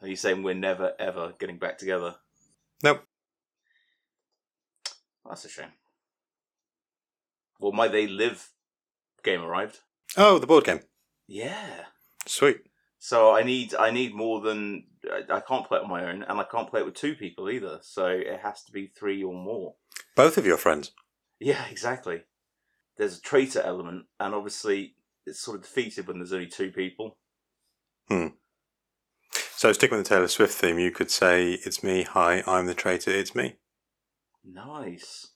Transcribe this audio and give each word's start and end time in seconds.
Are 0.00 0.08
you 0.08 0.16
saying 0.16 0.42
we're 0.42 0.54
never 0.54 0.92
ever 0.98 1.32
getting 1.38 1.58
back 1.58 1.78
together? 1.78 2.16
Nope. 2.82 3.02
That's 5.28 5.44
a 5.44 5.48
shame. 5.48 5.72
Well, 7.60 7.72
might 7.72 7.92
they 7.92 8.06
live? 8.06 8.50
Game 9.24 9.42
arrived. 9.42 9.80
Oh, 10.16 10.38
the 10.38 10.46
board 10.46 10.64
game. 10.64 10.80
Yeah. 11.26 11.84
Sweet. 12.26 12.58
So 12.98 13.34
I 13.34 13.42
need 13.42 13.74
I 13.74 13.90
need 13.90 14.14
more 14.14 14.40
than 14.40 14.84
I, 15.10 15.36
I 15.36 15.40
can't 15.40 15.66
play 15.66 15.78
it 15.78 15.84
on 15.84 15.90
my 15.90 16.08
own, 16.08 16.22
and 16.22 16.40
I 16.40 16.44
can't 16.44 16.68
play 16.68 16.80
it 16.80 16.86
with 16.86 16.94
two 16.94 17.14
people 17.14 17.50
either. 17.50 17.78
So 17.82 18.06
it 18.06 18.40
has 18.42 18.62
to 18.64 18.72
be 18.72 18.86
three 18.86 19.22
or 19.22 19.34
more. 19.34 19.74
Both 20.16 20.38
of 20.38 20.46
your 20.46 20.56
friends. 20.56 20.92
Yeah, 21.40 21.64
exactly. 21.70 22.22
There's 22.96 23.18
a 23.18 23.20
traitor 23.20 23.60
element, 23.60 24.06
and 24.18 24.34
obviously 24.34 24.94
it's 25.26 25.40
sort 25.40 25.56
of 25.56 25.62
defeated 25.62 26.08
when 26.08 26.18
there's 26.18 26.32
only 26.32 26.46
two 26.46 26.70
people. 26.70 27.16
Hmm. 28.08 28.28
So 29.58 29.72
sticking 29.72 29.98
with 29.98 30.06
the 30.06 30.14
Taylor 30.14 30.28
Swift 30.28 30.54
theme, 30.54 30.78
you 30.78 30.92
could 30.92 31.10
say, 31.10 31.54
"It's 31.64 31.82
me. 31.82 32.04
Hi, 32.04 32.44
I'm 32.46 32.66
the 32.66 32.76
traitor. 32.76 33.10
It's 33.10 33.34
me." 33.34 33.56
Nice. 34.44 35.32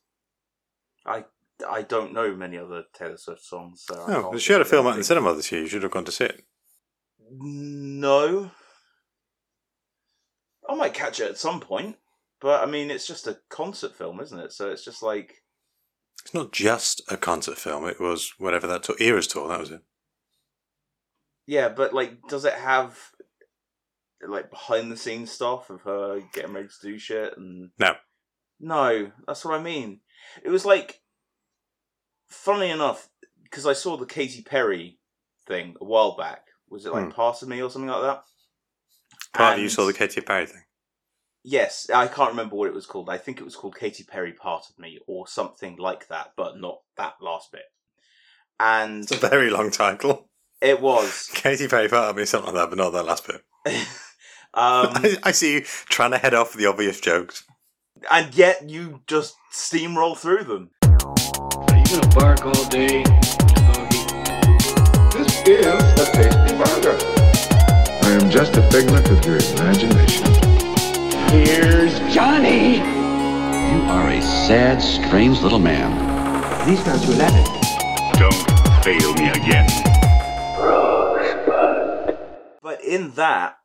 I 1.04 1.24
I 1.68 1.82
don't 1.82 2.12
know 2.12 2.36
many 2.36 2.56
other 2.56 2.84
Taylor 2.94 3.16
Swift 3.16 3.42
songs, 3.42 3.82
so 3.84 4.00
I 4.00 4.14
Oh, 4.14 4.38
she 4.38 4.52
had 4.52 4.62
a 4.62 4.64
film 4.64 4.86
out 4.86 4.92
in 4.92 4.98
the 4.98 5.04
cinema 5.04 5.34
this 5.34 5.50
year. 5.50 5.62
You 5.62 5.66
should 5.66 5.82
have 5.82 5.90
gone 5.90 6.04
to 6.04 6.12
see 6.12 6.26
it. 6.26 6.44
No. 7.32 8.52
I 10.68 10.74
might 10.76 10.94
catch 10.94 11.18
it 11.18 11.28
at 11.28 11.36
some 11.36 11.58
point, 11.58 11.96
but 12.40 12.62
I 12.62 12.70
mean, 12.70 12.92
it's 12.92 13.08
just 13.08 13.26
a 13.26 13.40
concert 13.48 13.96
film, 13.96 14.20
isn't 14.20 14.38
it? 14.38 14.52
So 14.52 14.70
it's 14.70 14.84
just 14.84 15.02
like, 15.02 15.42
It's 16.24 16.32
not 16.32 16.52
just 16.52 17.02
a 17.10 17.16
concert 17.16 17.58
film. 17.58 17.88
It 17.88 17.98
was 17.98 18.34
whatever 18.38 18.68
that 18.68 18.84
tour, 18.84 18.94
Eras 19.00 19.26
tour. 19.26 19.48
That 19.48 19.58
was 19.58 19.72
it. 19.72 19.82
yeah, 21.44 21.68
but 21.68 21.92
like, 21.92 22.22
does 22.28 22.44
it 22.44 22.54
have 22.54 23.11
like 24.26 24.50
behind 24.50 24.90
the 24.92 24.96
scenes 24.96 25.30
stuff 25.30 25.68
of 25.70 25.82
her 25.82 26.20
getting 26.32 26.52
ready 26.52 26.68
to 26.68 26.86
do 26.88 26.98
shit 26.98 27.36
and 27.36 27.70
No. 27.78 27.94
no, 28.60 29.10
that's 29.26 29.44
what 29.44 29.58
I 29.58 29.62
mean. 29.62 30.00
It 30.44 30.50
was 30.50 30.64
like, 30.64 31.00
funnily 32.28 32.70
enough, 32.70 33.08
because 33.42 33.66
I 33.66 33.72
saw 33.72 33.96
the 33.96 34.06
Katy 34.06 34.42
Perry 34.42 34.98
thing 35.46 35.74
a 35.80 35.84
while 35.84 36.16
back. 36.16 36.46
Was 36.68 36.86
it 36.86 36.92
like 36.92 37.04
Hmm. 37.04 37.10
Part 37.10 37.42
of 37.42 37.48
Me 37.48 37.60
or 37.62 37.70
something 37.70 37.90
like 37.90 38.02
that? 38.02 38.22
Part 39.34 39.54
of 39.56 39.60
you 39.62 39.68
saw 39.68 39.84
the 39.86 39.92
Katy 39.92 40.20
Perry 40.20 40.46
thing. 40.46 40.62
Yes, 41.44 41.90
I 41.92 42.06
can't 42.06 42.30
remember 42.30 42.54
what 42.54 42.68
it 42.68 42.74
was 42.74 42.86
called. 42.86 43.10
I 43.10 43.18
think 43.18 43.40
it 43.40 43.44
was 43.44 43.56
called 43.56 43.76
Katy 43.76 44.04
Perry 44.04 44.32
Part 44.32 44.66
of 44.70 44.78
Me 44.78 45.00
or 45.08 45.26
something 45.26 45.76
like 45.76 46.06
that, 46.08 46.34
but 46.36 46.58
not 46.60 46.80
that 46.96 47.14
last 47.20 47.50
bit. 47.50 47.64
And 48.60 49.02
It's 49.02 49.10
a 49.10 49.16
very 49.28 49.50
long 49.50 49.70
title. 49.72 50.28
it 50.60 50.80
was. 50.80 51.28
Katy 51.34 51.66
Perry 51.66 51.88
part 51.88 52.10
of 52.10 52.16
me, 52.16 52.24
something 52.24 52.54
like 52.54 52.62
that, 52.62 52.68
but 52.70 52.78
not 52.78 52.90
that 52.92 53.04
last 53.06 53.26
bit. 53.26 53.42
um, 54.54 54.88
I, 54.94 55.16
I 55.24 55.32
see 55.32 55.54
you 55.54 55.60
trying 55.62 56.10
to 56.12 56.18
head 56.18 56.34
off 56.34 56.52
the 56.54 56.66
obvious 56.66 57.00
jokes. 57.00 57.44
and 58.10 58.34
yet 58.34 58.68
you 58.68 59.00
just 59.06 59.36
steamroll 59.52 60.16
through 60.16 60.44
them. 60.44 60.70
Are 60.82 61.76
you 61.78 61.84
gonna 61.84 62.14
bark 62.14 62.44
all 62.44 62.64
day. 62.68 63.04
This 65.12 65.42
is 65.46 66.00
a 66.00 66.12
tasty 66.12 66.56
burger. 66.56 66.96
I 68.02 68.18
am 68.20 68.30
just 68.30 68.56
a 68.56 68.62
figment 68.70 69.08
of 69.08 69.24
your 69.24 69.36
imagination. 69.54 70.26
Here's 71.30 71.98
Johnny. 72.14 72.76
You 72.76 73.82
are 73.88 74.08
a 74.10 74.20
sad, 74.22 74.80
strange 74.82 75.40
little 75.40 75.58
man. 75.58 75.90
These 76.66 76.82
guys 76.82 77.06
will 77.06 77.16
have 77.16 77.34
it. 77.34 78.18
Don't 78.18 78.84
fail 78.84 79.14
me 79.14 79.30
again. 79.30 79.68
But 82.62 82.82
in 82.84 83.10
that, 83.12 83.58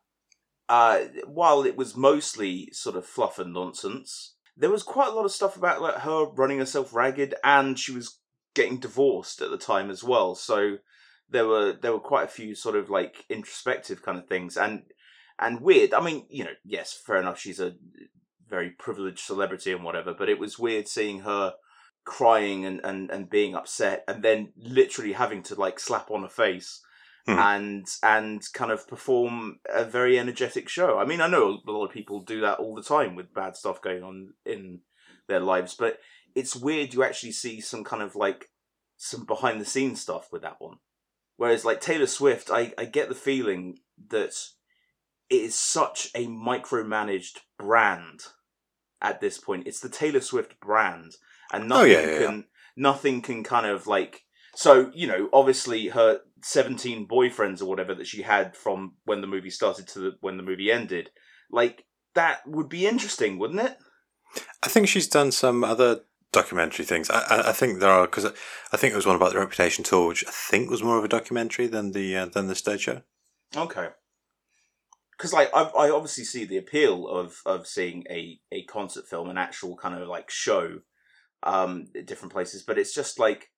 uh, 0.68 1.04
while 1.26 1.64
it 1.64 1.76
was 1.76 1.96
mostly 1.96 2.70
sort 2.72 2.96
of 2.96 3.06
fluff 3.06 3.38
and 3.38 3.52
nonsense, 3.52 4.34
there 4.56 4.70
was 4.70 4.82
quite 4.82 5.08
a 5.08 5.14
lot 5.14 5.24
of 5.24 5.32
stuff 5.32 5.56
about 5.56 5.80
like 5.80 5.96
her 5.96 6.26
running 6.26 6.58
herself 6.58 6.94
ragged, 6.94 7.34
and 7.42 7.78
she 7.78 7.92
was 7.92 8.18
getting 8.54 8.78
divorced 8.78 9.40
at 9.40 9.50
the 9.50 9.58
time 9.58 9.90
as 9.90 10.02
well. 10.02 10.34
So 10.34 10.78
there 11.30 11.46
were 11.46 11.72
there 11.72 11.92
were 11.92 12.00
quite 12.00 12.24
a 12.24 12.28
few 12.28 12.54
sort 12.54 12.76
of 12.76 12.90
like 12.90 13.24
introspective 13.28 14.02
kind 14.02 14.18
of 14.18 14.26
things, 14.26 14.56
and 14.56 14.82
and 15.38 15.60
weird. 15.60 15.94
I 15.94 16.00
mean, 16.00 16.26
you 16.28 16.44
know, 16.44 16.54
yes, 16.64 16.92
fair 16.92 17.16
enough. 17.16 17.38
She's 17.38 17.60
a 17.60 17.74
very 18.48 18.70
privileged 18.70 19.20
celebrity 19.20 19.72
and 19.72 19.84
whatever, 19.84 20.14
but 20.14 20.28
it 20.28 20.38
was 20.38 20.58
weird 20.58 20.88
seeing 20.88 21.20
her 21.20 21.54
crying 22.04 22.64
and, 22.64 22.80
and, 22.84 23.10
and 23.10 23.28
being 23.28 23.54
upset 23.54 24.02
and 24.08 24.24
then 24.24 24.50
literally 24.56 25.12
having 25.12 25.42
to 25.42 25.54
like 25.54 25.78
slap 25.78 26.10
on 26.10 26.24
a 26.24 26.28
face 26.28 26.80
Hmm. 27.28 27.38
and 27.38 27.86
and 28.02 28.42
kind 28.54 28.72
of 28.72 28.88
perform 28.88 29.60
a 29.68 29.84
very 29.84 30.18
energetic 30.18 30.66
show. 30.66 30.98
I 30.98 31.04
mean, 31.04 31.20
I 31.20 31.26
know 31.26 31.58
a 31.66 31.70
lot 31.70 31.84
of 31.84 31.92
people 31.92 32.20
do 32.20 32.40
that 32.40 32.58
all 32.58 32.74
the 32.74 32.82
time 32.82 33.16
with 33.16 33.34
bad 33.34 33.54
stuff 33.54 33.82
going 33.82 34.02
on 34.02 34.32
in 34.46 34.80
their 35.26 35.40
lives, 35.40 35.74
but 35.74 35.98
it's 36.34 36.56
weird 36.56 36.94
you 36.94 37.02
actually 37.02 37.32
see 37.32 37.60
some 37.60 37.84
kind 37.84 38.02
of 38.02 38.16
like 38.16 38.48
some 38.96 39.26
behind 39.26 39.60
the 39.60 39.66
scenes 39.66 40.00
stuff 40.00 40.28
with 40.32 40.40
that 40.40 40.56
one. 40.58 40.78
Whereas 41.36 41.66
like 41.66 41.82
Taylor 41.82 42.06
Swift, 42.06 42.50
I, 42.50 42.72
I 42.78 42.86
get 42.86 43.10
the 43.10 43.14
feeling 43.14 43.80
that 44.08 44.32
it 45.28 45.34
is 45.34 45.54
such 45.54 46.10
a 46.14 46.26
micromanaged 46.28 47.40
brand 47.58 48.20
at 49.02 49.20
this 49.20 49.36
point. 49.36 49.66
It's 49.66 49.80
the 49.80 49.90
Taylor 49.90 50.20
Swift 50.20 50.58
brand, 50.60 51.12
and 51.52 51.64
Oh, 51.64 51.66
nothing 51.66 51.92
yeah, 51.92 52.10
yeah, 52.10 52.26
can 52.26 52.44
nothing 52.74 53.20
can 53.20 53.44
kind 53.44 53.66
of 53.66 53.86
like. 53.86 54.22
So 54.58 54.90
you 54.92 55.06
know, 55.06 55.28
obviously, 55.32 55.86
her 55.86 56.18
seventeen 56.42 57.06
boyfriends 57.06 57.62
or 57.62 57.66
whatever 57.66 57.94
that 57.94 58.08
she 58.08 58.22
had 58.22 58.56
from 58.56 58.94
when 59.04 59.20
the 59.20 59.28
movie 59.28 59.50
started 59.50 59.86
to 59.86 60.00
the, 60.00 60.16
when 60.20 60.36
the 60.36 60.42
movie 60.42 60.72
ended, 60.72 61.10
like 61.48 61.84
that 62.16 62.40
would 62.44 62.68
be 62.68 62.84
interesting, 62.84 63.38
wouldn't 63.38 63.60
it? 63.60 63.76
I 64.60 64.66
think 64.66 64.88
she's 64.88 65.06
done 65.06 65.30
some 65.30 65.62
other 65.62 66.00
documentary 66.32 66.84
things. 66.84 67.08
I, 67.08 67.50
I, 67.50 67.52
think 67.52 67.78
there 67.78 67.92
are 67.92 68.06
because 68.06 68.26
I, 68.26 68.30
I 68.72 68.76
think 68.76 68.92
it 68.92 68.96
was 68.96 69.06
one 69.06 69.14
about 69.14 69.32
the 69.32 69.38
Reputation 69.38 69.84
tour, 69.84 70.08
which 70.08 70.24
I 70.26 70.32
think 70.32 70.68
was 70.68 70.82
more 70.82 70.98
of 70.98 71.04
a 71.04 71.08
documentary 71.08 71.68
than 71.68 71.92
the 71.92 72.16
uh, 72.16 72.26
than 72.26 72.48
the 72.48 72.56
stage 72.56 72.80
show. 72.80 73.02
Okay. 73.56 73.90
Because 75.16 75.32
like 75.32 75.50
I, 75.54 75.62
I 75.62 75.90
obviously 75.90 76.24
see 76.24 76.44
the 76.44 76.56
appeal 76.56 77.06
of 77.06 77.36
of 77.46 77.68
seeing 77.68 78.04
a 78.10 78.40
a 78.50 78.64
concert 78.64 79.06
film, 79.06 79.30
an 79.30 79.38
actual 79.38 79.76
kind 79.76 79.94
of 79.94 80.08
like 80.08 80.30
show, 80.32 80.80
um, 81.44 81.84
different 82.04 82.32
places. 82.32 82.64
But 82.64 82.76
it's 82.76 82.92
just 82.92 83.20
like 83.20 83.52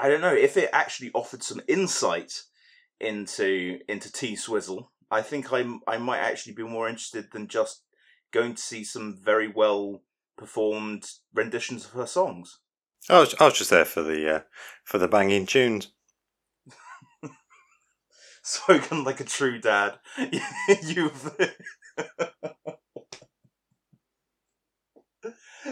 I 0.00 0.08
don't 0.08 0.20
know 0.20 0.34
if 0.34 0.56
it 0.56 0.70
actually 0.72 1.10
offered 1.14 1.42
some 1.42 1.60
insight 1.68 2.42
into 3.00 3.78
into 3.88 4.10
T 4.10 4.36
Swizzle. 4.36 4.90
I 5.10 5.22
think 5.22 5.52
I 5.52 5.64
I 5.86 5.98
might 5.98 6.20
actually 6.20 6.54
be 6.54 6.62
more 6.62 6.88
interested 6.88 7.30
than 7.32 7.48
just 7.48 7.82
going 8.32 8.54
to 8.54 8.62
see 8.62 8.84
some 8.84 9.18
very 9.22 9.48
well 9.48 10.02
performed 10.36 11.08
renditions 11.34 11.84
of 11.84 11.92
her 11.92 12.06
songs. 12.06 12.58
I 13.08 13.20
was, 13.20 13.34
I 13.40 13.44
was 13.44 13.58
just 13.58 13.70
there 13.70 13.84
for 13.84 14.02
the 14.02 14.36
uh, 14.36 14.40
for 14.84 14.98
the 14.98 15.08
banging 15.08 15.46
tunes. 15.46 15.88
Spoken 18.42 19.04
like 19.04 19.20
a 19.20 19.24
true 19.24 19.60
dad. 19.60 19.98
You've. 20.82 21.36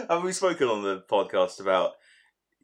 Have 0.09 0.23
we 0.23 0.31
spoken 0.31 0.67
on 0.67 0.83
the 0.83 1.03
podcast 1.09 1.59
about 1.59 1.91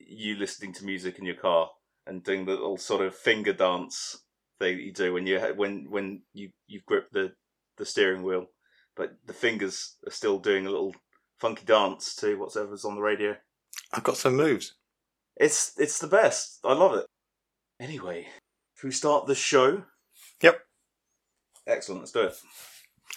you 0.07 0.35
listening 0.35 0.73
to 0.73 0.85
music 0.85 1.19
in 1.19 1.25
your 1.25 1.35
car 1.35 1.69
and 2.05 2.23
doing 2.23 2.45
the 2.45 2.51
little 2.51 2.77
sort 2.77 3.05
of 3.05 3.15
finger 3.15 3.53
dance 3.53 4.23
thing 4.59 4.77
that 4.77 4.83
you 4.83 4.93
do 4.93 5.13
when 5.13 5.27
you 5.27 5.39
when 5.55 5.87
when 5.89 6.21
you 6.33 6.49
you've 6.67 6.85
gripped 6.85 7.13
the 7.13 7.33
the 7.77 7.85
steering 7.85 8.23
wheel, 8.23 8.47
but 8.95 9.11
the 9.25 9.33
fingers 9.33 9.97
are 10.05 10.11
still 10.11 10.39
doing 10.39 10.65
a 10.65 10.69
little 10.69 10.95
funky 11.39 11.65
dance 11.65 12.15
to 12.15 12.35
whatever's 12.35 12.85
on 12.85 12.95
the 12.95 13.01
radio. 13.01 13.35
I've 13.93 14.03
got 14.03 14.17
some 14.17 14.35
moves. 14.35 14.75
It's 15.35 15.73
it's 15.77 15.99
the 15.99 16.07
best. 16.07 16.59
I 16.63 16.73
love 16.73 16.95
it. 16.95 17.05
Anyway, 17.79 18.27
should 18.75 18.87
we 18.87 18.91
start 18.91 19.27
the 19.27 19.35
show? 19.35 19.83
Yep. 20.41 20.59
Excellent. 21.67 22.01
Let's 22.01 22.11
do 22.11 22.21
it. 22.21 22.35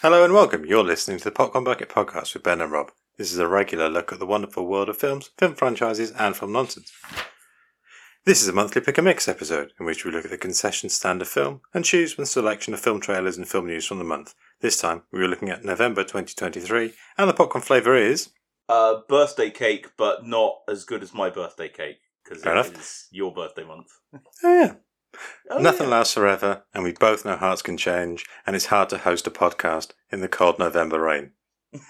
Hello 0.01 0.23
and 0.23 0.33
welcome. 0.33 0.65
You're 0.65 0.83
listening 0.83 1.17
to 1.19 1.23
the 1.23 1.31
Popcorn 1.31 1.63
Bucket 1.63 1.89
Podcast 1.89 2.33
with 2.33 2.43
Ben 2.43 2.61
and 2.61 2.71
Rob. 2.71 2.91
This 3.21 3.33
is 3.33 3.37
a 3.37 3.47
regular 3.47 3.87
look 3.87 4.11
at 4.11 4.17
the 4.17 4.25
wonderful 4.25 4.65
world 4.65 4.89
of 4.89 4.97
films, 4.97 5.29
film 5.37 5.53
franchises, 5.53 6.09
and 6.17 6.35
film 6.35 6.53
nonsense. 6.53 6.91
This 8.25 8.41
is 8.41 8.47
a 8.47 8.51
monthly 8.51 8.81
Pick 8.81 8.97
N 8.97 9.03
Mix 9.05 9.27
episode 9.27 9.73
in 9.79 9.85
which 9.85 10.03
we 10.03 10.09
look 10.11 10.25
at 10.25 10.31
the 10.31 10.39
concession 10.39 10.89
stand 10.89 11.21
of 11.21 11.27
film 11.27 11.61
and 11.71 11.85
choose 11.85 12.13
from 12.13 12.23
a 12.23 12.25
selection 12.25 12.73
of 12.73 12.79
film 12.79 12.99
trailers 12.99 13.37
and 13.37 13.47
film 13.47 13.67
news 13.67 13.85
from 13.85 13.99
the 13.99 14.03
month. 14.03 14.33
This 14.61 14.81
time 14.81 15.03
we 15.11 15.19
are 15.21 15.27
looking 15.27 15.51
at 15.51 15.63
November 15.63 16.01
2023, 16.01 16.93
and 17.15 17.29
the 17.29 17.33
popcorn 17.35 17.61
flavour 17.61 17.95
is 17.95 18.31
Uh, 18.67 19.01
birthday 19.07 19.51
cake, 19.51 19.89
but 19.97 20.25
not 20.25 20.55
as 20.67 20.83
good 20.83 21.03
as 21.03 21.13
my 21.13 21.29
birthday 21.29 21.69
cake 21.69 21.99
because 22.23 22.41
Fair 22.41 22.53
it 22.57 22.65
enough. 22.65 22.75
is 22.75 23.07
your 23.11 23.31
birthday 23.31 23.63
month. 23.65 23.89
oh 24.15 24.19
yeah, 24.43 24.73
Oh, 25.51 25.59
nothing 25.59 25.89
yeah. 25.89 25.97
lasts 25.97 26.15
forever, 26.15 26.63
and 26.73 26.83
we 26.83 26.91
both 26.93 27.23
know 27.23 27.35
hearts 27.35 27.61
can 27.61 27.77
change, 27.77 28.25
and 28.47 28.55
it's 28.55 28.65
hard 28.73 28.89
to 28.89 28.97
host 28.97 29.27
a 29.27 29.29
podcast 29.29 29.91
in 30.11 30.21
the 30.21 30.27
cold 30.27 30.57
November 30.57 30.99
rain. 30.99 31.33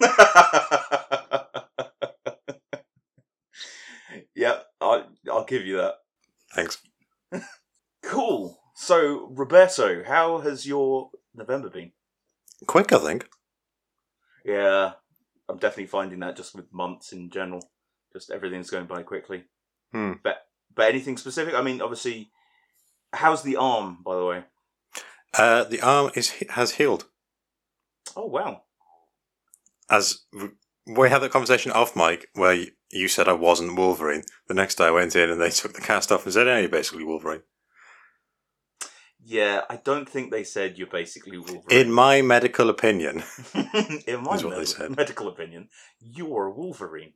yep, 4.36 4.66
I 4.82 5.04
I'll 5.32 5.46
give 5.46 5.66
you 5.66 5.78
that. 5.78 5.96
Thanks. 6.56 6.82
Cool. 8.04 8.60
So 8.76 9.28
Roberto, 9.32 10.04
how 10.04 10.40
has 10.40 10.66
your 10.66 11.12
November 11.36 11.70
been? 11.70 11.92
quick, 12.66 12.92
I 12.92 12.98
think. 12.98 13.28
Yeah, 14.44 14.94
I'm 15.48 15.58
definitely 15.58 15.86
finding 15.86 16.20
that 16.22 16.36
just 16.36 16.56
with 16.56 16.74
months 16.74 17.14
in 17.14 17.30
general. 17.30 17.62
Just 18.12 18.32
everything's 18.32 18.72
going 18.72 18.88
by 18.88 19.04
quickly. 19.04 19.44
Hmm. 19.92 20.14
But 20.24 20.38
but 20.76 20.90
anything 20.90 21.16
specific? 21.18 21.54
I 21.54 21.62
mean, 21.62 21.80
obviously, 21.82 22.32
how's 23.14 23.44
the 23.44 23.56
arm, 23.58 24.00
by 24.04 24.16
the 24.16 24.26
way? 24.26 24.44
Uh, 25.34 25.64
the 25.66 25.82
arm 25.82 26.12
is 26.16 26.32
has 26.50 26.72
healed. 26.72 27.06
Oh 28.16 28.26
wow. 28.26 28.64
As 29.90 30.22
we 30.88 31.10
had 31.10 31.20
that 31.20 31.32
conversation 31.32 31.72
off 31.72 31.96
mic 31.96 32.30
where 32.34 32.54
you- 32.54 32.72
you 32.92 33.08
said 33.08 33.28
I 33.28 33.34
wasn't 33.34 33.78
Wolverine. 33.78 34.24
The 34.48 34.54
next 34.54 34.76
day 34.76 34.86
I 34.86 34.92
went 34.92 35.16
in 35.16 35.30
and 35.30 35.40
they 35.42 35.50
took 35.50 35.74
the 35.74 35.82
cast 35.82 36.12
off 36.12 36.26
and 36.26 36.34
said, 36.34 36.48
"Yeah, 36.48 36.60
you're 36.60 36.70
basically 36.70 37.04
Wolverine." 37.04 37.44
Yeah, 39.24 39.62
I 39.70 39.76
don't 39.76 40.10
think 40.10 40.32
they 40.32 40.44
said 40.44 40.78
you're 40.78 40.88
basically 40.88 41.38
Wolverine. 41.38 41.64
In 41.70 41.92
my 41.92 42.22
medical 42.22 42.70
opinion, 42.70 43.24
In 44.08 44.24
my 44.24 44.36
Is 44.36 44.44
what 44.44 44.52
they 44.52 44.58
med- 44.58 44.68
said. 44.68 44.96
medical 44.98 45.28
opinion, 45.28 45.70
you're 46.00 46.50
Wolverine 46.50 47.14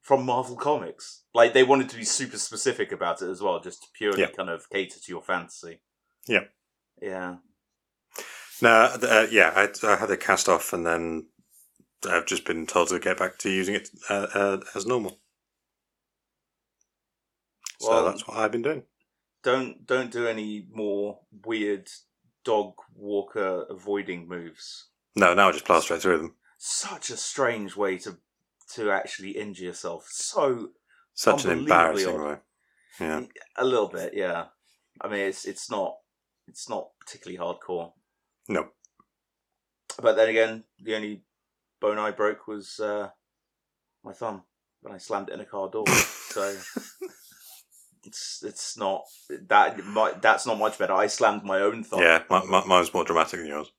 from 0.00 0.24
Marvel 0.24 0.56
Comics. 0.56 1.24
Like 1.34 1.52
they 1.52 1.62
wanted 1.62 1.90
to 1.90 1.96
be 1.96 2.04
super 2.04 2.38
specific 2.38 2.90
about 2.90 3.20
it 3.20 3.28
as 3.28 3.42
well, 3.42 3.60
just 3.60 3.82
to 3.82 3.88
purely 3.94 4.22
Yeah. 4.22 4.30
kind 4.30 4.48
of 4.48 4.68
cater 4.70 4.98
to 4.98 5.12
your 5.12 5.22
fantasy. 5.22 5.80
Yeah. 6.26 6.44
Yeah. 7.00 7.36
no, 8.62 8.70
uh, 9.02 9.26
yeah, 9.30 9.52
I, 9.54 9.68
I 9.86 9.96
had 9.96 10.10
it 10.10 10.20
cast 10.20 10.48
off 10.48 10.72
and 10.72 10.86
then 10.86 11.26
I've 12.08 12.26
just 12.26 12.44
been 12.44 12.66
told 12.66 12.88
to 12.88 12.98
get 12.98 13.18
back 13.18 13.38
to 13.38 13.50
using 13.50 13.74
it 13.74 13.90
uh, 14.10 14.26
uh, 14.34 14.60
as 14.74 14.86
normal. 14.86 15.18
So 17.80 17.90
Well- 17.90 18.04
that's 18.06 18.26
what 18.26 18.36
I've 18.38 18.52
been 18.52 18.62
doing. 18.62 18.84
Don't 19.42 19.84
don't 19.86 20.12
do 20.12 20.28
any 20.28 20.68
more 20.70 21.18
weird 21.44 21.88
dog 22.44 22.74
walker 22.94 23.66
avoiding 23.68 24.28
moves. 24.28 24.86
No, 25.16 25.34
now 25.34 25.48
I 25.48 25.52
just 25.52 25.64
plow 25.64 25.80
straight 25.80 26.00
through 26.00 26.18
them. 26.18 26.36
Such 26.58 27.10
a 27.10 27.16
strange 27.16 27.74
way 27.76 27.98
to 27.98 28.18
to 28.74 28.90
actually 28.92 29.32
injure 29.32 29.64
yourself. 29.64 30.06
So 30.10 30.70
Such 31.14 31.44
an 31.44 31.50
embarrassing 31.58 32.16
odd. 32.20 32.24
way. 32.26 32.36
Yeah. 33.00 33.22
a 33.56 33.64
little 33.64 33.88
bit, 33.88 34.14
yeah. 34.14 34.46
I 35.00 35.08
mean, 35.08 35.20
it's 35.20 35.44
it's 35.44 35.68
not 35.68 35.98
it's 36.46 36.68
not 36.68 36.90
particularly 37.00 37.38
hardcore. 37.38 37.92
No. 38.48 38.68
But 40.00 40.14
then 40.14 40.28
again, 40.28 40.64
the 40.80 40.94
only 40.94 41.22
bone 41.82 41.98
I 41.98 42.12
broke 42.12 42.46
was 42.46 42.80
uh, 42.80 43.10
my 44.02 44.12
thumb 44.12 44.44
when 44.80 44.94
I 44.94 44.98
slammed 44.98 45.28
it 45.28 45.34
in 45.34 45.40
a 45.40 45.44
car 45.44 45.68
door. 45.68 45.86
so 45.88 46.56
it's 48.04 48.42
it's 48.44 48.76
not 48.76 49.02
that 49.48 49.84
my, 49.84 50.12
that's 50.20 50.46
not 50.46 50.58
much 50.58 50.78
better. 50.78 50.94
I 50.94 51.08
slammed 51.08 51.44
my 51.44 51.60
own 51.60 51.84
thumb. 51.84 52.00
Yeah, 52.00 52.22
my, 52.30 52.44
my, 52.44 52.64
mine's 52.64 52.94
more 52.94 53.04
dramatic 53.04 53.40
than 53.40 53.48
yours. 53.48 53.70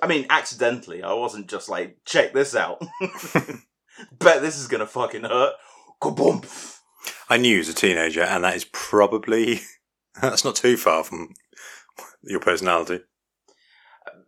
I 0.00 0.06
mean, 0.06 0.26
accidentally. 0.30 1.02
I 1.02 1.12
wasn't 1.12 1.48
just 1.48 1.68
like, 1.68 1.98
check 2.06 2.32
this 2.32 2.54
out. 2.54 2.80
Bet 4.18 4.40
this 4.40 4.58
is 4.58 4.68
gonna 4.68 4.86
fucking 4.86 5.24
hurt. 5.24 5.54
Kaboom! 6.02 6.78
I 7.28 7.36
knew 7.36 7.54
you 7.54 7.60
as 7.60 7.68
a 7.68 7.74
teenager, 7.74 8.22
and 8.22 8.44
that 8.44 8.56
is 8.56 8.64
probably 8.72 9.60
that's 10.20 10.44
not 10.44 10.56
too 10.56 10.76
far 10.76 11.04
from 11.04 11.34
your 12.22 12.40
personality. 12.40 13.00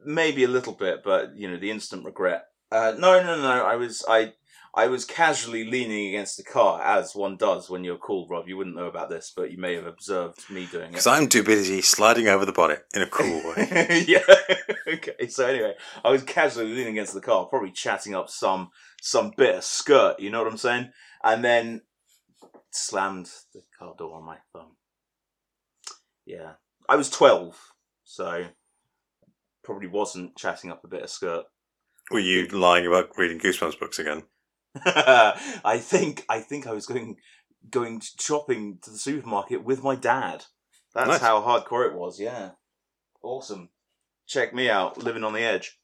maybe 0.05 0.45
a 0.45 0.49
little 0.49 0.75
bit, 0.75 1.03
but 1.03 1.37
you 1.37 1.49
know, 1.49 1.57
the 1.57 1.71
instant 1.71 2.05
regret. 2.05 2.45
Uh, 2.73 2.95
no, 2.99 3.23
no, 3.23 3.37
no. 3.41 3.67
I 3.67 3.77
was, 3.77 4.03
I, 4.09 4.33
I 4.75 4.87
was 4.87 5.05
casually 5.05 5.65
leaning 5.65 6.09
against 6.09 6.39
the 6.39 6.43
car, 6.43 6.81
as 6.83 7.15
one 7.15 7.37
does 7.37 7.69
when 7.69 7.85
you're 7.85 7.99
cool, 7.99 8.27
Rob. 8.29 8.49
You 8.49 8.57
wouldn't 8.57 8.77
know 8.77 8.87
about 8.87 9.11
this, 9.11 9.31
but 9.37 9.53
you 9.53 9.59
may 9.59 9.75
have 9.75 9.85
observed 9.85 10.49
me 10.51 10.65
doing 10.65 10.85
it. 10.85 10.91
Because. 10.93 11.07
I'm 11.07 11.29
too 11.29 11.43
busy 11.43 11.83
sliding 11.83 12.29
over 12.29 12.47
the 12.47 12.53
bonnet 12.53 12.87
in 12.95 13.03
a 13.03 13.07
cool 13.07 13.43
way. 13.57 14.05
yeah. 14.09 14.25
okay. 14.89 15.29
So 15.29 15.47
anyway, 15.47 15.75
I 16.03 16.11
was 16.11 16.23
casually 16.23 16.73
leaning 16.73 16.95
against 16.95 17.13
the 17.13 17.21
car, 17.21 17.45
probably 17.45 17.73
chatting 17.73 18.15
up 18.15 18.31
some 18.31 18.71
some 19.03 19.33
bit 19.37 19.57
of 19.57 19.65
skirt. 19.65 20.19
You 20.19 20.31
know 20.31 20.43
what 20.43 20.51
I'm 20.51 20.57
saying? 20.57 20.91
And 21.23 21.45
then 21.45 21.83
slammed 22.71 23.29
the 23.53 23.61
car 23.79 23.95
door 23.99 24.17
on 24.17 24.25
my 24.25 24.39
thumb. 24.55 24.77
Yeah, 26.25 26.53
I 26.89 26.97
was 26.97 27.11
12, 27.11 27.59
so 28.05 28.47
probably 29.63 29.89
wasn't 29.89 30.37
chatting 30.37 30.71
up 30.71 30.85
a 30.85 30.89
bit 30.89 31.03
of 31.03 31.11
skirt. 31.11 31.45
Were 32.13 32.19
you 32.21 32.47
lying 32.49 32.87
about 32.87 33.17
reading 33.17 33.39
Goosebumps 33.39 33.79
books 33.79 33.99
again? 33.99 34.25
I 34.85 35.79
think 35.81 36.25
I 36.29 36.41
think 36.41 36.67
I 36.67 36.73
was 36.73 36.87
going 36.87 37.17
going 37.71 38.03
shopping 38.19 38.79
to 38.83 38.91
the 38.91 38.99
supermarket 38.99 39.65
with 39.65 39.83
my 39.83 39.95
dad. 39.95 40.45
That's 40.95 41.09
Nice. 41.09 41.21
how 41.21 41.41
hardcore 41.43 41.87
it 41.91 41.95
was. 41.95 42.21
Yeah, 42.21 42.51
awesome. 43.23 43.71
Check 44.27 44.55
me 44.55 44.69
out, 44.71 44.99
living 45.03 45.25
on 45.25 45.33
the 45.33 45.41
edge. 45.41 45.79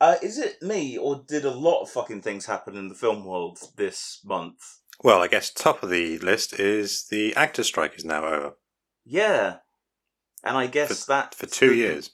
Uh, 0.00 0.16
is 0.22 0.38
it 0.38 0.60
me, 0.60 0.98
or 0.98 1.24
did 1.26 1.44
a 1.44 1.50
lot 1.50 1.82
of 1.82 1.90
fucking 1.90 2.20
things 2.22 2.46
happen 2.46 2.76
in 2.76 2.88
the 2.88 2.94
film 2.94 3.24
world 3.24 3.58
this 3.76 4.20
month? 4.24 4.58
Well, 5.02 5.22
I 5.22 5.28
guess 5.28 5.50
top 5.50 5.82
of 5.82 5.90
the 5.90 6.18
list 6.18 6.58
is 6.58 7.06
the 7.10 7.34
actor 7.34 7.62
strike 7.64 7.96
is 7.96 8.04
now 8.04 8.26
over 8.26 8.52
Yeah, 9.04 9.56
and 10.42 10.56
I 10.56 10.66
guess 10.66 11.04
that 11.06 11.34
for 11.34 11.46
two 11.46 11.74
years. 11.74 12.10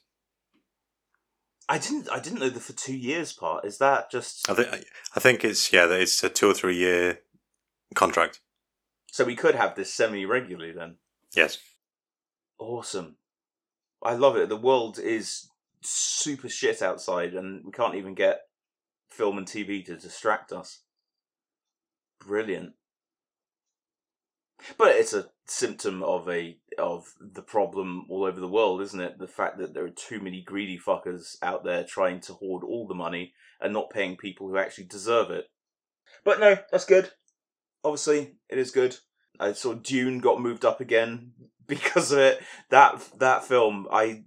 I 1.70 1.78
didn't. 1.78 2.10
I 2.10 2.18
didn't 2.18 2.40
know 2.40 2.48
the 2.48 2.58
for 2.58 2.72
two 2.72 2.96
years 2.96 3.32
part. 3.32 3.64
Is 3.64 3.78
that 3.78 4.10
just 4.10 4.50
I 4.50 4.54
think 4.54 4.84
I 5.14 5.20
think 5.20 5.44
it's 5.44 5.72
yeah, 5.72 5.86
that 5.86 6.00
it's 6.00 6.22
a 6.24 6.28
two 6.28 6.50
or 6.50 6.54
three 6.54 6.76
year 6.76 7.20
contract. 7.94 8.40
so? 9.12 9.24
We 9.24 9.36
could 9.36 9.54
have 9.54 9.76
this 9.76 9.94
semi 9.94 10.26
regularly 10.26 10.72
then. 10.72 10.96
Yes. 11.32 11.58
Awesome. 12.58 13.18
I 14.02 14.14
love 14.14 14.36
it. 14.36 14.48
The 14.48 14.56
world 14.56 14.98
is 14.98 15.48
super 15.80 16.48
shit 16.48 16.82
outside, 16.82 17.34
and 17.34 17.64
we 17.64 17.70
can't 17.70 17.94
even 17.94 18.14
get 18.14 18.40
film 19.08 19.38
and 19.38 19.46
TV 19.46 19.84
to 19.86 19.96
distract 19.96 20.50
us. 20.50 20.82
Brilliant. 22.18 22.72
But 24.76 24.96
it's 24.96 25.14
a 25.14 25.26
symptom 25.46 26.02
of 26.02 26.28
a 26.28 26.58
of 26.80 27.14
the 27.20 27.42
problem 27.42 28.06
all 28.08 28.24
over 28.24 28.40
the 28.40 28.48
world, 28.48 28.80
isn't 28.82 29.00
it? 29.00 29.18
The 29.18 29.28
fact 29.28 29.58
that 29.58 29.74
there 29.74 29.84
are 29.84 29.90
too 29.90 30.20
many 30.20 30.42
greedy 30.42 30.78
fuckers 30.78 31.36
out 31.42 31.64
there 31.64 31.84
trying 31.84 32.20
to 32.22 32.34
hoard 32.34 32.64
all 32.64 32.86
the 32.86 32.94
money 32.94 33.34
and 33.60 33.72
not 33.72 33.90
paying 33.90 34.16
people 34.16 34.48
who 34.48 34.56
actually 34.56 34.84
deserve 34.84 35.30
it. 35.30 35.46
But 36.24 36.40
no, 36.40 36.58
that's 36.70 36.84
good. 36.84 37.10
Obviously, 37.84 38.36
it 38.48 38.58
is 38.58 38.70
good. 38.70 38.96
I 39.38 39.52
saw 39.52 39.74
Dune 39.74 40.18
got 40.18 40.40
moved 40.40 40.64
up 40.64 40.80
again 40.80 41.32
because 41.66 42.12
of 42.12 42.18
it. 42.18 42.42
That 42.70 43.06
that 43.18 43.44
film, 43.44 43.86
I 43.90 44.24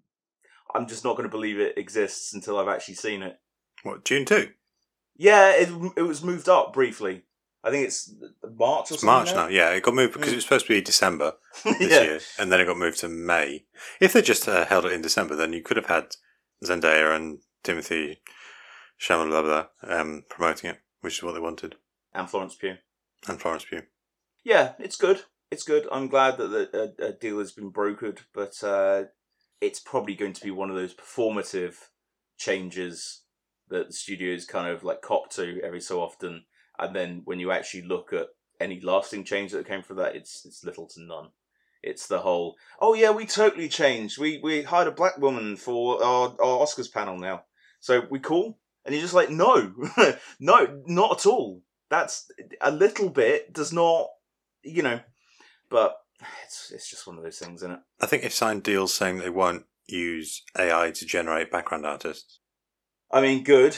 I'm 0.73 0.87
just 0.87 1.03
not 1.03 1.15
going 1.15 1.29
to 1.29 1.35
believe 1.35 1.59
it 1.59 1.77
exists 1.77 2.33
until 2.33 2.57
I've 2.57 2.67
actually 2.67 2.95
seen 2.95 3.21
it. 3.21 3.37
What 3.83 4.03
Dune 4.03 4.25
two? 4.25 4.49
Yeah, 5.15 5.51
it 5.51 5.69
it 5.97 6.03
was 6.03 6.23
moved 6.23 6.49
up 6.49 6.73
briefly. 6.73 7.23
I 7.63 7.71
think 7.71 7.87
it's 7.87 8.13
March 8.57 8.91
or 8.91 8.95
It's 8.95 9.01
something. 9.01 9.05
March 9.05 9.33
now. 9.33 9.47
Yeah, 9.47 9.69
it 9.71 9.83
got 9.83 9.93
moved 9.95 10.13
because 10.13 10.29
Mm. 10.29 10.33
it 10.33 10.35
was 10.35 10.43
supposed 10.43 10.65
to 10.67 10.73
be 10.73 10.81
December 10.81 11.33
this 11.63 11.79
yeah. 11.91 12.01
year, 12.01 12.19
and 12.37 12.51
then 12.51 12.59
it 12.59 12.65
got 12.65 12.77
moved 12.77 12.99
to 12.99 13.07
May. 13.09 13.65
If 14.01 14.13
they 14.13 14.21
just 14.21 14.47
uh, 14.49 14.65
held 14.65 14.85
it 14.85 14.91
in 14.91 15.01
December, 15.01 15.35
then 15.35 15.53
you 15.53 15.61
could 15.61 15.77
have 15.77 15.85
had 15.85 16.15
Zendaya 16.63 17.15
and 17.15 17.39
Timothée 17.63 18.17
Chalamet 18.99 19.67
um, 19.83 20.23
promoting 20.29 20.71
it, 20.71 20.79
which 21.01 21.17
is 21.19 21.23
what 21.23 21.33
they 21.33 21.39
wanted, 21.39 21.75
and 22.13 22.29
Florence 22.29 22.55
Pugh. 22.55 22.77
and 23.27 23.39
Florence 23.41 23.65
Pugh. 23.65 23.83
Yeah, 24.43 24.73
it's 24.79 24.97
good. 24.97 25.23
It's 25.51 25.63
good. 25.63 25.87
I'm 25.91 26.07
glad 26.07 26.37
that 26.37 26.47
the 26.47 26.93
a, 26.99 27.07
a 27.09 27.11
deal 27.13 27.39
has 27.39 27.51
been 27.53 27.71
brokered, 27.71 28.19
but 28.33 28.61
uh, 28.63 29.03
it's 29.61 29.79
probably 29.79 30.15
going 30.15 30.33
to 30.33 30.43
be 30.43 30.51
one 30.51 30.69
of 30.69 30.75
those 30.75 30.93
performative 30.93 31.75
changes 32.37 33.21
that 33.69 33.87
the 33.87 33.93
studios 33.93 34.45
kind 34.45 34.67
of 34.67 34.83
like 34.83 35.01
cop 35.01 35.29
to 35.31 35.61
every 35.63 35.79
so 35.81 36.01
often, 36.01 36.43
and 36.83 36.95
then 36.95 37.21
when 37.25 37.39
you 37.39 37.51
actually 37.51 37.83
look 37.83 38.13
at 38.13 38.27
any 38.59 38.79
lasting 38.81 39.23
change 39.23 39.51
that 39.51 39.67
came 39.67 39.81
from 39.81 39.97
that, 39.97 40.15
it's 40.15 40.45
it's 40.45 40.63
little 40.63 40.87
to 40.87 41.01
none. 41.01 41.29
It's 41.81 42.07
the 42.07 42.19
whole, 42.19 42.55
oh 42.79 42.93
yeah, 42.93 43.11
we 43.11 43.25
totally 43.25 43.67
changed. 43.67 44.17
We 44.17 44.39
we 44.41 44.63
hired 44.63 44.87
a 44.87 44.91
black 44.91 45.17
woman 45.17 45.57
for 45.57 46.03
our, 46.03 46.29
our 46.39 46.65
Oscars 46.65 46.91
panel 46.91 47.17
now, 47.17 47.43
so 47.79 48.03
we 48.09 48.19
cool. 48.19 48.57
And 48.85 48.93
you're 48.93 49.01
just 49.01 49.13
like, 49.13 49.29
no, 49.29 49.73
no, 50.39 50.81
not 50.85 51.19
at 51.19 51.25
all. 51.25 51.61
That's 51.89 52.29
a 52.59 52.71
little 52.71 53.09
bit 53.09 53.53
does 53.53 53.71
not 53.71 54.07
you 54.63 54.81
know, 54.81 54.99
but 55.69 55.97
it's 56.45 56.71
it's 56.71 56.89
just 56.89 57.05
one 57.05 57.17
of 57.17 57.23
those 57.23 57.39
things, 57.39 57.61
isn't 57.61 57.71
it? 57.71 57.79
I 58.01 58.05
think 58.05 58.23
they've 58.23 58.33
signed 58.33 58.63
deals 58.63 58.93
saying 58.93 59.17
they 59.17 59.29
won't 59.29 59.65
use 59.87 60.43
AI 60.57 60.91
to 60.91 61.05
generate 61.05 61.51
background 61.51 61.85
artists. 61.85 62.39
I 63.11 63.21
mean, 63.21 63.43
good. 63.43 63.77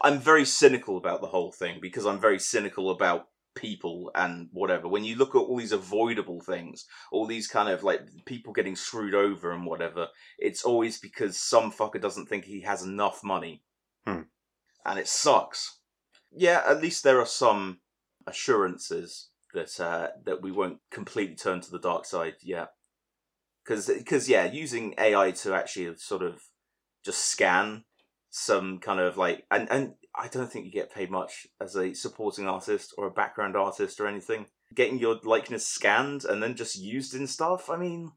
I'm 0.00 0.18
very 0.18 0.44
cynical 0.44 0.96
about 0.96 1.20
the 1.20 1.26
whole 1.26 1.52
thing 1.52 1.78
because 1.80 2.06
I'm 2.06 2.20
very 2.20 2.38
cynical 2.38 2.90
about 2.90 3.28
people 3.54 4.10
and 4.14 4.48
whatever. 4.52 4.88
When 4.88 5.04
you 5.04 5.16
look 5.16 5.34
at 5.34 5.38
all 5.38 5.56
these 5.56 5.72
avoidable 5.72 6.40
things, 6.40 6.86
all 7.10 7.26
these 7.26 7.48
kind 7.48 7.68
of 7.68 7.82
like 7.82 8.02
people 8.24 8.52
getting 8.52 8.76
screwed 8.76 9.14
over 9.14 9.52
and 9.52 9.66
whatever, 9.66 10.08
it's 10.38 10.64
always 10.64 10.98
because 10.98 11.38
some 11.38 11.72
fucker 11.72 12.00
doesn't 12.00 12.26
think 12.26 12.44
he 12.44 12.60
has 12.60 12.82
enough 12.82 13.24
money. 13.24 13.62
Hmm. 14.06 14.22
And 14.84 14.98
it 14.98 15.08
sucks. 15.08 15.80
Yeah, 16.30 16.62
at 16.66 16.80
least 16.80 17.02
there 17.02 17.20
are 17.20 17.26
some 17.26 17.80
assurances 18.26 19.30
that 19.54 19.80
uh, 19.80 20.08
that 20.24 20.42
we 20.42 20.52
won't 20.52 20.78
completely 20.90 21.34
turn 21.34 21.60
to 21.62 21.70
the 21.70 21.78
dark 21.78 22.04
side 22.04 22.34
yet. 22.42 22.70
Because, 23.66 24.30
yeah, 24.30 24.50
using 24.50 24.94
AI 24.96 25.30
to 25.32 25.54
actually 25.54 25.94
sort 25.96 26.22
of 26.22 26.40
just 27.04 27.26
scan 27.26 27.84
some 28.30 28.78
kind 28.78 29.00
of 29.00 29.16
like 29.16 29.44
and 29.50 29.70
and 29.70 29.94
I 30.14 30.28
don't 30.28 30.50
think 30.50 30.66
you 30.66 30.72
get 30.72 30.92
paid 30.92 31.10
much 31.10 31.46
as 31.60 31.76
a 31.76 31.94
supporting 31.94 32.48
artist 32.48 32.94
or 32.98 33.06
a 33.06 33.10
background 33.10 33.56
artist 33.56 34.00
or 34.00 34.06
anything. 34.06 34.46
Getting 34.74 34.98
your 34.98 35.18
likeness 35.22 35.66
scanned 35.66 36.24
and 36.24 36.42
then 36.42 36.56
just 36.56 36.78
used 36.78 37.14
in 37.14 37.26
stuff. 37.26 37.70
I 37.70 37.76
mean, 37.76 38.12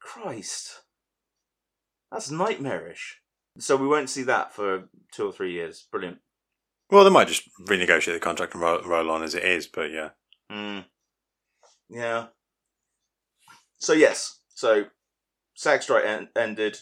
Christ, 0.00 0.82
that's 2.10 2.30
nightmarish. 2.30 3.20
So 3.58 3.76
we 3.76 3.88
won't 3.88 4.10
see 4.10 4.22
that 4.24 4.54
for 4.54 4.88
two 5.12 5.26
or 5.26 5.32
three 5.32 5.52
years. 5.52 5.86
Brilliant. 5.90 6.18
Well, 6.90 7.04
they 7.04 7.10
might 7.10 7.28
just 7.28 7.48
renegotiate 7.66 8.12
the 8.12 8.20
contract 8.20 8.54
and 8.54 8.62
roll, 8.62 8.82
roll 8.82 9.10
on 9.10 9.22
as 9.22 9.34
it 9.34 9.44
is, 9.44 9.66
but 9.66 9.90
yeah. 9.90 10.10
Mm. 10.50 10.84
Yeah. 11.88 12.26
So 13.78 13.94
yes, 13.94 14.40
so 14.48 14.84
SAG 15.54 15.82
strike 15.82 16.04
en- 16.04 16.28
ended. 16.36 16.78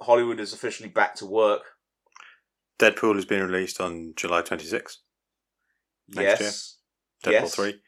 Hollywood 0.00 0.40
is 0.40 0.52
officially 0.52 0.88
back 0.88 1.14
to 1.16 1.26
work. 1.26 1.62
Deadpool 2.78 3.14
has 3.14 3.24
been 3.24 3.42
released 3.46 3.80
on 3.80 4.12
July 4.16 4.42
26th. 4.42 4.96
Next 6.08 6.40
yes. 6.40 6.78
Deadpool 7.24 7.32
Yes. 7.32 7.54
3, 7.54 7.80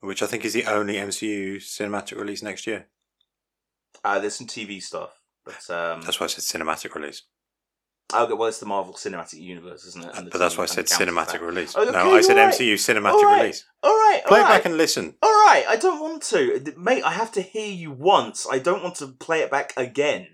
which 0.00 0.22
I 0.22 0.26
think 0.26 0.44
is 0.44 0.52
the 0.54 0.64
only 0.66 0.94
MCU 0.94 1.56
cinematic 1.56 2.18
release 2.18 2.42
next 2.42 2.66
year. 2.66 2.88
Uh, 4.04 4.18
there's 4.18 4.34
some 4.34 4.46
TV 4.46 4.82
stuff, 4.82 5.20
but 5.44 5.68
um, 5.70 6.00
That's 6.02 6.18
why 6.18 6.24
I 6.24 6.28
said 6.28 6.42
cinematic 6.60 6.94
release. 6.94 7.22
okay, 8.12 8.32
well, 8.32 8.48
it's 8.48 8.58
the 8.58 8.66
Marvel 8.66 8.94
Cinematic 8.94 9.34
Universe, 9.40 9.84
isn't 9.84 10.04
it? 10.04 10.16
And 10.16 10.30
But 10.30 10.38
that's 10.38 10.56
why 10.56 10.64
I 10.64 10.66
said 10.66 10.78
and 10.80 10.88
counts 10.88 11.00
as 11.00 11.08
cinematic 11.08 11.46
release. 11.46 11.74
Oh, 11.76 11.84
no, 11.84 12.14
I 12.14 12.20
said 12.22 12.36
right. 12.36 12.52
MCU 12.52 12.74
cinematic 12.74 13.12
All 13.12 13.24
right. 13.24 13.42
release. 13.42 13.64
All 13.82 13.90
right, 13.92 14.22
Play 14.26 14.40
all 14.40 14.46
it 14.46 14.48
back 14.48 14.64
and 14.64 14.76
listen. 14.76 15.14
All 15.22 15.30
right, 15.30 15.64
I 15.68 15.76
don't 15.76 16.00
want 16.00 16.22
to, 16.24 16.74
mate. 16.76 17.04
I 17.04 17.12
have 17.12 17.30
to 17.32 17.42
hear 17.42 17.70
you 17.72 17.92
once. 17.92 18.46
I 18.50 18.58
don't 18.58 18.82
want 18.82 18.96
to 18.96 19.08
play 19.08 19.40
it 19.40 19.50
back 19.50 19.72
again. 19.76 20.28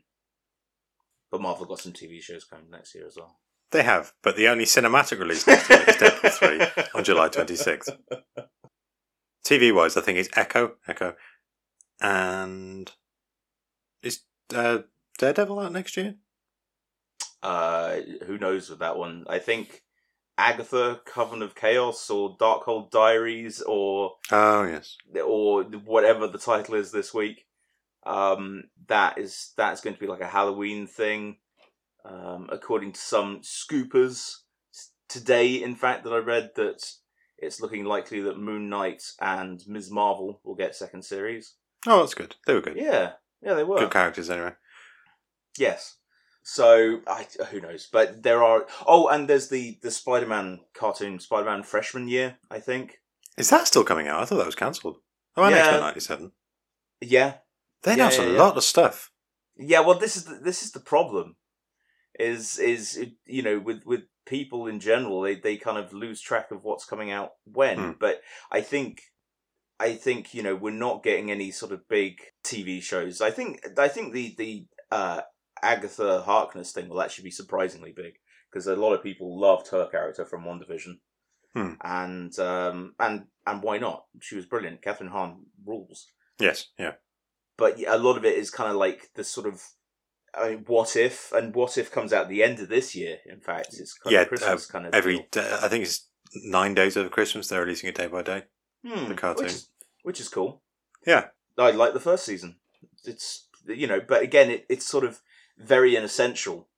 But 1.30 1.40
Marvel 1.40 1.66
got 1.66 1.80
some 1.80 1.92
TV 1.92 2.20
shows 2.20 2.44
coming 2.44 2.70
next 2.70 2.94
year 2.94 3.06
as 3.06 3.16
well. 3.16 3.38
They 3.70 3.82
have, 3.82 4.12
but 4.22 4.36
the 4.36 4.48
only 4.48 4.64
cinematic 4.64 5.18
release 5.18 5.46
next 5.46 5.68
year 5.68 5.84
is 5.86 5.96
Deadpool 5.96 6.32
3 6.32 6.84
on 6.94 7.04
July 7.04 7.28
26th. 7.28 7.98
TV 9.44 9.74
wise, 9.74 9.96
I 9.96 10.00
think 10.00 10.18
it's 10.18 10.30
Echo, 10.36 10.76
Echo, 10.86 11.14
and 12.00 12.90
is 14.02 14.20
uh, 14.54 14.78
Daredevil 15.18 15.60
out 15.60 15.72
next 15.72 15.96
year? 15.96 16.14
Uh, 17.42 17.96
who 18.26 18.38
knows 18.38 18.70
with 18.70 18.78
that 18.78 18.96
one? 18.96 19.24
I 19.28 19.38
think 19.38 19.82
Agatha, 20.38 21.00
Coven 21.04 21.42
of 21.42 21.54
Chaos, 21.54 22.08
or 22.10 22.36
Darkhold 22.38 22.90
Diaries, 22.90 23.60
or 23.60 24.12
Oh 24.30 24.64
yes, 24.64 24.96
or 25.24 25.64
whatever 25.64 26.26
the 26.26 26.38
title 26.38 26.74
is 26.74 26.92
this 26.92 27.12
week. 27.12 27.44
Um, 28.08 28.64
that 28.88 29.18
is 29.18 29.52
that's 29.56 29.80
going 29.82 29.94
to 29.94 30.00
be 30.00 30.06
like 30.06 30.20
a 30.22 30.26
Halloween 30.26 30.86
thing, 30.86 31.36
um, 32.04 32.48
according 32.50 32.92
to 32.92 33.00
some 33.00 33.40
scoopers 33.42 34.36
today. 35.08 35.62
In 35.62 35.74
fact, 35.74 36.04
that 36.04 36.12
I 36.12 36.18
read 36.18 36.50
that 36.56 36.90
it's 37.36 37.60
looking 37.60 37.84
likely 37.84 38.20
that 38.22 38.38
Moon 38.38 38.68
Knight 38.68 39.02
and 39.20 39.62
Ms. 39.68 39.90
Marvel 39.90 40.40
will 40.42 40.54
get 40.54 40.74
second 40.74 41.04
series. 41.04 41.54
oh 41.86 42.00
that's 42.00 42.14
good. 42.14 42.34
They 42.46 42.54
were 42.54 42.60
good. 42.62 42.76
Yeah, 42.76 43.12
yeah, 43.42 43.54
they 43.54 43.64
were. 43.64 43.78
Good 43.78 43.90
characters 43.92 44.30
anyway. 44.30 44.54
Yes. 45.58 45.96
So 46.42 47.00
I 47.06 47.26
who 47.50 47.60
knows, 47.60 47.88
but 47.92 48.22
there 48.22 48.42
are. 48.42 48.66
Oh, 48.86 49.08
and 49.08 49.28
there's 49.28 49.48
the 49.48 49.78
the 49.82 49.90
Spider-Man 49.90 50.60
cartoon, 50.74 51.20
Spider-Man 51.20 51.62
freshman 51.62 52.08
year, 52.08 52.38
I 52.50 52.58
think. 52.60 53.00
Is 53.36 53.50
that 53.50 53.66
still 53.66 53.84
coming 53.84 54.08
out? 54.08 54.22
I 54.22 54.24
thought 54.24 54.38
that 54.38 54.46
was 54.46 54.54
cancelled. 54.54 54.96
Oh, 55.36 55.44
and 55.44 55.54
Yeah. 55.54 55.64
X 55.64 55.72
Men 55.72 55.80
'97. 55.80 56.32
Yeah, 57.02 57.34
They 57.82 57.92
Yeah, 57.92 57.94
announced 57.94 58.18
yeah, 58.18 58.24
a 58.26 58.32
yeah. 58.32 58.38
lot 58.38 58.56
of 58.56 58.64
stuff. 58.64 59.10
Yeah, 59.56 59.80
well, 59.80 59.98
this 59.98 60.16
is 60.16 60.24
the, 60.24 60.36
this 60.36 60.62
is 60.62 60.72
the 60.72 60.80
problem. 60.80 61.36
Is 62.18 62.58
is 62.58 62.98
you 63.26 63.42
know 63.42 63.60
with 63.60 63.82
with 63.84 64.02
people 64.26 64.66
in 64.66 64.80
general, 64.80 65.20
they 65.20 65.36
they 65.36 65.56
kind 65.56 65.78
of 65.78 65.92
lose 65.92 66.20
track 66.20 66.50
of 66.50 66.64
what's 66.64 66.84
coming 66.84 67.10
out 67.12 67.30
when. 67.44 67.78
Hmm. 67.78 67.90
But 67.98 68.22
I 68.50 68.60
think 68.60 69.02
I 69.78 69.94
think 69.94 70.34
you 70.34 70.42
know 70.42 70.56
we're 70.56 70.70
not 70.70 71.04
getting 71.04 71.30
any 71.30 71.50
sort 71.52 71.70
of 71.72 71.88
big 71.88 72.18
TV 72.44 72.82
shows. 72.82 73.20
I 73.20 73.30
think 73.30 73.60
I 73.78 73.88
think 73.88 74.12
the 74.12 74.34
the 74.36 74.66
uh, 74.90 75.20
Agatha 75.62 76.22
Harkness 76.22 76.72
thing 76.72 76.88
will 76.88 77.02
actually 77.02 77.24
be 77.24 77.30
surprisingly 77.30 77.92
big 77.92 78.14
because 78.50 78.66
a 78.66 78.74
lot 78.74 78.94
of 78.94 79.02
people 79.02 79.38
loved 79.38 79.68
her 79.68 79.86
character 79.86 80.24
from 80.24 80.44
WandaVision. 80.44 80.98
Hmm. 81.54 81.72
And 81.82 82.36
um 82.38 82.94
and 82.98 83.26
and 83.46 83.62
why 83.62 83.78
not? 83.78 84.04
She 84.20 84.36
was 84.36 84.46
brilliant. 84.46 84.82
Kathryn 84.82 85.10
Hahn 85.10 85.46
rules 85.64 86.06
Yes, 86.38 86.66
yeah. 86.78 86.92
But 87.58 87.78
a 87.86 87.98
lot 87.98 88.16
of 88.16 88.24
it 88.24 88.38
is 88.38 88.50
kind 88.50 88.70
of 88.70 88.76
like 88.76 89.10
the 89.14 89.24
sort 89.24 89.46
of 89.46 89.62
I 90.34 90.50
mean, 90.50 90.64
what 90.66 90.96
if 90.96 91.32
and 91.32 91.54
what 91.54 91.76
if 91.76 91.90
comes 91.90 92.12
out 92.12 92.24
at 92.24 92.28
the 92.28 92.42
end 92.42 92.60
of 92.60 92.68
this 92.68 92.94
year. 92.94 93.18
In 93.26 93.40
fact, 93.40 93.74
it's 93.78 93.94
kind 93.94 94.14
Yeah, 94.14 94.22
of 94.22 94.28
Christmas 94.28 94.68
uh, 94.68 94.72
kind 94.72 94.86
of 94.86 94.94
Every 94.94 95.26
day, 95.30 95.58
I 95.62 95.68
think 95.68 95.84
it's 95.84 96.08
nine 96.44 96.74
days 96.74 96.96
over 96.96 97.08
Christmas. 97.08 97.48
They're 97.48 97.60
releasing 97.62 97.88
it 97.88 97.94
day 97.96 98.06
by 98.06 98.22
day. 98.22 98.44
Hmm, 98.86 99.08
the 99.08 99.14
cartoon. 99.14 99.44
which 99.44 99.52
is, 99.52 99.68
which 100.02 100.20
is 100.20 100.28
cool. 100.28 100.62
Yeah. 101.06 101.26
I 101.58 101.72
like 101.72 101.92
the 101.92 102.00
first 102.00 102.24
season. 102.24 102.56
It's 103.04 103.48
you 103.66 103.86
know, 103.86 104.00
but 104.00 104.22
again, 104.22 104.50
it, 104.50 104.66
it's 104.68 104.86
sort 104.86 105.04
of 105.04 105.20
very 105.58 105.96
inessential 105.96 106.68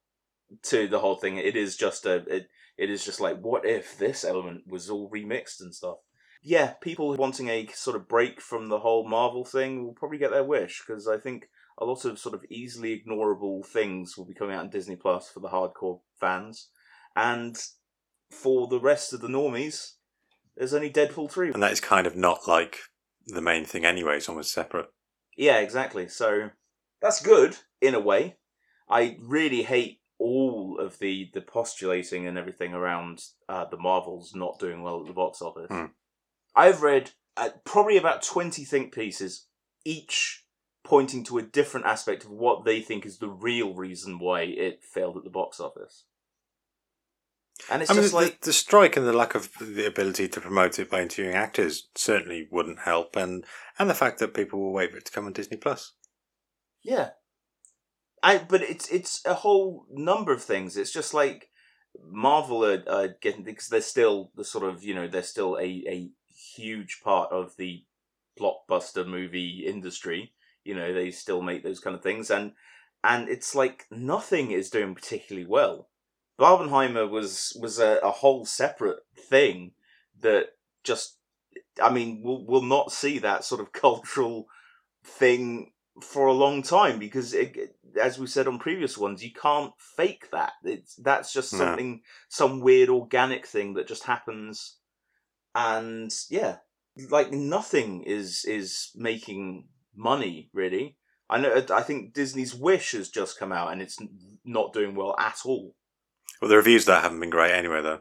to 0.63 0.89
the 0.89 1.01
whole 1.01 1.17
thing. 1.17 1.37
It 1.37 1.57
is 1.57 1.77
just 1.77 2.07
a 2.07 2.17
it, 2.35 2.49
it 2.79 2.91
is 2.91 3.05
just 3.05 3.21
like 3.21 3.39
what 3.41 3.67
if 3.67 3.99
this 3.99 4.25
element 4.25 4.63
was 4.67 4.89
all 4.89 5.11
remixed 5.11 5.61
and 5.61 5.75
stuff. 5.75 5.99
Yeah, 6.43 6.73
people 6.81 7.15
wanting 7.17 7.49
a 7.49 7.67
sort 7.75 7.97
of 7.97 8.09
break 8.09 8.41
from 8.41 8.69
the 8.69 8.79
whole 8.79 9.07
Marvel 9.07 9.45
thing 9.45 9.85
will 9.85 9.93
probably 9.93 10.19
get 10.19 10.31
their 10.31 10.45
wish 10.45 10.83
because 10.87 11.07
I 11.07 11.19
think 11.19 11.49
a 11.79 11.85
lot 11.85 12.05
of 12.05 12.19
sort 12.19 12.35
of 12.35 12.45
easily 12.51 13.03
ignorable 13.07 13.65
things 13.67 14.17
will 14.17 14.25
be 14.25 14.35
coming 14.35 14.55
out 14.55 14.63
on 14.63 14.71
Disney 14.71 14.97
Plus 14.97 15.29
for 15.29 15.41
the 15.41 15.49
hardcore 15.49 16.01
fans, 16.19 16.69
and 17.15 17.59
for 18.31 18.69
the 18.69 18.81
rest 18.81 19.13
of 19.13 19.21
the 19.21 19.29
normies, 19.29 19.95
there's 20.57 20.75
only 20.75 20.91
Deadpool 20.91 21.31
three. 21.31 21.51
And 21.53 21.63
that 21.63 21.73
is 21.73 21.81
kind 21.81 22.07
of 22.07 22.17
not 22.17 22.47
like 22.47 22.79
the 23.27 23.43
main 23.43 23.65
thing 23.65 23.85
anyway. 23.85 24.17
It's 24.17 24.29
almost 24.29 24.53
separate. 24.53 24.87
Yeah, 25.37 25.59
exactly. 25.59 26.09
So 26.09 26.51
that's 27.01 27.23
good 27.23 27.57
in 27.81 27.95
a 27.95 28.01
way. 28.01 28.37
I 28.89 29.17
really 29.21 29.63
hate 29.63 30.01
all 30.19 30.79
of 30.79 30.99
the 30.99 31.31
the 31.33 31.41
postulating 31.41 32.27
and 32.27 32.37
everything 32.37 32.75
around 32.75 33.23
uh, 33.49 33.65
the 33.71 33.79
Marvels 33.79 34.35
not 34.35 34.59
doing 34.59 34.83
well 34.83 35.01
at 35.01 35.07
the 35.07 35.15
box 35.15 35.41
office. 35.41 35.71
Hmm. 35.71 35.87
I've 36.61 36.83
read 36.83 37.13
uh, 37.39 37.51
probably 37.65 37.97
about 37.97 38.23
twenty 38.23 38.65
think 38.65 38.93
pieces, 38.93 39.47
each 39.85 40.45
pointing 40.85 41.25
to 41.25 41.39
a 41.39 41.43
different 41.43 41.87
aspect 41.87 42.25
of 42.25 42.31
what 42.31 42.65
they 42.65 42.81
think 42.81 43.07
is 43.07 43.19
the 43.19 43.29
real 43.29 43.73
reason 43.75 44.19
why 44.19 44.43
it 44.43 44.83
failed 44.83 45.17
at 45.17 45.25
the 45.25 45.31
box 45.31 45.59
office. 45.59 46.05
And 47.71 47.81
it's 47.81 47.91
I 47.91 47.95
mean, 47.95 48.03
just 48.03 48.13
the, 48.13 48.21
like 48.21 48.41
the 48.41 48.53
strike 48.53 48.97
and 48.97 49.07
the 49.07 49.13
lack 49.15 49.35
of 49.35 49.51
the 49.59 49.87
ability 49.87 50.29
to 50.29 50.41
promote 50.41 50.79
it 50.79 50.91
by 50.91 51.01
interviewing 51.01 51.35
actors 51.35 51.89
certainly 51.95 52.47
wouldn't 52.51 52.81
help, 52.81 53.17
and 53.17 53.45
and 53.79 53.89
the 53.89 53.95
fact 53.95 54.19
that 54.19 54.35
people 54.35 54.61
will 54.61 54.73
wait 54.73 54.91
for 54.91 54.99
it 54.99 55.07
to 55.07 55.13
come 55.13 55.25
on 55.25 55.33
Disney 55.33 55.57
Plus. 55.57 55.95
Yeah. 56.83 57.11
I 58.23 58.37
but 58.37 58.61
it's 58.61 58.87
it's 58.91 59.25
a 59.25 59.33
whole 59.33 59.87
number 59.91 60.31
of 60.31 60.45
things. 60.45 60.77
It's 60.77 60.93
just 60.93 61.15
like 61.15 61.49
Marvel 62.03 62.67
are, 62.67 62.85
are 62.87 63.09
getting 63.23 63.45
because 63.45 63.69
they're 63.69 63.81
still 63.81 64.31
the 64.37 64.45
sort 64.45 64.65
of 64.65 64.85
you 64.85 64.95
know 64.95 65.09
they're 65.09 65.23
still 65.23 65.57
a 65.57 65.85
a 65.89 66.11
huge 66.57 67.01
part 67.03 67.31
of 67.33 67.57
the 67.57 67.85
blockbuster 68.39 69.07
movie 69.07 69.65
industry. 69.67 70.33
You 70.65 70.75
know 70.75 70.93
they 70.93 71.11
still 71.11 71.43
make 71.43 71.63
those 71.63 71.81
kind 71.81 71.97
of 71.97 72.03
things 72.03 72.31
and 72.31 72.53
and 73.03 73.29
it's 73.29 73.55
like 73.55 73.87
nothing 73.91 74.51
is 74.51 74.71
doing 74.71 74.95
particularly 74.95 75.47
well. 75.47 75.89
Barbenheimer 76.39 77.09
was 77.09 77.57
was 77.61 77.79
a, 77.79 77.99
a 78.03 78.11
whole 78.11 78.45
separate 78.45 79.01
thing 79.17 79.73
that 80.21 80.51
just 80.85 81.17
I 81.83 81.91
mean 81.91 82.21
we'll 82.23 82.45
we'll 82.47 82.63
not 82.63 82.93
see 82.93 83.19
that 83.19 83.45
sort 83.45 83.61
of 83.61 83.73
cultural 83.87 84.47
thing 85.05 85.73
for 86.03 86.27
a 86.27 86.33
long 86.33 86.63
time 86.63 86.99
because 86.99 87.35
it, 87.35 87.77
as 88.01 88.19
we 88.19 88.27
said 88.27 88.47
on 88.47 88.59
previous 88.59 88.97
ones 88.97 89.23
you 89.25 89.33
can't 89.33 89.73
fake 89.79 90.31
that 90.31 90.53
it's 90.65 90.95
that's 90.97 91.33
just 91.33 91.53
No. 91.53 91.59
something 91.59 92.03
some 92.29 92.61
weird 92.61 92.89
organic 92.89 93.47
thing 93.47 93.75
that 93.75 93.87
just 93.89 94.05
happens 94.05 94.77
and 95.55 96.13
yeah 96.29 96.57
like 97.09 97.33
nothing 97.33 98.03
is 98.03 98.45
is 98.45 98.91
making 98.95 99.67
money 99.97 100.51
really 100.53 100.97
i 101.29 101.39
know 101.41 101.65
i 101.73 101.83
think 101.83 102.13
disney's 102.13 102.55
wish 102.55 102.93
has 102.93 103.09
just 103.09 103.39
come 103.39 103.53
out 103.53 103.73
and 103.73 103.81
it's 103.83 103.99
not 104.45 104.73
doing 104.73 104.95
well 104.95 105.15
at 105.19 105.39
all 105.45 105.75
Well, 106.41 106.49
the 106.51 106.57
reviews 106.57 106.85
that 106.87 107.03
haven't 107.03 107.21
been 107.21 107.31
great 107.31 107.53
anyway, 107.53 107.83
though. 107.83 108.01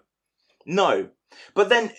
no, 0.66 1.10
but 1.54 1.70
then, 1.70 1.92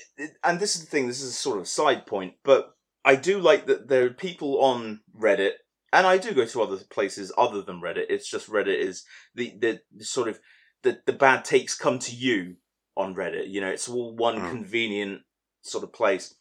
and 0.42 0.58
this 0.60 0.74
is 0.76 0.82
the 0.84 0.90
thing. 0.90 1.06
This 1.06 1.20
is 1.22 1.30
a 1.30 1.34
sort 1.34 1.58
of 1.58 1.68
side 1.68 2.06
point, 2.06 2.34
but 2.44 2.74
I 3.04 3.16
do 3.16 3.38
like 3.40 3.66
that 3.66 3.88
there 3.88 4.04
are 4.06 4.10
people 4.10 4.60
on 4.62 5.00
Reddit, 5.18 5.52
and 5.92 6.06
I 6.06 6.18
do 6.18 6.32
go 6.32 6.44
to 6.46 6.62
other 6.62 6.78
places 6.90 7.32
other 7.38 7.62
than 7.62 7.80
Reddit. 7.80 8.06
It's 8.08 8.28
just 8.30 8.48
Reddit 8.50 8.78
is 8.78 9.04
the 9.34 9.52
the, 9.58 9.80
the 9.96 10.04
sort 10.04 10.28
of 10.28 10.38
the 10.82 11.00
the 11.06 11.12
bad 11.12 11.44
takes 11.44 11.74
come 11.76 11.98
to 12.00 12.14
you 12.14 12.56
on 12.96 13.14
Reddit. 13.14 13.48
You 13.48 13.60
know, 13.60 13.68
it's 13.70 13.88
all 13.88 14.14
one 14.16 14.40
Mm. 14.40 14.50
convenient 14.50 15.20
sort 15.62 15.84
of 15.84 15.92
place 15.92 16.34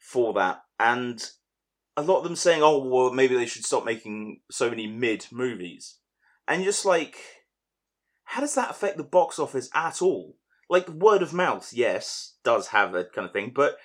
for 0.00 0.32
that, 0.34 0.62
and 0.78 1.30
a 1.96 2.02
lot 2.02 2.18
of 2.18 2.24
them 2.24 2.36
saying, 2.36 2.62
"Oh, 2.62 2.78
well, 2.78 3.12
maybe 3.12 3.34
they 3.34 3.46
should 3.46 3.64
stop 3.64 3.84
making 3.84 4.40
so 4.50 4.68
many 4.70 4.86
mid 4.86 5.26
movies," 5.30 5.98
and 6.46 6.64
just 6.64 6.84
like 6.84 7.16
how 8.24 8.40
does 8.40 8.54
that 8.56 8.70
affect 8.70 8.96
the 8.96 9.04
box 9.04 9.38
office 9.38 9.70
at 9.72 10.02
all? 10.02 10.36
Like 10.68 10.88
word 10.88 11.22
of 11.22 11.32
mouth, 11.32 11.72
yes, 11.72 12.34
does 12.44 12.68
have 12.68 12.94
a 12.94 13.04
kind 13.04 13.26
of 13.26 13.32
thing, 13.32 13.52
but 13.54 13.76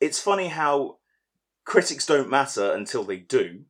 it's 0.00 0.20
funny 0.20 0.46
how 0.48 0.98
critics 1.64 2.06
don't 2.06 2.30
matter 2.30 2.72
until 2.72 3.04
they 3.04 3.16
do 3.18 3.64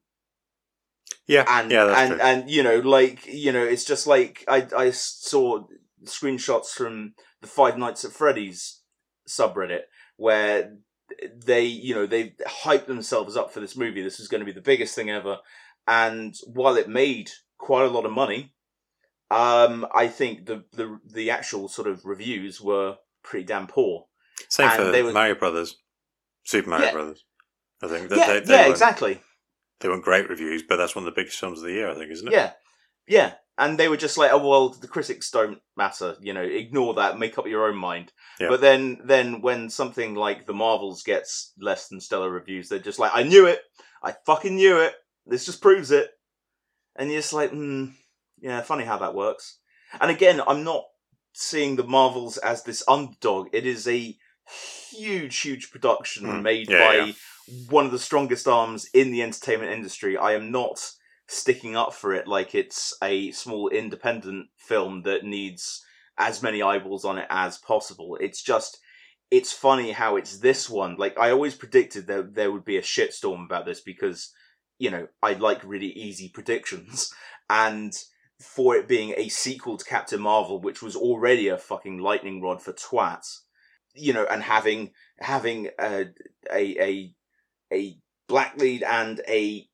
Yeah, 1.27 1.45
and 1.49 1.71
yeah, 1.71 1.87
and 2.03 2.11
true. 2.13 2.21
and 2.21 2.51
you 2.51 2.63
know 2.63 2.79
like 2.81 3.27
you 3.27 3.53
know 3.53 3.63
it's 3.65 3.85
just 3.85 4.07
like 4.07 4.45
i 4.49 4.67
i 4.77 4.91
saw 4.91 5.65
screenshots 6.05 6.69
from 6.69 7.15
the 7.43 7.49
five 7.49 7.77
nights 7.77 8.05
at 8.05 8.13
freddy's 8.13 8.81
subreddit 9.29 9.83
where 10.21 10.77
they 11.45 11.65
you 11.65 11.95
know 11.95 12.07
they 12.07 12.35
hyped 12.47 12.87
themselves 12.87 13.37
up 13.37 13.53
for 13.53 13.61
this 13.61 13.77
movie 13.77 14.03
this 14.03 14.19
was 14.19 14.29
going 14.29 14.41
to 14.41 14.45
be 14.45 14.53
the 14.53 14.61
biggest 14.61 14.95
thing 14.95 15.11
ever 15.11 15.39
and 15.89 16.35
while 16.47 16.77
it 16.77 16.89
made 16.89 17.31
quite 17.59 17.85
a 17.85 17.89
lot 17.97 18.05
of 18.05 18.13
money 18.13 18.55
um 19.31 19.87
i 19.95 20.07
think 20.07 20.47
the 20.47 20.63
the 20.73 20.99
the 21.13 21.31
actual 21.31 21.69
sort 21.69 21.89
of 21.89 22.05
reviews 22.05 22.61
were 22.61 22.97
pretty 23.23 23.45
damn 23.47 23.67
poor 23.67 24.07
Same 24.49 24.69
and 24.69 24.77
for 24.77 24.91
they 24.93 25.03
were- 25.03 25.13
Mario 25.13 25.35
Brothers, 25.35 25.77
Super 26.45 26.71
Mario 26.71 26.87
Yeah. 26.87 26.93
Brothers. 26.93 27.25
I 27.83 27.89
think 27.89 28.09
that 28.11 28.19
yeah 28.19 28.27
they, 28.33 28.41
they 28.41 28.55
yeah 28.55 28.69
exactly 28.69 29.21
They 29.81 29.89
weren't 29.89 30.05
great 30.05 30.29
reviews, 30.29 30.63
but 30.69 30.77
that's 30.77 30.95
one 30.95 31.07
of 31.07 31.13
the 31.15 31.19
biggest 31.21 31.39
films 31.41 31.59
of 31.61 31.65
the 31.65 31.73
year, 31.73 31.89
I 31.91 31.95
think, 31.95 32.11
isn't 32.11 32.29
it? 32.29 32.35
Yeah, 32.35 32.53
yeah. 33.11 33.33
And 33.59 33.77
they 33.79 33.89
were 33.89 33.99
just 33.99 34.17
like, 34.17 34.33
oh 34.33 34.49
well, 34.49 34.71
the 34.71 34.89
critics 34.89 35.31
don't 35.31 35.59
matter. 35.77 36.17
You 36.21 36.33
know, 36.33 36.43
ignore 36.43 36.95
that. 36.95 37.19
Make 37.19 37.37
up 37.37 37.47
your 37.47 37.69
own 37.69 37.77
mind. 37.77 38.13
Yeah. 38.39 38.49
But 38.49 38.63
then, 38.63 39.01
then 39.05 39.43
when 39.43 39.69
something 39.69 40.15
like 40.15 40.47
the 40.47 40.55
Marvels 40.55 41.03
gets 41.03 41.53
less 41.61 41.89
than 41.89 42.01
stellar 42.01 42.31
reviews, 42.31 42.69
they're 42.69 42.79
just 42.79 42.99
like, 42.99 43.11
I 43.13 43.23
knew 43.23 43.47
it. 43.47 43.61
I 44.03 44.15
fucking 44.25 44.55
knew 44.55 44.79
it. 44.79 44.95
This 45.27 45.45
just 45.45 45.61
proves 45.61 45.91
it. 45.91 46.09
And 46.97 47.11
you're 47.11 47.21
just 47.21 47.35
like, 47.35 47.51
hmm, 47.51 47.87
yeah, 48.41 48.63
funny 48.63 48.85
how 48.85 48.97
that 48.99 49.15
works. 49.15 49.59
And 50.01 50.11
again, 50.11 50.41
I'm 50.47 50.65
not 50.65 50.85
seeing 51.35 51.77
the 51.77 51.85
Marvels 51.85 52.39
as 52.39 52.63
this 52.63 52.83
underdog. 52.89 53.49
It 53.53 53.67
is 53.67 53.87
a 53.87 54.17
huge, 54.91 55.39
huge 55.41 55.71
production 55.71 56.27
Mm, 56.27 56.43
made 56.43 56.71
yeah, 56.71 56.79
by 56.79 56.95
yeah. 56.95 57.13
one 57.69 57.85
of 57.85 57.93
the 57.93 57.99
strongest 57.99 58.49
arms 58.49 58.89
in 58.95 59.11
the 59.11 59.23
entertainment 59.23 59.73
industry. 59.73 60.17
I 60.17 60.33
am 60.33 60.51
not 60.51 60.93
sticking 61.31 61.77
up 61.77 61.95
for 61.95 62.13
it 62.13 62.27
like 62.27 62.57
it's 62.57 62.93
a 63.01 63.31
small 63.31 63.69
independent 63.69 64.49
film 64.57 65.03
that 65.03 65.25
needs 65.25 65.85
as 66.19 66.43
many 66.43 66.61
eyeballs 66.61 67.05
on 67.05 67.19
it 67.19 67.27
as 67.31 67.57
possible. 67.57 68.19
It's 68.21 68.43
just 68.43 68.79
it's 69.31 69.53
funny 69.53 69.93
how 69.93 70.17
it's 70.17 70.39
this 70.39 70.69
one. 70.69 70.97
Like 70.97 71.17
I 71.17 71.31
always 71.31 71.55
predicted 71.55 72.09
that 72.09 72.35
there 72.35 72.51
would 72.51 72.65
be 72.65 72.77
a 72.77 72.83
shitstorm 72.83 73.45
about 73.45 73.65
this 73.65 73.81
because 73.81 74.33
you 74.79 74.91
know 74.91 75.07
I 75.23 75.35
like 75.35 75.63
really 75.63 75.93
easy 75.93 76.29
predictions 76.29 77.15
and 77.51 77.93
for 78.41 78.75
it 78.75 78.89
being 78.89 79.15
a 79.17 79.29
sequel 79.29 79.77
to 79.77 79.85
Captain 79.85 80.21
Marvel, 80.21 80.61
which 80.61 80.83
was 80.83 80.97
already 80.97 81.47
a 81.47 81.59
fucking 81.59 81.99
lightning 81.99 82.43
rod 82.43 82.61
for 82.61 82.73
twats, 82.73 83.43
you 83.95 84.13
know, 84.13 84.27
and 84.29 84.43
having 84.43 84.91
having 85.21 85.69
a 85.79 86.07
a 86.53 86.77
a, 86.81 87.15
a 87.73 87.99
black 88.27 88.57
lead 88.57 88.83
and 88.83 89.21
a 89.29 89.70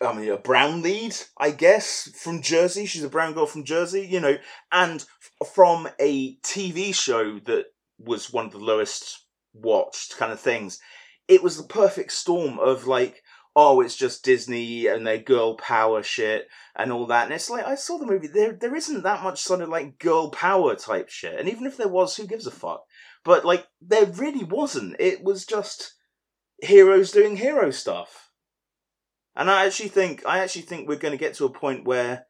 I 0.00 0.12
mean 0.12 0.30
a 0.30 0.36
brown 0.36 0.82
lead, 0.82 1.16
I 1.38 1.50
guess, 1.50 2.10
from 2.14 2.42
Jersey. 2.42 2.86
She's 2.86 3.04
a 3.04 3.08
brown 3.08 3.32
girl 3.32 3.46
from 3.46 3.64
Jersey, 3.64 4.06
you 4.06 4.20
know, 4.20 4.36
and 4.70 5.04
from 5.52 5.88
a 5.98 6.36
TV 6.38 6.94
show 6.94 7.38
that 7.40 7.66
was 7.98 8.32
one 8.32 8.46
of 8.46 8.52
the 8.52 8.58
lowest 8.58 9.24
watched 9.52 10.16
kind 10.16 10.32
of 10.32 10.40
things. 10.40 10.80
It 11.26 11.42
was 11.42 11.56
the 11.56 11.64
perfect 11.64 12.12
storm 12.12 12.58
of 12.58 12.86
like, 12.86 13.22
oh, 13.56 13.80
it's 13.80 13.96
just 13.96 14.24
Disney 14.24 14.86
and 14.86 15.06
their 15.06 15.18
girl 15.18 15.56
power 15.56 16.02
shit 16.02 16.48
and 16.76 16.92
all 16.92 17.06
that. 17.06 17.24
And 17.24 17.32
it's 17.32 17.50
like 17.50 17.66
I 17.66 17.74
saw 17.74 17.98
the 17.98 18.06
movie. 18.06 18.28
There 18.28 18.52
there 18.52 18.74
isn't 18.74 19.02
that 19.02 19.22
much 19.22 19.40
sort 19.40 19.60
of 19.60 19.68
like 19.68 19.98
girl 19.98 20.30
power 20.30 20.76
type 20.76 21.08
shit. 21.08 21.38
And 21.38 21.48
even 21.48 21.66
if 21.66 21.76
there 21.76 21.88
was, 21.88 22.16
who 22.16 22.26
gives 22.26 22.46
a 22.46 22.52
fuck? 22.52 22.84
But 23.24 23.44
like 23.44 23.66
there 23.80 24.06
really 24.06 24.44
wasn't. 24.44 24.96
It 25.00 25.22
was 25.22 25.44
just 25.44 25.94
heroes 26.62 27.10
doing 27.10 27.36
hero 27.36 27.70
stuff. 27.70 28.27
And 29.38 29.48
I 29.48 29.64
actually 29.64 29.88
think 29.88 30.26
I 30.26 30.40
actually 30.40 30.62
think 30.62 30.88
we're 30.88 30.96
going 30.96 31.12
to 31.12 31.18
get 31.18 31.34
to 31.34 31.44
a 31.44 31.50
point 31.50 31.86
where 31.86 32.26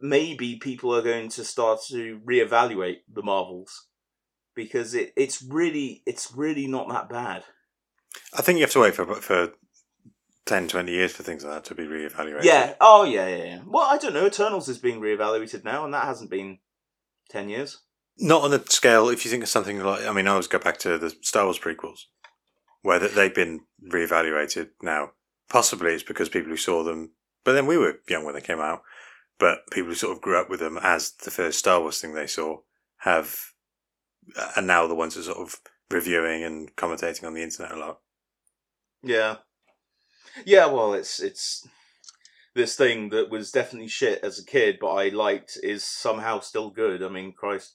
maybe 0.00 0.56
people 0.56 0.94
are 0.94 1.02
going 1.02 1.28
to 1.30 1.44
start 1.44 1.80
to 1.88 2.20
reevaluate 2.28 2.98
the 3.10 3.22
Marvels 3.22 3.86
because 4.56 4.94
it, 4.94 5.12
it's 5.16 5.40
really 5.40 6.02
it's 6.04 6.32
really 6.34 6.66
not 6.66 6.88
that 6.88 7.08
bad. 7.08 7.44
I 8.36 8.42
think 8.42 8.58
you 8.58 8.64
have 8.64 8.72
to 8.72 8.80
wait 8.80 8.94
for 8.96 9.06
for 9.14 9.52
10, 10.46 10.68
20 10.68 10.92
years 10.92 11.12
for 11.12 11.22
things 11.22 11.44
like 11.44 11.54
that 11.54 11.64
to 11.66 11.74
be 11.74 11.84
reevaluated. 11.84 12.42
Yeah. 12.42 12.74
Oh 12.80 13.04
yeah, 13.04 13.28
yeah, 13.28 13.44
yeah. 13.44 13.60
Well, 13.64 13.86
I 13.88 13.96
don't 13.96 14.14
know. 14.14 14.26
Eternals 14.26 14.68
is 14.68 14.78
being 14.78 15.00
reevaluated 15.00 15.64
now, 15.64 15.84
and 15.84 15.94
that 15.94 16.04
hasn't 16.04 16.30
been 16.30 16.58
ten 17.28 17.48
years. 17.48 17.82
Not 18.18 18.42
on 18.42 18.50
the 18.50 18.62
scale, 18.68 19.08
if 19.08 19.24
you 19.24 19.30
think 19.30 19.42
of 19.42 19.48
something 19.48 19.82
like, 19.82 20.04
I 20.06 20.12
mean, 20.12 20.26
I 20.26 20.32
always 20.32 20.46
go 20.46 20.58
back 20.58 20.78
to 20.78 20.98
the 20.98 21.10
Star 21.22 21.44
Wars 21.44 21.58
prequels, 21.58 22.00
where 22.82 22.98
they've 22.98 23.34
been 23.34 23.60
reevaluated 23.92 24.70
now. 24.82 25.12
Possibly 25.48 25.92
it's 25.92 26.02
because 26.02 26.28
people 26.28 26.50
who 26.50 26.56
saw 26.56 26.82
them, 26.82 27.12
but 27.44 27.52
then 27.52 27.66
we 27.66 27.78
were 27.78 28.00
young 28.08 28.24
when 28.24 28.34
they 28.34 28.40
came 28.40 28.60
out, 28.60 28.82
but 29.38 29.58
people 29.70 29.90
who 29.90 29.94
sort 29.94 30.16
of 30.16 30.22
grew 30.22 30.40
up 30.40 30.48
with 30.48 30.60
them 30.60 30.78
as 30.82 31.12
the 31.12 31.30
first 31.30 31.58
Star 31.58 31.80
Wars 31.80 32.00
thing 32.00 32.14
they 32.14 32.26
saw 32.26 32.60
have, 32.98 33.52
uh, 34.36 34.52
are 34.56 34.62
now 34.62 34.86
the 34.86 34.94
ones 34.94 35.14
who 35.14 35.20
are 35.20 35.24
sort 35.24 35.38
of 35.38 35.60
reviewing 35.90 36.42
and 36.42 36.74
commentating 36.76 37.24
on 37.24 37.34
the 37.34 37.42
internet 37.42 37.72
a 37.72 37.76
lot. 37.76 38.00
Yeah. 39.02 39.36
Yeah, 40.44 40.66
well, 40.66 40.94
it's 40.94 41.20
it's 41.20 41.68
this 42.54 42.76
thing 42.76 43.10
that 43.10 43.30
was 43.30 43.52
definitely 43.52 43.88
shit 43.88 44.20
as 44.22 44.38
a 44.38 44.44
kid, 44.44 44.78
but 44.80 44.92
I 44.92 45.08
liked 45.08 45.58
is 45.62 45.84
somehow 45.84 46.40
still 46.40 46.70
good. 46.70 47.02
I 47.02 47.08
mean, 47.08 47.32
Christ, 47.32 47.74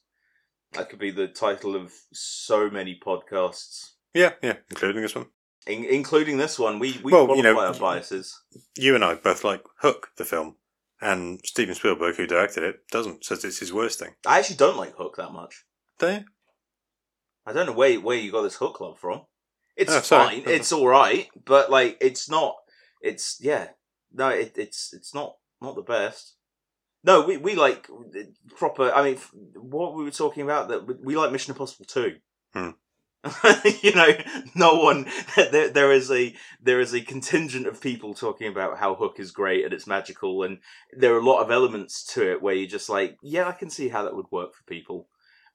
that 0.73 0.89
could 0.89 0.99
be 0.99 1.11
the 1.11 1.27
title 1.27 1.75
of 1.75 1.93
so 2.11 2.69
many 2.69 2.99
podcasts, 2.99 3.91
Yeah, 4.13 4.33
yeah, 4.41 4.57
including 4.69 5.01
this 5.01 5.15
one. 5.15 5.27
In- 5.69 5.85
including 5.85 6.37
this 6.37 6.57
one. 6.59 6.79
We 6.79 6.99
we 7.03 7.11
Well, 7.11 7.25
qualify 7.25 7.37
you 7.37 7.43
know- 7.53 7.59
our 7.59 7.73
biases. 7.73 8.41
You 8.77 8.95
and 8.95 9.03
I 9.05 9.15
both 9.15 9.43
like 9.43 9.63
Hook, 9.81 10.09
the 10.17 10.25
film, 10.25 10.57
and 11.01 11.39
Steven 11.45 11.75
Spielberg, 11.75 12.15
who 12.15 12.27
directed 12.27 12.63
it, 12.63 12.87
doesn't, 12.91 13.23
says 13.23 13.45
it's 13.45 13.59
his 13.59 13.71
worst 13.71 13.99
thing. 13.99 14.15
I 14.25 14.39
actually 14.39 14.57
don't 14.57 14.77
like 14.77 14.95
Hook 14.95 15.15
that 15.17 15.31
much. 15.31 15.65
Do 15.99 16.07
you? 16.11 16.25
I 17.45 17.53
don't 17.53 17.65
know 17.67 17.73
where 17.73 17.99
where 17.99 18.17
you 18.17 18.31
got 18.31 18.43
this 18.43 18.55
Hook 18.55 18.79
love 18.81 18.99
from. 18.99 19.21
It's 19.75 19.93
Oh, 19.95 20.01
fine. 20.01 20.43
It's 20.45 20.71
all 20.73 20.87
right, 20.87 21.29
but 21.45 21.69
like, 21.71 21.97
it's 22.01 22.29
not. 22.29 22.55
It's 23.01 23.37
yeah. 23.39 23.69
No, 24.11 24.29
it, 24.29 24.57
it's 24.57 24.93
it's 24.93 25.13
not 25.13 25.37
not 25.61 25.75
the 25.75 25.81
best. 25.81 26.35
No, 27.03 27.21
we 27.21 27.37
we 27.37 27.55
like 27.55 27.87
proper. 28.57 28.91
I 28.91 29.03
mean, 29.03 29.17
what 29.55 29.95
we 29.95 30.03
were 30.03 30.11
talking 30.11 30.43
about 30.43 30.67
that 30.67 30.85
we- 30.85 30.95
we 30.95 31.15
like 31.17 31.31
Mission 31.31 31.53
Impossible 31.53 31.85
too. 31.85 32.17
Hmm. 32.53 32.71
you 33.81 33.93
know, 33.93 34.09
no 34.55 34.75
one. 34.75 35.05
There, 35.35 35.69
there 35.69 35.91
is 35.91 36.11
a 36.11 36.35
there 36.61 36.79
is 36.79 36.93
a 36.93 37.01
contingent 37.01 37.67
of 37.67 37.81
people 37.81 38.13
talking 38.13 38.47
about 38.47 38.77
how 38.77 38.95
Hook 38.95 39.15
is 39.19 39.31
great 39.31 39.65
and 39.65 39.73
it's 39.73 39.87
magical, 39.87 40.43
and 40.43 40.59
there 40.97 41.13
are 41.15 41.19
a 41.19 41.25
lot 41.25 41.41
of 41.41 41.51
elements 41.51 42.03
to 42.13 42.31
it 42.31 42.41
where 42.41 42.55
you're 42.55 42.67
just 42.67 42.89
like, 42.89 43.17
yeah, 43.21 43.47
I 43.47 43.53
can 43.53 43.69
see 43.69 43.89
how 43.89 44.03
that 44.03 44.15
would 44.15 44.31
work 44.31 44.53
for 44.53 44.63
people. 44.65 45.07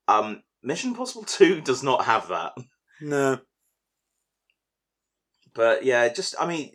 Um, 0.09 0.43
Mission 0.63 0.91
Impossible 0.91 1.25
Two 1.25 1.61
does 1.61 1.83
not 1.83 2.05
have 2.05 2.29
that. 2.29 2.53
No. 3.01 3.39
but 5.55 5.85
yeah, 5.85 6.09
just 6.09 6.35
I 6.39 6.47
mean, 6.47 6.73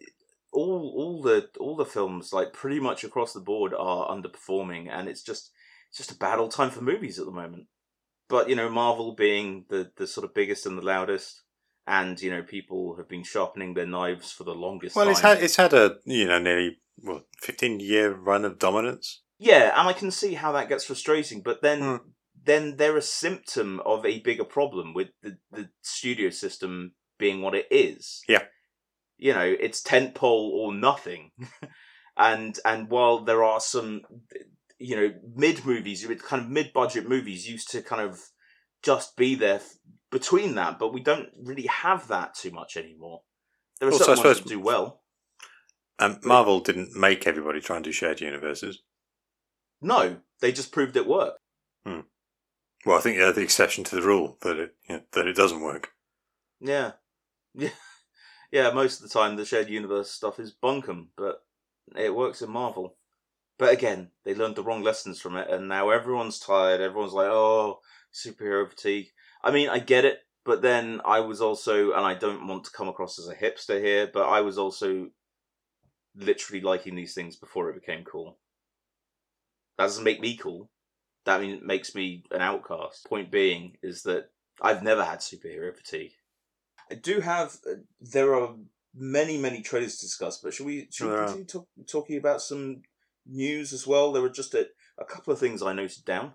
all 0.52 0.94
all 0.96 1.22
the 1.22 1.50
all 1.60 1.76
the 1.76 1.86
films 1.86 2.34
like 2.34 2.54
pretty 2.54 2.80
much 2.80 3.04
across 3.04 3.34
the 3.34 3.40
board 3.40 3.74
are 3.74 4.10
underperforming, 4.10 4.90
and 4.90 5.08
it's 5.08 5.24
just 5.24 5.52
it's 5.90 5.98
just 5.98 6.12
a 6.12 6.18
bad 6.18 6.40
old 6.40 6.52
time 6.52 6.70
for 6.72 6.82
movies 6.82 7.20
at 7.20 7.26
the 7.26 7.32
moment. 7.32 7.68
But 8.30 8.48
you 8.50 8.56
know, 8.56 8.70
Marvel 8.70 9.14
being 9.16 9.66
the 9.70 9.92
the 9.98 10.08
sort 10.08 10.24
of 10.26 10.34
biggest 10.34 10.66
and 10.66 10.78
the 10.78 10.82
loudest, 10.84 11.42
and 11.88 12.22
you 12.22 12.30
know, 12.30 12.44
people 12.44 12.96
have 12.98 13.10
been 13.10 13.24
sharpening 13.24 13.74
their 13.74 13.88
knives 13.88 14.32
for 14.32 14.44
the 14.44 14.54
longest 14.56 14.96
Well, 14.96 15.06
time. 15.06 15.12
it's 15.12 15.22
had 15.22 15.44
it's 15.44 15.56
had 15.56 15.74
a 15.74 15.98
you 16.06 16.26
know 16.28 16.40
nearly 16.40 16.78
what 17.02 17.26
fifteen 17.42 17.80
year 17.80 18.14
run 18.14 18.46
of 18.46 18.60
dominance. 18.60 19.24
Yeah, 19.40 19.74
and 19.80 19.88
I 19.90 19.94
can 19.94 20.12
see 20.12 20.34
how 20.36 20.52
that 20.52 20.70
gets 20.70 20.86
frustrating, 20.86 21.42
but 21.42 21.62
then 21.62 21.82
Hmm. 21.82 21.96
then 22.44 22.78
they're 22.78 22.98
a 22.98 23.02
symptom 23.02 23.80
of 23.86 24.06
a 24.06 24.20
bigger 24.20 24.44
problem 24.46 24.94
with 24.94 25.10
the, 25.24 25.38
the 25.52 25.70
studio 25.82 26.30
system 26.30 26.94
being 27.18 27.42
what 27.42 27.56
it 27.56 27.68
is. 27.72 28.22
Yeah. 28.30 28.44
You 29.18 29.34
know, 29.34 29.56
it's 29.60 29.82
tentpole 29.82 30.52
or 30.52 30.74
nothing. 30.74 31.32
and 32.18 32.58
and 32.64 32.90
while 32.90 33.20
there 33.24 33.44
are 33.44 33.60
some 33.60 34.02
you 34.80 34.96
know, 34.96 35.14
mid 35.36 35.66
movies, 35.66 36.06
kind 36.26 36.42
of 36.44 36.50
mid 36.50 36.74
budget 36.74 37.08
movies 37.08 37.48
used 37.50 37.70
to 37.72 37.82
kind 37.82 38.02
of 38.02 38.20
just 38.82 39.16
be 39.18 39.36
there 39.36 39.56
f- 39.56 39.78
between 40.10 40.56
that, 40.56 40.80
but 40.80 40.94
we 40.94 41.02
don't 41.02 41.30
really 41.44 41.68
have 41.68 42.08
that 42.08 42.34
too 42.34 42.52
much 42.52 42.78
anymore. 42.78 43.22
There 43.80 43.90
are 43.90 43.92
Also, 43.92 44.06
certain 44.06 44.24
I 44.24 44.28
ones 44.28 44.40
that 44.42 44.50
do 44.50 44.60
well. 44.60 45.02
Um, 46.00 46.14
and 46.14 46.24
Marvel 46.26 46.62
didn't 46.62 46.96
make 46.96 47.28
everybody 47.28 47.60
try 47.60 47.76
and 47.76 47.84
do 47.86 47.92
shared 47.92 48.22
universes. 48.22 48.82
No, 49.82 50.18
they 50.40 50.52
just 50.52 50.72
proved 50.72 50.96
it 50.96 51.08
worked. 51.08 51.40
Hmm. 51.86 52.02
Well, 52.86 52.98
I 52.98 53.02
think 53.02 53.18
they're 53.18 53.34
the 53.34 53.42
exception 53.42 53.84
to 53.86 53.96
the 53.96 54.02
rule 54.02 54.38
that 54.42 54.58
it 54.58 54.76
you 54.88 54.96
know, 54.96 55.02
that 55.12 55.28
it 55.28 55.36
doesn't 55.36 55.62
work. 55.62 55.92
Yeah. 56.60 56.94
Yeah. 57.56 57.70
Yeah, 58.52 58.72
most 58.72 59.02
of 59.02 59.10
the 59.10 59.14
time 59.14 59.36
the 59.36 59.44
shared 59.46 59.70
universe 59.70 60.12
stuff 60.12 60.40
is 60.40 60.56
bunkum, 60.64 61.08
but 61.18 61.44
it 61.96 62.14
works 62.14 62.42
in 62.44 62.52
Marvel. 62.52 62.96
But 63.60 63.74
again, 63.74 64.10
they 64.24 64.34
learned 64.34 64.56
the 64.56 64.64
wrong 64.64 64.82
lessons 64.82 65.20
from 65.20 65.36
it, 65.36 65.50
and 65.50 65.68
now 65.68 65.90
everyone's 65.90 66.40
tired. 66.40 66.80
Everyone's 66.80 67.14
like, 67.14 67.28
"Oh, 67.28 67.82
superhero 68.12 68.68
fatigue." 68.68 69.12
I 69.44 69.52
mean, 69.52 69.68
I 69.70 69.80
get 69.80 70.06
it, 70.06 70.22
but 70.46 70.62
then 70.62 71.02
I 71.04 71.20
was 71.20 71.42
also, 71.42 71.92
and 71.92 72.06
I 72.06 72.16
don't 72.16 72.48
want 72.48 72.64
to 72.64 72.72
come 72.72 72.88
across 72.88 73.20
as 73.20 73.28
a 73.28 73.36
hipster 73.36 73.80
here, 73.84 74.10
but 74.12 74.28
I 74.28 74.42
was 74.42 74.58
also 74.58 75.12
literally 76.16 76.62
liking 76.62 76.96
these 76.96 77.14
things 77.14 77.36
before 77.36 77.70
it 77.70 77.76
became 77.76 78.06
cool. 78.06 78.40
That 79.78 79.86
doesn't 79.86 80.06
make 80.06 80.22
me 80.22 80.38
cool. 80.38 80.70
That 81.26 81.42
mean 81.42 81.52
it 81.52 81.64
makes 81.64 81.94
me 81.94 82.24
an 82.32 82.42
outcast. 82.42 83.06
Point 83.08 83.30
being 83.30 83.78
is 83.84 84.04
that 84.04 84.32
I've 84.62 84.84
never 84.84 85.04
had 85.04 85.20
superhero 85.20 85.76
fatigue. 85.76 86.14
I 86.90 86.96
do 86.96 87.20
have. 87.20 87.58
Uh, 87.70 87.82
there 88.00 88.34
are 88.36 88.56
many, 88.96 89.38
many 89.38 89.62
trailers 89.62 89.98
to 89.98 90.06
discuss, 90.06 90.38
but 90.38 90.54
should 90.54 90.66
we 90.66 90.88
should 90.92 91.12
we 91.12 91.18
continue 91.18 91.46
talk, 91.46 91.68
talking 91.88 92.18
about 92.18 92.42
some 92.42 92.84
news 93.32 93.74
as 93.74 93.86
well? 93.88 94.12
There 94.12 94.22
were 94.22 94.30
just 94.30 94.54
a, 94.54 94.68
a 94.98 95.06
couple 95.06 95.32
of 95.34 95.40
things 95.40 95.62
I 95.62 95.74
noted 95.74 96.06
down. 96.06 96.34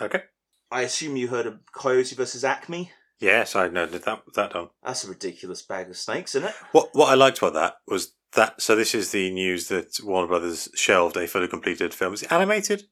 Okay. 0.00 0.22
I 0.70 0.82
assume 0.82 1.16
you 1.16 1.28
heard 1.28 1.46
of 1.46 1.60
Coyote 1.72 2.14
versus 2.14 2.44
Acme. 2.44 2.90
Yes, 3.20 3.56
I 3.56 3.68
noted 3.68 4.02
that 4.04 4.22
that 4.34 4.52
done. 4.52 4.68
That's 4.84 5.04
a 5.04 5.08
ridiculous 5.08 5.62
bag 5.62 5.88
of 5.90 5.96
snakes, 5.96 6.34
isn't 6.34 6.48
it? 6.48 6.54
What 6.72 6.90
what 6.92 7.08
I 7.08 7.14
liked 7.14 7.38
about 7.38 7.54
that 7.54 7.74
was 7.86 8.14
that. 8.34 8.60
So 8.62 8.76
this 8.76 8.94
is 8.94 9.10
the 9.10 9.30
news 9.30 9.68
that 9.68 9.98
Warner 10.04 10.28
Brothers 10.28 10.68
shelved 10.74 11.16
a 11.16 11.26
fully 11.26 11.48
completed 11.48 11.92
film. 11.94 12.14
Is 12.14 12.22
it 12.22 12.30
animated? 12.30 12.84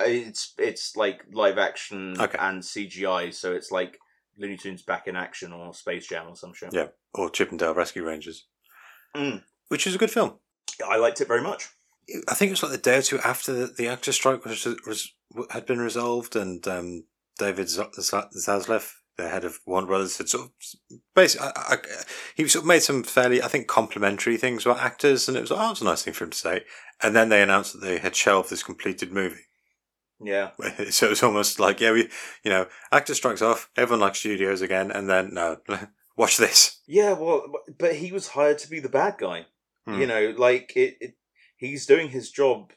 Uh, 0.00 0.04
It's 0.06 0.52
it's 0.58 0.96
like 0.96 1.22
live 1.32 1.58
action 1.58 2.20
Okay. 2.20 2.38
and 2.40 2.62
CGI, 2.62 3.32
so 3.32 3.52
it's 3.52 3.70
like 3.70 3.98
Looney 4.36 4.56
Tunes 4.56 4.82
back 4.82 5.06
in 5.06 5.14
action 5.16 5.52
or 5.52 5.72
Space 5.74 6.08
Jam 6.08 6.26
or 6.28 6.34
some 6.36 6.52
shit. 6.52 6.72
Yeah. 6.72 6.88
Or 7.14 7.30
Chip 7.30 7.52
'n 7.52 7.58
Dale 7.58 7.72
Rescue 7.74 8.04
Rangers, 8.04 8.46
Mm. 9.14 9.44
which 9.68 9.86
is 9.86 9.94
a 9.94 9.98
good 9.98 10.10
film. 10.10 10.40
I 10.84 10.96
liked 10.96 11.20
it 11.20 11.28
very 11.28 11.40
much. 11.42 11.68
I 12.28 12.34
think 12.34 12.50
it 12.50 12.52
was 12.52 12.62
like 12.62 12.72
the 12.72 12.78
day 12.78 12.98
or 12.98 13.02
two 13.02 13.18
after 13.20 13.52
the, 13.52 13.66
the 13.66 13.88
actor 13.88 14.12
strike 14.12 14.44
was, 14.44 14.66
was 14.86 15.12
had 15.50 15.66
been 15.66 15.80
resolved, 15.80 16.36
and 16.36 16.66
um, 16.68 17.04
David 17.38 17.68
Z- 17.68 17.82
Z- 18.00 18.16
Zaslav, 18.46 18.92
the 19.16 19.28
head 19.28 19.44
of 19.44 19.58
Warner 19.66 19.86
Brothers, 19.86 20.18
had 20.18 20.28
sort 20.28 20.44
of 20.44 20.50
basically 21.14 21.48
I, 21.48 21.74
I, 21.74 21.76
he 22.36 22.46
sort 22.48 22.62
of 22.62 22.68
made 22.68 22.82
some 22.82 23.02
fairly, 23.02 23.42
I 23.42 23.48
think, 23.48 23.66
complimentary 23.66 24.36
things 24.36 24.64
about 24.64 24.80
actors, 24.80 25.28
and 25.28 25.36
it 25.36 25.40
was 25.40 25.50
oh, 25.50 25.66
it 25.66 25.70
was 25.70 25.82
a 25.82 25.84
nice 25.84 26.02
thing 26.02 26.14
for 26.14 26.24
him 26.24 26.30
to 26.30 26.38
say. 26.38 26.64
And 27.02 27.14
then 27.14 27.28
they 27.28 27.42
announced 27.42 27.72
that 27.72 27.86
they 27.86 27.98
had 27.98 28.16
shelved 28.16 28.50
this 28.50 28.62
completed 28.62 29.12
movie. 29.12 29.46
Yeah. 30.20 30.50
So 30.90 31.06
it 31.06 31.10
was 31.10 31.22
almost 31.22 31.60
like, 31.60 31.80
yeah, 31.80 31.92
we, 31.92 32.08
you 32.44 32.50
know, 32.50 32.66
actor 32.92 33.14
strikes 33.14 33.42
off, 33.42 33.70
everyone 33.76 34.00
likes 34.00 34.20
studios 34.20 34.62
again, 34.62 34.90
and 34.90 35.08
then 35.08 35.34
no, 35.34 35.58
watch 36.16 36.36
this. 36.36 36.80
Yeah, 36.86 37.12
well, 37.12 37.52
but 37.78 37.96
he 37.96 38.12
was 38.12 38.28
hired 38.28 38.58
to 38.58 38.70
be 38.70 38.80
the 38.80 38.88
bad 38.88 39.16
guy. 39.18 39.46
Hmm. 39.86 40.00
You 40.00 40.06
know, 40.06 40.34
like 40.36 40.72
it, 40.76 40.96
it. 41.00 41.14
He's 41.56 41.86
doing 41.86 42.10
his 42.10 42.30
job, 42.30 42.72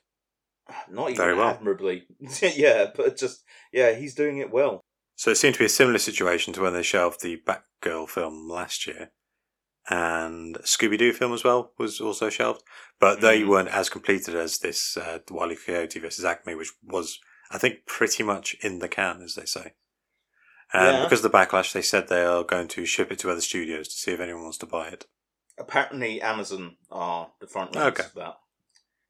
not 0.90 1.10
even 1.12 1.18
Very 1.18 1.36
well. 1.36 1.50
admirably. 1.50 2.08
yeah, 2.42 2.88
but 2.96 3.18
just 3.18 3.44
yeah, 3.72 3.94
he's 3.94 4.16
doing 4.16 4.38
it 4.38 4.52
well. 4.52 4.82
So 5.16 5.32
it 5.32 5.36
seemed 5.36 5.56
to 5.56 5.60
be 5.60 5.66
a 5.66 5.70
similar 5.70 5.98
situation 6.00 6.54
to 6.54 6.62
when 6.62 6.74
they 6.74 6.82
shelved 6.84 7.22
the 7.22 7.42
Batgirl 7.46 8.08
film 8.10 8.48
last 8.48 8.88
year. 8.88 9.12
And 9.90 10.56
Scooby 10.60 10.98
Doo 10.98 11.12
film 11.14 11.34
as 11.34 11.44
well 11.44 11.74
was 11.78 12.00
also 12.00 12.30
shelved. 12.30 12.64
But 13.00 13.22
they 13.22 13.42
Mhm. 13.42 13.48
weren't 13.48 13.70
as 13.70 13.90
completed 13.90 14.36
as 14.36 14.60
this 14.60 14.96
uh, 14.96 15.20
Wile 15.30 15.52
E. 15.52 15.56
Coyote 15.58 16.00
versus 16.00 16.24
Acme, 16.24 16.56
which 16.56 16.72
was, 16.84 17.20
I 17.52 17.58
think, 17.58 17.86
pretty 17.86 18.24
much 18.24 18.56
in 18.62 18.80
the 18.80 18.88
can, 18.88 19.22
as 19.22 19.36
they 19.36 19.46
say. 19.46 19.74
And 20.72 20.98
Yeah. 20.98 21.04
because 21.04 21.24
of 21.26 21.32
the 21.32 21.38
backlash, 21.38 21.74
they 21.74 21.82
said 21.82 22.08
they 22.08 22.24
are 22.24 22.44
going 22.44 22.68
to 22.70 22.86
ship 22.86 23.12
it 23.12 23.20
to 23.20 23.32
other 23.32 23.42
studios 23.42 23.88
to 23.90 23.96
see 23.96 24.12
if 24.12 24.20
anyone 24.20 24.44
wants 24.44 24.60
to 24.60 24.66
buy 24.68 24.88
it. 24.90 25.06
Apparently, 25.58 26.22
Amazon 26.22 26.78
are 26.92 27.32
the 27.40 27.48
front 27.48 27.76
runners 27.76 27.94
Okay. 28.00 28.06
of 28.06 28.14
that. 28.14 28.38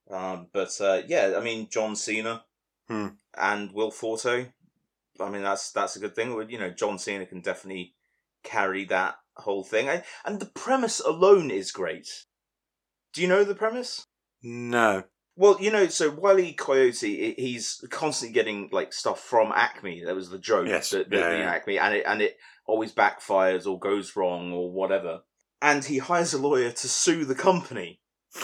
Um, 0.10 0.48
but 0.54 0.70
uh, 0.82 1.02
yeah, 1.08 1.36
I 1.38 1.42
mean, 1.42 1.68
John 1.70 1.96
Cena 1.96 2.44
Hmm. 2.88 3.08
and 3.38 3.72
Will 3.72 3.92
Forte. 3.92 4.48
I 5.20 5.30
mean, 5.30 5.44
that's 5.44 5.72
that's 5.72 5.96
a 5.96 6.00
good 6.00 6.16
thing. 6.16 6.32
You 6.50 6.58
know, 6.60 6.72
John 6.72 6.98
Cena 6.98 7.26
can 7.26 7.42
definitely 7.42 7.94
carry 8.44 8.86
that 8.86 9.16
whole 9.36 9.64
thing, 9.64 9.90
I, 9.90 10.04
and 10.26 10.40
the 10.40 10.48
premise 10.48 11.00
alone 11.00 11.52
is 11.52 11.72
great. 11.72 12.08
Do 13.14 13.22
you 13.22 13.28
know 13.28 13.44
the 13.44 13.56
premise? 13.56 14.06
No. 14.42 15.04
Well, 15.36 15.58
you 15.62 15.72
know, 15.72 15.88
so 15.88 16.10
Wiley 16.10 16.54
Coyote, 16.54 17.34
he's 17.38 17.84
constantly 17.90 18.34
getting 18.34 18.70
like 18.72 18.92
stuff 18.92 19.20
from 19.20 19.52
Acme. 19.54 20.04
That 20.04 20.16
was 20.16 20.30
the 20.30 20.40
joke. 20.40 20.68
Yes, 20.68 20.90
that, 20.90 21.10
that, 21.10 21.18
yeah, 21.18 21.32
you 21.32 21.38
know, 21.38 21.44
yeah. 21.44 21.52
Acme, 21.52 21.80
and 21.80 21.96
it 21.96 22.04
and 22.06 22.22
it 22.22 22.38
always 22.66 22.94
backfires 22.94 23.66
or 23.68 23.80
goes 23.80 24.16
wrong 24.16 24.52
or 24.52 24.72
whatever. 24.72 25.22
And 25.62 25.84
he 25.84 25.98
hires 26.00 26.34
a 26.34 26.38
lawyer 26.38 26.72
to 26.72 26.88
sue 26.88 27.26
the 27.26 27.36
company. 27.36 28.02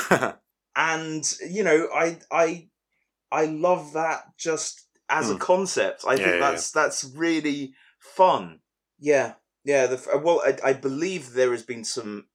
And 0.76 1.24
you 1.50 1.64
know, 1.64 1.88
I 1.94 2.20
I 2.32 2.70
I 3.32 3.46
love 3.46 3.94
that 3.94 4.38
just 4.38 4.88
as 5.10 5.30
a 5.30 5.34
Hmm. 5.34 5.40
concept. 5.40 6.04
I 6.08 6.14
Yeah, 6.14 6.18
think 6.18 6.30
yeah, 6.34 6.40
that's 6.40 6.72
that's 6.72 7.04
really 7.16 7.74
fun. 8.00 8.60
Yeah, 9.00 9.34
yeah. 9.64 9.88
The 9.88 10.20
well, 10.24 10.42
I, 10.46 10.70
I 10.70 10.74
believe 10.74 11.34
there 11.34 11.52
has 11.52 11.64
been 11.64 11.84
some 11.84 12.26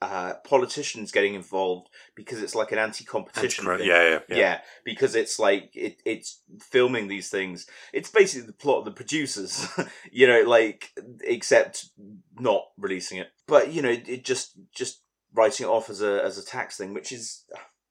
uh, 0.00 0.34
politicians 0.44 1.12
getting 1.12 1.34
involved 1.34 1.88
because 2.16 2.42
it's 2.42 2.56
like 2.56 2.72
an 2.72 2.78
anti-competition. 2.78 3.64
yeah, 3.64 3.76
thing. 3.78 3.86
yeah, 3.88 4.18
yeah. 4.28 4.36
Yeah, 4.36 4.60
because 4.84 5.14
it's 5.14 5.38
like 5.38 5.70
it, 5.74 6.02
it's 6.04 6.42
filming 6.60 7.06
these 7.06 7.30
things. 7.30 7.66
It's 7.92 8.10
basically 8.10 8.46
the 8.48 8.52
plot 8.52 8.78
of 8.80 8.84
the 8.86 8.90
producers, 8.90 9.68
you 10.12 10.26
know, 10.26 10.42
like 10.42 10.90
except 11.22 11.90
not 12.38 12.64
releasing 12.76 13.18
it. 13.18 13.28
But 13.46 13.72
you 13.72 13.80
know, 13.82 13.90
it 13.90 14.24
just 14.24 14.58
just 14.74 15.01
writing 15.34 15.66
it 15.66 15.70
off 15.70 15.90
as 15.90 16.02
a 16.02 16.22
as 16.22 16.38
a 16.38 16.44
tax 16.44 16.76
thing, 16.76 16.94
which 16.94 17.12
is, 17.12 17.44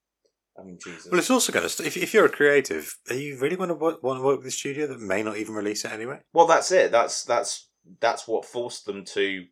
I 0.60 0.64
mean, 0.64 0.78
Jesus. 0.84 1.10
Well, 1.12 1.20
it's 1.20 1.32
also 1.32 1.52
going 1.52 1.68
to. 1.68 1.86
If, 1.86 1.98
if 1.98 2.14
you're 2.14 2.26
a 2.26 2.30
creative, 2.30 2.98
are 3.10 3.16
you 3.16 3.38
really 3.40 3.56
going 3.56 3.70
to 3.70 3.76
work, 3.76 4.04
want 4.04 4.20
to 4.20 4.24
work 4.26 4.38
with 4.40 4.48
a 4.48 4.52
studio 4.52 4.88
that 4.88 5.00
may 5.00 5.24
not 5.24 5.38
even 5.38 5.56
release 5.56 5.86
it 5.86 5.92
anyway? 5.92 6.20
Well, 6.34 6.48
that's 6.48 6.72
it. 6.72 6.92
That's 6.92 7.24
that's 7.24 7.70
that's 8.00 8.28
what 8.28 8.46
forced 8.46 8.86
them 8.86 9.06
to 9.06 9.46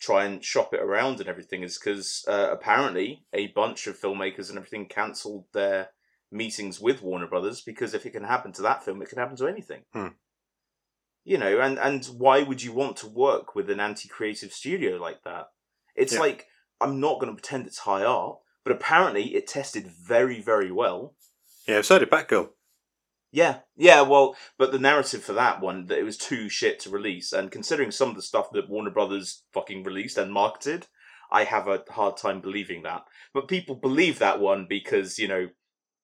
try 0.00 0.24
and 0.24 0.44
shop 0.44 0.72
it 0.72 0.80
around 0.80 1.20
and 1.20 1.28
everything. 1.28 1.62
Is 1.62 1.78
because 1.78 2.24
uh, 2.28 2.48
apparently 2.50 3.24
a 3.32 3.48
bunch 3.48 3.86
of 3.86 3.98
filmmakers 4.00 4.48
and 4.48 4.56
everything 4.58 4.86
cancelled 4.86 5.44
their 5.52 5.90
meetings 6.30 6.80
with 6.80 7.02
Warner 7.02 7.26
Brothers 7.26 7.62
because 7.62 7.94
if 7.94 8.04
it 8.06 8.10
can 8.10 8.24
happen 8.24 8.52
to 8.52 8.62
that 8.62 8.84
film, 8.84 9.02
it 9.02 9.08
can 9.08 9.18
happen 9.18 9.36
to 9.36 9.46
anything. 9.46 9.82
Hmm. 9.92 10.08
You 11.24 11.36
know, 11.36 11.60
and 11.60 11.78
and 11.78 12.04
why 12.16 12.42
would 12.42 12.62
you 12.62 12.72
want 12.72 12.96
to 12.98 13.06
work 13.08 13.54
with 13.54 13.68
an 13.70 13.80
anti-creative 13.80 14.52
studio 14.52 14.96
like 14.96 15.24
that? 15.24 15.48
It's 15.94 16.14
Yeah. 16.14 16.20
like 16.20 16.46
I'm 16.80 17.00
not 17.00 17.20
going 17.20 17.34
to 17.34 17.40
pretend 17.40 17.66
it's 17.66 17.80
high 17.80 18.04
art, 18.04 18.38
but 18.64 18.72
apparently 18.72 19.34
it 19.34 19.46
tested 19.46 19.86
very 19.86 20.40
very 20.40 20.70
well. 20.70 21.14
Yeah, 21.66 21.82
so 21.82 21.98
did 21.98 22.10
Batgirl. 22.10 22.50
Yeah, 23.30 23.58
yeah, 23.76 24.00
well, 24.00 24.36
but 24.56 24.72
the 24.72 24.78
narrative 24.78 25.22
for 25.22 25.34
that 25.34 25.60
one 25.60 25.86
that 25.86 25.98
it 25.98 26.04
was 26.04 26.16
too 26.16 26.48
shit 26.48 26.80
to 26.80 26.90
release, 26.90 27.32
and 27.32 27.50
considering 27.50 27.90
some 27.90 28.08
of 28.08 28.16
the 28.16 28.22
stuff 28.22 28.50
that 28.52 28.70
Warner 28.70 28.90
Brothers 28.90 29.42
fucking 29.52 29.84
released 29.84 30.16
and 30.16 30.32
marketed, 30.32 30.86
I 31.30 31.44
have 31.44 31.68
a 31.68 31.84
hard 31.90 32.16
time 32.16 32.40
believing 32.40 32.84
that. 32.84 33.04
But 33.34 33.48
people 33.48 33.74
believe 33.74 34.18
that 34.18 34.40
one 34.40 34.66
because 34.66 35.18
you 35.18 35.28
know, 35.28 35.48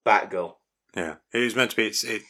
Batgirl. 0.05 0.55
Yeah, 0.95 1.15
it 1.33 1.39
was 1.39 1.55
meant 1.55 1.71
to 1.71 1.77
be. 1.77 1.87
It's, 1.87 2.03
it 2.03 2.21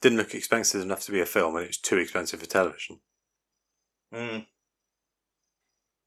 didn't 0.00 0.18
look 0.18 0.34
expensive 0.34 0.80
enough 0.80 1.04
to 1.06 1.12
be 1.12 1.20
a 1.20 1.26
film, 1.26 1.56
and 1.56 1.64
it 1.64 1.68
was 1.68 1.78
too 1.78 1.98
expensive 1.98 2.38
for 2.38 2.46
television. 2.46 3.00
Mm. 4.14 4.46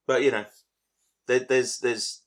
But 0.08 0.24
you 0.24 0.32
know, 0.32 0.46
there, 1.32 1.46
there's 1.48 1.80
there's 1.80 2.22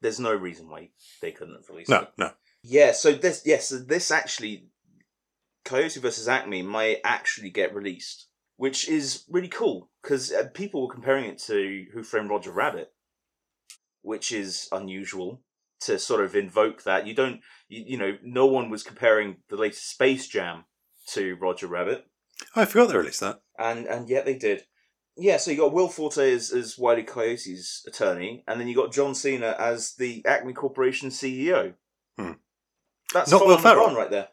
there's 0.00 0.20
no 0.20 0.32
reason 0.34 0.68
why 0.68 0.90
they 1.20 1.32
couldn't 1.32 1.56
have 1.56 1.68
released 1.68 1.90
No, 1.90 2.02
it. 2.02 2.08
no. 2.16 2.30
Yeah, 2.62 2.92
so 2.92 3.12
this 3.12 3.42
yes, 3.44 3.68
so 3.68 3.78
this 3.78 4.10
actually 4.10 4.68
Coyote 5.64 6.00
versus 6.00 6.28
Acme 6.28 6.62
might 6.62 6.98
actually 7.04 7.50
get 7.50 7.74
released, 7.74 8.28
which 8.56 8.88
is 8.88 9.24
really 9.28 9.48
cool 9.48 9.90
because 10.02 10.32
uh, 10.32 10.44
people 10.54 10.86
were 10.86 10.94
comparing 10.94 11.24
it 11.24 11.38
to 11.40 11.86
Who 11.92 12.02
Framed 12.02 12.30
Roger 12.30 12.52
Rabbit, 12.52 12.92
which 14.02 14.32
is 14.32 14.68
unusual 14.72 15.42
to 15.80 15.98
sort 15.98 16.24
of 16.24 16.34
invoke 16.34 16.82
that. 16.84 17.06
You 17.06 17.14
don't, 17.14 17.40
you, 17.68 17.84
you 17.88 17.98
know, 17.98 18.16
no 18.22 18.46
one 18.46 18.70
was 18.70 18.82
comparing 18.82 19.36
the 19.48 19.56
latest 19.56 19.90
Space 19.90 20.26
Jam 20.28 20.64
to 21.12 21.36
Roger 21.40 21.66
Rabbit, 21.66 22.06
Oh, 22.54 22.62
I 22.62 22.64
forgot 22.66 22.88
they 22.88 22.96
released 22.96 23.20
that. 23.20 23.40
and 23.58 23.86
and 23.86 24.08
yet 24.08 24.24
they 24.24 24.36
did. 24.36 24.64
Yeah, 25.20 25.36
so 25.38 25.50
you 25.50 25.56
got 25.56 25.72
Will 25.72 25.88
Forte 25.88 26.32
as 26.32 26.52
as 26.52 26.78
Wiley 26.78 27.02
Coyote's 27.02 27.84
attorney, 27.86 28.44
and 28.46 28.60
then 28.60 28.68
you 28.68 28.76
got 28.76 28.92
John 28.92 29.14
Cena 29.14 29.56
as 29.58 29.94
the 29.94 30.24
Acme 30.24 30.52
Corporation 30.52 31.10
CEO. 31.10 31.74
Hmm. 32.16 32.32
That's 33.12 33.30
Not 33.30 33.46
Will 33.46 33.58
Ferrell? 33.58 33.94
right 33.94 34.10
there. 34.10 34.28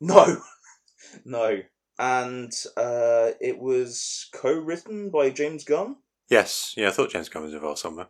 No, 0.00 0.36
no, 1.24 1.60
and 1.98 2.52
uh, 2.76 3.30
it 3.40 3.58
was 3.58 4.28
co-written 4.32 5.10
by 5.10 5.30
James 5.30 5.64
Gunn. 5.64 5.96
Yes, 6.28 6.74
yeah, 6.76 6.88
I 6.88 6.90
thought 6.92 7.10
James 7.10 7.28
Gunn 7.28 7.44
was 7.44 7.54
involved 7.54 7.78
somewhere. 7.80 8.08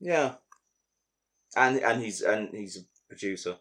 Yeah, 0.00 0.34
and 1.56 1.78
and 1.78 2.02
he's 2.02 2.22
and 2.22 2.48
he's 2.52 2.76
a 2.76 2.80
producer 3.08 3.56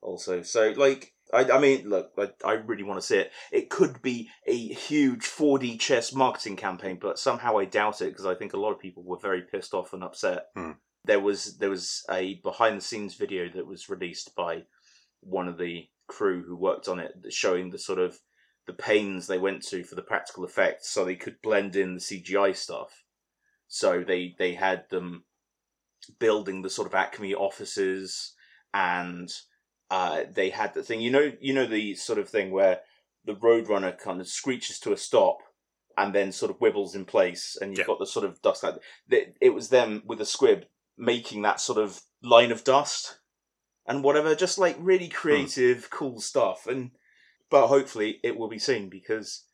also. 0.00 0.42
So 0.42 0.72
like, 0.76 1.14
I 1.32 1.50
I 1.50 1.58
mean, 1.58 1.88
look, 1.88 2.12
I, 2.18 2.30
I 2.44 2.52
really 2.54 2.82
want 2.82 3.00
to 3.00 3.06
see 3.06 3.18
it. 3.18 3.32
It 3.52 3.70
could 3.70 4.00
be 4.02 4.28
a 4.46 4.56
huge 4.56 5.24
4D 5.24 5.78
chess 5.78 6.12
marketing 6.14 6.56
campaign, 6.56 6.98
but 7.00 7.18
somehow 7.18 7.58
I 7.58 7.64
doubt 7.64 8.00
it 8.02 8.10
because 8.10 8.26
I 8.26 8.34
think 8.34 8.52
a 8.52 8.58
lot 8.58 8.72
of 8.72 8.80
people 8.80 9.02
were 9.02 9.18
very 9.18 9.42
pissed 9.42 9.74
off 9.74 9.92
and 9.92 10.02
upset 10.04 10.46
Hmm. 10.54 10.72
there 11.04 11.20
was 11.20 11.58
there 11.58 11.70
was 11.70 12.04
a 12.10 12.34
behind 12.42 12.78
the 12.78 12.84
scenes 12.84 13.14
video 13.14 13.48
that 13.54 13.66
was 13.66 13.88
released 13.88 14.34
by 14.34 14.64
one 15.20 15.48
of 15.48 15.58
the 15.58 15.88
crew 16.06 16.42
who 16.42 16.56
worked 16.56 16.88
on 16.88 16.98
it, 16.98 17.14
showing 17.30 17.70
the 17.70 17.78
sort 17.78 17.98
of 17.98 18.18
the 18.66 18.72
pains 18.72 19.26
they 19.26 19.38
went 19.38 19.62
to 19.62 19.82
for 19.84 19.94
the 19.94 20.02
practical 20.02 20.44
effects, 20.44 20.88
so 20.90 21.04
they 21.04 21.16
could 21.16 21.40
blend 21.42 21.76
in 21.76 21.94
the 21.94 22.00
CGI 22.00 22.54
stuff. 22.54 23.04
So 23.66 24.02
they 24.02 24.34
they 24.38 24.54
had 24.54 24.88
them 24.90 25.24
building 26.18 26.62
the 26.62 26.70
sort 26.70 26.88
of 26.88 26.94
Acme 26.94 27.34
offices, 27.34 28.34
and 28.72 29.30
uh, 29.90 30.24
they 30.32 30.50
had 30.50 30.74
the 30.74 30.82
thing 30.82 31.00
you 31.00 31.10
know 31.10 31.32
you 31.40 31.54
know 31.54 31.66
the 31.66 31.94
sort 31.94 32.18
of 32.18 32.28
thing 32.28 32.50
where 32.50 32.80
the 33.24 33.34
Roadrunner 33.34 33.98
kind 33.98 34.20
of 34.20 34.28
screeches 34.28 34.78
to 34.80 34.92
a 34.92 34.96
stop 34.96 35.38
and 35.96 36.14
then 36.14 36.30
sort 36.32 36.50
of 36.50 36.58
wibbles 36.60 36.94
in 36.94 37.04
place, 37.04 37.56
and 37.60 37.72
you've 37.72 37.80
Yeah. 37.80 37.86
got 37.86 37.98
the 37.98 38.06
sort 38.06 38.24
of 38.24 38.40
dust. 38.40 38.62
Like 38.62 38.76
it, 39.10 39.36
it 39.40 39.50
was 39.50 39.68
them 39.70 40.02
with 40.06 40.20
a 40.20 40.24
squib 40.26 40.64
making 40.96 41.42
that 41.42 41.60
sort 41.60 41.78
of 41.78 42.00
line 42.22 42.52
of 42.52 42.64
dust 42.64 43.18
and 43.86 44.04
whatever, 44.04 44.34
just 44.34 44.58
like 44.58 44.76
really 44.78 45.08
creative, 45.08 45.90
cool 45.90 46.20
stuff. 46.20 46.66
And 46.66 46.92
but 47.50 47.66
hopefully 47.68 48.20
it 48.22 48.36
will 48.36 48.48
be 48.48 48.58
seen 48.58 48.88
because 48.88 49.44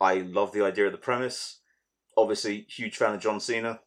I 0.00 0.14
love 0.16 0.52
the 0.52 0.64
idea 0.64 0.86
of 0.86 0.92
the 0.92 0.98
premise. 0.98 1.60
Obviously, 2.16 2.66
huge 2.68 2.96
fan 2.96 3.14
of 3.14 3.20
John 3.20 3.40
Cena, 3.40 3.80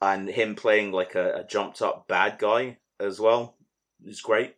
and 0.00 0.28
him 0.28 0.54
playing 0.54 0.92
like 0.92 1.14
a, 1.14 1.38
a 1.40 1.44
jumped 1.44 1.82
up 1.82 2.06
bad 2.06 2.38
guy 2.38 2.78
as 3.00 3.18
well 3.18 3.56
is 4.04 4.20
great. 4.20 4.54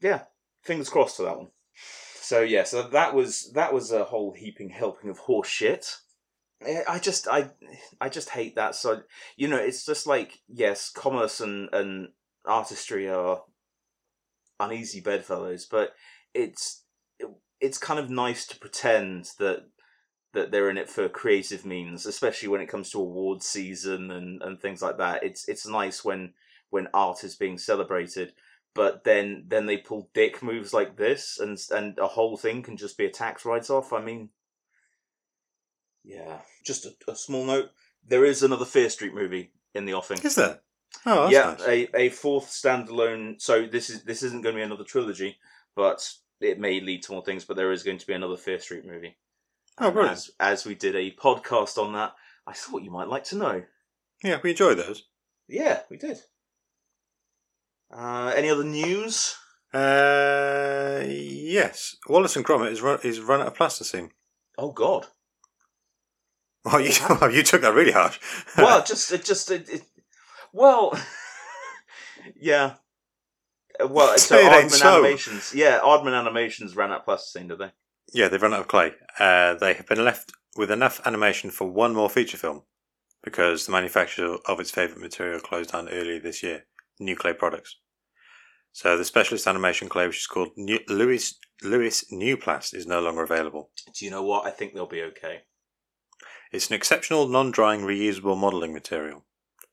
Yeah, 0.00 0.22
fingers 0.62 0.88
crossed 0.88 1.16
for 1.16 1.24
that 1.24 1.38
one. 1.38 1.48
So 2.20 2.40
yeah, 2.40 2.64
so 2.64 2.82
that 2.82 3.14
was 3.14 3.50
that 3.54 3.72
was 3.72 3.90
a 3.90 4.04
whole 4.04 4.32
heaping 4.32 4.70
helping 4.70 5.10
of 5.10 5.18
horse 5.18 5.48
shit. 5.48 5.96
Eh, 6.64 6.82
I 6.88 6.98
just 6.98 7.26
I 7.26 7.50
I 8.00 8.08
just 8.08 8.30
hate 8.30 8.56
that. 8.56 8.74
So 8.74 9.02
you 9.36 9.48
know, 9.48 9.56
it's 9.56 9.84
just 9.86 10.06
like 10.06 10.40
yes, 10.48 10.90
commerce 10.90 11.40
and 11.40 11.68
and 11.72 12.08
artistry 12.44 13.08
are 13.08 13.42
uneasy 14.60 15.00
bedfellows, 15.00 15.66
but 15.66 15.94
it's 16.34 16.84
it's 17.60 17.78
kind 17.78 17.98
of 17.98 18.10
nice 18.10 18.46
to 18.46 18.58
pretend 18.58 19.30
that 19.38 19.66
that 20.34 20.50
they're 20.50 20.70
in 20.70 20.76
it 20.76 20.90
for 20.90 21.08
creative 21.08 21.64
means, 21.64 22.04
especially 22.04 22.48
when 22.48 22.60
it 22.60 22.68
comes 22.68 22.90
to 22.90 23.00
award 23.00 23.42
season 23.42 24.10
and 24.10 24.42
and 24.42 24.60
things 24.60 24.82
like 24.82 24.98
that. 24.98 25.22
It's 25.22 25.48
it's 25.48 25.66
nice 25.66 26.04
when 26.04 26.34
when 26.70 26.88
art 26.92 27.24
is 27.24 27.36
being 27.36 27.56
celebrated, 27.56 28.34
but 28.74 29.04
then 29.04 29.44
then 29.48 29.66
they 29.66 29.76
pull 29.76 30.10
dick 30.14 30.42
moves 30.42 30.72
like 30.72 30.96
this, 30.96 31.38
and 31.38 31.58
and 31.70 31.98
a 31.98 32.06
whole 32.06 32.36
thing 32.36 32.62
can 32.62 32.76
just 32.76 32.96
be 32.98 33.06
a 33.06 33.10
tax 33.10 33.44
write 33.44 33.70
off. 33.70 33.92
I 33.92 34.00
mean, 34.00 34.30
yeah. 36.04 36.38
Just 36.64 36.86
a, 36.86 36.92
a 37.10 37.16
small 37.16 37.44
note: 37.44 37.70
there 38.06 38.24
is 38.24 38.42
another 38.42 38.64
Fear 38.64 38.90
Street 38.90 39.14
movie 39.14 39.50
in 39.74 39.84
the 39.84 39.94
offing. 39.94 40.18
Is 40.22 40.34
there? 40.34 40.60
Oh, 41.04 41.22
that's 41.22 41.32
yeah, 41.32 41.56
nice. 41.58 41.68
a, 41.68 41.96
a 41.96 42.08
fourth 42.08 42.46
standalone. 42.46 43.40
So 43.40 43.66
this 43.66 43.90
is 43.90 44.04
this 44.04 44.22
isn't 44.22 44.42
going 44.42 44.54
to 44.54 44.60
be 44.60 44.64
another 44.64 44.84
trilogy, 44.84 45.38
but 45.74 46.10
it 46.40 46.58
may 46.58 46.80
lead 46.80 47.02
to 47.04 47.12
more 47.12 47.24
things. 47.24 47.44
But 47.44 47.56
there 47.56 47.72
is 47.72 47.82
going 47.82 47.98
to 47.98 48.06
be 48.06 48.14
another 48.14 48.36
Fear 48.36 48.60
Street 48.60 48.86
movie. 48.86 49.16
Oh, 49.78 49.90
brilliant. 49.90 50.16
As, 50.16 50.30
as 50.40 50.66
we 50.66 50.74
did 50.74 50.96
a 50.96 51.12
podcast 51.12 51.78
on 51.78 51.92
that, 51.92 52.14
I 52.46 52.52
thought 52.52 52.82
you 52.82 52.90
might 52.90 53.08
like 53.08 53.24
to 53.24 53.36
know. 53.36 53.62
Yeah, 54.24 54.40
we 54.42 54.50
enjoy 54.50 54.74
those. 54.74 55.04
Yeah, 55.46 55.80
we 55.88 55.96
did. 55.96 56.18
Uh, 57.90 58.32
any 58.36 58.50
other 58.50 58.64
news? 58.64 59.36
Uh, 59.72 61.02
yes. 61.06 61.96
Wallace 62.08 62.36
and 62.36 62.44
Gromit 62.44 62.72
is 62.72 62.80
run, 62.82 62.98
is 63.02 63.20
run 63.20 63.40
out 63.40 63.48
of 63.48 63.54
plasticine. 63.54 64.10
Oh 64.56 64.72
God! 64.72 65.06
Oh, 66.70 66.76
you, 66.76 66.90
oh, 67.08 67.28
you 67.32 67.42
took 67.44 67.62
that 67.62 67.72
really 67.72 67.92
harsh. 67.92 68.18
Well, 68.58 68.84
just 68.84 69.10
it 69.12 69.24
just 69.24 69.50
it, 69.50 69.68
it 69.70 69.82
well, 70.52 70.92
yeah. 72.36 72.74
Uh, 73.80 73.86
Well, 73.86 74.18
so 74.18 74.36
ain't 74.36 74.70
so. 74.72 74.98
Animations, 74.98 75.54
yeah, 75.54 75.78
Aardman 75.82 76.18
Animations 76.18 76.76
ran 76.76 76.90
out 76.90 76.98
of 77.00 77.04
plasticine, 77.06 77.48
did 77.48 77.58
they? 77.58 77.70
yeah, 78.12 78.28
they've 78.28 78.42
run 78.42 78.52
out 78.52 78.60
of 78.60 78.68
clay. 78.68 78.92
Uh, 79.18 79.54
they 79.54 79.74
have 79.74 79.86
been 79.86 80.04
left 80.04 80.32
with 80.56 80.70
enough 80.70 81.00
animation 81.06 81.50
for 81.50 81.70
one 81.70 81.94
more 81.94 82.10
feature 82.10 82.36
film 82.36 82.62
because 83.22 83.64
the 83.64 83.72
manufacturer 83.72 84.36
of 84.46 84.60
its 84.60 84.70
favourite 84.70 85.00
material 85.00 85.40
closed 85.40 85.70
down 85.72 85.88
earlier 85.88 86.18
this 86.20 86.42
year, 86.42 86.64
Newclay 87.00 87.36
Products. 87.36 87.76
So 88.72 88.96
the 88.96 89.04
specialist 89.04 89.46
animation 89.46 89.88
clay, 89.88 90.06
which 90.06 90.18
is 90.18 90.26
called 90.26 90.50
New, 90.56 90.78
Lewis 90.88 91.38
Lewis 91.62 92.04
Newplast, 92.12 92.74
is 92.74 92.86
no 92.86 93.00
longer 93.00 93.22
available. 93.22 93.70
Do 93.92 94.04
you 94.04 94.10
know 94.10 94.22
what? 94.22 94.46
I 94.46 94.50
think 94.50 94.74
they'll 94.74 94.86
be 94.86 95.02
okay. 95.02 95.42
It's 96.52 96.68
an 96.68 96.74
exceptional 96.76 97.28
non-drying 97.28 97.80
reusable 97.80 98.38
modelling 98.38 98.72
material, 98.72 99.24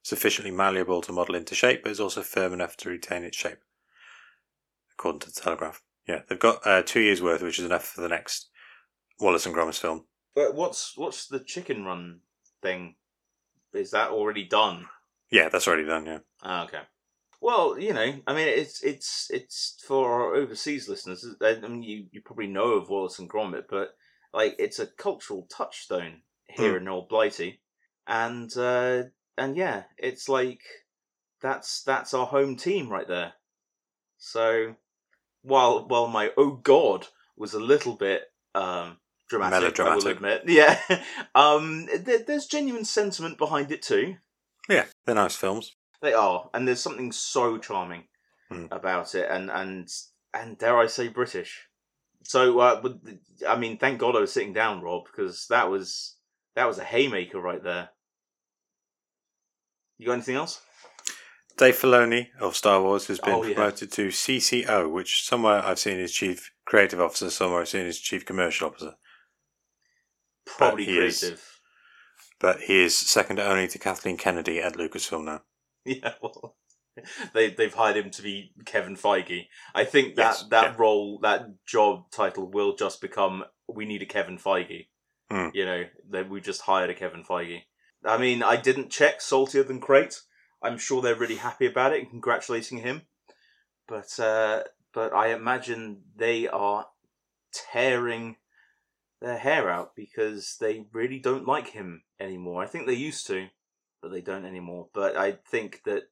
sufficiently 0.02 0.52
malleable 0.52 1.02
to 1.02 1.12
model 1.12 1.36
into 1.36 1.56
shape, 1.56 1.84
but 1.84 1.92
is 1.92 2.00
also 2.00 2.22
firm 2.22 2.52
enough 2.54 2.76
to 2.78 2.90
retain 2.90 3.24
its 3.24 3.38
shape, 3.38 3.60
according 4.94 5.20
to 5.22 5.28
the 5.28 5.40
Telegraph. 5.40 5.84
Yeah, 6.08 6.22
they've 6.28 6.40
got 6.40 6.66
uh, 6.66 6.82
two 6.84 7.00
years' 7.00 7.22
worth, 7.22 7.42
which 7.42 7.60
is 7.60 7.66
enough 7.66 7.86
for 7.86 8.02
the 8.02 8.10
next 8.10 8.50
Wallace 9.20 9.46
and 9.46 9.56
Gromit 9.56 9.80
film. 9.80 10.06
But 10.36 10.54
what's 10.54 10.98
what's 10.98 11.28
the 11.28 11.40
chicken 11.40 11.86
run 11.86 12.20
thing? 12.62 12.96
Is 13.74 13.92
that 13.92 14.10
already 14.10 14.44
done? 14.44 14.88
Yeah, 15.32 15.50
that's 15.50 15.68
already 15.68 15.86
done. 15.86 16.06
Yeah, 16.06 16.20
Ah, 16.44 16.66
okay. 16.66 16.82
Well, 17.45 17.77
you 17.77 17.93
know, 17.93 18.12
I 18.25 18.34
mean, 18.34 18.47
it's 18.47 18.81
it's 18.81 19.29
it's 19.29 19.77
for 19.86 20.12
our 20.12 20.34
overseas 20.34 20.89
listeners. 20.89 21.23
I 21.39 21.60
mean, 21.60 21.84
you 21.84 22.08
you 22.12 22.21
probably 22.21 22.47
know 22.47 22.69
of 22.69 22.89
Wallace 22.89 23.19
and 23.19 23.29
Gromit, 23.29 23.65
but 23.69 23.89
like, 24.34 24.55
it's 24.58 24.79
a 24.79 24.88
cultural 24.88 25.47
touchstone 25.55 26.21
here 26.47 26.75
in 26.75 26.88
Old 26.88 27.08
Blighty, 27.08 27.62
and 28.08 28.51
uh, 28.58 29.03
and 29.38 29.55
yeah, 29.55 29.84
it's 29.99 30.27
like 30.27 30.62
that's 31.39 31.84
that's 31.84 32.15
our 32.15 32.25
home 32.25 32.55
team 32.55 32.89
right 32.89 33.08
there. 33.08 33.34
So, 34.17 34.73
while 35.43 35.88
while 35.88 36.08
my 36.08 36.31
oh 36.38 36.53
god 36.53 37.05
was 37.38 37.53
a 37.53 37.60
little 37.60 37.95
bit 37.95 38.23
um 38.55 38.97
dramatic, 39.29 39.79
I 39.79 39.93
will 39.95 40.08
admit, 40.08 40.41
yeah, 40.47 40.79
um, 41.36 41.86
there, 41.95 42.23
there's 42.25 42.47
genuine 42.47 42.86
sentiment 42.86 43.38
behind 43.38 43.71
it 43.71 43.84
too. 43.84 44.15
yeah, 44.67 44.86
they're 45.05 45.13
nice 45.13 45.36
films. 45.36 45.75
They 46.06 46.13
are, 46.13 46.52
and 46.54 46.68
there's 46.68 46.82
something 46.82 47.12
so 47.12 47.58
charming 47.58 48.04
Hmm. 48.50 48.68
about 48.70 49.15
it, 49.15 49.28
and 49.28 49.50
and 49.50 49.89
and 50.36 50.56
dare 50.56 50.78
I 50.78 50.86
say 50.86 51.08
British. 51.08 51.68
So, 52.24 52.60
uh, 52.60 52.94
I 53.48 53.56
mean, 53.56 53.80
thank 53.80 54.00
God 54.00 54.15
I 54.15 54.20
was 54.20 54.32
sitting 54.32 54.54
down, 54.54 54.82
Rob, 54.82 55.06
because 55.06 55.48
that 55.48 55.68
was 55.72 56.15
that 56.54 56.65
was 56.68 56.78
a 56.78 56.84
haymaker 56.84 57.41
right 57.41 57.63
there. 57.63 57.89
You 59.98 60.06
got 60.06 60.13
anything 60.13 60.36
else? 60.36 60.62
Dave 61.58 61.76
Filoni 61.76 62.28
of 62.39 62.56
Star 62.56 62.82
Wars 62.84 63.08
has 63.08 63.20
been 63.20 63.34
Oh, 63.34 63.44
yeah. 63.44 63.56
promoted 63.56 63.91
to 63.94 64.10
CCO, 64.12 64.88
which 64.88 65.26
somewhere 65.26 65.63
I've 65.65 65.80
seen 65.80 66.00
is 66.00 66.12
Chief 66.13 66.52
Creative 66.65 67.02
Officer, 67.02 67.32
somewhere 67.32 67.62
I've 67.62 67.70
seen 67.70 67.88
is 67.88 68.00
Chief 68.00 68.24
Commercial 68.26 68.68
Officer. 68.70 68.96
Probably 70.46 70.84
is- 71.00 71.20
creative. 71.20 71.60
But 72.39 72.62
he 72.62 72.84
is 72.84 72.96
second 72.96 73.39
only 73.39 73.68
to 73.70 73.80
Kathleen 73.80 74.18
Kennedy 74.18 74.62
at 74.62 74.74
Lucasfilm 74.74 75.24
now. 75.24 75.41
Yeah, 76.04 76.13
well, 76.21 76.56
they 77.34 77.52
they've 77.52 77.74
hired 77.74 77.98
him 77.98 78.10
to 78.12 78.21
be 78.21 78.54
Kevin 78.65 78.95
Feige. 78.95 79.48
I 79.74 79.86
think 79.86 80.15
that 80.15 80.21
Yes, 80.21 80.45
that 80.50 80.63
yeah. 80.63 80.76
role, 80.78 81.19
that 81.21 81.65
job 81.65 82.10
title, 82.12 82.50
will 82.50 82.76
just 82.76 83.02
become 83.02 83.43
"We 83.67 83.86
need 83.86 84.02
a 84.02 84.06
Kevin 84.08 84.38
Feige." 84.39 84.88
Hmm. 85.30 85.50
You 85.54 85.65
know, 85.65 85.84
that 86.10 86.30
we 86.30 86.41
just 86.41 86.62
hired 86.62 86.89
a 86.89 86.95
Kevin 86.95 87.24
Feige. 87.24 87.62
I 88.04 88.17
mean, 88.17 88.43
I 88.43 88.56
didn't 88.56 88.89
check 88.91 89.21
saltier 89.21 89.63
than 89.63 89.80
Crait. 89.80 90.21
I'm 90.62 90.78
sure 90.78 91.02
they're 91.02 91.15
really 91.15 91.36
happy 91.36 91.65
about 91.67 91.93
it 91.93 92.02
and 92.02 92.10
congratulating 92.10 92.80
him. 92.80 93.04
But 93.88 94.19
uh, 94.19 94.63
but 94.93 95.13
I 95.13 95.34
imagine 95.34 96.02
they 96.15 96.48
are 96.48 96.88
tearing 97.52 98.38
their 99.21 99.38
hair 99.38 99.69
out 99.69 99.95
because 99.95 100.58
they 100.60 100.86
really 100.91 101.19
don't 101.19 101.48
like 101.48 101.69
him 101.69 102.04
anymore. 102.19 102.63
I 102.63 102.67
think 102.67 102.86
they 102.86 102.93
used 102.93 103.28
to, 103.28 103.48
but 104.06 104.12
they 104.13 104.22
don't 104.22 104.46
anymore. 104.46 104.88
But 104.94 105.18
I 105.18 105.32
think 105.50 105.82
that 105.86 106.04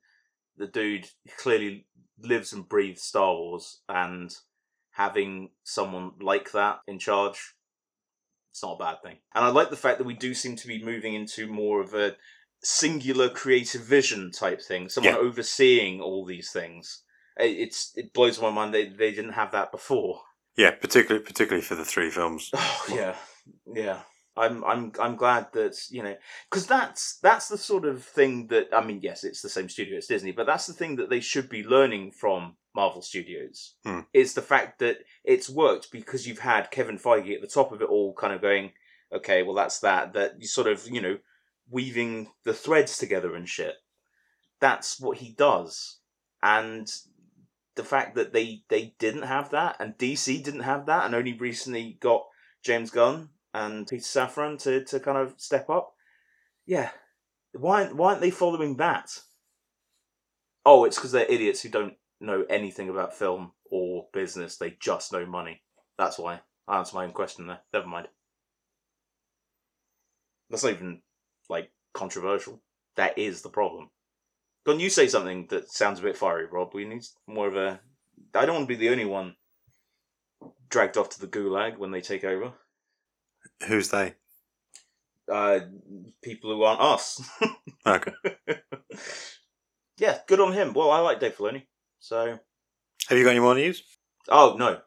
the 0.57 0.65
dude 0.65 1.05
clearly 1.37 1.85
lives 2.19 2.51
and 2.51 2.67
breathes 2.67 3.03
Star 3.03 3.35
Wars, 3.35 3.81
and 3.87 4.35
having 4.93 5.51
someone 5.63 6.13
like 6.19 6.51
that 6.53 6.79
in 6.87 6.97
charge, 6.97 7.53
it's 8.51 8.63
not 8.63 8.77
a 8.77 8.83
bad 8.83 9.03
thing. 9.03 9.17
And 9.35 9.45
I 9.45 9.49
like 9.49 9.69
the 9.69 9.75
fact 9.77 9.99
that 9.99 10.07
we 10.07 10.15
do 10.15 10.33
seem 10.33 10.55
to 10.55 10.67
be 10.67 10.83
moving 10.83 11.13
into 11.13 11.45
more 11.45 11.81
of 11.81 11.93
a 11.93 12.15
singular 12.63 13.29
creative 13.29 13.81
vision 13.83 14.31
type 14.31 14.59
thing. 14.59 14.89
Someone 14.89 15.13
Yeah. 15.13 15.19
overseeing 15.19 16.01
all 16.01 16.25
these 16.25 16.51
things. 16.51 17.03
It- 17.37 17.59
It's 17.59 17.91
it 17.95 18.11
blows 18.13 18.41
my 18.41 18.49
mind 18.49 18.73
they 18.73 18.87
they 18.89 19.11
didn't 19.11 19.33
have 19.33 19.51
that 19.51 19.71
before. 19.71 20.23
Yeah, 20.55 20.71
particularly 20.71 21.23
particularly 21.23 21.63
for 21.63 21.75
the 21.75 21.85
three 21.85 22.09
films. 22.09 22.49
Oh 22.55 22.85
yeah, 22.89 23.15
yeah. 23.67 24.01
I'm 24.35 24.63
I'm 24.63 24.91
I'm 24.99 25.15
glad 25.15 25.47
that 25.53 25.77
you 25.89 26.03
know 26.03 26.15
because 26.49 26.65
that's 26.65 27.17
that's 27.19 27.47
the 27.49 27.57
sort 27.57 27.85
of 27.85 28.03
thing 28.03 28.47
that 28.47 28.69
I 28.73 28.83
mean 28.83 28.99
yes 29.01 29.23
it's 29.23 29.41
the 29.41 29.49
same 29.49 29.69
studio 29.69 29.97
it's 29.97 30.07
Disney 30.07 30.31
but 30.31 30.45
that's 30.45 30.67
the 30.67 30.73
thing 30.73 30.95
that 30.97 31.09
they 31.09 31.19
should 31.19 31.49
be 31.49 31.63
learning 31.63 32.11
from 32.11 32.55
Marvel 32.75 33.01
Studios 33.01 33.75
Hmm. 33.85 34.01
is 34.13 34.33
the 34.33 34.41
fact 34.41 34.79
that 34.79 34.97
it's 35.23 35.49
worked 35.49 35.91
because 35.91 36.27
you've 36.27 36.39
had 36.39 36.71
Kevin 36.71 36.97
Feige 36.97 37.35
at 37.35 37.41
the 37.41 37.47
top 37.47 37.71
of 37.71 37.81
it 37.81 37.89
all 37.89 38.13
kind 38.13 38.33
of 38.33 38.41
going 38.41 38.71
okay 39.13 39.43
well 39.43 39.55
that's 39.55 39.79
that 39.81 40.13
that 40.13 40.41
you 40.41 40.47
sort 40.47 40.67
of 40.67 40.87
you 40.89 41.01
know 41.01 41.17
weaving 41.69 42.31
the 42.43 42.53
threads 42.53 42.97
together 42.97 43.35
and 43.35 43.47
shit 43.47 43.75
that's 44.63 44.97
what 44.97 45.17
he 45.17 45.31
does. 45.33 45.99
And 46.41 46.89
the 47.75 47.83
fact 47.83 48.15
that 48.15 48.31
they 48.31 48.63
they 48.69 48.95
didn't 48.97 49.23
have 49.23 49.49
that 49.49 49.75
and 49.79 49.97
DC 49.97 50.41
didn't 50.41 50.61
have 50.61 50.85
that 50.85 51.05
and 51.05 51.13
only 51.13 51.33
recently 51.33 51.97
got 51.99 52.23
James 52.63 52.89
Gunn 52.89 53.29
and 53.53 53.87
Peter 53.87 54.03
Safran 54.03 54.61
to, 54.63 54.83
to 54.85 54.99
kind 54.99 55.17
of 55.17 55.35
step 55.37 55.69
up. 55.69 55.93
Yeah. 56.65 56.89
Why 57.53 57.85
why 57.85 58.09
aren't 58.09 58.21
they 58.21 58.31
following 58.31 58.77
that? 58.77 59.19
Oh, 60.65 60.85
it's 60.85 60.97
because 60.97 61.11
they're 61.11 61.25
idiots 61.25 61.61
who 61.61 61.69
don't 61.69 61.93
know 62.19 62.45
anything 62.49 62.89
about 62.89 63.15
film 63.15 63.51
or 63.69 64.07
business. 64.13 64.57
They 64.57 64.77
just 64.79 65.11
know 65.11 65.25
money. 65.25 65.61
That's 65.97 66.17
why. 66.17 66.41
I 66.67 66.77
answered 66.77 66.95
my 66.95 67.03
own 67.03 67.11
question 67.11 67.47
there. 67.47 67.59
Never 67.73 67.87
mind. 67.87 68.07
That's 70.49 70.63
not 70.63 70.73
even 70.73 71.01
like 71.49 71.71
controversial. 71.93 72.61
That 72.95 73.17
is 73.17 73.41
the 73.41 73.49
problem. 73.49 73.89
Can 74.65 74.79
you 74.79 74.89
say 74.89 75.07
something 75.07 75.47
that 75.49 75.69
sounds 75.69 75.99
a 75.99 76.03
bit 76.03 76.17
fiery, 76.17 76.45
Rob? 76.49 76.73
We 76.73 76.85
need 76.85 77.03
more 77.27 77.47
of 77.47 77.55
a. 77.55 77.81
I 78.33 78.45
don't 78.45 78.55
want 78.55 78.67
to 78.67 78.75
be 78.75 78.79
the 78.79 78.89
only 78.89 79.05
one 79.05 79.35
dragged 80.69 80.97
off 80.97 81.09
to 81.09 81.19
the 81.19 81.27
gulag 81.27 81.77
when 81.77 81.91
they 81.91 82.01
take 82.01 82.23
over. 82.23 82.53
Who's 83.67 83.89
they? 83.89 84.15
Uh, 85.31 85.59
people 86.21 86.53
who 86.53 86.63
aren't 86.63 86.81
us. 86.81 87.21
Okay. 87.85 88.13
yeah, 89.97 90.19
good 90.25 90.39
on 90.39 90.53
him. 90.53 90.73
Well, 90.73 90.89
I 90.89 90.99
like 90.99 91.19
Dave 91.19 91.35
Filoni, 91.35 91.63
so. 91.99 92.39
Have 93.09 93.17
you 93.17 93.25
got 93.25 93.31
any 93.31 93.41
more 93.41 93.55
news? 93.55 93.83
Oh 94.29 94.55
no. 94.57 94.79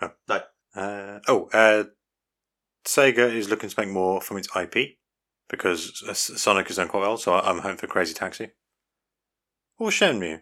Oh. 0.00 0.10
No. 0.26 0.40
Uh, 0.74 1.20
oh, 1.28 1.50
uh, 1.52 1.84
Sega 2.86 3.30
is 3.30 3.50
looking 3.50 3.68
to 3.68 3.80
make 3.80 3.90
more 3.90 4.22
from 4.22 4.38
its 4.38 4.48
IP 4.56 4.96
because 5.50 6.02
Sonic 6.16 6.68
has 6.68 6.76
done 6.76 6.88
quite 6.88 7.00
well. 7.00 7.18
So 7.18 7.34
I'm 7.34 7.58
hoping 7.58 7.76
for 7.76 7.86
Crazy 7.86 8.14
Taxi 8.14 8.52
or 9.78 9.90
Shenmue 9.90 10.40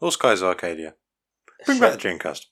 or 0.00 0.12
Skies 0.12 0.42
Arcadia. 0.42 0.94
Bring 1.66 1.80
back 1.80 1.92
the 1.92 1.98
Dreamcast. 1.98 2.46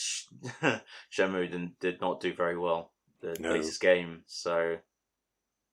Sh- 0.00 0.26
Shenmue 1.12 1.50
didn't, 1.50 1.78
did 1.80 2.00
not 2.00 2.20
do 2.20 2.32
very 2.32 2.56
well. 2.58 2.92
The 3.20 3.36
No. 3.38 3.52
latest 3.52 3.80
game, 3.80 4.22
so 4.26 4.78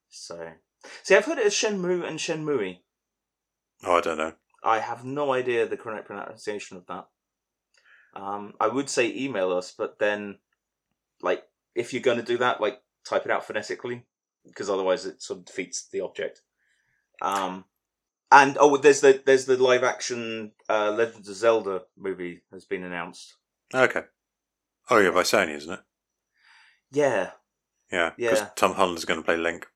so. 0.09 0.51
See, 1.03 1.15
I've 1.15 1.25
heard 1.25 1.37
it 1.37 1.45
as 1.45 1.53
Shenmue 1.53 2.05
and 2.07 2.19
Shenmue. 2.19 2.79
Oh, 3.83 3.97
I 3.97 4.01
don't 4.01 4.17
know. 4.17 4.33
I 4.63 4.79
have 4.79 5.05
no 5.05 5.31
idea 5.33 5.65
the 5.65 5.77
correct 5.77 6.07
pronunciation 6.07 6.77
of 6.77 6.85
that. 6.87 7.07
Um, 8.13 8.53
I 8.59 8.67
would 8.67 8.89
say 8.89 9.13
email 9.13 9.51
us, 9.53 9.73
but 9.77 9.99
then, 9.99 10.39
like, 11.21 11.43
if 11.75 11.93
you're 11.93 12.01
going 12.01 12.17
to 12.17 12.23
do 12.23 12.37
that, 12.39 12.59
like, 12.59 12.81
type 13.05 13.25
it 13.25 13.31
out 13.31 13.45
phonetically, 13.45 14.05
because 14.45 14.69
otherwise 14.69 15.05
it 15.05 15.21
sort 15.21 15.39
of 15.39 15.45
defeats 15.45 15.87
the 15.87 16.01
object. 16.01 16.41
Um, 17.21 17.65
and 18.31 18.57
oh, 18.59 18.75
there's 18.77 19.01
the 19.01 19.21
there's 19.25 19.45
the 19.45 19.61
live 19.61 19.83
action 19.83 20.51
uh, 20.69 20.91
Legend 20.91 21.27
of 21.27 21.35
Zelda 21.35 21.83
movie 21.95 22.41
has 22.51 22.65
been 22.65 22.83
announced. 22.83 23.35
Okay. 23.73 24.03
Oh 24.89 24.97
yeah, 24.99 25.11
by 25.11 25.23
Sony, 25.23 25.55
isn't 25.55 25.73
it? 25.73 25.79
Yeah, 26.91 27.31
Yeah. 27.91 28.11
Because 28.17 28.39
Yeah. 28.39 28.49
Tom 28.55 28.73
Holland's 28.73 29.05
going 29.05 29.19
to 29.19 29.25
play 29.25 29.37
Link. 29.37 29.67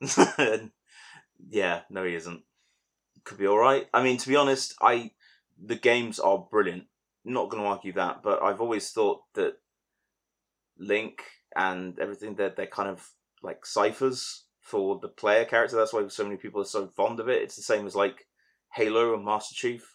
yeah, 1.48 1.82
no, 1.90 2.04
he 2.04 2.14
isn't. 2.14 2.42
Could 3.24 3.38
be 3.38 3.46
all 3.46 3.58
right. 3.58 3.86
I 3.92 4.02
mean, 4.02 4.16
to 4.18 4.28
be 4.28 4.36
honest, 4.36 4.74
I 4.80 5.12
the 5.62 5.76
games 5.76 6.18
are 6.18 6.38
brilliant. 6.38 6.84
Not 7.24 7.50
going 7.50 7.62
to 7.62 7.68
argue 7.68 7.92
that, 7.94 8.22
but 8.22 8.42
I've 8.42 8.60
always 8.60 8.90
thought 8.90 9.22
that 9.34 9.54
Link 10.78 11.22
and 11.54 11.98
everything 11.98 12.34
they're 12.34 12.54
they're 12.56 12.66
kind 12.66 12.88
of 12.88 13.08
like 13.42 13.66
ciphers 13.66 14.44
for 14.60 14.98
the 15.00 15.08
player 15.08 15.44
character. 15.44 15.76
That's 15.76 15.92
why 15.92 16.06
so 16.08 16.24
many 16.24 16.36
people 16.36 16.60
are 16.60 16.66
so 16.66 16.88
fond 16.88 17.20
of 17.20 17.28
it. 17.28 17.42
It's 17.42 17.56
the 17.56 17.62
same 17.62 17.86
as 17.86 17.94
like 17.94 18.26
Halo 18.74 19.14
and 19.14 19.24
Master 19.24 19.54
Chief. 19.54 19.94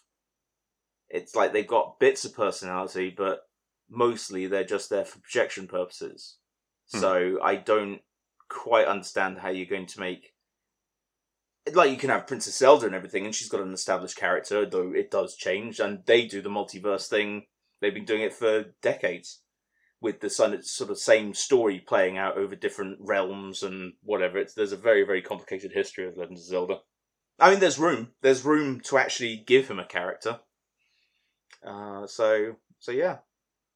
It's 1.08 1.34
like 1.34 1.52
they've 1.52 1.66
got 1.66 1.98
bits 2.00 2.24
of 2.24 2.34
personality, 2.34 3.14
but 3.16 3.42
mostly 3.88 4.46
they're 4.46 4.64
just 4.64 4.90
there 4.90 5.04
for 5.04 5.20
projection 5.20 5.66
purposes. 5.66 6.38
Hmm. 6.92 6.98
So 7.00 7.38
I 7.42 7.56
don't 7.56 8.00
quite 8.48 8.86
understand 8.86 9.38
how 9.38 9.50
you're 9.50 9.66
going 9.66 9.86
to 9.86 10.00
make 10.00 10.34
like 11.72 11.90
you 11.90 11.96
can 11.96 12.10
have 12.10 12.26
Princess 12.26 12.58
Zelda 12.58 12.86
and 12.86 12.94
everything, 12.94 13.24
and 13.24 13.34
she's 13.34 13.48
got 13.48 13.62
an 13.62 13.72
established 13.72 14.16
character, 14.16 14.66
though 14.66 14.92
it 14.92 15.10
does 15.10 15.34
change, 15.34 15.80
and 15.80 16.00
they 16.04 16.26
do 16.26 16.42
the 16.42 16.50
multiverse 16.50 17.08
thing. 17.08 17.46
They've 17.80 17.94
been 17.94 18.04
doing 18.04 18.22
it 18.22 18.34
for 18.34 18.66
decades, 18.82 19.40
with 20.00 20.20
the 20.20 20.28
sort 20.28 20.90
of 20.90 20.98
same 20.98 21.32
story 21.32 21.80
playing 21.80 22.18
out 22.18 22.36
over 22.36 22.54
different 22.54 22.98
realms 23.00 23.62
and 23.62 23.94
whatever. 24.02 24.38
It's 24.38 24.54
there's 24.54 24.72
a 24.72 24.76
very 24.76 25.04
very 25.04 25.22
complicated 25.22 25.72
history 25.72 26.06
of 26.06 26.16
Legend 26.16 26.36
of 26.36 26.44
Zelda. 26.44 26.78
I 27.40 27.50
mean, 27.50 27.60
there's 27.60 27.78
room. 27.78 28.12
There's 28.20 28.44
room 28.44 28.80
to 28.82 28.98
actually 28.98 29.42
give 29.46 29.68
him 29.68 29.78
a 29.78 29.86
character. 29.86 30.40
Uh, 31.66 32.06
so 32.06 32.56
so 32.78 32.92
yeah, 32.92 33.18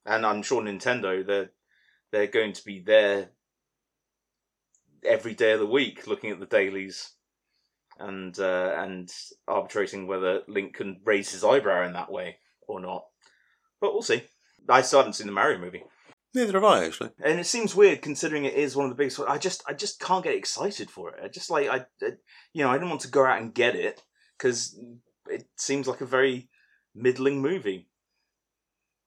and 0.06 0.24
I'm 0.24 0.42
sure 0.42 0.62
Nintendo 0.62 1.26
they're 1.26 1.50
they're 2.12 2.26
going 2.26 2.52
to 2.54 2.64
be 2.64 2.80
there 2.80 3.30
every 5.04 5.34
day 5.34 5.52
of 5.52 5.60
the 5.60 5.66
week, 5.66 6.06
looking 6.06 6.30
at 6.30 6.40
the 6.40 6.46
dailies 6.46 7.12
and 7.98 8.38
uh, 8.38 8.74
and 8.78 9.12
arbitrating 9.46 10.06
whether 10.06 10.42
Link 10.48 10.74
can 10.76 11.00
raise 11.04 11.30
his 11.30 11.44
eyebrow 11.44 11.86
in 11.86 11.92
that 11.94 12.10
way 12.10 12.38
or 12.66 12.80
not. 12.80 13.04
But 13.80 13.92
we'll 13.92 14.02
see. 14.02 14.24
I 14.68 14.82
still 14.82 15.00
haven't 15.00 15.14
seen 15.14 15.26
the 15.26 15.32
Mario 15.32 15.58
movie, 15.58 15.84
Neither 16.34 16.52
have 16.54 16.64
I, 16.64 16.84
actually. 16.84 17.10
and 17.22 17.40
it 17.40 17.46
seems 17.46 17.74
weird 17.74 18.02
considering 18.02 18.44
it 18.44 18.54
is 18.54 18.76
one 18.76 18.84
of 18.84 18.90
the 18.90 18.96
biggest. 18.96 19.20
I 19.20 19.38
just 19.38 19.62
I 19.66 19.72
just 19.72 20.00
can't 20.00 20.24
get 20.24 20.34
excited 20.34 20.90
for 20.90 21.10
it. 21.10 21.20
I 21.24 21.28
just 21.28 21.50
like 21.50 21.68
I, 21.68 21.86
I 22.02 22.10
you 22.52 22.62
know 22.62 22.70
I 22.70 22.78
don't 22.78 22.90
want 22.90 23.00
to 23.02 23.08
go 23.08 23.24
out 23.24 23.40
and 23.40 23.54
get 23.54 23.74
it 23.76 24.02
because 24.36 24.78
it 25.28 25.46
seems 25.56 25.88
like 25.88 26.00
a 26.00 26.06
very 26.06 26.48
middling 26.94 27.40
movie, 27.40 27.88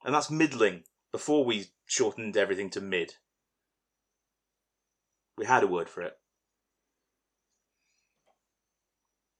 and 0.03 0.13
that's 0.13 0.31
middling 0.31 0.83
before 1.11 1.43
we 1.43 1.67
shortened 1.85 2.37
everything 2.37 2.69
to 2.71 2.81
mid. 2.81 3.15
We 5.37 5.45
had 5.45 5.63
a 5.63 5.67
word 5.67 5.89
for 5.89 6.01
it. 6.01 6.17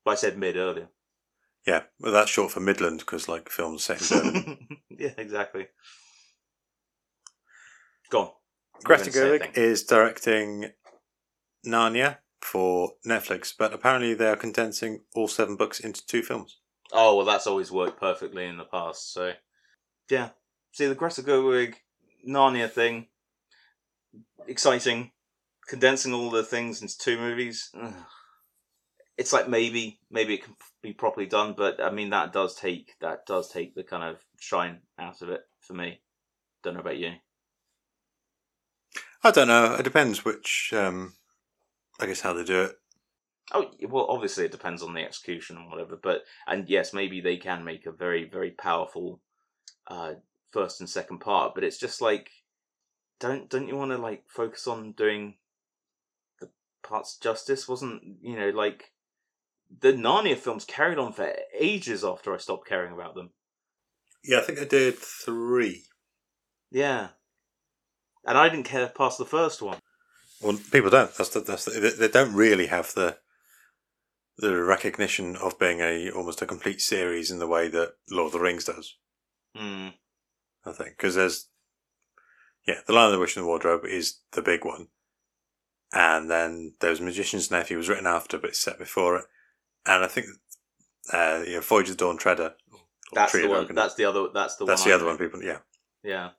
But 0.04 0.12
I 0.12 0.16
said 0.16 0.38
mid 0.38 0.56
earlier. 0.56 0.90
Yeah, 1.66 1.84
well, 2.00 2.12
that's 2.12 2.32
short 2.32 2.52
for 2.52 2.60
Midland 2.60 3.00
because, 3.00 3.30
like, 3.30 3.50
films 3.50 3.84
set 3.84 4.02
in 4.02 4.18
Berlin. 4.18 4.68
yeah, 4.90 5.14
exactly. 5.18 5.68
Go 8.10 8.22
on. 8.22 8.30
Greta 8.84 9.04
gonna 9.04 9.14
say 9.14 9.36
a 9.36 9.40
Gerwig 9.40 9.58
is 9.58 9.84
directing 9.84 10.72
Narnia 11.66 12.18
for 12.42 12.94
Netflix, 13.08 13.54
but 13.58 13.74
apparently 13.74 14.16
they 14.16 14.28
are 14.28 14.36
condensing 14.36 15.02
all 15.14 15.28
seven 15.28 15.56
books 15.56 15.80
into 15.80 16.06
two 16.06 16.24
films. 16.24 16.58
Oh 16.92 17.16
well, 17.16 17.26
that's 17.26 17.46
always 17.46 17.72
worked 17.72 18.00
perfectly 18.00 18.46
in 18.46 18.58
the 18.58 18.66
past. 18.66 19.14
So, 19.14 19.34
yeah. 20.10 20.30
See 20.72 20.88
the 20.88 20.96
Greta 20.96 21.22
Gerwig 21.22 21.76
Narnia 22.28 22.70
thing. 22.70 23.08
Exciting. 24.48 25.12
Condensing 25.68 26.14
all 26.14 26.30
the 26.30 26.44
things 26.44 26.82
into 26.82 26.98
two 26.98 27.18
movies. 27.18 27.70
Ugh. 27.80 27.94
It's 29.18 29.34
like 29.34 29.48
maybe 29.48 30.00
maybe 30.10 30.34
it 30.34 30.44
can 30.44 30.56
be 30.82 30.94
properly 30.94 31.28
done, 31.28 31.54
but 31.56 31.82
I 31.82 31.92
mean 31.92 32.10
that 32.10 32.34
does 32.34 32.56
take 32.56 32.96
that 33.02 33.26
does 33.26 33.52
take 33.52 33.76
the 33.76 33.84
kind 33.84 34.04
of 34.04 34.24
shine 34.40 34.80
out 34.98 35.22
of 35.22 35.30
it 35.30 35.42
for 35.60 35.74
me. 35.74 36.02
Don't 36.64 36.74
know 36.74 36.80
about 36.80 36.98
you. 36.98 37.14
I 39.24 39.32
don't 39.32 39.48
know. 39.48 39.76
It 39.76 39.84
depends 39.84 40.26
which, 40.26 40.74
um, 40.76 41.14
I 42.00 42.08
guess, 42.08 42.22
how 42.22 42.34
they 42.34 42.44
do 42.44 42.64
it. 42.64 42.76
Oh 43.54 43.70
well, 43.88 44.08
obviously 44.10 44.46
it 44.46 44.52
depends 44.52 44.82
on 44.82 44.94
the 44.94 45.04
execution 45.04 45.58
and 45.58 45.70
whatever, 45.70 46.00
but 46.02 46.24
and 46.48 46.68
yes, 46.70 46.94
maybe 46.94 47.22
they 47.22 47.38
can 47.38 47.64
make 47.64 47.86
a 47.86 47.92
very 47.92 48.24
very 48.28 48.52
powerful 48.52 49.20
uh, 49.88 50.14
first 50.52 50.80
and 50.80 50.90
second 50.90 51.20
part, 51.20 51.56
but 51.56 51.64
it's 51.64 51.78
just 51.78 52.02
like 52.02 52.30
don't 53.20 53.50
don't 53.50 53.68
you 53.68 53.76
want 53.76 53.92
to 53.92 53.98
like 53.98 54.24
focus 54.28 54.68
on 54.68 54.94
doing 54.94 55.36
the 56.40 56.50
parts 56.84 57.18
justice? 57.18 57.68
Wasn't 57.68 58.02
you 58.22 58.38
know 58.38 58.50
like 58.50 58.92
the 59.80 59.94
Narnia 59.94 60.38
films 60.38 60.66
carried 60.66 60.98
on 60.98 61.14
for 61.14 61.32
ages 61.58 62.04
after 62.04 62.34
I 62.34 62.38
stopped 62.38 62.68
caring 62.68 62.92
about 62.94 63.16
them. 63.16 63.30
Yeah, 64.24 64.40
I 64.40 64.42
think 64.42 64.60
I 64.60 64.66
did 64.66 64.96
three. 64.98 65.86
Yeah, 66.72 67.10
and 68.26 68.38
I 68.38 68.50
didn't 68.50 68.66
care 68.66 68.88
past 68.88 69.18
the 69.18 69.26
first 69.26 69.62
one. 69.62 69.80
Well, 70.42 70.58
people 70.72 70.90
don't. 70.90 71.14
That's 71.16 71.30
the, 71.30 71.42
that's 71.42 71.66
the, 71.66 71.80
they- 71.80 71.90
they 71.92 72.08
don't 72.08 72.34
really 72.34 72.68
have 72.68 72.94
the 72.94 73.18
the 74.38 74.56
recognition 74.64 75.36
of 75.36 75.60
being 75.60 75.82
a 75.82 76.10
almost 76.10 76.42
a 76.42 76.46
complete 76.48 76.82
series 76.82 77.30
in 77.30 77.40
the 77.40 77.48
way 77.48 77.68
that 77.68 77.94
Lord 78.10 78.28
of 78.28 78.32
the 78.34 78.40
Rings 78.40 78.66
does. 78.66 78.96
Hmm. 79.56 79.90
I 80.66 80.72
think 80.72 80.92
because 80.92 81.16
there's 81.16 81.48
yeah, 82.68 82.76
the 82.86 82.94
Lion, 82.94 83.08
of 83.08 83.14
the 83.14 83.20
Witch, 83.20 83.36
and 83.36 83.44
the 83.44 83.48
Wardrobe 83.48 83.86
is 83.86 84.20
the 84.34 84.42
big 84.42 84.64
one, 84.64 84.88
and 85.94 86.30
then 86.30 86.74
there's 86.80 87.02
Magician's 87.02 87.50
Nephew 87.50 87.78
was 87.78 87.90
written 87.90 88.06
after, 88.08 88.38
but 88.38 88.52
it's 88.52 88.60
set 88.60 88.78
before 88.78 89.18
it, 89.18 89.26
and 89.86 90.04
I 90.04 90.08
think 90.08 90.28
uh, 91.12 91.44
you 91.46 91.56
know, 91.56 91.62
Voyage 91.62 91.90
of 91.90 91.98
the 91.98 92.06
Dawn 92.06 92.18
Treader. 92.18 92.54
That's 93.14 93.34
the 93.34 93.48
one. 93.48 93.68
That's 93.74 93.96
the 93.96 94.06
other. 94.06 94.28
That's 94.34 94.56
the 94.56 94.66
that's 94.66 94.82
one. 94.82 94.90
the 94.90 94.94
I 94.94 94.96
other 94.96 95.04
know. 95.06 95.10
one. 95.10 95.18
People, 95.18 95.44
yeah. 95.44 95.58
Yeah. 96.04 96.30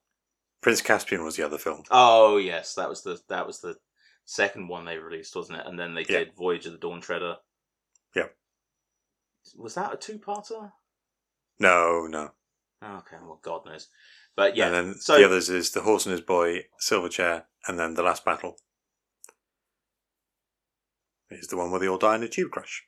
Prince 0.61 0.81
Caspian 0.81 1.25
was 1.25 1.37
the 1.37 1.45
other 1.45 1.59
film. 1.59 1.83
Oh 1.91 2.37
yes, 2.37 2.75
that 2.75 2.89
was 2.89 3.03
the 3.03 3.21
that 3.29 3.47
was 3.47 3.61
the 3.61 3.77
second 4.25 4.69
one 4.69 4.85
they 4.85 4.97
released, 4.99 5.35
wasn't 5.35 5.59
it? 5.59 5.67
And 5.67 5.79
then 5.79 5.95
they 5.95 6.03
Yeah. 6.09 6.21
did 6.21 6.37
Voyage 6.37 6.67
of 6.67 6.73
the 6.73 6.79
Dawn 6.79 7.01
Treader. 7.01 7.37
Yeah. 8.15 8.29
was 9.57 9.75
that 9.75 9.93
a 9.93 9.97
two-parter? 9.97 10.71
No, 11.59 12.07
no. 12.07 12.31
Oh, 12.83 12.97
okay, 12.97 13.17
well, 13.23 13.41
God 13.43 13.65
knows. 13.65 13.89
But 14.37 14.57
yeah, 14.57 14.67
and 14.67 14.75
then 14.75 14.95
so 14.95 15.17
the 15.17 15.25
others 15.25 15.49
is 15.49 15.71
the 15.71 15.83
horse 15.83 16.07
and 16.07 16.13
his 16.13 16.21
boy, 16.23 16.65
Silver 16.79 17.09
Chair, 17.09 17.45
and 17.69 17.79
then 17.79 17.95
the 17.95 18.03
last 18.03 18.25
battle 18.25 18.57
is 21.31 21.47
the 21.49 21.57
one 21.57 21.71
where 21.71 21.81
they 21.81 21.89
all 21.89 21.99
die 21.99 22.17
in 22.17 22.23
a 22.23 22.29
tube 22.29 22.51
crash. 22.51 22.85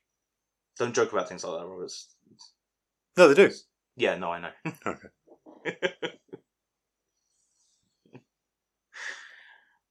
don't 0.78 0.94
joke 0.94 1.12
about 1.12 1.28
things 1.28 1.44
like 1.44 1.60
that, 1.60 1.66
Roberts. 1.66 2.08
No, 3.16 3.28
they 3.28 3.34
do. 3.34 3.54
Yeah, 3.96 4.16
no, 4.16 4.32
I 4.32 4.40
know. 4.40 4.50
Okay. 4.86 5.08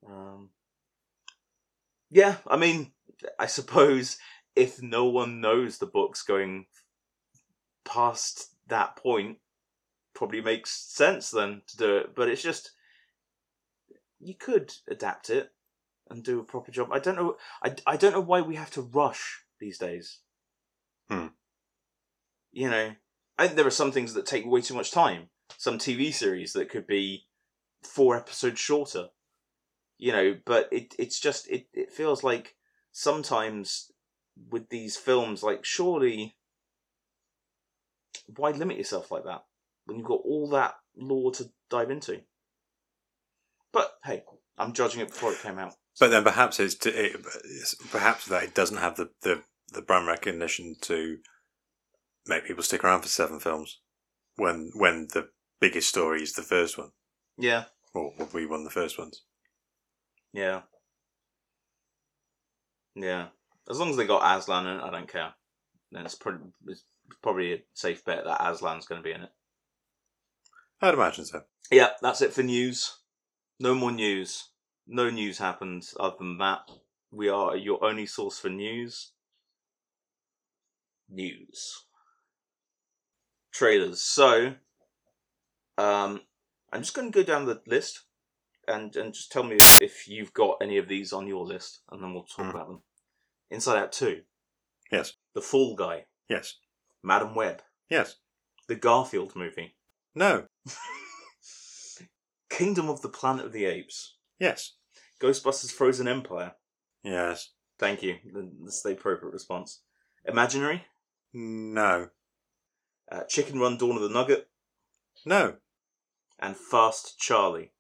um, 0.08 0.50
yeah, 2.12 2.36
I 2.46 2.58
mean, 2.58 2.92
I 3.40 3.48
suppose 3.48 4.20
if 4.56 4.84
no 4.84 5.06
one 5.06 5.42
knows 5.42 5.80
the 5.80 5.88
book's 5.88 6.22
going 6.22 6.68
past 7.86 8.54
that 8.68 8.96
point, 8.98 9.38
probably 10.14 10.42
makes 10.42 10.72
sense 10.72 11.32
then 11.32 11.62
to 11.68 11.78
do 11.78 11.98
it. 11.98 12.16
But 12.16 12.30
it's 12.30 12.42
just 12.42 12.72
you 14.20 14.36
could 14.36 14.74
adapt 14.88 15.30
it 15.30 15.52
and 16.10 16.24
do 16.24 16.40
a 16.40 16.44
proper 16.44 16.72
job. 16.72 16.90
I 16.92 17.00
don't 17.00 17.16
know. 17.16 17.38
I, 17.64 17.76
I 17.86 17.98
don't 17.98 18.14
know 18.14 18.22
why 18.22 18.42
we 18.42 18.56
have 18.56 18.72
to 18.72 18.82
rush 18.82 19.42
these 19.60 19.78
days. 19.78 20.20
Hmm. 21.10 21.28
You 22.52 22.70
know, 22.70 22.92
I 23.38 23.46
think 23.46 23.58
there 23.58 23.68
are 23.68 23.72
some 23.72 23.92
things 23.92 24.14
that 24.14 24.26
take 24.26 24.46
way 24.46 24.62
too 24.62 24.76
much 24.76 24.92
time. 24.92 25.30
Some 25.58 25.78
TV 25.78 26.14
series 26.14 26.54
that 26.54 26.70
could 26.70 26.88
be 26.88 27.26
four 27.84 28.16
episodes 28.16 28.60
shorter. 28.60 29.10
You 29.98 30.12
know, 30.12 30.38
but 30.46 30.70
it 30.72 30.96
it's 31.00 31.20
just 31.20 31.48
it, 31.50 31.68
it 31.74 31.92
feels 31.92 32.24
like 32.24 32.56
sometimes 32.92 33.92
with 34.50 34.70
these 34.70 34.98
films, 34.98 35.44
like 35.44 35.64
surely 35.66 36.36
why 38.36 38.52
limit 38.52 38.78
yourself 38.78 39.12
like 39.12 39.24
that 39.26 39.44
when 39.86 39.98
you've 39.98 40.08
got 40.08 40.22
all 40.24 40.50
that 40.50 40.76
lore 40.96 41.32
to 41.34 41.50
dive 41.70 41.92
into? 41.92 42.22
But 43.72 43.92
hey, 44.04 44.24
I'm 44.58 44.74
judging 44.74 45.02
it 45.02 45.10
before 45.10 45.32
it 45.34 45.42
came 45.42 45.58
out. 45.60 45.74
But 46.00 46.10
then 46.12 46.24
perhaps 46.24 46.60
it's, 46.60 46.76
to, 46.76 46.90
it, 46.90 47.16
it's 47.46 47.76
perhaps 47.92 48.26
that 48.28 48.44
it 48.44 48.56
doesn't 48.56 48.78
have 48.78 48.96
the, 48.96 49.10
the, 49.22 49.44
the 49.72 49.82
brand 49.82 50.08
recognition 50.08 50.76
to 50.82 51.18
make 52.28 52.46
people 52.46 52.64
stick 52.64 52.84
around 52.84 53.02
for 53.02 53.08
seven 53.10 53.40
films 53.40 53.80
when 54.38 54.72
when 54.76 55.08
the 55.14 55.30
biggest 55.60 55.90
story 55.90 56.22
is 56.24 56.34
the 56.34 56.42
first 56.42 56.78
one, 56.78 56.90
Yeah, 57.38 57.66
or 57.94 58.12
one 58.18 58.60
of 58.60 58.64
the 58.64 58.70
first 58.72 58.98
ones. 58.98 59.22
yeah, 60.34 60.62
yeah. 62.96 63.28
As 63.70 63.80
long 63.80 63.90
as 63.92 63.98
they 63.98 64.06
got 64.06 64.38
Aslan 64.38 64.68
in 64.68 64.78
it, 64.80 64.84
I 64.84 64.90
don't 64.90 65.12
care. 65.12 65.34
Then 65.92 66.06
it's 66.06 66.16
probably 66.16 66.48
it's 66.68 66.84
probably 67.22 67.54
a 67.54 67.64
safe 67.74 68.04
bet 68.04 68.24
that 68.26 68.42
Aslan's 68.42 68.86
going 68.88 69.02
to 69.02 69.08
be 69.08 69.14
in 69.14 69.22
it. 69.22 69.30
I'd 70.82 70.94
imagine 70.94 71.26
so. 71.26 71.44
Yeah, 71.72 71.90
that's 72.02 72.22
it 72.22 72.34
for 72.34 72.44
news. 72.44 72.98
No 73.60 73.74
more 73.74 73.92
news. 73.92 74.50
No 74.86 75.10
news 75.10 75.38
happened 75.38 75.88
other 76.00 76.16
than 76.20 76.38
that. 76.40 76.70
We 77.12 77.30
are 77.30 77.56
your 77.56 77.84
only 77.84 78.06
source 78.06 78.40
for 78.40 78.50
news. 78.50 79.12
News. 81.10 81.86
Trailers. 83.54 84.02
So, 84.02 84.56
um, 85.78 86.22
I'm 86.72 86.82
just 86.82 86.94
going 86.94 87.12
to 87.12 87.18
go 87.18 87.24
down 87.24 87.46
the 87.46 87.62
list 87.68 88.02
and, 88.68 88.96
and 88.96 89.14
just 89.14 89.32
tell 89.32 89.44
me 89.44 89.58
if 89.80 90.08
you've 90.08 90.34
got 90.34 90.58
any 90.62 90.78
of 90.78 90.88
these 90.88 91.14
on 91.14 91.28
your 91.28 91.46
list, 91.46 91.82
and 91.92 92.02
then 92.02 92.14
we'll 92.14 92.24
talk 92.24 92.48
Mm. 92.48 92.50
about 92.50 92.68
them. 92.68 92.82
Inside 93.52 93.78
Out 93.78 93.92
2. 93.92 94.22
Yes. 94.92 95.14
The 95.36 95.42
Fall 95.42 95.76
Guy. 95.76 96.06
Yes. 96.30 96.56
Madam 97.04 97.36
Web. 97.36 97.62
Yes. 97.90 98.16
The 98.68 98.76
Garfield 98.76 99.36
movie. 99.36 99.76
No. 100.16 100.46
Kingdom 102.50 102.90
of 102.90 103.02
the 103.02 103.10
Planet 103.10 103.46
of 103.46 103.52
the 103.52 103.66
Apes. 103.66 104.18
Yes. 104.40 104.74
Ghostbusters 105.22 105.72
Frozen 105.72 106.08
Empire. 106.08 106.54
Yes. 107.04 107.52
Thank 107.80 108.04
you. 108.04 108.16
That's 108.64 108.84
the 108.84 108.92
appropriate 108.92 109.34
response. 109.34 109.82
Imaginary. 110.26 110.84
No. 111.34 112.10
Uh, 113.12 113.24
Chicken 113.24 113.60
Run 113.60 113.78
Dawn 113.78 113.96
of 113.96 114.02
the 114.02 114.10
Nugget. 114.10 114.48
No. 115.26 115.56
And 116.40 116.56
Fast 116.56 117.18
Charlie. 117.18 117.72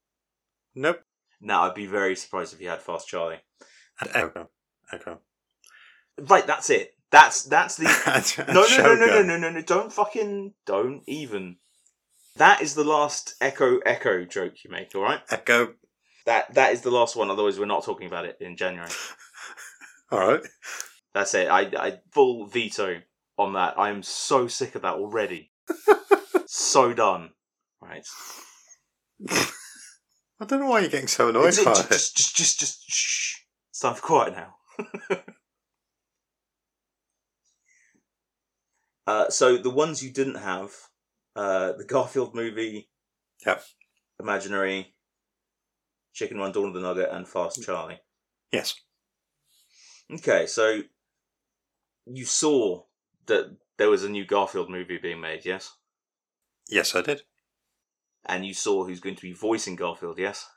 Nope. 0.76 1.02
Now, 1.40 1.64
I'd 1.64 1.76
be 1.76 1.86
very 1.86 2.16
surprised 2.16 2.54
if 2.54 2.62
you 2.62 2.70
had 2.70 2.82
Fast 2.82 3.08
Charlie. 3.08 3.42
And 4.00 4.10
Echo. 4.14 4.50
Echo. 4.92 5.20
Right, 6.20 6.48
that's 6.48 6.70
it. 6.70 6.96
That's 7.12 7.44
that's 7.44 7.76
the 7.78 7.84
no 8.48 8.66
no 8.66 8.96
no 8.96 8.96
no 8.96 9.22
no 9.22 9.22
no 9.22 9.38
no 9.38 9.50
no 9.52 9.62
don't 9.62 9.94
fucking 9.94 10.56
don't 10.66 11.04
even. 11.06 11.58
That 12.36 12.62
is 12.62 12.74
the 12.74 12.84
last 12.84 13.36
Echo 13.40 13.80
Echo 13.80 14.26
joke 14.26 14.64
you 14.64 14.72
make. 14.72 14.96
All 14.96 15.04
right. 15.04 15.22
Echo. 15.30 15.74
That 16.26 16.54
that 16.56 16.74
is 16.74 16.82
the 16.82 16.92
last 16.92 17.16
one. 17.16 17.30
Otherwise, 17.30 17.60
we're 17.60 17.66
not 17.66 17.84
talking 17.84 18.08
about 18.08 18.26
it 18.26 18.38
in 18.40 18.58
January. 18.58 18.90
All 20.12 20.20
right. 20.20 20.42
That's 21.14 21.34
it. 21.36 21.48
I 21.48 21.62
I 21.78 22.00
full 22.12 22.48
veto 22.48 23.02
on 23.38 23.54
that. 23.54 23.78
I 23.78 23.90
am 23.90 24.02
so 24.04 24.48
sick 24.48 24.76
of 24.76 24.82
that 24.82 24.96
already. 24.96 25.52
so 26.48 26.94
done. 26.94 27.32
Right. 27.82 28.06
I 29.30 30.46
don't 30.46 30.60
know 30.60 30.68
why 30.68 30.80
you're 30.80 30.90
getting 30.90 31.08
so 31.08 31.30
annoyed 31.30 31.56
by 31.64 31.72
it. 31.72 31.88
just, 31.90 32.18
just, 32.18 32.36
just, 32.36 32.60
just, 32.60 32.84
shh. 32.90 33.38
It's 33.70 33.80
time 33.80 33.96
for 33.96 34.02
quiet 34.02 34.34
now. 34.36 34.56
uh, 39.08 39.30
so 39.30 39.58
the 39.58 39.70
ones 39.70 40.04
you 40.04 40.12
didn't 40.12 40.36
have, 40.36 40.72
uh, 41.36 41.74
the 41.74 41.86
Garfield 41.86 42.36
movie, 42.36 42.90
Yep. 43.46 43.64
Imaginary, 44.20 44.94
Chicken 46.14 46.38
Run, 46.38 46.52
Dawn 46.52 46.68
of 46.68 46.74
the 46.74 46.82
Nugget, 46.82 47.10
and 47.12 47.28
Fast 47.28 47.64
Charlie. 47.64 48.00
Yes. 48.52 48.76
Okay, 50.12 50.46
so 50.46 50.82
you 52.06 52.26
saw 52.26 52.84
that 53.26 53.56
there 53.78 53.90
was 53.90 54.04
a 54.04 54.10
new 54.10 54.26
Garfield 54.26 54.70
movie 54.70 54.98
being 54.98 55.20
made, 55.20 55.46
yes? 55.46 55.76
Yes, 56.70 56.96
I 56.96 57.02
did. 57.02 57.24
And 58.26 58.46
you 58.46 58.54
saw 58.54 58.86
who's 58.86 59.00
going 59.00 59.16
to 59.16 59.22
be 59.22 59.34
voicing 59.34 59.76
Garfield, 59.76 60.20
yes? 60.20 60.48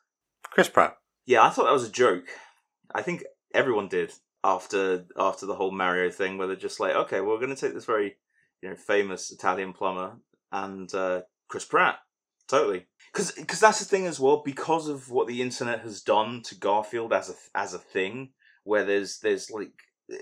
Chris 0.44 0.68
Pratt. 0.68 0.98
Yeah, 1.24 1.42
I 1.42 1.50
thought 1.50 1.64
that 1.64 1.72
was 1.72 1.88
a 1.88 1.92
joke. 1.92 2.26
I 2.94 3.02
think 3.02 3.24
everyone 3.52 3.88
did 3.88 4.12
after 4.44 5.06
after 5.18 5.46
the 5.46 5.56
whole 5.56 5.72
Mario 5.72 6.10
thing, 6.10 6.38
where 6.38 6.46
they're 6.46 6.54
just 6.54 6.78
like, 6.78 6.94
okay, 6.94 7.20
well, 7.20 7.30
we're 7.30 7.44
going 7.44 7.54
to 7.54 7.60
take 7.60 7.74
this 7.74 7.84
very 7.84 8.16
you 8.62 8.68
know 8.68 8.76
famous 8.76 9.32
Italian 9.32 9.72
plumber 9.72 10.18
and 10.52 10.92
uh, 10.94 11.22
Chris 11.48 11.64
Pratt, 11.64 11.98
totally. 12.48 12.86
Because 13.12 13.60
that's 13.60 13.78
the 13.78 13.84
thing 13.84 14.06
as 14.06 14.20
well. 14.20 14.42
Because 14.44 14.88
of 14.88 15.10
what 15.10 15.26
the 15.26 15.40
internet 15.40 15.80
has 15.80 16.02
done 16.02 16.42
to 16.44 16.54
Garfield 16.54 17.12
as 17.12 17.30
a 17.30 17.58
as 17.58 17.72
a 17.72 17.78
thing, 17.78 18.30
where 18.64 18.84
there's 18.84 19.18
there's 19.20 19.50
like 19.50 19.72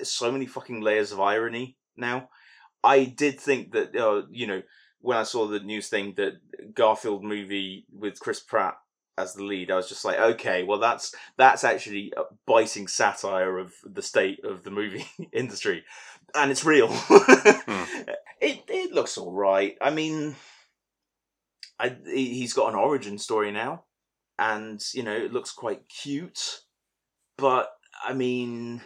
so 0.02 0.30
many 0.30 0.46
fucking 0.46 0.80
layers 0.80 1.12
of 1.12 1.20
irony 1.20 1.76
now. 1.96 2.28
I 2.82 3.04
did 3.04 3.40
think 3.40 3.72
that 3.72 3.96
uh, 3.96 4.22
you 4.30 4.46
know 4.46 4.62
when 5.00 5.18
I 5.18 5.24
saw 5.24 5.46
the 5.46 5.60
news 5.60 5.88
thing 5.88 6.14
that 6.16 6.34
Garfield 6.74 7.24
movie 7.24 7.86
with 7.92 8.20
Chris 8.20 8.40
Pratt 8.40 8.74
as 9.16 9.34
the 9.34 9.44
lead, 9.44 9.70
I 9.70 9.76
was 9.76 9.88
just 9.88 10.04
like, 10.04 10.18
okay, 10.18 10.62
well 10.62 10.78
that's 10.78 11.14
that's 11.36 11.64
actually 11.64 12.12
a 12.16 12.22
biting 12.46 12.86
satire 12.86 13.58
of 13.58 13.72
the 13.84 14.02
state 14.02 14.44
of 14.44 14.64
the 14.64 14.70
movie 14.70 15.06
industry, 15.32 15.84
and 16.34 16.50
it's 16.50 16.64
real. 16.64 16.88
It 16.90 18.16
looks 18.94 19.18
all 19.18 19.32
right. 19.32 19.76
I 19.80 19.90
mean, 19.90 20.36
I 21.78 21.96
he- 22.06 22.34
he's 22.34 22.54
got 22.54 22.68
an 22.70 22.78
origin 22.78 23.18
story 23.18 23.50
now, 23.52 23.84
and 24.38 24.82
you 24.92 25.02
know 25.02 25.16
it 25.16 25.32
looks 25.32 25.52
quite 25.52 25.88
cute, 25.88 26.62
but 27.36 27.72
I 28.02 28.12
mean, 28.12 28.82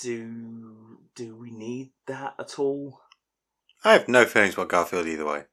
do 0.00 0.98
do 1.14 1.36
we 1.36 1.50
need 1.50 1.92
that 2.06 2.34
at 2.38 2.58
all? 2.58 3.00
I 3.84 3.92
have 3.94 4.08
no 4.08 4.24
feelings 4.24 4.54
about 4.54 4.68
Garfield 4.68 5.06
either 5.06 5.26
way. 5.26 5.44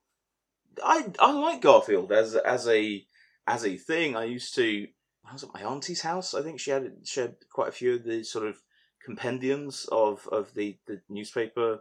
I 0.83 1.11
I 1.19 1.31
like 1.31 1.61
Garfield 1.61 2.11
as 2.11 2.35
as 2.35 2.67
a 2.67 3.05
as 3.47 3.65
a 3.65 3.77
thing. 3.77 4.15
I 4.15 4.25
used 4.25 4.55
to. 4.55 4.87
I 5.25 5.33
was 5.33 5.43
at 5.43 5.53
my 5.53 5.63
auntie's 5.63 6.01
house. 6.01 6.33
I 6.33 6.41
think 6.41 6.59
she 6.59 6.71
had 6.71 6.91
she 7.03 7.19
had 7.19 7.35
quite 7.51 7.69
a 7.69 7.73
few 7.73 7.95
of 7.95 8.03
the 8.03 8.23
sort 8.23 8.47
of 8.47 8.61
compendiums 9.03 9.85
of 9.91 10.27
of 10.31 10.53
the 10.53 10.77
the 10.85 11.01
newspaper 11.09 11.79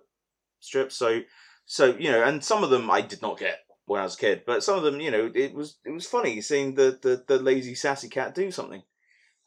strips. 0.61 0.97
So 0.97 1.21
so 1.67 1.97
you 1.97 2.11
know, 2.11 2.23
and 2.23 2.43
some 2.43 2.65
of 2.65 2.71
them 2.71 2.91
I 2.91 3.01
did 3.01 3.23
not 3.23 3.39
get 3.39 3.59
when 3.87 4.01
I 4.01 4.05
was 4.05 4.15
a 4.15 4.19
kid, 4.19 4.43
but 4.47 4.63
some 4.63 4.77
of 4.77 4.85
them, 4.85 5.01
you 5.01 5.11
know, 5.11 5.31
it 5.35 5.55
was 5.55 5.79
it 5.85 5.91
was 5.91 6.07
funny 6.07 6.41
seeing 6.41 6.75
the 6.75 6.99
the, 7.01 7.25
the 7.27 7.39
lazy 7.43 7.75
sassy 7.75 8.09
cat 8.09 8.35
do 8.35 8.51
something, 8.51 8.83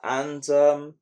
and 0.03 0.47
um, 0.49 0.95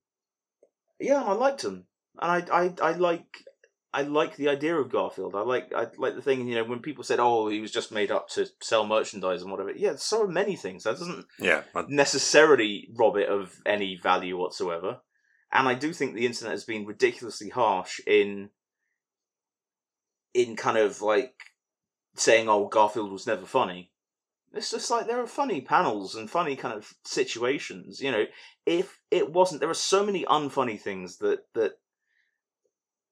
yeah, 0.99 1.23
I 1.23 1.33
liked 1.33 1.61
them, 1.61 1.85
and 2.21 2.31
I 2.51 2.63
I 2.65 2.73
I 2.81 2.91
like 2.93 3.43
I 3.91 4.03
like 4.03 4.35
the 4.35 4.49
idea 4.49 4.75
of 4.75 4.91
Garfield. 4.91 5.35
I 5.35 5.41
like 5.41 5.73
I 5.73 5.87
like 5.97 6.15
the 6.15 6.21
thing, 6.21 6.47
you 6.47 6.55
know, 6.55 6.63
when 6.63 6.79
people 6.79 7.03
said, 7.03 7.19
"Oh, 7.19 7.47
he 7.47 7.59
was 7.59 7.71
just 7.71 7.91
made 7.91 8.11
up 8.11 8.29
to 8.29 8.47
sell 8.61 8.85
merchandise 8.85 9.41
and 9.41 9.51
whatever." 9.51 9.71
Yeah, 9.71 9.95
so 9.95 10.27
many 10.27 10.55
things. 10.55 10.83
That 10.83 10.99
doesn't 10.99 11.25
Yeah. 11.39 11.63
I, 11.73 11.85
necessarily 11.87 12.89
rob 12.93 13.17
it 13.17 13.29
of 13.29 13.59
any 13.65 13.95
value 13.95 14.37
whatsoever. 14.37 14.99
And 15.51 15.67
I 15.67 15.73
do 15.73 15.91
think 15.93 16.13
the 16.13 16.27
internet 16.27 16.51
has 16.51 16.65
been 16.65 16.85
ridiculously 16.85 17.49
harsh 17.49 17.99
in 18.05 18.51
in 20.33 20.55
kind 20.55 20.77
of 20.77 21.01
like 21.01 21.33
saying, 22.15 22.49
"Oh, 22.49 22.67
Garfield 22.67 23.11
was 23.11 23.27
never 23.27 23.45
funny." 23.45 23.91
It's 24.53 24.71
just 24.71 24.89
like 24.89 25.05
there 25.05 25.21
are 25.21 25.27
funny 25.27 25.61
panels 25.61 26.15
and 26.15 26.29
funny 26.29 26.55
kind 26.55 26.73
of 26.73 26.91
situations. 27.05 28.01
You 28.01 28.11
know, 28.11 28.25
if 28.65 28.99
it 29.11 29.31
wasn't, 29.31 29.61
there 29.61 29.69
are 29.69 29.75
so 29.75 30.05
many 30.05 30.25
unfunny 30.25 30.79
things 30.79 31.17
that 31.17 31.45
that 31.53 31.73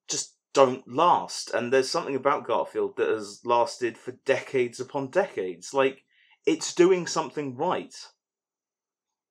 just 0.07 0.35
don't 0.53 0.87
last. 0.87 1.51
And 1.51 1.71
there's 1.71 1.89
something 1.89 2.15
about 2.15 2.47
Garfield 2.47 2.97
that 2.97 3.09
has 3.09 3.41
lasted 3.45 3.97
for 3.97 4.13
decades 4.25 4.79
upon 4.79 5.11
decades. 5.11 5.73
Like 5.73 6.03
it's 6.45 6.73
doing 6.73 7.05
something 7.05 7.55
right. 7.55 7.93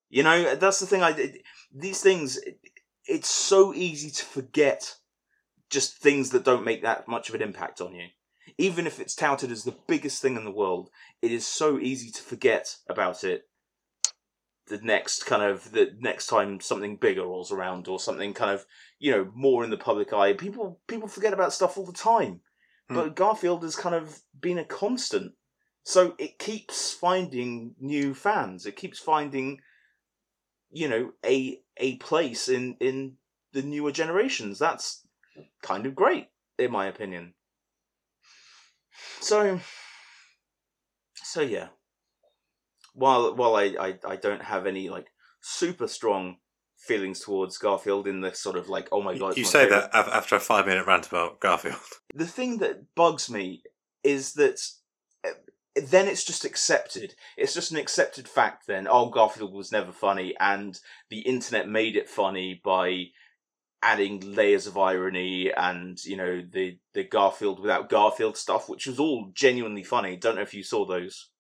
You 0.09 0.23
know, 0.23 0.55
that's 0.55 0.79
the 0.79 0.87
thing. 0.87 1.03
I 1.03 1.35
these 1.75 2.01
things. 2.01 2.37
It, 2.39 2.61
it's 3.09 3.29
so 3.29 3.73
easy 3.73 4.11
to 4.11 4.25
forget 4.25 4.97
just 5.71 5.99
things 5.99 6.31
that 6.31 6.45
don't 6.45 6.65
make 6.65 6.83
that 6.83 7.09
much 7.09 7.29
of 7.29 7.35
an 7.35 7.43
impact 7.43 7.81
on 7.81 7.95
you. 7.95 8.07
Even 8.59 8.87
if 8.87 9.01
it's 9.01 9.15
touted 9.15 9.51
as 9.51 9.65
the 9.65 9.77
biggest 9.87 10.23
thing 10.23 10.37
in 10.37 10.45
the 10.45 10.51
world, 10.51 10.91
it 11.21 11.33
is 11.33 11.47
so 11.47 11.79
easy 11.79 12.11
to 12.11 12.23
forget 12.23 12.77
about 12.89 13.25
it 13.25 13.47
the 14.69 14.79
next 14.79 15.27
kind 15.27 15.43
of 15.43 15.71
the 15.73 15.93
next 16.01 16.27
time 16.27 16.61
something 16.61 16.97
bigger 16.97 17.23
rolls 17.23 17.53
around 17.53 17.87
or 17.89 18.01
something 18.01 18.35
kind 18.35 18.51
of 18.51 18.67
you 18.99 19.13
know 19.13 19.31
more 19.35 19.65
in 19.65 19.71
the 19.71 19.77
public 19.77 20.13
eye. 20.13 20.33
People 20.33 20.81
people 20.87 21.09
forget 21.09 21.33
about 21.33 21.53
stuff 21.53 21.79
all 21.79 21.87
the 21.87 21.93
time. 21.93 22.41
Hmm. 22.89 22.95
But 22.95 23.17
garfield 23.17 23.63
has 23.63 23.77
kind 23.77 23.95
of 23.95 24.21
been 24.39 24.59
a 24.59 24.65
constant. 24.65 25.33
So 25.85 26.15
it 26.19 26.39
keeps 26.39 26.93
finding 26.93 27.75
new 27.79 28.13
fans. 28.13 28.67
It 28.67 28.77
keeps 28.77 28.99
finding 28.99 29.61
you 30.71 30.89
know 30.89 31.13
a 31.25 31.61
a 31.77 31.97
place 31.97 32.49
in 32.49 32.77
in 32.81 33.17
the 33.53 33.63
newer 33.63 33.93
generations. 33.93 34.59
That's 34.59 35.06
kind 35.63 35.87
of 35.87 35.95
great 35.95 36.29
in 36.59 36.71
my 36.71 36.87
opinion 36.87 37.35
so 39.21 39.61
so 41.15 41.41
yeah 41.41 41.69
while 42.95 43.35
while 43.35 43.57
I, 43.57 43.75
I 43.79 43.95
I 44.07 44.17
don't 44.17 44.43
have 44.43 44.67
any 44.67 44.89
like 44.89 45.09
super 45.43 45.87
strong 45.89 46.37
feelings 46.79 47.21
towards 47.21 47.59
Garfield 47.59 48.07
in 48.07 48.21
the 48.21 48.33
sort 48.35 48.57
of 48.57 48.69
like 48.69 48.89
oh 48.93 49.03
my 49.03 49.17
god 49.17 49.37
you 49.37 49.43
my 49.45 49.49
say 49.49 49.65
favourite- 49.65 49.93
that 49.93 50.09
after 50.09 50.37
a 50.37 50.41
five 50.41 50.67
minute 50.67 50.87
rant 50.87 51.07
about 51.09 51.41
Garfield. 51.41 51.77
the 52.15 52.27
thing 52.27 52.59
that 52.59 52.95
bugs 52.95 53.31
me 53.31 53.63
is 54.05 54.35
that 54.35 54.61
uh, 55.27 55.31
then 55.91 56.07
it's 56.09 56.25
just 56.25 56.45
accepted. 56.45 57.15
It's 57.37 57.53
just 57.53 57.71
an 57.71 57.77
accepted 57.77 58.29
fact 58.29 58.67
then. 58.67 58.87
Oh, 58.91 59.11
Garfield 59.11 59.53
was 59.53 59.73
never 59.73 59.93
funny, 59.93 60.35
and 60.41 60.79
the 61.11 61.21
internet 61.21 61.69
made 61.69 61.97
it 61.97 62.09
funny 62.09 62.61
by 62.65 63.07
adding 63.83 64.35
layers 64.35 64.67
of 64.67 64.77
irony 64.79 65.53
and 65.53 66.03
you 66.05 66.17
know 66.17 66.43
the 66.51 66.79
the 66.95 67.05
Garfield 67.05 67.61
without 67.61 67.89
Garfield 67.89 68.37
stuff, 68.37 68.69
which 68.69 68.87
was 68.87 68.99
all 68.99 69.31
genuinely 69.35 69.85
funny. 69.85 70.17
Don't 70.17 70.37
know 70.37 70.43
if 70.43 70.55
you 70.55 70.63
saw 70.63 70.87
those. 70.87 71.31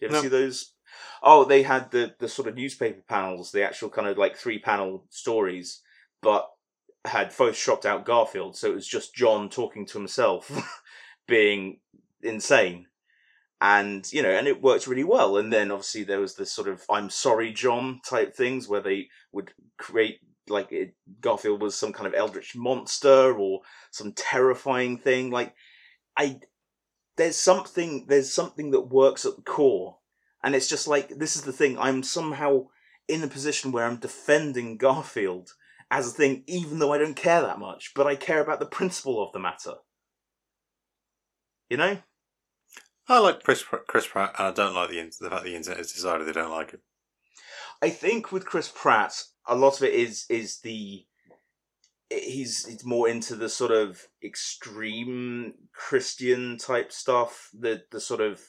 You 0.00 0.08
ever 0.08 0.16
No. 0.16 0.22
see 0.22 0.28
those? 0.28 0.74
Oh, 1.22 1.44
they 1.44 1.62
had 1.62 1.90
the 1.90 2.14
the 2.18 2.28
sort 2.28 2.48
of 2.48 2.54
newspaper 2.56 3.02
panels, 3.08 3.52
the 3.52 3.62
actual 3.64 3.88
kind 3.90 4.08
of 4.08 4.18
like 4.18 4.36
three 4.36 4.58
panel 4.58 5.06
stories, 5.10 5.80
but 6.20 6.48
had 7.04 7.30
photoshopped 7.30 7.84
out 7.84 8.04
Garfield, 8.04 8.56
so 8.56 8.70
it 8.70 8.74
was 8.74 8.86
just 8.86 9.14
John 9.14 9.48
talking 9.48 9.86
to 9.86 9.98
himself, 9.98 10.50
being 11.26 11.80
insane. 12.22 12.86
And 13.60 14.12
you 14.12 14.22
know, 14.22 14.30
and 14.30 14.48
it 14.48 14.60
worked 14.60 14.88
really 14.88 15.04
well. 15.04 15.36
And 15.36 15.52
then 15.52 15.70
obviously 15.70 16.02
there 16.02 16.20
was 16.20 16.34
this 16.34 16.50
sort 16.52 16.68
of 16.68 16.82
"I'm 16.90 17.08
sorry, 17.10 17.52
John" 17.52 18.00
type 18.04 18.34
things 18.34 18.68
where 18.68 18.80
they 18.80 19.08
would 19.30 19.52
create 19.78 20.18
like 20.48 20.72
it, 20.72 20.94
Garfield 21.20 21.62
was 21.62 21.74
some 21.74 21.92
kind 21.92 22.06
of 22.06 22.14
eldritch 22.14 22.56
monster 22.56 23.32
or 23.32 23.60
some 23.90 24.12
terrifying 24.12 24.98
thing. 24.98 25.30
Like 25.30 25.54
I, 26.16 26.40
there's 27.16 27.36
something 27.36 28.06
there's 28.08 28.32
something 28.32 28.70
that 28.72 28.88
works 28.88 29.24
at 29.24 29.36
the 29.36 29.42
core, 29.42 29.98
and 30.42 30.54
it's 30.54 30.68
just 30.68 30.88
like 30.88 31.08
this 31.08 31.36
is 31.36 31.42
the 31.42 31.52
thing. 31.52 31.78
I'm 31.78 32.02
somehow 32.02 32.66
in 33.08 33.22
a 33.22 33.28
position 33.28 33.72
where 33.72 33.86
I'm 33.86 33.96
defending 33.96 34.76
Garfield 34.76 35.50
as 35.90 36.08
a 36.08 36.10
thing, 36.10 36.42
even 36.46 36.78
though 36.78 36.92
I 36.92 36.98
don't 36.98 37.14
care 37.14 37.42
that 37.42 37.58
much, 37.58 37.92
but 37.94 38.06
I 38.06 38.16
care 38.16 38.40
about 38.40 38.60
the 38.60 38.66
principle 38.66 39.22
of 39.22 39.32
the 39.32 39.38
matter. 39.38 39.74
You 41.68 41.76
know? 41.76 41.98
I 43.08 43.18
like 43.18 43.42
Chris, 43.42 43.62
Chris 43.62 44.06
Pratt, 44.06 44.34
and 44.38 44.48
I 44.48 44.52
don't 44.52 44.74
like 44.74 44.90
the, 44.90 45.10
the 45.20 45.30
fact 45.30 45.44
the 45.44 45.56
internet 45.56 45.78
has 45.78 45.92
decided 45.92 46.26
they 46.26 46.32
don't 46.32 46.50
like 46.50 46.70
him. 46.70 46.80
I 47.82 47.90
think 47.90 48.32
with 48.32 48.46
Chris 48.46 48.72
Pratt, 48.74 49.24
a 49.46 49.56
lot 49.56 49.76
of 49.76 49.82
it 49.82 49.94
is 49.94 50.26
is 50.28 50.60
the 50.60 51.06
he's 52.10 52.66
he's 52.66 52.84
more 52.84 53.08
into 53.08 53.34
the 53.34 53.48
sort 53.48 53.70
of 53.70 54.06
extreme 54.22 55.54
Christian 55.72 56.58
type 56.58 56.92
stuff, 56.92 57.50
the 57.52 57.82
the 57.90 58.00
sort 58.00 58.20
of 58.20 58.40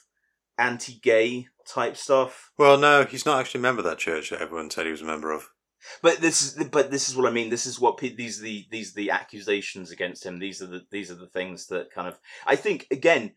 anti-gay 0.58 1.48
type 1.66 1.96
stuff. 1.96 2.52
Well, 2.58 2.78
no, 2.78 3.04
he's 3.04 3.26
not 3.26 3.40
actually 3.40 3.60
a 3.60 3.62
member 3.62 3.80
of 3.80 3.86
that 3.86 3.98
church 3.98 4.30
that 4.30 4.40
everyone 4.40 4.70
said 4.70 4.86
he 4.86 4.92
was 4.92 5.02
a 5.02 5.06
member 5.06 5.32
of. 5.32 5.48
But 6.00 6.18
this 6.18 6.42
is 6.42 6.64
but 6.68 6.90
this 6.90 7.08
is 7.08 7.16
what 7.16 7.28
I 7.28 7.32
mean. 7.32 7.50
This 7.50 7.66
is 7.66 7.78
what 7.78 7.98
pe- 7.98 8.14
these 8.14 8.40
are 8.40 8.44
the 8.44 8.66
these 8.70 8.92
are 8.92 8.96
the 8.96 9.10
accusations 9.10 9.90
against 9.90 10.24
him. 10.24 10.38
These 10.38 10.62
are 10.62 10.66
the 10.66 10.82
these 10.90 11.10
are 11.10 11.16
the 11.16 11.26
things 11.26 11.66
that 11.66 11.90
kind 11.90 12.08
of 12.08 12.18
I 12.46 12.56
think 12.56 12.86
again, 12.90 13.32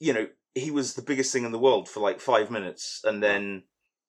you 0.00 0.12
know, 0.12 0.26
he 0.54 0.70
was 0.70 0.94
the 0.94 1.02
biggest 1.02 1.32
thing 1.32 1.44
in 1.44 1.52
the 1.52 1.58
world 1.58 1.88
for 1.88 2.00
like 2.00 2.20
five 2.20 2.50
minutes, 2.50 3.02
and 3.04 3.22
then 3.22 3.62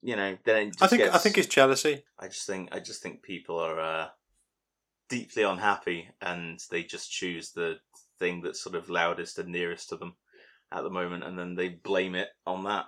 you 0.03 0.17
know, 0.17 0.37
then 0.43 0.71
I 0.81 0.87
think 0.87 1.01
I 1.01 1.17
think 1.17 1.37
it's 1.37 1.47
jealousy. 1.47 2.03
I 2.19 2.27
just 2.27 2.45
think 2.45 2.69
I 2.73 2.79
just 2.79 3.01
think 3.01 3.23
people 3.23 3.57
are 3.57 3.79
uh, 3.79 4.07
deeply 5.07 5.43
unhappy, 5.43 6.09
and 6.21 6.59
they 6.69 6.83
just 6.83 7.09
choose 7.09 7.51
the 7.51 7.77
thing 8.19 8.41
that's 8.41 8.61
sort 8.61 8.75
of 8.75 8.89
loudest 8.89 9.39
and 9.39 9.49
nearest 9.49 9.89
to 9.89 9.95
them 9.95 10.15
at 10.73 10.83
the 10.83 10.89
moment, 10.89 11.23
and 11.23 11.39
then 11.39 11.55
they 11.55 11.69
blame 11.69 12.15
it 12.15 12.27
on 12.45 12.65
that. 12.65 12.85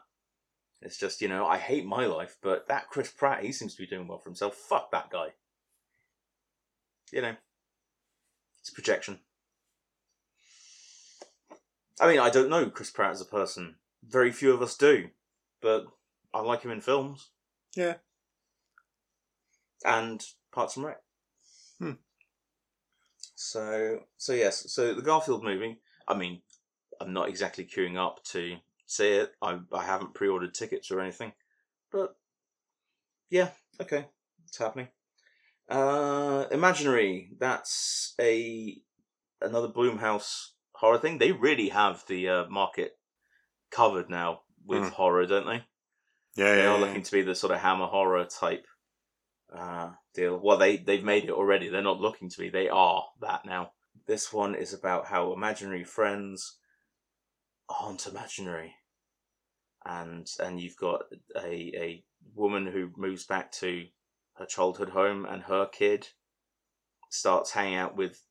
It's 0.82 0.98
just 0.98 1.22
you 1.22 1.30
know 1.30 1.48
I 1.48 1.58
hate 1.58 1.86
my 1.86 2.06
life, 2.06 2.36
but 2.44 2.68
that 2.68 2.90
Chris 2.90 3.12
Pratt 3.12 3.44
he 3.44 3.54
seems 3.54 3.76
to 3.76 3.82
be 3.82 3.88
doing 3.88 4.10
well 4.10 4.20
for 4.20 4.30
himself. 4.30 4.56
Fuck 4.56 4.92
that 4.92 5.10
guy. 5.10 5.30
You 7.14 7.22
know, 7.22 7.36
it's 8.60 8.72
projection. 8.72 9.20
I 12.02 12.10
mean, 12.10 12.20
I 12.20 12.30
don't 12.30 12.50
know 12.50 12.70
Chris 12.70 12.92
Pratt 12.92 13.12
as 13.12 13.22
a 13.22 13.26
person. 13.26 13.76
Very 14.04 14.34
few 14.34 14.54
of 14.54 14.62
us 14.62 14.76
do, 14.76 15.08
but 15.62 15.86
I 16.36 16.42
like 16.42 16.62
him 16.64 16.72
in 16.72 16.82
films 16.82 17.30
Yeah. 17.76 17.96
and 19.86 20.22
Parks 20.52 20.76
and 20.76 20.86
Rec. 20.86 21.02
Hmm. 21.80 21.92
So, 23.36 24.02
so 24.18 24.34
yes, 24.34 24.72
so 24.72 24.94
the 24.94 25.02
Garfield 25.02 25.44
movie. 25.44 25.80
I 26.08 26.14
mean, 26.14 26.42
I'm 27.00 27.14
not 27.14 27.30
exactly 27.30 27.66
queuing 27.66 27.98
up 27.98 28.24
to 28.26 28.58
see 28.86 29.12
it. 29.14 29.34
I 29.42 29.60
I 29.72 29.86
haven't 29.86 30.14
pre-ordered 30.14 30.54
tickets 30.54 30.92
or 30.92 31.00
anything, 31.00 31.32
but 31.92 32.16
yeah, 33.30 33.50
okay, 33.82 34.08
it's 34.48 34.58
happening. 34.58 34.90
Uh, 35.70 36.46
Imaginary. 36.52 37.32
That's 37.40 38.14
a 38.20 38.78
another 39.42 39.70
Blumhouse 39.70 40.52
horror 40.74 40.98
thing. 41.00 41.18
They 41.18 41.32
really 41.32 41.70
have 41.70 42.04
the 42.08 42.28
uh, 42.30 42.46
market 42.50 42.98
covered 43.72 44.10
now 44.10 44.42
with 44.66 44.84
Hmm. 44.84 44.90
horror, 44.90 45.26
don't 45.26 45.48
they? 45.48 45.64
Yeah, 46.36 46.52
they 46.56 46.64
yeah. 46.64 46.70
are 46.70 46.80
yeah. 46.80 46.86
looking 46.86 47.04
to 47.04 47.12
be 47.12 47.22
the 47.22 47.36
sort 47.36 47.54
of 47.54 47.60
hammer 47.60 47.86
horror 47.86 48.26
type 48.26 48.66
uh, 49.56 49.92
deal. 50.14 50.40
Well, 50.42 50.58
they 50.58 50.78
they've 50.78 51.04
made 51.04 51.26
it 51.26 51.32
already. 51.32 51.70
They're 51.70 51.82
not 51.82 52.02
looking 52.02 52.30
to 52.30 52.38
be. 52.38 52.50
They 52.50 52.70
are 52.70 53.06
that 53.22 53.46
now. 53.46 53.72
This 54.08 54.34
one 54.34 54.54
is 54.56 54.74
about 54.74 55.08
how 55.08 55.34
imaginary 55.34 55.84
friends 55.84 56.58
aren't 57.70 58.08
imaginary, 58.08 58.76
and 59.86 60.28
and 60.40 60.60
you've 60.60 60.78
got 60.78 61.04
a 61.38 61.72
a 61.76 62.04
woman 62.36 62.68
who 62.68 62.92
moves 62.98 63.26
back 63.26 63.52
to 63.54 63.86
her 64.34 64.46
childhood 64.46 64.90
home, 64.90 65.26
and 65.26 65.44
her 65.44 65.66
kid 65.66 66.10
starts 67.10 67.52
hanging 67.52 67.76
out 67.76 67.96
with 67.96 68.22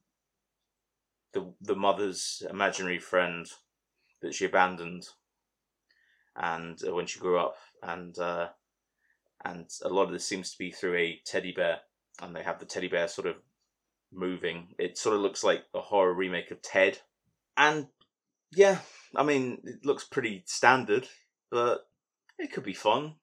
the 1.33 1.55
the 1.61 1.75
mother's 1.75 2.43
imaginary 2.51 2.99
friend 2.99 3.47
that 4.21 4.35
she 4.35 4.45
abandoned 4.45 5.07
and 6.37 6.81
uh, 6.87 6.95
when 6.95 7.07
she 7.07 7.21
grew 7.21 7.39
up 7.39 7.57
and 7.85 8.19
uh, 8.19 8.49
and 9.45 9.67
a 9.83 9.89
lot 9.89 10.05
of 10.05 10.13
this 10.13 10.27
seems 10.27 10.51
to 10.53 10.59
be 10.59 10.71
through 10.71 10.97
a 10.97 11.21
teddy 11.25 11.53
bear 11.53 11.81
and 12.21 12.35
they 12.35 12.43
have 12.43 12.59
the 12.59 12.67
teddy 12.67 12.89
bear 12.89 13.09
sort 13.09 13.27
of 13.27 13.37
moving. 14.13 14.69
It 14.79 14.97
sort 14.97 15.17
of 15.17 15.23
looks 15.23 15.45
like 15.45 15.65
a 15.75 15.81
horror 15.81 16.15
remake 16.15 16.51
of 16.51 16.63
ted. 16.63 16.99
And 17.57 17.89
yeah 18.57 18.79
i 19.17 19.23
mean 19.25 19.59
it 19.65 19.85
looks 19.85 20.05
pretty 20.05 20.43
standard 20.47 21.09
but 21.51 21.87
it 22.39 22.53
could 22.53 22.65
be 22.65 22.75
fun. 22.75 23.15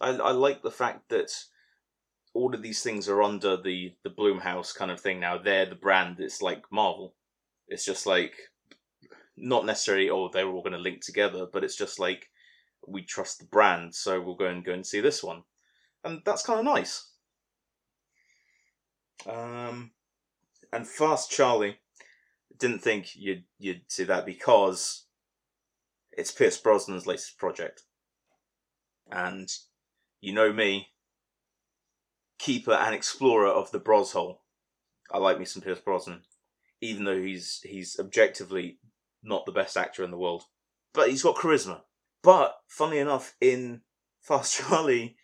I, 0.00 0.10
I 0.10 0.30
like 0.32 0.62
the 0.62 0.70
fact 0.70 1.10
that 1.10 1.30
all 2.32 2.54
of 2.54 2.62
these 2.62 2.82
things 2.82 3.08
are 3.08 3.22
under 3.22 3.56
the 3.56 3.92
the 4.02 4.10
Blumhouse 4.10 4.74
kind 4.74 4.90
of 4.90 5.00
thing 5.00 5.20
now. 5.20 5.36
They're 5.38 5.66
the 5.66 5.74
brand. 5.74 6.16
It's 6.18 6.40
like 6.40 6.64
marvel. 6.72 7.14
It's 7.68 7.84
just 7.84 8.06
like 8.06 8.32
not 9.36 9.66
necessarily 9.66 10.08
oh 10.08 10.30
they're 10.32 10.48
all 10.48 10.62
going 10.62 10.72
to 10.72 10.78
link 10.78 11.04
together 11.04 11.44
but 11.52 11.64
it's 11.64 11.76
just 11.76 11.98
like 11.98 12.28
we 12.86 13.02
trust 13.02 13.38
the 13.38 13.46
brand 13.46 13.94
so 13.94 14.20
we'll 14.20 14.34
go 14.34 14.46
and 14.46 14.64
go 14.64 14.72
and 14.72 14.86
see 14.86 15.00
this 15.00 15.22
one 15.22 15.42
and 16.04 16.22
that's 16.24 16.44
kind 16.44 16.58
of 16.58 16.64
nice 16.64 17.10
um 19.26 19.90
and 20.72 20.86
fast 20.86 21.30
charlie 21.30 21.78
Didn't 22.58 22.82
think 22.82 23.16
you'd 23.16 23.44
you'd 23.58 23.82
see 23.88 24.04
that 24.04 24.26
because 24.26 25.06
it's 26.16 26.30
Pierce 26.30 26.60
Brosnan's 26.60 27.06
latest 27.06 27.38
project, 27.38 27.82
and 29.10 29.48
you 30.20 30.32
know 30.32 30.52
me, 30.52 30.88
keeper 32.38 32.72
and 32.72 32.94
explorer 32.94 33.48
of 33.48 33.70
the 33.70 33.80
Bros 33.80 34.12
hole. 34.12 34.42
I 35.10 35.18
like 35.18 35.38
me 35.38 35.44
some 35.44 35.62
Pierce 35.62 35.80
Brosnan, 35.80 36.22
even 36.80 37.04
though 37.04 37.20
he's 37.20 37.60
he's 37.64 37.98
objectively 37.98 38.78
not 39.22 39.46
the 39.46 39.52
best 39.52 39.76
actor 39.76 40.04
in 40.04 40.10
the 40.10 40.18
world, 40.18 40.44
but 40.92 41.10
he's 41.10 41.22
got 41.22 41.36
charisma. 41.36 41.80
But 42.24 42.56
funnily 42.66 42.98
enough, 42.98 43.36
in 43.40 43.82
Fast 44.22 44.54
Charlie, 44.68 45.16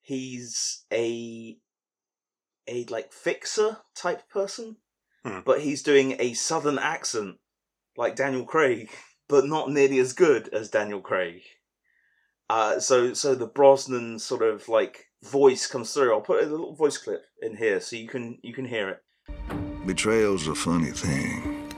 he's 0.00 0.84
a 0.92 1.58
a 2.66 2.84
like 2.84 3.12
fixer 3.12 3.78
type 3.94 4.30
person, 4.30 4.76
Hmm. 5.24 5.40
but 5.44 5.60
he's 5.60 5.82
doing 5.82 6.16
a 6.18 6.32
southern 6.34 6.78
accent 6.78 7.36
like 7.96 8.14
Daniel 8.16 8.44
Craig, 8.46 8.90
but 9.28 9.44
not 9.46 9.70
nearly 9.70 9.98
as 9.98 10.12
good 10.12 10.48
as 10.52 10.70
Daniel 10.70 11.00
Craig. 11.00 11.42
Uh, 12.48 12.78
so 12.78 13.14
so 13.14 13.34
the 13.34 13.46
Brosnan 13.46 14.18
sort 14.18 14.42
of 14.42 14.68
like 14.68 15.06
voice 15.24 15.66
comes 15.66 15.92
through. 15.92 16.12
I'll 16.12 16.20
put 16.20 16.44
a 16.44 16.46
little 16.46 16.74
voice 16.74 16.98
clip 16.98 17.22
in 17.42 17.56
here 17.56 17.80
so 17.80 17.96
you 17.96 18.06
can 18.06 18.38
you 18.42 18.52
can 18.54 18.66
hear 18.66 18.88
it. 18.90 19.02
Betrayal's 19.86 20.46
a 20.46 20.54
funny 20.54 20.90
thing. 20.92 21.68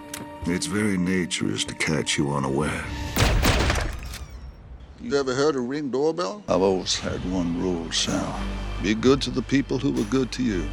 Its 0.44 0.66
very 0.66 0.96
nature 0.98 1.48
is 1.48 1.64
to 1.64 1.74
catch 1.74 2.18
you 2.18 2.32
unaware. 2.32 2.84
You 5.06 5.16
ever 5.16 5.36
heard 5.36 5.54
a 5.54 5.60
ring 5.60 5.90
doorbell? 5.90 6.42
I've 6.48 6.62
always 6.62 6.98
had 6.98 7.20
one 7.30 7.62
rule, 7.62 7.92
Sal. 7.92 8.40
Be 8.82 8.92
good 8.92 9.22
to 9.22 9.30
the 9.30 9.40
people 9.40 9.78
who 9.78 9.92
were 9.92 10.02
good 10.10 10.32
to 10.32 10.42
you. 10.42 10.68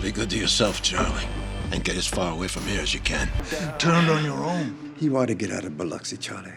Be 0.00 0.12
good 0.12 0.30
to 0.30 0.38
yourself, 0.38 0.82
Charlie, 0.82 1.24
and 1.72 1.82
get 1.82 1.96
as 1.96 2.06
far 2.06 2.30
away 2.32 2.46
from 2.46 2.62
here 2.62 2.80
as 2.80 2.94
you 2.94 3.00
can. 3.00 3.28
Turned 3.78 4.08
on 4.08 4.24
your 4.24 4.38
own. 4.38 4.94
You 5.00 5.10
want 5.10 5.30
to 5.30 5.34
get 5.34 5.50
out 5.50 5.64
of 5.64 5.76
Biloxi, 5.76 6.16
Charlie. 6.16 6.52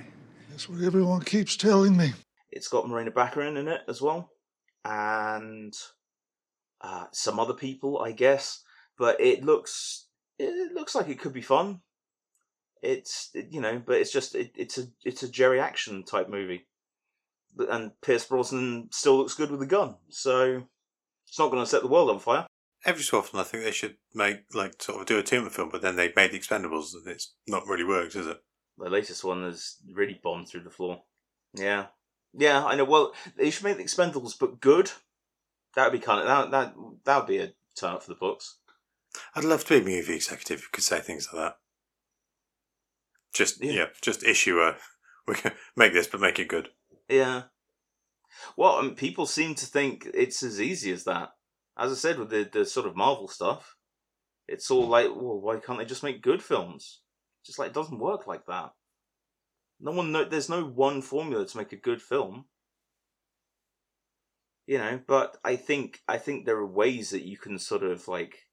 That's 0.52 0.70
what 0.70 0.84
everyone 0.84 1.22
keeps 1.22 1.58
telling 1.58 1.98
me. 1.98 2.14
It's 2.52 2.68
got 2.68 2.88
Morena 2.88 3.10
Baccarin 3.10 3.58
in 3.58 3.68
it 3.70 3.82
as 3.88 4.04
well, 4.04 4.30
and 4.86 5.74
uh, 6.82 7.06
some 7.12 7.40
other 7.40 7.56
people, 7.56 8.02
I 8.02 8.12
guess. 8.12 8.62
But 9.00 9.20
it 9.20 9.44
looks 9.44 10.06
it 10.38 10.74
looks 10.76 10.94
like 10.94 11.10
it 11.10 11.20
could 11.20 11.34
be 11.34 11.42
fun. 11.42 11.82
It's 12.84 13.32
you 13.34 13.62
know, 13.62 13.82
but 13.84 13.96
it's 13.98 14.12
just 14.12 14.36
it, 14.36 14.52
it's 14.56 14.78
a 14.78 14.84
it's 15.04 15.24
a 15.24 15.28
Jerry 15.28 15.60
action 15.60 16.04
type 16.04 16.30
movie, 16.30 16.60
But- 16.60 16.75
and 17.58 17.92
Pierce 18.02 18.26
Brosnan 18.26 18.90
still 18.92 19.18
looks 19.18 19.36
good 19.36 19.52
with 19.52 19.62
a 19.62 19.66
gun, 19.68 19.96
so 20.10 20.64
it's 21.28 21.40
not 21.40 21.52
going 21.52 21.64
to 21.64 21.70
set 21.70 21.82
the 21.82 21.88
world 21.88 22.10
on 22.10 22.20
fire. 22.20 22.46
Every 22.86 23.04
so 23.04 23.18
often, 23.18 23.40
I 23.40 23.44
think 23.44 23.64
they 23.64 23.72
should 23.72 23.98
make 24.14 24.42
like 24.54 24.82
sort 24.82 25.02
of 25.02 25.08
do 25.08 25.18
a 25.18 25.24
Tuma 25.24 25.52
film, 25.52 25.70
but 25.72 25.82
then 25.82 25.96
they've 25.96 26.16
made 26.16 26.32
the 26.32 26.40
Expendables, 26.40 26.94
and 26.94 27.08
it's 27.08 27.34
not 27.48 27.68
really 27.68 27.84
worked, 27.84 28.16
is 28.16 28.28
it? 28.28 28.38
The 28.78 28.90
latest 28.90 29.24
one 29.24 29.44
has 29.44 29.78
really 29.92 30.20
bombed 30.22 30.50
through 30.50 30.64
the 30.64 30.70
floor. 30.70 31.04
Yeah, 31.54 31.88
yeah, 32.34 32.64
I 32.66 32.76
know. 32.76 32.84
Well, 32.84 33.14
they 33.38 33.50
should 33.50 33.64
make 33.64 33.78
the 33.78 33.84
Expendables, 33.84 34.38
but 34.40 34.60
good. 34.60 34.92
That 35.76 35.86
would 35.92 36.00
be 36.00 36.06
kind 36.06 36.22
of 36.22 36.28
that 36.28 36.52
that 36.52 36.76
that 37.06 37.18
would 37.18 37.28
be 37.28 37.38
a 37.40 37.54
turn 37.76 37.94
up 37.94 38.04
for 38.04 38.10
the 38.10 38.16
books. 38.16 38.58
I'd 39.34 39.44
love 39.44 39.64
to 39.66 39.82
be 39.82 39.94
a 39.96 39.98
movie 39.98 40.16
executive 40.16 40.62
who 40.62 40.68
could 40.72 40.84
say 40.84 41.00
things 41.00 41.30
like 41.32 41.42
that. 41.42 41.58
Just 43.34 43.64
Yeah. 43.64 43.72
yeah, 43.72 43.86
just 44.02 44.24
issue 44.24 44.60
a 44.60 44.76
we 45.28 45.36
can 45.36 45.54
make 45.76 45.94
this, 45.94 46.08
but 46.08 46.22
make 46.22 46.40
it 46.40 46.48
good. 46.48 46.70
Yeah. 47.10 47.44
Well, 48.58 48.78
um, 48.78 48.96
people 48.96 49.26
seem 49.26 49.56
to 49.56 49.66
think 49.66 50.08
it's 50.14 50.44
as 50.44 50.60
easy 50.60 50.92
as 50.92 51.04
that. 51.06 51.30
As 51.78 51.92
I 51.92 51.96
said 51.96 52.20
with 52.20 52.30
the 52.30 52.50
the 52.52 52.66
sort 52.66 52.88
of 52.88 52.96
Marvel 52.96 53.28
stuff, 53.28 53.76
it's 54.48 54.72
all 54.72 54.88
like, 54.88 55.08
well, 55.08 55.40
why 55.40 55.58
can't 55.60 55.80
they 55.80 55.86
just 55.86 56.04
make 56.04 56.22
good 56.22 56.44
films? 56.44 57.02
Just 57.46 57.60
like 57.60 57.70
it 57.70 57.74
doesn't 57.74 58.00
work 58.00 58.28
like 58.28 58.46
that. 58.48 58.72
No 59.80 59.92
one 59.92 60.12
know. 60.12 60.26
There's 60.26 60.50
no 60.50 60.64
one 60.66 61.02
formula 61.02 61.46
to 61.46 61.58
make 61.58 61.74
a 61.74 61.78
good 61.78 62.02
film. 62.02 62.46
You 64.68 64.80
know, 64.80 65.00
but 65.08 65.38
I 65.44 65.58
think 65.58 66.02
I 66.08 66.18
think 66.18 66.46
there 66.46 66.58
are 66.58 66.66
ways 66.66 67.12
that 67.12 67.24
you 67.24 67.38
can 67.38 67.60
sort 67.60 67.84
of 67.84 68.08
like 68.08 68.48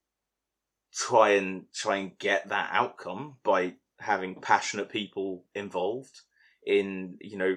try 0.93 1.31
and 1.31 1.65
try 1.75 1.97
and 1.97 2.19
get 2.19 2.49
that 2.51 2.71
outcome 2.73 3.37
by 3.43 3.75
having 3.99 4.41
passionate 4.41 4.91
people 4.91 5.45
involved 5.55 6.21
in 6.67 7.17
you 7.21 7.37
know 7.39 7.57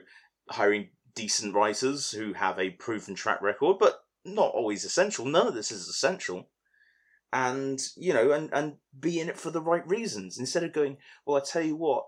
hiring 0.50 0.90
decent 1.16 1.54
writers 1.54 2.12
who 2.12 2.34
have 2.34 2.60
a 2.60 2.72
proven 2.72 3.16
track 3.16 3.42
record, 3.42 3.78
but 3.80 4.04
not 4.24 4.54
always 4.54 4.84
essential. 4.84 5.26
None 5.26 5.48
of 5.48 5.54
this 5.54 5.72
is 5.72 5.88
essential. 5.88 6.50
And, 7.32 7.82
you 7.98 8.14
know, 8.14 8.32
and, 8.32 8.50
and 8.54 8.76
be 8.98 9.20
in 9.20 9.30
it 9.30 9.38
for 9.38 9.52
the 9.52 9.62
right 9.62 9.86
reasons. 9.88 10.38
Instead 10.38 10.64
of 10.64 10.74
going, 10.74 10.98
well, 11.26 11.38
I 11.38 11.42
tell 11.42 11.62
you 11.62 11.76
what, 11.76 12.06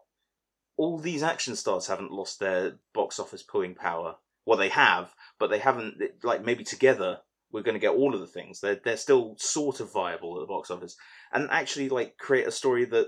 all 0.78 0.98
these 0.98 1.24
action 1.24 1.56
stars 1.56 1.88
haven't 1.88 2.12
lost 2.12 2.40
their 2.40 2.80
box 2.94 3.20
office 3.20 3.44
pulling 3.44 3.76
power. 3.76 4.16
Well, 4.46 4.58
they 4.58 4.70
have, 4.70 5.14
but 5.40 5.50
they 5.50 5.60
haven't, 5.60 6.02
like, 6.24 6.46
maybe 6.46 6.64
together 6.64 7.20
we're 7.52 7.64
going 7.64 7.76
to 7.76 7.80
get 7.80 7.96
all 7.96 8.14
of 8.14 8.20
the 8.20 8.28
things. 8.28 8.62
They're, 8.62 8.80
they're 8.84 8.98
still 8.98 9.36
sort 9.38 9.80
of 9.80 9.92
viable 9.92 10.38
at 10.38 10.42
the 10.42 10.48
box 10.48 10.70
office. 10.72 10.96
And 11.34 11.50
actually, 11.52 11.90
like, 11.90 12.18
create 12.18 12.48
a 12.48 12.52
story 12.52 12.86
that 12.86 13.08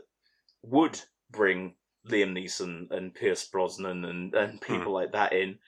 would 0.63 0.99
bring 1.31 1.75
Liam 2.07 2.31
Neeson 2.31 2.91
and 2.91 3.13
Pierce 3.13 3.45
Brosnan 3.47 4.05
and, 4.05 4.33
and 4.33 4.61
people 4.61 4.93
like 4.93 5.11
that 5.11 5.33
in, 5.33 5.59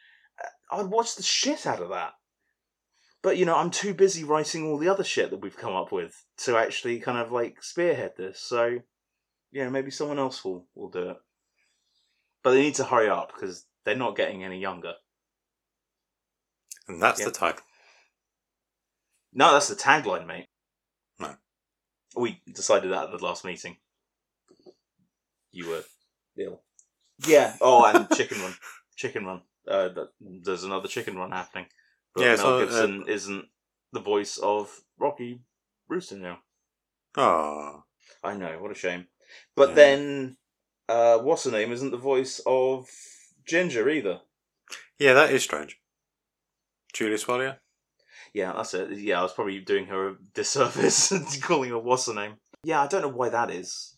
uh, 0.44 0.78
I'd 0.78 0.88
watch 0.88 1.16
the 1.16 1.24
shit 1.24 1.66
out 1.66 1.82
of 1.82 1.90
that. 1.90 2.14
But 3.22 3.38
you 3.38 3.46
know, 3.46 3.56
I'm 3.56 3.70
too 3.72 3.94
busy 3.94 4.24
writing 4.24 4.66
all 4.66 4.78
the 4.78 4.90
other 4.90 5.04
shit 5.04 5.30
that 5.30 5.42
we've 5.42 5.58
come 5.58 5.76
up 5.76 5.92
with 5.92 6.26
to 6.40 6.58
actually 6.58 7.00
kind 7.00 7.18
of 7.18 7.32
like 7.32 7.62
spearhead 7.62 8.14
this. 8.18 8.40
So, 8.40 8.80
you 9.52 9.64
know, 9.64 9.70
maybe 9.70 9.92
someone 9.92 10.20
else 10.20 10.44
will 10.44 10.66
will 10.74 10.90
do 10.90 11.10
it. 11.10 11.18
But 12.44 12.52
they 12.52 12.62
need 12.62 12.76
to 12.76 12.84
hurry 12.84 13.10
up 13.10 13.32
because 13.34 13.66
they're 13.86 13.96
not 13.96 14.16
getting 14.16 14.44
any 14.44 14.60
younger. 14.60 14.94
And 16.88 17.02
that's 17.02 17.20
Yeah. 17.20 17.28
the 17.28 17.32
title. 17.32 17.64
No, 19.34 19.54
that's 19.54 19.68
the 19.68 19.76
tagline, 19.76 20.26
mate. 20.26 20.48
No. 21.20 21.36
We 22.16 22.42
decided 22.52 22.92
that 22.92 23.06
at 23.06 23.12
the 23.12 23.24
last 23.24 23.46
meeting. 23.46 23.78
You 25.52 25.70
were 25.70 25.84
ill. 26.38 26.62
Yeah. 27.26 27.56
Oh, 27.62 27.86
and 27.86 28.10
Chicken 28.12 28.42
Run. 28.42 28.54
Chicken 28.96 29.26
Run. 29.26 29.42
Uh, 29.68 29.90
there's 30.20 30.64
another 30.64 30.88
Chicken 30.88 31.16
Run 31.18 31.32
happening. 31.32 31.68
But 32.16 32.22
Yeah, 32.24 32.36
Mel 32.36 32.38
so, 32.38 32.56
uh, 32.58 32.60
Gibson 32.66 33.06
isn't 33.08 33.46
the 33.94 34.00
voice 34.00 34.38
of 34.38 34.82
Rocky 34.98 35.42
Brewster 35.88 36.18
now. 36.18 36.40
Oh, 37.18 37.84
I 38.24 38.36
know, 38.36 38.58
what 38.60 38.72
a 38.72 38.76
shame. 38.76 39.08
But 39.56 39.70
Yeah. 39.70 39.76
then, 39.76 40.38
uh, 40.90 41.18
what's 41.20 41.44
her 41.44 41.52
name 41.52 41.72
isn't 41.72 41.92
the 41.92 41.98
voice 41.98 42.42
of 42.46 42.90
Ginger 43.46 43.90
either. 43.90 44.22
yeah, 45.00 45.14
that 45.14 45.32
is 45.32 45.44
strange. 45.44 45.80
Julia 46.94 47.18
Sawalha. 47.18 47.60
Yeah, 48.34 48.54
that's 48.54 48.74
it. 48.74 48.92
Yeah, 48.98 49.20
I 49.20 49.24
was 49.24 49.34
probably 49.34 49.60
doing 49.60 49.88
her 49.88 50.10
a 50.10 50.16
disservice 50.34 51.12
calling 51.42 51.70
her 51.72 51.80
what's 51.80 52.08
her 52.08 52.14
name. 52.14 52.36
Yeah, 52.64 52.82
I 52.82 52.88
don't 52.88 53.02
know 53.02 53.08
why 53.10 53.30
that 53.30 53.50
is. 53.52 53.98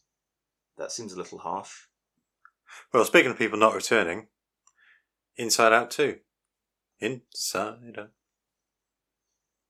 That 0.78 0.92
seems 0.92 1.14
a 1.14 1.18
little 1.18 1.38
harsh. 1.40 1.72
Well, 2.94 3.06
speaking 3.06 3.32
of 3.32 3.38
people 3.38 3.58
not 3.58 3.76
returning, 3.76 4.28
Inside 5.38 5.74
Out 5.74 5.92
too. 5.92 6.20
Inside 7.00 7.98
Out. 7.98 8.12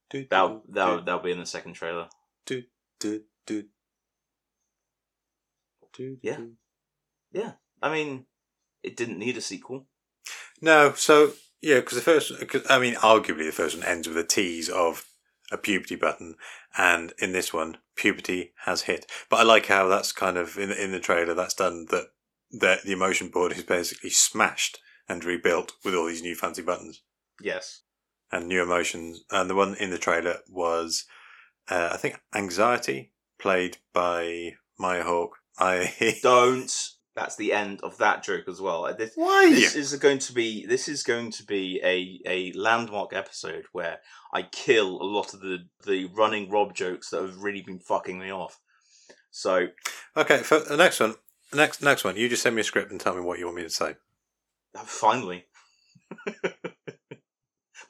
Do, 0.10 0.26
That'll, 0.30 0.58
do, 0.58 0.64
that'll, 0.70 0.97
do, 0.99 1.06
that'll 1.06 1.22
be 1.22 1.32
in 1.32 1.39
the 1.39 1.45
second 1.45 1.74
trailer. 1.74 2.08
do, 2.45 2.64
do, 2.99 3.22
do. 3.45 3.66
Do, 5.93 6.18
Yeah. 6.22 6.38
Yeah. 7.32 7.54
I 7.82 7.91
mean, 7.91 8.26
it 8.82 8.95
didn't 8.95 9.20
need 9.20 9.38
a 9.38 9.41
sequel. 9.41 9.88
No, 10.62 10.93
so 10.93 11.34
yeah, 11.62 11.76
because 11.76 11.95
the 11.95 12.01
first, 12.04 12.32
cause, 12.47 12.66
I 12.70 12.80
mean, 12.80 12.95
arguably 12.95 13.45
the 13.45 13.51
first 13.51 13.78
one 13.78 13.86
ends 13.86 14.08
with 14.08 14.18
a 14.18 14.24
tease 14.24 14.70
of 14.70 15.06
a 15.51 15.58
puberty 15.58 15.95
button, 15.95 16.36
and 16.78 17.14
in 17.20 17.32
this 17.32 17.54
one, 17.54 17.78
puberty 17.95 18.54
has 18.66 18.84
hit. 18.84 19.06
But 19.30 19.41
I 19.41 19.43
like 19.43 19.68
how 19.68 19.88
that's 19.88 20.12
kind 20.12 20.38
of 20.38 20.58
in 20.58 20.72
in 20.72 20.91
the 20.91 20.99
trailer 20.99 21.34
that's 21.34 21.54
done 21.54 21.86
that. 21.89 22.08
That 22.60 22.84
the 22.84 22.91
emotion 22.93 23.30
board 23.30 23.51
is 23.54 23.64
basically 23.64 24.12
smashed 24.12 24.80
and 25.10 25.24
rebuilt 25.26 25.74
with 25.84 25.95
all 25.95 26.06
these 26.06 26.22
new 26.22 26.36
fancy 26.36 26.62
buttons 26.62 27.01
Yes. 27.41 27.82
and 28.32 28.47
new 28.47 28.62
emotions. 28.62 29.24
And 29.32 29.49
the 29.49 29.56
one 29.56 29.76
in 29.76 29.89
the 29.89 29.97
trailer 29.97 30.38
was, 30.47 31.06
uh, 31.70 31.89
I 31.91 31.97
think, 31.97 32.20
anxiety, 32.34 33.12
played 33.39 33.78
by 33.93 34.54
Maya 34.80 35.04
Hawke. 35.04 35.38
I 35.58 36.18
Don't. 36.24 36.72
That's 37.16 37.36
the 37.36 37.54
end 37.54 37.82
of 37.84 37.97
that 37.97 38.24
joke 38.24 38.47
as 38.47 38.60
well. 38.62 38.86
Uh, 38.86 38.93
This, 38.93 39.12
why 39.16 39.49
this 39.51 39.76
is 39.76 39.93
going 39.97 40.18
to 40.20 40.34
be 40.34 40.66
this 40.66 40.88
is 40.88 41.04
going 41.04 41.30
to 41.32 41.43
be 41.45 41.80
a, 41.84 42.20
a 42.28 42.51
landmark 42.58 43.14
episode 43.14 43.66
where 43.72 43.99
I 44.34 44.43
kill 44.43 44.99
a 44.99 45.04
lot 45.06 45.34
of 45.34 45.41
the, 45.41 45.60
the 45.86 46.06
running 46.06 46.49
Rob 46.49 46.74
jokes 46.74 47.10
that 47.12 47.22
have 47.22 47.38
really 47.43 47.62
been 47.62 47.78
fucking 47.80 48.18
me 48.18 48.32
off. 48.32 48.60
So 49.30 49.68
okay. 50.18 50.38
For 50.39 50.60
the 50.60 50.78
next 50.78 50.99
one, 50.99 51.14
next 51.56 51.82
next 51.82 52.04
one, 52.04 52.18
you 52.18 52.30
just 52.30 52.43
send 52.43 52.56
me 52.56 52.62
a 52.62 52.64
script 52.64 52.91
and 52.91 52.99
tell 52.99 53.16
me 53.16 53.22
what 53.22 53.39
you 53.39 53.45
want 53.45 53.58
me 53.58 53.64
to 53.64 53.70
say. 53.70 53.95
uh, 54.76 54.80
finally. 54.84 55.45
but 56.43 56.54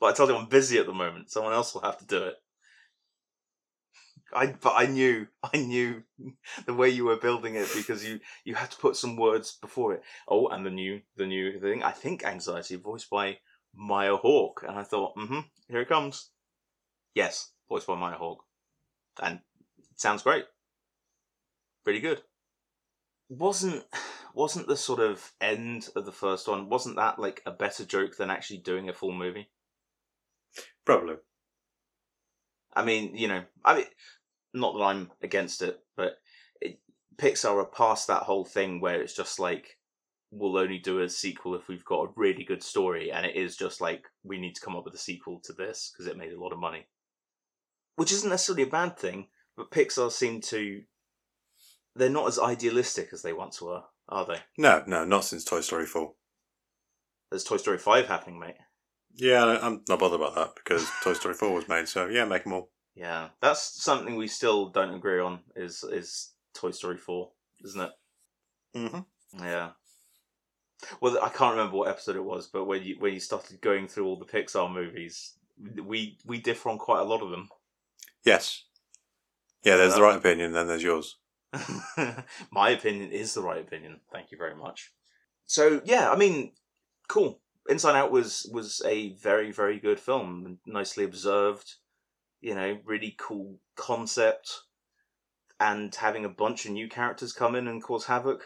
I 0.02 0.14
told 0.14 0.30
you 0.30 0.36
I'm 0.36 0.48
busy 0.48 0.78
at 0.80 0.86
the 0.86 0.94
moment. 0.94 1.32
Someone 1.32 1.54
else 1.54 1.74
will 1.74 1.82
have 1.82 1.98
to 1.98 2.06
do 2.06 2.24
it. 2.24 2.36
I 4.34 4.48
but 4.48 4.74
I 4.76 4.86
knew 4.88 5.28
I 5.44 5.58
knew 5.58 6.04
the 6.66 6.74
way 6.74 6.90
you 6.90 7.06
were 7.06 7.18
building 7.18 7.56
it 7.56 7.70
because 7.76 8.06
you 8.06 8.20
you 8.44 8.56
had 8.56 8.72
to 8.72 8.78
put 8.78 8.96
some 8.96 9.16
words 9.16 9.58
before 9.62 9.94
it. 9.94 10.04
Oh, 10.28 10.48
and 10.48 10.66
the 10.66 10.72
new 10.72 11.02
the 11.16 11.26
new 11.26 11.60
thing. 11.60 11.84
I 11.84 11.92
think 11.92 12.24
anxiety 12.26 12.76
voiced 12.76 13.10
by 13.10 13.38
Maya 13.76 14.16
Hawke, 14.16 14.64
and 14.68 14.78
I 14.78 14.84
thought, 14.84 15.16
mm-hmm, 15.16 15.40
here 15.68 15.82
it 15.82 15.90
comes. 15.90 16.30
Yes, 17.16 17.52
voiced 17.70 17.88
by 17.88 17.96
Maya 17.96 18.18
Hawke, 18.18 18.44
and 19.22 19.40
sounds 19.96 20.24
great. 20.24 20.46
Pretty 21.84 22.00
good. 22.00 22.22
Wasn't 23.40 23.84
wasn't 24.36 24.68
the 24.68 24.78
sort 24.78 25.00
of 25.00 25.32
end 25.42 25.90
of 25.96 26.06
the 26.06 26.12
first 26.12 26.48
one? 26.48 26.70
Wasn't 26.70 26.98
that 26.98 27.18
like 27.18 27.42
a 27.48 27.52
better 27.52 27.84
joke 27.84 28.16
than 28.16 28.30
actually 28.30 28.60
doing 28.60 28.90
a 28.90 28.94
full 28.94 29.12
movie? 29.12 29.50
Probably. 30.86 31.16
I 32.76 32.84
mean, 32.84 33.16
you 33.16 33.28
know, 33.28 33.44
I 33.66 33.76
mean, 33.76 33.86
not 34.54 34.74
that 34.74 34.84
I'm 34.84 35.12
against 35.22 35.64
it, 35.64 35.80
but 35.98 36.18
it, 36.62 36.80
Pixar 37.18 37.56
are 37.56 37.66
past 37.66 38.08
that 38.08 38.24
whole 38.24 38.46
thing 38.46 38.80
where 38.80 39.02
it's 39.02 39.16
just 39.16 39.40
like 39.40 39.78
we'll 40.30 40.58
only 40.58 40.80
do 40.80 41.02
a 41.02 41.10
sequel 41.10 41.56
if 41.56 41.68
we've 41.68 41.86
got 41.86 42.06
a 42.06 42.14
really 42.16 42.44
good 42.44 42.62
story, 42.62 43.12
and 43.12 43.26
it 43.26 43.36
is 43.36 43.56
just 43.56 43.82
like 43.82 44.04
we 44.24 44.40
need 44.40 44.54
to 44.54 44.62
come 44.62 44.76
up 44.76 44.86
with 44.86 44.94
a 44.94 45.00
sequel 45.00 45.42
to 45.46 45.54
this 45.54 45.92
because 45.92 46.06
it 46.06 46.18
made 46.18 46.34
a 46.34 46.42
lot 46.42 46.54
of 46.54 46.60
money, 46.60 46.86
which 47.96 48.12
isn't 48.12 48.30
necessarily 48.30 48.64
a 48.64 48.68
bad 48.68 48.98
thing. 48.98 49.30
But 49.58 49.72
Pixar 49.72 50.12
seem 50.12 50.42
to 50.42 50.82
they're 51.96 52.10
not 52.10 52.28
as 52.28 52.40
idealistic 52.40 53.10
as 53.14 53.22
they 53.22 53.34
once 53.34 53.62
were, 53.62 53.84
are 54.10 54.26
they? 54.26 54.40
No, 54.58 54.84
no, 54.88 55.06
not 55.06 55.26
since 55.26 55.44
Toy 55.44 55.62
Story 55.62 55.86
4. 55.86 56.14
There's 57.30 57.44
Toy 57.44 57.58
Story 57.58 57.78
Five 57.78 58.08
happening, 58.08 58.40
mate. 58.40 58.56
Yeah, 59.16 59.60
I'm 59.62 59.82
not 59.88 60.00
bothered 60.00 60.20
about 60.20 60.36
that 60.36 60.56
because 60.56 60.88
Toy 61.04 61.14
Story 61.14 61.34
4 61.34 61.54
was 61.54 61.68
made, 61.68 61.88
so 61.88 62.08
yeah, 62.08 62.26
make 62.26 62.44
them 62.44 62.54
all. 62.54 62.70
Yeah, 62.96 63.30
that's 63.42 63.84
something 63.84 64.16
we 64.16 64.28
still 64.28 64.70
don't 64.70 64.94
agree 64.94 65.20
on. 65.20 65.40
Is 65.56 65.84
is 65.84 66.32
Toy 66.54 66.72
Story 66.72 66.98
Four, 66.98 67.32
isn't 67.64 67.82
it? 67.82 67.92
Mm-hmm. 68.76 69.44
Yeah. 69.44 69.72
Well, 71.02 71.18
I 71.22 71.30
can't 71.30 71.56
remember 71.56 71.78
what 71.78 71.90
episode 71.90 72.18
it 72.18 72.24
was, 72.24 72.48
but 72.48 72.66
when 72.66 72.84
you 72.84 72.98
when 73.00 73.14
you 73.14 73.20
started 73.20 73.62
going 73.62 73.88
through 73.88 74.06
all 74.06 74.20
the 74.20 74.26
Pixar 74.26 74.72
movies, 74.72 75.34
we 75.84 76.18
we 76.26 76.40
differ 76.40 76.70
on 76.70 76.78
quite 76.78 77.00
a 77.00 77.06
lot 77.06 77.24
of 77.24 77.32
them. 77.32 77.50
Yes. 78.24 78.64
Yeah, 79.64 79.78
there's 79.78 79.96
the 79.96 80.02
right 80.02 80.18
opinion, 80.18 80.52
then 80.52 80.68
there's 80.68 80.84
yours. 80.84 81.18
My 82.52 82.70
opinion 82.70 83.12
is 83.12 83.34
the 83.34 83.42
right 83.42 83.62
opinion. 83.62 84.00
Thank 84.12 84.32
you 84.32 84.38
very 84.38 84.56
much. 84.56 84.92
So 85.46 85.82
yeah, 85.86 86.12
I 86.12 86.16
mean, 86.16 86.54
cool. 87.08 87.40
Inside 87.70 87.96
Out 87.96 88.12
was 88.12 88.50
was 88.52 88.82
a 88.86 89.14
very 89.14 89.52
very 89.52 89.80
good 89.80 90.00
film, 90.00 90.60
nicely 90.66 91.04
observed. 91.04 91.76
You 92.42 92.56
know, 92.56 92.80
really 92.86 93.16
cool 93.18 93.60
concept, 93.76 94.62
and 95.60 95.94
having 95.96 96.26
a 96.26 96.30
bunch 96.30 96.66
of 96.66 96.72
new 96.72 96.90
characters 96.90 97.32
come 97.32 97.56
in 97.56 97.68
and 97.68 97.82
cause 97.82 98.06
havoc. 98.06 98.44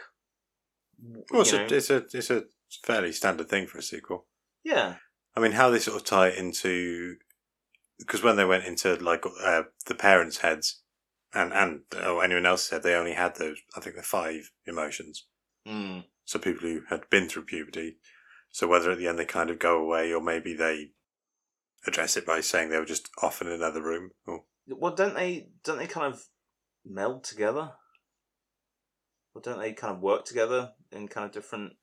Well, 1.30 1.42
it's, 1.42 1.52
a, 1.52 1.64
it's, 1.64 1.90
a, 1.90 1.96
it's 2.12 2.30
a 2.30 2.44
fairly 2.82 3.12
standard 3.12 3.48
thing 3.48 3.66
for 3.66 3.78
a 3.78 3.82
sequel. 3.82 4.26
yeah, 4.64 4.96
I 5.36 5.40
mean, 5.40 5.52
how 5.52 5.70
they 5.70 5.78
sort 5.78 5.96
of 5.96 6.04
tie 6.04 6.28
it 6.28 6.38
into. 6.38 7.16
Because 7.98 8.22
when 8.22 8.36
they 8.36 8.44
went 8.44 8.64
into, 8.64 8.94
like, 8.94 9.24
uh, 9.42 9.62
the 9.86 9.94
parents' 9.96 10.38
heads 10.38 10.82
and, 11.34 11.52
and 11.52 11.80
or 12.06 12.24
anyone 12.24 12.46
else 12.46 12.64
said 12.68 12.82
they 12.82 12.94
only 12.94 13.12
had 13.14 13.36
those, 13.36 13.58
I 13.76 13.80
think, 13.80 13.96
the 13.96 14.02
five 14.02 14.50
emotions. 14.66 15.26
mm. 15.66 16.04
So 16.24 16.38
people 16.38 16.68
who 16.68 16.82
had 16.90 17.08
been 17.10 17.28
through 17.28 17.44
puberty. 17.46 17.96
So 18.50 18.66
whether 18.66 18.90
at 18.90 18.98
the 18.98 19.06
end 19.08 19.18
they 19.18 19.24
kind 19.24 19.50
of 19.50 19.58
go 19.58 19.78
away 19.78 20.12
or 20.12 20.20
maybe 20.22 20.54
they 20.54 20.90
address 21.86 22.16
it 22.16 22.26
by 22.26 22.40
saying 22.40 22.68
they 22.70 22.78
were 22.78 22.84
just 22.84 23.08
off 23.22 23.40
in 23.40 23.48
another 23.48 23.82
room. 23.82 24.10
Or, 24.26 24.44
Well, 24.66 24.94
don't 24.94 25.14
they? 25.14 25.48
Don't 25.64 25.78
they 25.78 25.86
kind 25.86 26.12
of 26.12 26.24
meld 26.84 27.24
together? 27.24 27.72
Or 29.34 29.40
don't 29.40 29.58
they 29.58 29.72
kind 29.72 29.94
of 29.94 30.02
work 30.02 30.24
together 30.24 30.72
in 30.92 31.08
kind 31.08 31.24
of 31.24 31.32
different 31.32 31.74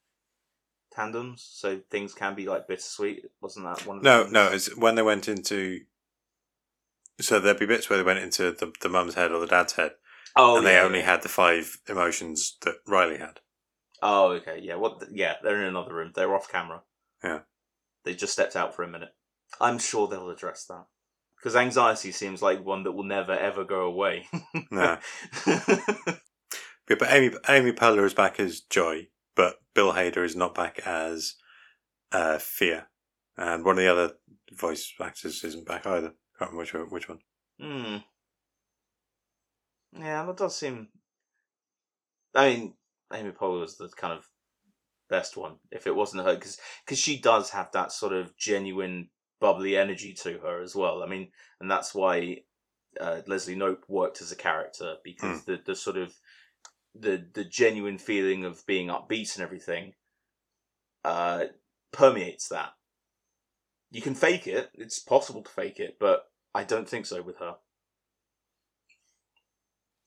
tandems? 0.92 1.48
So 1.52 1.82
things 1.90 2.14
can 2.14 2.36
be 2.36 2.46
like 2.46 2.68
bittersweet. 2.68 3.24
Wasn't 3.42 3.66
that 3.66 3.86
one? 3.88 3.98
Of 3.98 4.04
no, 4.04 4.22
things? 4.24 4.34
no, 4.34 4.48
it's 4.52 4.78
when 4.78 4.96
they 4.96 5.02
went 5.04 5.28
into. 5.28 5.82
So 7.20 7.40
there'd 7.40 7.60
be 7.60 7.66
bits 7.66 7.90
where 7.90 7.98
they 7.98 8.04
went 8.04 8.20
into 8.20 8.52
the, 8.52 8.72
the 8.82 8.90
mum's 8.90 9.16
head 9.16 9.32
or 9.32 9.40
the 9.40 9.48
dad's 9.48 9.74
head, 9.74 9.92
Oh, 10.36 10.58
and 10.58 10.66
they 10.66 10.78
only 10.78 11.00
yeah. 11.00 11.06
had 11.06 11.22
the 11.24 11.30
five 11.30 11.78
emotions 11.88 12.58
that 12.62 12.76
Riley 12.88 13.18
had. 13.18 13.40
Oh, 14.02 14.32
okay, 14.34 14.60
yeah. 14.62 14.76
What? 14.76 15.00
The, 15.00 15.08
yeah, 15.12 15.36
they're 15.42 15.62
in 15.62 15.68
another 15.70 15.94
room. 15.94 16.12
They're 16.14 16.36
off 16.36 16.52
camera. 16.52 16.82
Yeah. 17.24 17.40
They 18.04 18.14
just 18.16 18.34
stepped 18.34 18.56
out 18.56 18.76
for 18.76 18.84
a 18.84 18.88
minute. 18.88 19.16
I'm 19.62 19.80
sure 19.80 20.08
they'll 20.08 20.30
address 20.30 20.66
that 20.66 20.86
because 21.38 21.56
anxiety 21.56 22.12
seems 22.12 22.42
like 22.42 22.66
one 22.66 22.84
that 22.84 22.92
will 22.92 23.04
never 23.04 23.32
ever 23.32 23.64
go 23.64 23.82
away. 23.82 24.28
No. 24.72 24.98
Yeah, 26.90 26.98
but 27.00 27.12
Amy 27.12 27.36
Amy 27.50 27.72
Poehler 27.72 28.06
is 28.06 28.14
back 28.14 28.40
as 28.40 28.62
Joy, 28.62 29.08
but 29.36 29.56
Bill 29.74 29.94
Hader 29.94 30.24
is 30.24 30.36
not 30.36 30.54
back 30.54 30.80
as 30.86 31.36
uh, 32.12 32.38
Fear, 32.38 32.88
and 33.38 33.66
one 33.66 33.78
of 33.78 33.84
the 33.84 33.92
other 33.92 34.14
voice 34.54 34.94
actors 35.02 35.44
isn't 35.44 35.66
back 35.66 35.88
either. 35.88 36.14
Can't 36.38 36.52
remember 36.52 36.62
which 36.62 36.74
one. 36.74 36.90
Which 36.90 37.10
one. 37.10 37.20
Hmm. 37.60 37.98
Yeah, 39.98 40.26
that 40.26 40.38
does 40.38 40.56
seem. 40.56 40.90
I 42.34 42.50
mean, 42.50 42.74
Amy 43.14 43.32
Poehler 43.32 43.62
was 43.62 43.78
the 43.78 43.88
kind 43.90 44.14
of 44.14 44.28
best 45.10 45.38
one. 45.38 45.56
If 45.72 45.88
it 45.88 45.96
wasn't 45.96 46.26
her, 46.26 46.36
because 46.36 46.58
because 46.86 47.00
she 47.00 47.20
does 47.20 47.50
have 47.52 47.72
that 47.72 47.92
sort 47.92 48.14
of 48.14 48.36
genuine 48.36 49.10
bubbly 49.40 49.78
energy 49.78 50.14
to 50.14 50.38
her 50.40 50.62
as 50.62 50.76
well. 50.76 51.04
I 51.04 51.08
mean, 51.08 51.32
and 51.62 51.72
that's 51.72 51.96
why 51.96 52.42
uh, 53.00 53.22
Leslie 53.28 53.56
Knope 53.56 53.84
worked 53.88 54.22
as 54.22 54.32
a 54.32 54.36
character 54.36 54.96
because 55.04 55.44
the 55.46 55.62
the 55.66 55.76
sort 55.76 55.98
of 55.98 56.14
the 56.94 57.26
the 57.34 57.46
genuine 57.46 57.98
feeling 57.98 58.44
of 58.46 58.66
being 58.66 58.88
upbeat 58.88 59.36
and 59.36 59.44
everything 59.44 59.94
uh, 61.04 61.46
permeates 61.92 62.50
that. 62.50 62.72
You 63.92 64.02
can 64.02 64.16
fake 64.16 64.48
it; 64.48 64.70
it's 64.74 65.00
possible 65.00 65.42
to 65.44 65.50
fake 65.50 65.80
it, 65.80 65.98
but 66.00 66.30
I 66.54 66.64
don't 66.64 66.88
think 66.88 67.06
so 67.06 67.22
with 67.22 67.38
her. 67.38 67.56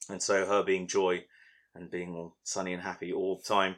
And 0.08 0.22
so 0.22 0.46
her 0.46 0.62
being 0.62 0.86
joy 0.86 1.24
and 1.74 1.90
being 1.90 2.14
all 2.14 2.36
sunny 2.42 2.72
and 2.72 2.82
happy 2.82 3.12
all 3.12 3.36
the 3.36 3.42
time 3.42 3.76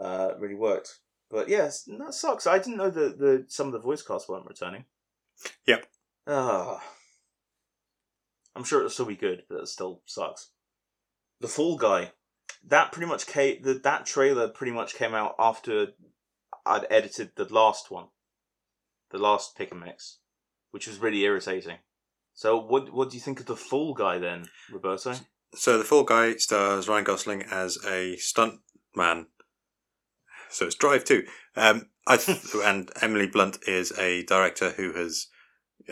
uh, 0.00 0.30
really 0.38 0.54
worked. 0.54 0.98
But 1.30 1.48
yes, 1.48 1.88
that 1.98 2.14
sucks. 2.14 2.46
I 2.46 2.58
didn't 2.58 2.76
know 2.76 2.90
that 2.90 3.18
the 3.18 3.44
some 3.48 3.66
of 3.68 3.72
the 3.72 3.78
voice 3.78 4.02
casts 4.02 4.28
weren't 4.28 4.46
returning. 4.46 4.84
Yep. 5.66 5.86
Ah. 6.26 6.82
I'm 8.54 8.64
sure 8.64 8.80
it'll 8.80 8.90
still 8.90 9.06
be 9.06 9.16
good, 9.16 9.44
but 9.48 9.60
it 9.60 9.68
still 9.68 10.02
sucks. 10.06 10.50
The 11.40 11.48
Fall 11.48 11.76
Guy. 11.76 12.12
That 12.64 12.92
pretty 12.92 13.08
much 13.08 13.26
came. 13.26 13.62
The, 13.62 13.74
that 13.74 14.06
trailer 14.06 14.46
pretty 14.48 14.72
much 14.72 14.94
came 14.94 15.14
out 15.14 15.34
after 15.38 15.88
I'd 16.64 16.86
edited 16.90 17.32
the 17.34 17.52
last 17.52 17.90
one, 17.90 18.06
the 19.12 19.18
last 19.18 19.56
pick 19.56 19.70
and 19.70 19.80
mix, 19.80 20.18
which 20.70 20.86
was 20.86 20.98
really 20.98 21.22
irritating. 21.22 21.78
So, 22.34 22.58
what 22.58 22.92
what 22.92 23.10
do 23.10 23.16
you 23.16 23.22
think 23.22 23.40
of 23.40 23.46
the 23.46 23.56
Fall 23.56 23.94
Guy 23.94 24.18
then, 24.18 24.48
Roberto? 24.72 25.14
So 25.54 25.76
the 25.76 25.84
Fall 25.84 26.04
Guy 26.04 26.36
stars 26.36 26.88
Ryan 26.88 27.04
Gosling 27.04 27.42
as 27.42 27.78
a 27.86 28.16
stunt 28.16 28.60
man. 28.96 29.26
So 30.48 30.66
it's 30.66 30.74
Drive 30.74 31.04
Two. 31.04 31.24
Um, 31.56 31.90
I 32.06 32.16
th- 32.16 32.40
and 32.64 32.90
Emily 33.00 33.26
Blunt 33.26 33.58
is 33.66 33.92
a 33.98 34.24
director 34.24 34.70
who 34.70 34.92
has 34.94 35.28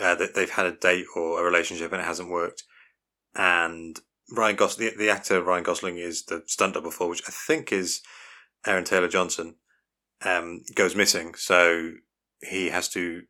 uh, 0.01 0.15
that 0.15 0.35
they've 0.35 0.51
had 0.51 0.67
a 0.67 0.73
date 0.77 1.07
or 1.15 1.41
a 1.41 1.45
relationship 1.45 1.93
and 1.93 2.01
it 2.01 2.07
hasn't 2.07 2.31
worked. 2.31 2.65
And 3.35 3.99
Ryan 4.35 4.57
Gosling, 4.57 4.91
the, 4.91 4.97
the 4.97 5.11
actor 5.11 5.43
Ryan 5.43 5.65
Gosling, 5.65 5.99
is 5.99 6.25
the 6.25 6.43
stunt 6.47 6.75
double 6.75 6.91
for 6.91 7.09
which 7.09 7.23
I 7.29 7.31
think 7.31 7.73
is 7.73 8.01
Aaron 8.67 8.85
Taylor 8.85 9.09
Johnson. 9.09 9.57
Um, 10.23 10.63
goes 10.75 10.95
missing, 10.95 11.35
so 11.35 11.93
he 12.43 12.71
has 12.71 12.89
to. 12.91 13.23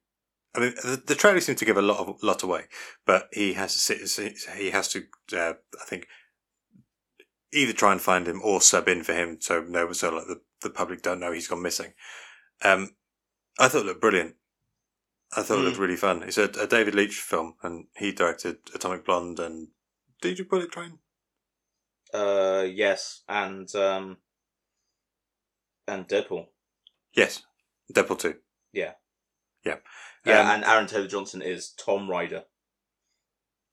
I 0.54 0.60
mean, 0.60 0.74
the, 0.82 1.02
the 1.06 1.14
trailer 1.14 1.40
seems 1.40 1.60
to 1.60 1.64
give 1.64 1.76
a 1.76 1.82
lot 1.82 1.98
of 1.98 2.22
lot 2.22 2.42
away, 2.42 2.64
but 3.06 3.28
he 3.32 3.52
has 3.54 3.72
to 3.74 3.78
sit. 4.08 4.36
He 4.56 4.70
has 4.70 4.88
to, 4.88 5.04
uh, 5.32 5.54
I 5.80 5.84
think, 5.86 6.08
either 7.52 7.72
try 7.72 7.92
and 7.92 8.00
find 8.00 8.26
him 8.26 8.40
or 8.42 8.60
sub 8.60 8.88
in 8.88 9.04
for 9.04 9.12
him, 9.12 9.38
so 9.40 9.62
no, 9.62 9.92
so 9.92 10.10
like 10.10 10.26
the, 10.26 10.40
the 10.62 10.70
public 10.70 11.02
don't 11.02 11.20
know 11.20 11.32
he's 11.32 11.48
gone 11.48 11.62
missing. 11.62 11.92
Um, 12.62 12.90
I 13.58 13.68
thought 13.68 13.82
it 13.82 13.86
looked 13.86 14.00
brilliant. 14.00 14.36
I 15.36 15.42
thought 15.42 15.58
it 15.58 15.62
looked 15.62 15.78
really 15.78 15.96
fun. 15.96 16.24
It's 16.24 16.38
a, 16.38 16.44
a 16.60 16.66
David 16.66 16.94
Leitch 16.94 17.20
film, 17.20 17.54
and 17.62 17.86
he 17.96 18.10
directed 18.10 18.56
Atomic 18.74 19.04
Blonde 19.04 19.38
and 19.38 19.68
Did 20.20 20.38
You 20.40 20.44
Bullet 20.44 20.72
Train? 20.72 20.98
Uh, 22.12 22.66
yes, 22.68 23.22
and 23.28 23.72
um, 23.76 24.16
and 25.86 26.08
Deadpool. 26.08 26.46
Yes, 27.14 27.42
Deadpool 27.92 28.18
two. 28.18 28.34
Yeah. 28.72 28.92
Yeah, 29.64 29.76
Yeah, 30.24 30.40
Um, 30.40 30.46
and 30.48 30.64
Aaron 30.64 30.86
Taylor 30.86 31.06
Johnson 31.06 31.42
is 31.42 31.70
Tom 31.72 32.08
Ryder. 32.10 32.44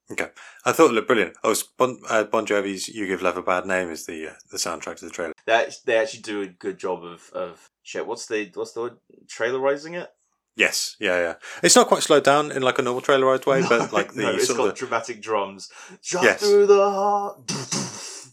Okay, 0.10 0.30
I 0.66 0.72
thought 0.72 0.92
it 0.92 0.94
looked 0.94 1.08
brilliant. 1.08 1.36
Oh, 1.44 1.52
it's 1.52 1.64
Bon, 1.64 2.00
uh, 2.10 2.24
Bon 2.24 2.46
Jovi's 2.46 2.88
"You 2.88 3.08
Give 3.08 3.22
Love 3.22 3.36
a 3.36 3.42
Bad 3.42 3.66
Name" 3.66 3.90
is 3.90 4.06
the 4.06 4.30
uh, 4.30 4.34
the 4.52 4.58
soundtrack 4.58 4.96
to 5.00 5.06
the 5.06 5.12
trailer. 5.12 5.34
They 5.46 5.54
act- 5.54 5.86
they 5.86 5.98
actually 5.98 6.22
do 6.22 6.42
a 6.42 6.48
good 6.48 6.78
job 6.78 7.04
of 7.04 7.30
of 7.34 7.70
shit. 7.84 8.08
What's 8.08 8.26
the 8.28 8.50
what's 8.54 8.72
the 8.72 8.82
word? 8.82 8.98
Trailerizing 9.28 10.00
it? 10.02 10.10
Yes, 10.56 10.96
yeah, 11.00 11.18
yeah. 11.20 11.34
It's 11.62 11.76
not 11.76 11.88
quite 11.90 12.04
slowed 12.04 12.24
down 12.24 12.52
in 12.52 12.62
like 12.64 12.80
a 12.80 12.82
normal 12.82 13.02
trailerized 13.02 13.46
way, 13.46 13.62
but 13.70 13.92
like 13.92 14.14
the 14.14 14.22
no, 14.24 14.32
it's 14.36 14.48
sort 14.48 14.58
got 14.58 14.68
of 14.70 14.74
the, 14.76 14.80
dramatic 14.80 15.22
drums. 15.22 15.70
Shot 16.02 16.24
Yes. 16.24 16.40
through 16.40 16.68
the 16.68 16.90
heart. 16.90 17.52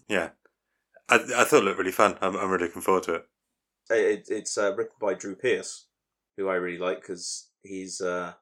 yeah. 0.09 0.31
I, 1.09 1.17
I 1.17 1.45
thought 1.45 1.59
it 1.59 1.65
looked 1.65 1.79
really 1.79 1.91
fun. 1.93 2.17
I'm, 2.23 2.37
I'm 2.37 2.51
really 2.51 2.67
looking 2.67 2.83
forward 2.83 3.03
to 3.05 3.15
it. 3.15 3.25
It, 3.91 4.27
it's 4.31 4.57
uh, 4.57 4.75
written 4.75 4.95
by 5.01 5.13
Drew 5.15 5.35
Pearce, 5.35 5.87
who 6.37 6.49
I 6.49 6.55
really 6.55 6.79
like 6.79 7.01
because 7.01 7.49
he's 7.63 8.01
uh, 8.01 8.33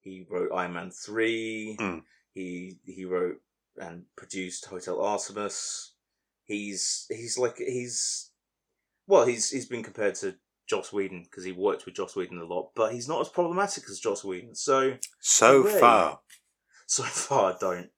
he 0.00 0.26
wrote 0.30 0.50
Iron 0.54 0.74
Man 0.74 0.90
three. 0.90 1.76
Mm. 1.80 2.02
He 2.32 2.78
he 2.84 3.04
wrote 3.04 3.36
and 3.76 4.04
produced 4.16 4.66
Hotel 4.66 5.00
Artemis. 5.00 5.92
He's 6.44 7.06
he's 7.08 7.38
like 7.38 7.58
he's 7.58 8.30
well 9.06 9.24
he's 9.26 9.50
he's 9.50 9.66
been 9.66 9.82
compared 9.82 10.14
to 10.16 10.34
Joss 10.68 10.92
Whedon 10.92 11.22
because 11.24 11.44
he 11.44 11.52
worked 11.52 11.84
with 11.86 11.94
Joss 11.94 12.16
Whedon 12.16 12.38
a 12.38 12.44
lot, 12.44 12.70
but 12.74 12.92
he's 12.92 13.08
not 13.08 13.20
as 13.20 13.28
problematic 13.28 13.84
as 13.88 14.00
Joss 14.00 14.24
Whedon. 14.24 14.54
So 14.54 14.94
So 15.20 15.62
Hooray. 15.62 15.80
far, 15.80 16.20
so 16.94 17.02
far, 17.02 17.52
I 17.52 17.56
don't. 17.58 17.90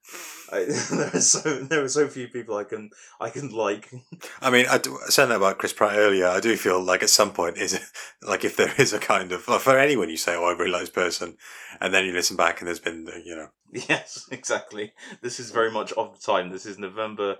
I, 0.51 0.65
there 0.91 1.11
are 1.15 1.21
so 1.21 1.55
there 1.59 1.85
are 1.85 1.89
so 1.89 2.09
few 2.09 2.29
people 2.29 2.57
I 2.57 2.65
can 2.65 2.91
I 3.21 3.31
can 3.31 3.51
like. 3.51 3.93
I 4.41 4.51
mean, 4.51 4.67
I 4.71 4.79
do, 4.79 4.99
saying 5.09 5.29
that 5.29 5.37
about 5.37 5.59
Chris 5.59 5.73
Pratt 5.73 5.97
earlier, 5.97 6.29
I 6.29 6.41
do 6.41 6.57
feel 6.57 6.83
like 6.83 7.03
at 7.03 7.11
some 7.11 7.33
point 7.33 7.59
is 7.59 7.79
like 8.23 8.45
if 8.45 8.57
there 8.57 8.73
is 8.79 8.93
a 8.93 8.99
kind 8.99 9.33
of 9.33 9.43
for 9.43 9.79
anyone 9.79 10.09
you 10.09 10.17
say, 10.17 10.35
"Oh, 10.35 10.45
I 10.45 10.53
really 10.53 10.71
like 10.71 10.83
this 10.83 10.91
person," 10.91 11.37
and 11.81 11.93
then 11.93 12.05
you 12.05 12.13
listen 12.13 12.37
back 12.37 12.61
and 12.61 12.69
there's 12.69 12.81
been 12.81 13.07
uh, 13.09 13.19
you 13.25 13.37
know 13.37 13.49
Yes, 13.73 14.27
exactly. 14.31 14.93
This 15.21 15.41
is 15.41 15.51
very 15.51 15.71
much 15.71 15.93
of 15.93 16.15
the 16.15 16.25
time. 16.25 16.51
This 16.51 16.67
is 16.67 16.79
November 16.79 17.37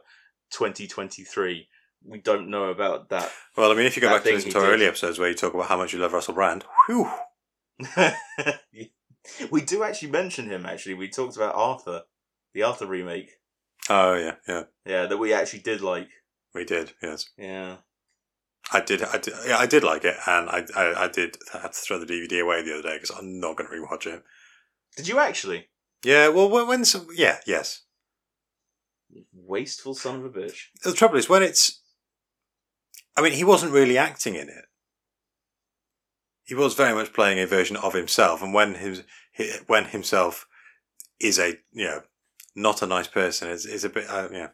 2023. 0.51 1.69
We 2.05 2.19
don't 2.19 2.51
know 2.51 2.65
about 2.65 3.09
that. 3.09 3.33
Well, 3.57 3.71
I 3.71 3.75
mean, 3.75 3.87
if 3.87 3.97
you 3.97 4.03
go 4.03 4.11
back 4.11 4.25
to 4.25 4.33
listen 4.33 4.51
to 4.53 4.59
our 4.59 4.73
early 4.73 4.87
episodes 4.87 5.19
where 5.19 5.29
you 5.29 5.35
talk 5.35 5.55
about 5.55 5.69
how 5.69 5.77
much 5.77 5.93
you 5.93 5.99
love 5.99 6.13
Russell 6.13 6.35
Brand, 6.35 6.65
whew, 6.87 7.09
we 9.51 9.61
do 9.63 9.83
actually 9.83 10.11
mention 10.11 10.49
him. 10.51 10.67
Actually, 10.67 10.95
we 10.95 11.09
talked 11.09 11.37
about 11.37 11.55
Arthur, 11.55 12.03
the 12.55 12.63
Arthur 12.63 12.87
remake. 12.87 13.31
oh 13.89 14.15
yeah, 14.15 14.35
yeah, 14.49 14.63
Yeah, 14.85 15.07
that 15.07 15.17
we 15.19 15.33
actually 15.33 15.61
did 15.61 15.81
like. 15.81 16.09
we 16.55 16.65
did, 16.65 16.93
yes, 17.03 17.29
Yeah. 17.39 17.77
I 18.73 18.81
did, 18.81 19.03
I 19.05 19.19
did, 19.19 19.35
yeah, 19.47 19.59
I 19.59 19.67
did 19.67 19.85
like 19.85 20.05
it, 20.05 20.17
and 20.27 20.49
I, 20.51 20.65
I, 20.75 21.05
I 21.05 21.09
did 21.09 21.37
have 21.53 21.71
to 21.71 21.79
throw 21.79 21.99
the 22.01 22.07
DVD 22.07 22.43
away 22.43 22.63
the 22.63 22.75
other 22.75 22.83
day 22.83 22.97
because 22.97 23.11
I'm 23.17 23.39
not 23.39 23.57
going 23.57 23.71
to 23.71 23.77
rewatch 23.77 24.07
it. 24.13 24.25
Did 24.97 25.07
you 25.07 25.21
actually? 25.21 25.69
Yeah, 26.03 26.29
well, 26.29 26.49
when, 26.49 26.67
when 26.67 26.85
some, 26.85 27.07
yeah, 27.15 27.39
yes. 27.47 27.83
Wasteful 29.33 29.95
son 29.95 30.17
of 30.17 30.25
a 30.25 30.31
bitch. 30.31 30.65
The 30.83 30.93
trouble 30.95 31.17
is 31.17 31.29
when 31.29 31.45
it's, 31.45 31.81
I 33.17 33.23
mean, 33.23 33.33
he 33.33 33.45
wasn't 33.45 33.73
really 33.73 33.97
acting 33.97 34.35
in 34.35 34.49
it. 34.49 34.65
He 36.47 36.55
was 36.55 36.75
very 36.75 36.95
much 36.95 37.13
playing 37.13 37.41
a 37.41 37.47
version 37.47 37.77
of 37.77 37.93
himself, 37.93 38.43
and 38.43 38.55
when 38.55 38.75
his 38.75 39.03
he, 39.33 39.51
when 39.67 39.87
himself 39.87 40.47
is 41.21 41.39
a 41.39 41.55
you 41.73 41.85
know 41.85 42.03
not 42.55 42.83
a 42.83 42.87
nice 42.87 43.09
person 43.09 43.49
is 43.49 43.67
is 43.67 43.85
a 43.85 43.89
bit 43.89 44.09
uh, 44.09 44.29
yeah. 44.33 44.49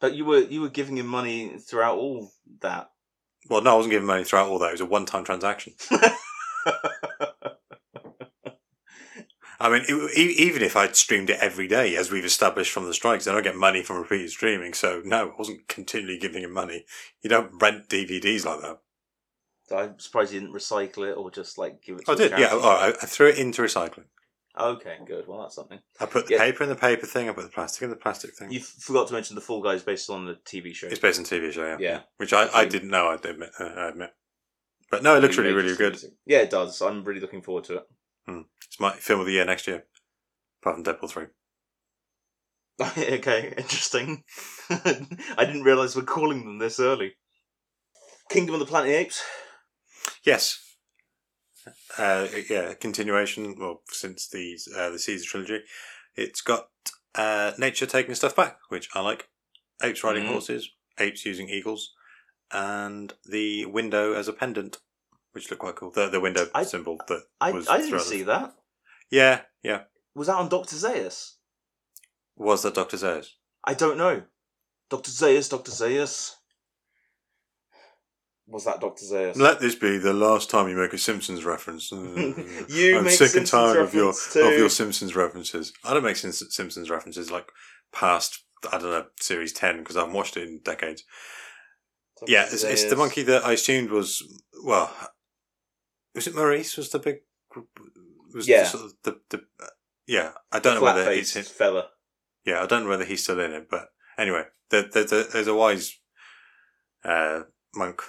But 0.00 0.14
you 0.14 0.24
were 0.24 0.40
you 0.40 0.62
were 0.62 0.70
giving 0.70 0.96
him 0.96 1.06
money 1.06 1.58
throughout 1.58 1.98
all 1.98 2.32
that. 2.60 2.90
Well, 3.48 3.60
no, 3.60 3.72
I 3.72 3.76
wasn't 3.76 3.92
giving 3.92 4.06
money 4.06 4.24
throughout 4.24 4.48
all 4.48 4.58
that. 4.60 4.68
It 4.68 4.72
was 4.72 4.80
a 4.80 4.86
one 4.86 5.06
time 5.06 5.24
transaction. 5.24 5.74
I 9.60 9.68
mean, 9.68 9.84
it, 9.88 10.16
even 10.16 10.62
if 10.62 10.76
I'd 10.76 10.96
streamed 10.96 11.30
it 11.30 11.38
every 11.40 11.68
day, 11.68 11.94
as 11.94 12.10
we've 12.10 12.24
established 12.24 12.72
from 12.72 12.86
the 12.86 12.94
strikes, 12.94 13.28
I 13.28 13.40
get 13.42 13.54
money 13.54 13.84
from 13.84 13.98
repeated 13.98 14.30
streaming. 14.30 14.74
So 14.74 15.02
no, 15.04 15.30
I 15.30 15.34
wasn't 15.38 15.68
continually 15.68 16.18
giving 16.18 16.42
him 16.42 16.52
money. 16.52 16.84
You 17.20 17.30
don't 17.30 17.62
rent 17.62 17.88
DVDs 17.88 18.44
like 18.44 18.60
that. 18.62 18.80
I'm 19.70 19.98
surprised 19.98 20.32
you 20.32 20.40
didn't 20.40 20.54
recycle 20.54 21.08
it 21.08 21.16
or 21.16 21.30
just 21.30 21.56
like 21.58 21.82
give 21.82 21.96
it. 21.98 22.06
To 22.06 22.12
I 22.12 22.14
did, 22.14 22.30
yeah. 22.32 22.48
charity. 22.48 22.66
I, 22.66 22.88
I 22.88 23.06
threw 23.06 23.28
it 23.28 23.38
into 23.38 23.62
recycling. 23.62 24.04
Okay, 24.58 24.98
good. 25.06 25.26
Well, 25.26 25.40
that's 25.42 25.54
something. 25.54 25.78
I 25.98 26.04
put 26.06 26.26
the 26.26 26.34
Yeah. 26.34 26.40
paper 26.40 26.62
in 26.62 26.68
the 26.68 26.76
paper 26.76 27.06
thing. 27.06 27.28
I 27.28 27.32
put 27.32 27.44
the 27.44 27.48
plastic 27.50 27.82
in 27.82 27.90
the 27.90 27.96
plastic 27.96 28.34
thing. 28.36 28.50
You 28.52 28.60
forgot 28.60 29.08
to 29.08 29.14
mention 29.14 29.34
the 29.34 29.40
Fall 29.40 29.62
Guys 29.62 29.82
based 29.82 30.10
on 30.10 30.26
the 30.26 30.34
TV 30.44 30.74
show. 30.74 30.88
It's 30.88 30.98
based 30.98 31.18
on 31.18 31.24
TV 31.24 31.50
show, 31.52 31.64
yeah. 31.64 31.76
Yeah. 31.80 32.00
Which 32.18 32.34
I, 32.34 32.48
I 32.52 32.64
didn't 32.66 32.90
know. 32.90 33.06
I 33.06 33.14
admit. 33.14 33.50
Uh, 33.58 33.64
I 33.64 33.88
admit. 33.88 34.10
But 34.90 35.02
no, 35.02 35.16
it 35.16 35.20
looks 35.20 35.38
really, 35.38 35.54
really 35.54 35.74
good. 35.74 35.96
Yeah, 36.26 36.40
it 36.40 36.50
does. 36.50 36.82
I'm 36.82 37.02
really 37.02 37.20
looking 37.20 37.40
forward 37.40 37.64
to 37.64 37.76
it. 37.76 37.84
Hmm. 38.26 38.40
It's 38.66 38.78
my 38.78 38.92
film 38.92 39.20
of 39.20 39.26
the 39.26 39.32
year 39.32 39.46
next 39.46 39.66
year, 39.66 39.84
apart 40.60 40.76
from 40.76 40.84
Deadpool 40.84 41.08
three. 41.10 41.26
okay, 43.14 43.54
interesting. 43.56 44.22
I 44.70 45.44
didn't 45.46 45.62
realise 45.62 45.96
we're 45.96 46.02
calling 46.02 46.44
them 46.44 46.58
this 46.58 46.78
early. 46.78 47.14
Kingdom 48.28 48.54
of 48.54 48.60
the 48.60 48.66
Planet 48.66 48.88
of 48.90 48.92
the 48.94 48.98
Apes. 49.00 49.22
Yes. 50.24 50.60
Uh, 51.96 52.26
yeah, 52.50 52.74
continuation. 52.74 53.56
Well, 53.58 53.82
since 53.90 54.28
the 54.28 54.58
uh, 54.76 54.90
the 54.90 54.98
Caesar 54.98 55.24
trilogy, 55.28 55.60
it's 56.16 56.40
got 56.40 56.68
uh, 57.14 57.52
nature 57.58 57.86
taking 57.86 58.14
stuff 58.14 58.34
back, 58.34 58.58
which 58.68 58.88
I 58.94 59.00
like. 59.00 59.28
Apes 59.82 60.04
riding 60.04 60.24
Mhm. 60.24 60.28
horses, 60.32 60.70
apes 60.98 61.24
using 61.24 61.48
eagles, 61.48 61.92
and 62.52 63.14
the 63.24 63.66
window 63.66 64.12
as 64.12 64.28
a 64.28 64.32
pendant, 64.32 64.78
which 65.32 65.50
looked 65.50 65.60
quite 65.60 65.76
cool. 65.76 65.90
The 65.90 66.08
the 66.08 66.20
window 66.20 66.48
I- 66.54 66.64
symbol 66.64 66.98
that 67.08 67.24
I, 67.40 67.50
was. 67.52 67.68
I 67.68 67.78
didn't 67.78 68.00
see 68.00 68.22
that. 68.24 68.54
Yeah, 69.10 69.42
yeah. 69.62 69.84
Was 70.14 70.26
that 70.28 70.36
on 70.36 70.48
Doctor 70.48 70.76
Zaius? 70.76 71.36
Was 72.36 72.62
that 72.62 72.74
Doctor 72.74 72.96
Zaius? 72.96 73.28
I 73.64 73.74
don't 73.74 73.96
know. 73.98 74.22
Doctor 74.90 75.10
Zaius, 75.10 75.48
Doctor 75.48 75.70
Zaius. 75.70 76.34
Was 78.52 78.64
that 78.66 78.80
Doctor 78.80 79.04
Zaius? 79.04 79.36
Let 79.36 79.60
this 79.60 79.74
be 79.74 79.96
the 79.98 80.12
last 80.12 80.50
time 80.50 80.68
you 80.68 80.76
make 80.76 80.92
a 80.92 80.98
Simpsons 80.98 81.44
reference. 81.44 81.90
You 82.68 82.98
I'm 82.98 83.04
make 83.04 83.14
sick 83.14 83.34
and 83.34 83.46
tired 83.46 83.78
of 83.78 83.94
your 83.94 84.12
too. 84.12 84.40
of 84.42 84.52
your 84.58 84.68
Simpsons 84.68 85.16
references. 85.16 85.72
I 85.84 85.94
don't 85.94 86.04
make 86.04 86.16
Sim- 86.16 86.32
Simpsons 86.32 86.90
references 86.90 87.30
like 87.30 87.50
past 87.92 88.44
I 88.70 88.78
don't 88.78 88.90
know 88.90 89.06
series 89.20 89.52
ten 89.52 89.78
because 89.78 89.96
I 89.96 90.00
haven't 90.00 90.14
watched 90.14 90.36
it 90.36 90.46
in 90.46 90.60
decades. 90.64 91.02
Doctor 92.20 92.32
yeah, 92.32 92.44
it's, 92.44 92.62
it's 92.62 92.84
the 92.84 92.94
monkey 92.96 93.22
that 93.24 93.44
I 93.44 93.52
assumed 93.52 93.90
was 93.90 94.22
well. 94.64 94.94
Was 96.14 96.26
it 96.26 96.34
Maurice? 96.34 96.76
Was 96.76 96.90
the 96.90 96.98
big? 96.98 97.16
Was 98.34 98.46
Yeah. 98.46 98.62
The, 98.64 98.68
sort 98.68 98.84
of 98.84 98.92
the, 99.02 99.20
the 99.30 99.38
uh, 99.62 99.66
yeah. 100.06 100.32
I 100.52 100.58
don't 100.60 100.74
know 100.76 100.82
whether 100.82 101.10
he's 101.12 101.32
Flat-faced 101.32 101.54
fella. 101.56 101.88
yeah. 102.44 102.62
I 102.62 102.66
don't 102.66 102.84
know 102.84 102.90
whether 102.90 103.04
he's 103.06 103.22
still 103.24 103.40
in 103.40 103.52
it, 103.52 103.68
but 103.70 103.88
anyway, 104.18 104.44
there, 104.70 104.82
there, 104.92 105.04
there- 105.04 105.24
there's 105.24 105.46
a 105.48 105.54
wise 105.54 105.98
uh, 107.04 107.40
monk. 107.74 108.02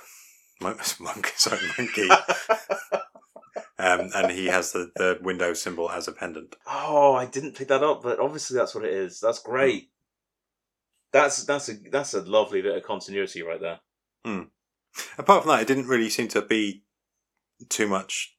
Monk, 0.64 0.82
monk, 0.99 1.34
sorry, 1.36 1.59
monkey, 1.78 2.09
um, 3.78 4.09
and 4.16 4.32
he 4.32 4.47
has 4.47 4.72
the, 4.72 4.91
the 4.95 5.20
window 5.22 5.53
symbol 5.53 5.89
as 5.89 6.07
a 6.07 6.11
pendant. 6.11 6.55
Oh, 6.66 7.14
I 7.14 7.26
didn't 7.26 7.55
pick 7.55 7.68
that 7.68 7.84
up, 7.84 8.01
but 8.01 8.20
obviously 8.20 8.57
that's 8.57 8.74
what 8.74 8.86
it 8.86 8.93
is. 8.93 9.20
That's 9.20 9.39
great. 9.39 9.91
That's 11.11 11.43
that's 11.43 11.70
a 11.70 11.74
that's 11.91 12.14
a 12.14 12.22
lovely 12.22 12.61
bit 12.61 12.76
of 12.76 12.84
continuity 12.84 13.43
right 13.43 13.61
there. 13.61 13.80
Apart 15.18 15.43
from 15.43 15.51
that, 15.51 15.61
it 15.61 15.68
didn't 15.68 15.88
really 15.88 16.09
seem 16.09 16.28
to 16.30 16.41
be 16.41 16.84
too 17.70 17.88
much. 17.88 18.36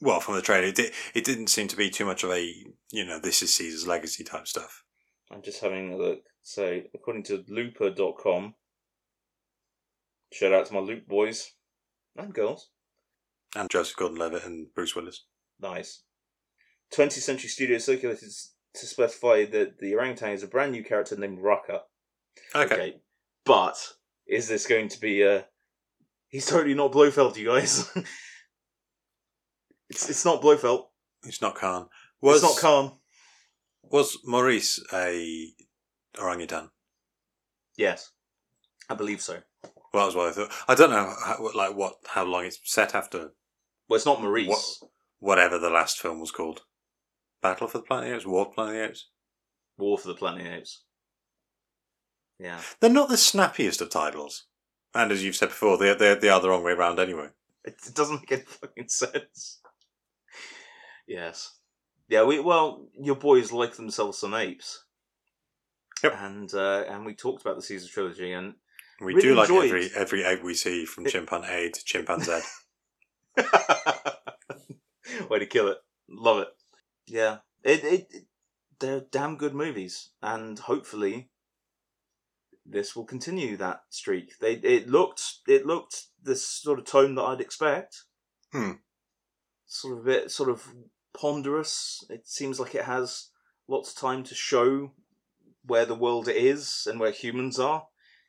Well, 0.00 0.20
from 0.20 0.34
the 0.34 0.42
trailer, 0.42 0.66
it, 0.66 0.74
did, 0.74 0.92
it 1.14 1.24
didn't 1.24 1.46
seem 1.46 1.68
to 1.68 1.76
be 1.76 1.88
too 1.88 2.04
much 2.04 2.22
of 2.22 2.30
a 2.30 2.44
you 2.92 3.04
know 3.04 3.18
this 3.18 3.42
is 3.42 3.54
Caesar's 3.54 3.86
legacy 3.86 4.22
type 4.22 4.46
stuff. 4.46 4.84
I'm 5.30 5.42
just 5.42 5.60
having 5.60 5.92
a 5.92 5.96
look. 5.96 6.20
So, 6.42 6.82
according 6.94 7.24
to 7.24 7.44
looper.com, 7.48 8.54
shout 10.36 10.52
out 10.52 10.66
to 10.66 10.74
my 10.74 10.80
Loop 10.80 11.08
boys 11.08 11.52
and 12.16 12.32
girls. 12.34 12.70
And 13.54 13.70
Joseph 13.70 13.96
Gordon-Levitt 13.96 14.44
and 14.44 14.66
Bruce 14.74 14.94
Willis. 14.94 15.24
Nice. 15.60 16.02
20th 16.94 17.12
Century 17.12 17.48
Studios 17.48 17.84
circulated 17.84 18.28
to 18.74 18.86
specify 18.86 19.46
that 19.46 19.78
the 19.78 19.94
orangutan 19.94 20.32
is 20.32 20.42
a 20.42 20.46
brand 20.48 20.72
new 20.72 20.84
character 20.84 21.16
named 21.16 21.38
Raka. 21.40 21.82
Okay, 22.54 22.96
But 23.46 23.76
is 24.26 24.46
this 24.48 24.66
going 24.66 24.88
to 24.88 25.00
be 25.00 25.24
uh 25.24 25.42
He's 26.28 26.44
totally 26.46 26.74
not 26.74 26.92
Blofeld, 26.92 27.36
you 27.38 27.46
guys. 27.46 27.90
it's 29.88 30.10
it's 30.10 30.24
not 30.24 30.42
Blofeld. 30.42 30.84
it's 31.24 31.40
not 31.40 31.54
Khan. 31.54 31.88
Was 32.20 32.42
it's 32.42 32.52
not 32.54 32.60
Khan. 32.60 32.92
was 33.84 34.18
Maurice 34.24 34.84
a 34.92 35.48
orangutan? 36.20 36.68
Yes. 37.78 38.10
I 38.90 38.94
believe 38.94 39.22
so. 39.22 39.38
Well, 39.96 40.10
that 40.10 40.14
was 40.14 40.36
what 40.36 40.44
I 40.44 40.46
thought. 40.46 40.64
I 40.68 40.74
don't 40.74 40.90
know 40.90 41.14
how, 41.24 41.50
like 41.54 41.74
what 41.74 41.94
how 42.06 42.24
long 42.24 42.44
it's 42.44 42.60
set 42.64 42.94
after 42.94 43.32
Well, 43.88 43.96
it's 43.96 44.04
not 44.04 44.20
Maurice. 44.20 44.48
What- 44.80 44.90
whatever 45.20 45.58
the 45.58 45.70
last 45.70 45.98
film 45.98 46.20
was 46.20 46.30
called. 46.30 46.64
Battle 47.40 47.66
for 47.66 47.78
the 47.78 47.84
Planet 47.84 48.04
of 48.04 48.10
the 48.10 48.16
Apes, 48.16 48.26
War 48.26 48.44
for 48.44 48.50
the 48.50 48.54
Planet 48.54 48.74
of 48.74 48.76
the 48.82 48.88
Apes. 48.90 49.08
War 49.78 49.96
for 49.96 50.08
the 50.08 50.14
Planet 50.14 50.40
of 50.42 50.46
the 50.52 50.58
Apes. 50.58 50.84
Yeah. 52.38 52.60
They're 52.78 52.90
not 52.90 53.08
the 53.08 53.16
snappiest 53.16 53.80
of 53.80 53.88
titles, 53.88 54.44
and 54.94 55.10
as 55.10 55.24
you've 55.24 55.36
said 55.36 55.48
before, 55.48 55.78
they 55.78 55.94
they 55.94 56.14
they 56.14 56.28
are 56.28 56.42
the 56.42 56.50
wrong 56.50 56.62
way 56.62 56.72
around 56.72 57.00
anyway. 57.00 57.28
It, 57.64 57.76
it 57.86 57.94
doesn't 57.94 58.20
make 58.20 58.32
any 58.32 58.42
fucking 58.42 58.88
sense. 58.88 59.62
Yes. 61.08 61.56
Yeah, 62.08 62.24
we 62.24 62.38
well, 62.38 62.86
your 63.00 63.16
boys 63.16 63.50
like 63.50 63.76
themselves 63.76 64.18
some 64.18 64.34
apes. 64.34 64.84
Yep. 66.04 66.12
And 66.18 66.52
uh, 66.52 66.84
and 66.86 67.06
we 67.06 67.14
talked 67.14 67.40
about 67.40 67.56
the 67.56 67.62
Caesar 67.62 67.88
trilogy 67.88 68.32
and 68.32 68.56
We 69.00 69.14
Really 69.14 69.20
do 69.28 69.34
like 69.34 69.48
enjoyed- 69.50 69.66
every 69.68 69.90
every 69.94 70.24
egg 70.24 70.42
we 70.42 70.54
see 70.54 70.84
from 70.86 71.04
chimpan 71.04 71.48
A 71.48 71.70
to 71.70 71.80
chimpan 71.84 72.22
Z. 72.22 72.40
Way 75.30 75.38
to 75.38 75.46
kill 75.46 75.68
it. 75.68 75.78
Love 76.08 76.38
it. 76.40 76.48
Yeah. 77.06 77.38
It, 77.62 77.84
it, 77.84 78.06
it 78.10 78.24
they're 78.78 79.00
damn 79.10 79.36
good 79.36 79.54
movies 79.54 80.10
and 80.22 80.58
hopefully 80.58 81.30
this 82.64 82.94
will 82.96 83.04
continue 83.04 83.56
that 83.56 83.82
streak. 83.90 84.38
They 84.40 84.54
it 84.54 84.88
looked 84.88 85.22
it 85.46 85.66
looked 85.66 86.04
the 86.22 86.34
sort 86.36 86.78
of 86.78 86.84
tone 86.84 87.14
that 87.16 87.22
I'd 87.22 87.40
expect. 87.40 88.04
Hmm. 88.52 88.72
Sort 89.66 89.94
of 89.98 90.00
a 90.00 90.04
bit 90.04 90.30
sort 90.30 90.48
of 90.50 90.66
ponderous. 91.14 92.04
It 92.10 92.26
seems 92.26 92.58
like 92.60 92.74
it 92.74 92.84
has 92.84 93.28
lots 93.68 93.90
of 93.92 93.96
time 93.98 94.24
to 94.24 94.34
show 94.34 94.92
where 95.64 95.84
the 95.84 95.94
world 95.94 96.28
is 96.28 96.86
and 96.88 96.98
where 97.00 97.10
humans 97.10 97.58
are 97.58 97.86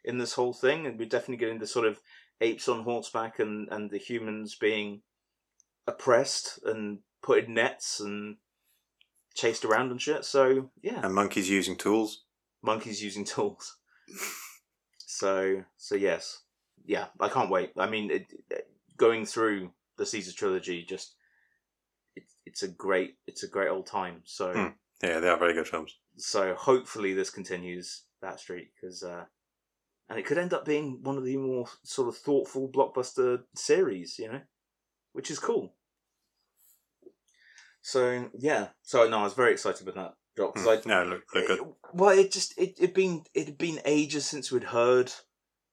in 0.08 0.18
this 0.18 0.34
whole 0.34 0.54
thing, 0.54 0.88
and 0.88 0.98
we're 0.98 1.08
definitely 1.08 1.38
getting 1.38 1.60
the 1.60 1.68
sort 1.68 1.86
of 1.86 2.00
apes 2.42 2.68
on 2.68 2.84
horseback 2.84 3.40
and 3.40 3.68
and 3.72 3.92
the 3.92 3.98
humans 4.00 4.56
being 4.56 5.02
oppressed 5.88 6.60
and 6.66 7.00
put 7.22 7.46
in 7.46 7.54
nets 7.54 8.00
and 8.00 8.38
chased 9.36 9.64
around 9.66 9.92
and 9.92 10.02
shit. 10.02 10.26
So 10.26 10.70
yeah, 10.82 11.02
And 11.04 11.14
monkeys 11.14 11.50
using 11.50 11.76
tools. 11.78 12.24
monkeys 12.62 13.04
using 13.04 13.26
tools. 13.26 13.78
so 14.98 15.64
so 15.78 15.96
yes, 15.96 16.42
yeah, 16.86 17.08
I 17.20 17.30
can't 17.30 17.50
wait. 17.50 17.72
I 17.78 17.90
mean, 17.90 18.12
it, 18.12 18.26
it- 18.50 18.68
going 18.98 19.26
through 19.28 19.70
the 19.98 20.06
Caesar 20.08 20.34
trilogy, 20.34 20.84
just 20.84 21.14
it's 22.16 22.34
it's 22.46 22.64
a 22.64 22.68
great 22.68 23.16
it's 23.28 23.44
a 23.44 23.48
great 23.48 23.70
old 23.70 23.86
time. 23.86 24.22
So 24.26 24.52
Hmm. 24.54 24.68
Yeah, 25.04 25.20
they 25.20 25.30
are 25.30 25.38
very 25.38 25.54
good 25.54 25.68
films. 25.68 25.96
so 26.18 26.56
hopefully 26.56 27.14
this 27.14 27.30
continues 27.30 28.04
that 28.22 28.40
streak 28.40 28.70
because 28.74 29.04
uh, 29.04 29.26
and 30.10 30.18
it 30.18 30.26
could 30.26 30.38
end 30.38 30.54
up 30.54 30.66
being 30.66 31.00
one 31.04 31.18
of 31.18 31.26
the 31.26 31.38
more 31.38 31.68
sort 31.84 32.08
of 32.08 32.18
thoughtful 32.18 32.70
blockbuster 32.70 33.44
series, 33.56 34.18
you 34.20 34.32
know, 34.32 34.42
which 35.14 35.30
is 35.32 35.40
cool. 35.40 35.74
So 37.82 38.30
yeah, 38.38 38.70
so 38.82 39.08
no, 39.08 39.20
I 39.20 39.24
was 39.24 39.34
very 39.34 39.52
excited 39.54 39.86
with 39.86 39.96
that 39.96 40.14
drop 40.36 40.54
because 40.54 40.68
I 40.68 40.76
Hmm. 40.78 40.90
Yeah, 40.90 41.04
look, 41.04 41.24
look 41.34 41.48
good. 41.48 41.60
it- 41.60 41.66
well, 41.94 42.18
it 42.18 42.32
just 42.32 42.58
it 42.58 42.76
it 42.80 42.94
been 42.94 43.24
it 43.34 43.46
had 43.46 43.58
been 43.58 43.80
ages 43.86 44.26
since 44.26 44.52
we'd 44.52 44.64
heard 44.66 45.12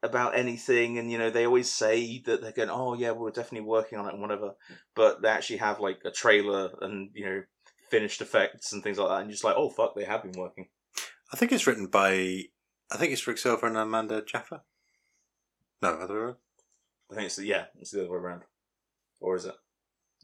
about 0.03 0.37
anything, 0.37 0.99
and 0.99 1.11
you 1.11 1.19
know 1.19 1.31
they 1.31 1.47
always 1.47 1.73
say 1.73 2.23
that 2.27 2.41
they're 2.41 2.53
going, 2.53 2.71
oh 2.71 2.95
yeah, 2.95 3.11
we're 3.13 3.31
definitely 3.31 3.67
working 3.67 3.99
on 3.99 4.07
it 4.07 4.13
and 4.13 4.23
whatever, 4.23 4.55
but 4.95 5.23
they 5.23 5.29
actually 5.29 5.57
have 5.57 5.81
like 5.81 6.01
a 6.05 6.11
trailer 6.11 6.71
and 6.81 7.11
you 7.15 7.25
know 7.25 7.43
finished 7.91 8.21
effects 8.21 8.73
and 8.73 8.83
things 8.83 8.99
like 8.99 9.09
that, 9.09 9.19
and 9.21 9.27
you're 9.29 9.35
just 9.35 9.45
like, 9.45 9.57
oh 9.57 9.71
fuck, 9.71 9.95
they 9.95 10.05
have 10.05 10.23
been 10.23 10.39
working. 10.41 10.69
I 11.33 11.37
think 11.37 11.53
it's 11.53 11.67
written 11.67 11.87
by. 11.87 12.45
I 12.93 12.97
think 12.97 13.13
it's 13.13 13.27
Rick 13.27 13.39
Silver 13.39 13.67
and 13.67 13.77
Amanda 13.77 14.23
Jaffa. 14.23 14.63
No, 15.83 15.89
other 15.91 16.15
way 16.15 16.21
around. 16.21 16.37
I 17.11 17.15
think 17.15 17.27
it's 17.27 17.37
the, 17.37 17.47
yeah, 17.47 17.67
it's 17.81 17.91
the 17.91 18.01
other 18.03 18.11
way 18.11 18.17
around, 18.19 18.43
or 19.21 19.37
is 19.37 19.45
it? 19.45 19.55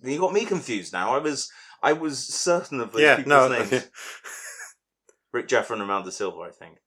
You 0.02 0.18
got 0.18 0.32
me 0.32 0.44
confused 0.46 0.92
now. 0.92 1.14
I 1.14 1.18
was 1.18 1.50
I 1.82 1.92
was 1.92 2.18
certain 2.26 2.80
of 2.80 2.92
those 2.92 3.02
Yeah, 3.02 3.16
people's 3.16 3.28
no, 3.28 3.48
names. 3.48 3.88
Rick 5.32 5.48
Jaffa 5.48 5.74
and 5.74 5.82
Amanda 5.82 6.10
Silver, 6.10 6.42
I 6.42 6.50
think. 6.50 6.78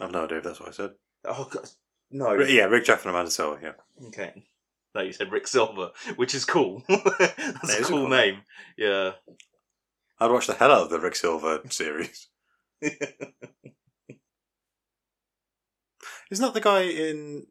I've 0.00 0.10
no 0.12 0.24
idea 0.24 0.38
if 0.38 0.44
that's 0.44 0.60
what 0.60 0.70
I 0.70 0.72
said. 0.72 0.92
Oh 1.26 1.48
god, 1.50 1.68
no. 2.10 2.32
Yeah, 2.40 2.64
Rick 2.64 2.84
Jaffa 2.86 3.08
and 3.08 3.14
Amanda 3.14 3.30
Silver. 3.30 3.60
Yeah, 3.62 4.06
Okay. 4.08 4.44
No, 4.94 5.02
you 5.02 5.12
said 5.12 5.30
Rick 5.30 5.46
Silver, 5.46 5.90
which 6.16 6.34
is 6.34 6.44
cool. 6.44 6.82
That's 6.88 7.06
That 7.18 7.60
a 7.62 7.80
is 7.80 7.80
a 7.80 7.82
cool 7.84 7.98
cool 8.00 8.08
name. 8.08 8.42
Yeah. 8.76 9.12
I'd 10.18 10.32
watch 10.32 10.48
the 10.48 10.54
hell 10.54 10.72
out 10.72 10.82
of 10.84 10.90
the 10.90 10.98
Rick 10.98 11.14
Silver 11.14 11.60
series. 11.70 12.28
Isn't 16.30 16.44
that 16.44 16.54
the 16.54 16.60
guy 16.60 16.82
in 16.82 17.46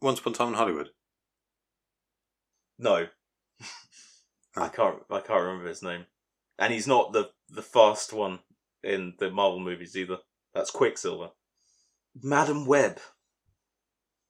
Once 0.00 0.20
Upon 0.20 0.32
a 0.32 0.36
Time 0.36 0.48
in 0.48 0.54
Hollywood? 0.54 0.90
no. 2.78 3.06
I 4.56 4.68
can't 4.68 4.98
I 5.10 5.20
can't 5.20 5.42
remember 5.42 5.68
his 5.68 5.82
name. 5.82 6.06
And 6.58 6.72
he's 6.72 6.86
not 6.86 7.12
the 7.12 7.30
the 7.48 7.62
fast 7.62 8.12
one 8.12 8.40
in 8.82 9.14
the 9.18 9.30
Marvel 9.30 9.60
movies 9.60 9.96
either. 9.96 10.18
That's 10.54 10.70
Quicksilver. 10.70 11.30
Madame 12.22 12.66
Web. 12.66 13.00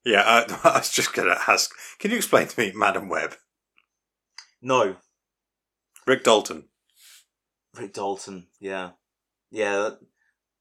Yeah, 0.04 0.22
I, 0.24 0.60
I 0.74 0.78
was 0.78 0.90
just 0.90 1.12
going 1.12 1.28
to 1.28 1.38
ask. 1.48 1.70
Can 1.98 2.10
you 2.10 2.16
explain 2.16 2.46
to 2.46 2.60
me 2.60 2.72
Madame 2.74 3.08
Web? 3.08 3.34
No. 4.62 4.96
Rick 6.06 6.24
Dalton. 6.24 6.68
Rick 7.74 7.94
Dalton, 7.94 8.46
yeah. 8.60 8.90
Yeah, 9.50 9.76
that, 9.76 9.98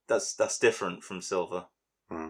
that's 0.08 0.36
that's 0.36 0.60
different 0.60 1.04
from 1.04 1.22
Silver. 1.22 1.68
Hmm. 2.10 2.30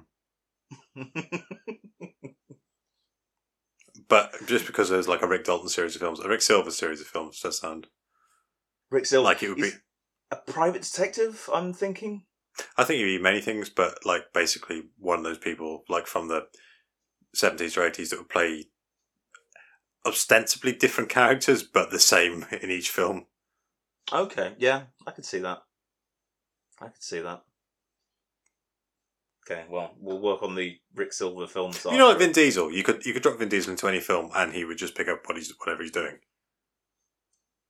But 4.08 4.46
just 4.46 4.68
because 4.68 4.90
there's 4.90 5.08
like 5.08 5.22
a 5.22 5.28
Rick 5.28 5.46
Dalton 5.46 5.70
series 5.70 5.96
of 5.96 6.02
films, 6.02 6.20
a 6.20 6.30
Rick 6.30 6.42
Silver 6.42 6.72
series 6.72 7.02
of 7.02 7.08
films 7.08 7.40
does 7.40 7.60
sound 7.60 7.88
Rick 8.92 9.06
Silver. 9.06 9.24
like 9.24 9.42
it 9.42 9.50
would 9.50 9.58
be. 9.58 9.72
A 10.30 10.36
private 10.36 10.84
detective, 10.84 11.50
I'm 11.54 11.74
thinking. 11.74 12.26
I 12.78 12.84
think 12.84 13.00
it'd 13.00 13.20
be 13.20 13.24
many 13.24 13.42
things, 13.42 13.70
but 13.70 14.06
like 14.06 14.34
basically 14.34 14.84
one 14.98 15.20
of 15.20 15.24
those 15.24 15.40
people, 15.40 15.84
like 15.90 16.06
from 16.06 16.28
the 16.28 16.44
seventies 17.34 17.78
or 17.78 17.88
eighties, 17.88 18.12
that 18.12 18.20
would 18.20 18.30
play 18.30 18.66
ostensibly 20.06 20.74
different 20.74 21.10
characters, 21.10 21.64
but 21.64 21.90
the 21.90 22.00
same 22.00 22.46
in 22.62 22.70
each 22.70 22.90
film. 22.90 23.26
Okay, 24.12 24.54
yeah, 24.60 24.84
I 25.08 25.12
could 25.12 25.26
see 25.26 25.40
that. 25.40 25.60
I 26.80 26.86
could 26.90 27.04
see 27.04 27.20
that. 27.20 27.42
Okay, 29.46 29.66
well, 29.70 29.94
we'll 30.00 30.20
work 30.22 30.42
on 30.42 30.56
the 30.56 30.78
Rick 30.96 31.12
Silver 31.12 31.48
films. 31.48 31.84
You 31.86 31.98
know, 31.98 32.10
like. 32.10 32.20
Vin 32.20 32.32
Diesel, 32.32 32.72
you 32.72 32.82
could 32.84 33.06
you 33.06 33.12
could 33.14 33.24
drop 33.24 33.38
Vin 33.40 33.50
Diesel 33.50 33.72
into 33.72 33.88
any 33.88 34.00
film, 34.00 34.32
and 34.36 34.54
he 34.54 34.64
would 34.64 34.78
just 34.78 34.96
pick 34.96 35.08
up 35.10 35.22
what 35.26 35.36
he's 35.38 35.54
whatever 35.60 35.82
he's 35.84 35.92
doing. 35.92 36.20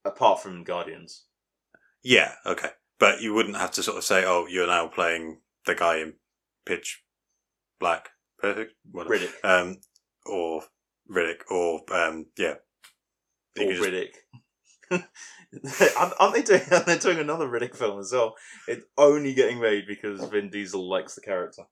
apart 0.05 0.41
from 0.41 0.63
Guardians. 0.63 1.25
Yeah, 2.03 2.33
okay, 2.45 2.69
but 2.99 3.21
you 3.21 3.33
wouldn't 3.33 3.57
have 3.57 3.71
to 3.71 3.83
sort 3.83 3.97
of 3.97 4.03
say, 4.03 4.23
"Oh, 4.25 4.45
you're 4.47 4.67
now 4.67 4.87
playing 4.87 5.39
the 5.65 5.73
guy 5.75 5.97
in 5.97 6.13
Pitch 6.65 7.03
Black, 7.79 8.09
Perfect, 8.37 8.73
whatever. 8.91 9.15
Riddick. 9.15 9.33
um, 9.43 9.77
or 10.25 10.63
Riddick, 11.09 11.49
or 11.49 11.81
um, 11.91 12.27
yeah, 12.37 12.55
You 13.55 13.63
or 13.63 13.67
could 13.67 13.75
just- 13.77 13.89
Riddick. 13.89 14.09
Aren't 16.19 16.33
they 16.33 16.41
doing? 16.41 16.61
Aren't 16.71 16.85
they 16.85 16.97
doing 16.97 17.19
another 17.19 17.47
Riddick 17.47 17.75
film 17.75 17.99
as 17.99 18.11
well? 18.11 18.35
It's 18.67 18.85
only 18.97 19.33
getting 19.33 19.59
made 19.59 19.85
because 19.87 20.23
Vin 20.25 20.49
Diesel 20.49 20.87
likes 20.87 21.15
the 21.15 21.21
character. 21.21 21.63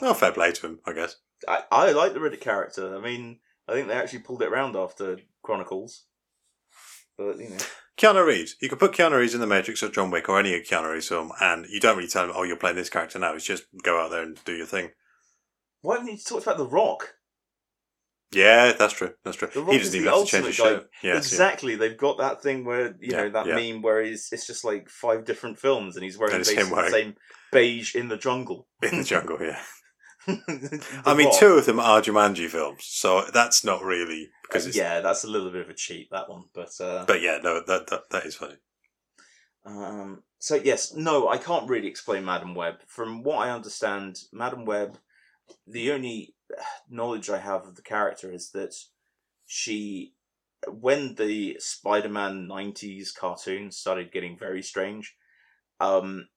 Oh, 0.00 0.14
fair 0.14 0.32
play 0.32 0.52
to 0.52 0.66
him, 0.66 0.80
I 0.86 0.92
guess. 0.92 1.16
I, 1.48 1.64
I 1.70 1.92
like 1.92 2.14
the 2.14 2.20
Riddick 2.20 2.40
character. 2.40 2.96
I 2.96 3.00
mean, 3.00 3.40
I 3.68 3.72
think 3.72 3.88
they 3.88 3.94
actually 3.94 4.20
pulled 4.20 4.42
it 4.42 4.48
around 4.48 4.76
after 4.76 5.18
Chronicles. 5.42 6.04
But 7.16 7.38
you 7.38 7.50
know, 7.50 7.56
Keanu 7.96 8.26
Reeves. 8.26 8.56
You 8.60 8.68
could 8.68 8.78
put 8.78 8.92
Keanu 8.92 9.18
Reeves 9.18 9.34
in 9.34 9.40
The 9.40 9.46
Matrix 9.46 9.82
or 9.82 9.88
John 9.88 10.10
Wick 10.10 10.28
or 10.28 10.38
any 10.38 10.58
Keanu 10.60 10.92
Reeves 10.92 11.08
film, 11.08 11.32
and 11.40 11.66
you 11.68 11.80
don't 11.80 11.96
really 11.96 12.08
tell 12.08 12.24
him, 12.24 12.32
"Oh, 12.34 12.42
you're 12.42 12.56
playing 12.56 12.76
this 12.76 12.90
character 12.90 13.18
now." 13.18 13.34
It's 13.34 13.44
just 13.44 13.64
go 13.82 14.00
out 14.00 14.10
there 14.10 14.22
and 14.22 14.42
do 14.44 14.54
your 14.54 14.66
thing. 14.66 14.90
why 15.82 15.96
haven't 15.96 16.12
you 16.12 16.18
talked 16.18 16.44
about 16.44 16.56
The 16.58 16.66
Rock? 16.66 17.14
Yeah, 18.32 18.72
that's 18.72 18.94
true. 18.94 19.12
That's 19.24 19.36
true. 19.36 19.48
The 19.52 19.60
Rock 19.62 19.72
He 19.72 19.78
doesn't 19.78 19.94
even 20.00 20.12
have 20.12 20.20
to 20.24 20.26
change 20.26 20.46
his 20.46 20.58
guy. 20.58 20.64
shirt. 20.64 20.90
Yeah, 21.02 21.16
exactly. 21.16 21.76
They've 21.76 21.96
got 21.96 22.18
that 22.18 22.42
thing 22.42 22.64
where 22.64 22.88
you 23.00 23.12
Yeah, 23.12 23.16
know 23.24 23.30
that 23.30 23.46
yeah. 23.46 23.54
meme 23.54 23.82
where 23.82 24.02
he's 24.02 24.28
it's 24.32 24.46
just 24.46 24.64
like 24.64 24.88
five 24.88 25.24
different 25.24 25.58
films 25.58 25.94
and 25.96 26.04
he's 26.04 26.18
wearing 26.18 26.34
And 26.36 26.44
basically 26.44 26.64
the 26.82 26.90
same 26.90 27.14
beige 27.52 27.94
in 27.94 28.08
the 28.08 28.16
jungle. 28.16 28.66
in 28.82 28.98
the 28.98 29.04
jungle. 29.04 29.38
Yeah. 29.40 29.60
The 30.26 31.02
I 31.04 31.12
mean, 31.12 31.26
Rock. 31.28 31.38
two 31.38 31.48
of 31.52 31.66
them 31.66 31.78
are 31.78 32.00
Jumanji 32.00 32.48
films, 32.48 32.84
so 32.86 33.26
that's 33.32 33.62
not 33.62 33.82
really 33.84 34.30
because 34.42 34.66
it's. 34.66 34.74
yeah, 34.74 35.00
that's 35.02 35.22
a 35.24 35.28
little 35.28 35.50
bit 35.50 35.60
of 35.60 35.68
a 35.68 35.74
cheat 35.74 36.08
that 36.12 36.30
one, 36.30 36.44
but 36.54 36.70
uh, 36.80 37.04
But 37.04 37.20
yeah, 37.20 37.40
no, 37.42 37.60
that 37.66 37.88
that, 37.88 38.08
that 38.10 38.24
is 38.24 38.34
funny. 38.34 38.56
Um, 39.66 40.22
so 40.38 40.54
yes, 40.56 40.94
no, 40.94 41.28
I 41.28 41.38
can't 41.38 41.68
really 41.68 41.88
explain 41.88 42.24
Madame 42.24 42.54
Web. 42.54 42.76
From 42.86 43.22
what 43.22 43.46
I 43.46 43.50
understand, 43.50 44.18
Madame 44.32 44.64
Web, 44.64 44.98
the 45.66 45.92
only 45.92 46.33
uh, 46.33 46.33
knowledge 46.88 47.30
I 47.30 47.38
have 47.38 47.66
of 47.66 47.76
the 47.76 47.82
character 47.82 48.32
is 48.32 48.50
that 48.50 48.74
she, 49.46 50.14
when 50.68 51.14
the 51.14 51.56
Spider-Man 51.58 52.48
'90s 52.48 53.14
cartoon 53.14 53.70
started 53.70 54.12
getting 54.12 54.38
very 54.38 54.62
strange, 54.62 55.16
um, 55.80 56.28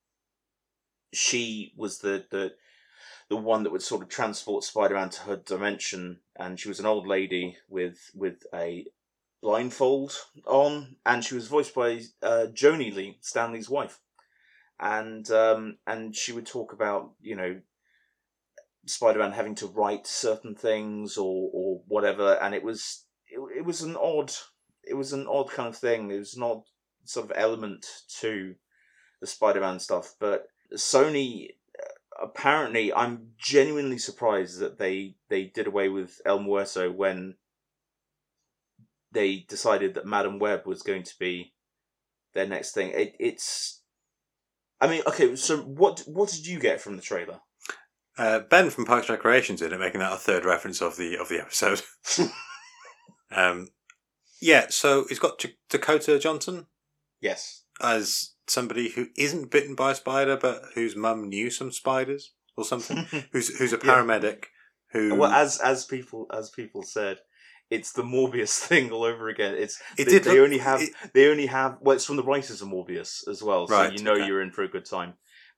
she 1.13 1.73
was 1.75 1.99
the 1.99 2.25
the 2.29 2.53
the 3.29 3.35
one 3.35 3.63
that 3.63 3.71
would 3.71 3.81
sort 3.81 4.01
of 4.01 4.09
transport 4.09 4.63
Spider-Man 4.63 5.09
to 5.09 5.21
her 5.23 5.35
dimension, 5.35 6.19
and 6.35 6.59
she 6.59 6.69
was 6.69 6.79
an 6.79 6.85
old 6.85 7.07
lady 7.07 7.57
with 7.69 8.11
with 8.13 8.45
a 8.53 8.85
blindfold 9.41 10.13
on, 10.45 10.95
and 11.05 11.23
she 11.23 11.35
was 11.35 11.47
voiced 11.47 11.75
by 11.75 12.01
uh, 12.21 12.47
Joni 12.51 12.93
Lee, 12.93 13.17
Stan 13.21 13.53
Lee's 13.53 13.69
wife, 13.69 13.99
and 14.79 15.29
um, 15.31 15.77
and 15.85 16.15
she 16.15 16.31
would 16.31 16.45
talk 16.45 16.73
about 16.73 17.11
you 17.21 17.35
know 17.35 17.61
Spider-Man 18.87 19.33
having 19.33 19.55
to 19.55 19.67
write 19.67 20.07
certain 20.07 20.55
things 20.55 21.17
or 21.17 21.49
or 21.53 21.81
whatever, 21.87 22.33
and 22.41 22.55
it 22.55 22.63
was 22.63 23.05
it, 23.27 23.39
it 23.59 23.65
was 23.65 23.81
an 23.81 23.95
odd 23.95 24.31
it 24.83 24.95
was 24.95 25.13
an 25.13 25.27
odd 25.27 25.49
kind 25.51 25.69
of 25.69 25.77
thing. 25.77 26.09
It 26.11 26.19
was 26.19 26.35
an 26.35 26.43
odd 26.43 26.63
sort 27.03 27.29
of 27.29 27.37
element 27.37 27.85
to 28.21 28.55
the 29.21 29.27
Spider-Man 29.27 29.79
stuff, 29.79 30.15
but 30.19 30.47
Sony. 30.73 31.49
uh, 31.79 31.93
Apparently, 32.19 32.91
I'm 32.91 33.33
genuinely 33.37 33.99
surprised 33.99 34.59
that 34.59 34.79
they 34.79 35.17
they 35.29 35.43
did 35.43 35.67
away 35.67 35.87
with 35.89 36.19
El 36.25 36.39
Muerto 36.39 36.91
when 36.91 37.35
they 39.11 39.45
decided 39.47 39.93
that 39.93 40.05
Madame 40.05 40.39
Web 40.39 40.65
was 40.65 40.81
going 40.81 41.03
to 41.03 41.13
be 41.19 41.53
their 42.33 42.47
next 42.47 42.73
thing. 42.73 42.91
It, 42.91 43.15
it's, 43.19 43.81
I 44.81 44.87
mean, 44.87 45.01
okay. 45.07 45.35
So 45.35 45.57
what 45.59 46.01
what 46.07 46.29
did 46.29 46.47
you 46.47 46.59
get 46.59 46.81
from 46.81 46.95
the 46.95 47.01
trailer? 47.01 47.39
Uh, 48.17 48.39
ben 48.39 48.69
from 48.69 48.85
Parks 48.85 49.07
and 49.09 49.17
Recreation's 49.17 49.61
in 49.61 49.71
it, 49.73 49.79
making 49.79 49.99
that 49.99 50.13
a 50.13 50.17
third 50.17 50.43
reference 50.45 50.81
of 50.81 50.97
the 50.97 51.17
of 51.17 51.29
the 51.29 51.39
episode. 51.39 51.81
um, 53.35 53.69
yeah, 54.41 54.67
so 54.69 55.05
he's 55.09 55.19
got 55.19 55.39
Ch- 55.39 55.57
Dakota 55.69 56.19
Johnson 56.19 56.67
Yes. 57.21 57.63
as 57.81 58.31
somebody 58.47 58.89
who 58.89 59.07
isn't 59.17 59.51
bitten 59.51 59.75
by 59.75 59.91
a 59.91 59.95
spider, 59.95 60.37
but 60.37 60.61
whose 60.75 60.95
mum 60.95 61.27
knew 61.29 61.49
some 61.49 61.71
spiders 61.71 62.33
or 62.55 62.63
something. 62.63 62.97
who's 63.31 63.57
who's 63.57 63.73
a 63.73 63.77
Yeah. 63.83 63.95
paramedic 63.95 64.45
who 64.91 65.15
Well, 65.15 65.31
as 65.31 65.59
as 65.59 65.85
people 65.85 66.27
as 66.33 66.49
people 66.49 66.83
said, 66.83 67.19
it's 67.69 67.91
the 67.91 68.03
Morbius 68.03 68.57
thing 68.67 68.91
all 68.91 69.03
over 69.03 69.27
again. 69.29 69.55
It's 69.55 69.81
It 69.97 70.05
they, 70.05 70.11
did 70.11 70.23
they 70.23 70.31
look- 70.35 70.45
only 70.45 70.57
have 70.59 70.81
it- 70.81 70.93
they 71.13 71.27
only 71.29 71.47
have 71.47 71.77
well, 71.81 71.95
it's 71.95 72.05
from 72.05 72.15
the 72.15 72.23
writers 72.23 72.61
of 72.61 72.69
Morbius 72.69 73.27
as 73.27 73.43
well, 73.43 73.67
so 73.67 73.73
Right, 73.75 73.93
you 73.93 74.03
know 74.03 74.13
okay. 74.13 74.25
you're 74.27 74.41
in 74.41 74.51
for 74.51 74.63
a 74.63 74.67
good 74.69 74.85
time. 74.85 75.13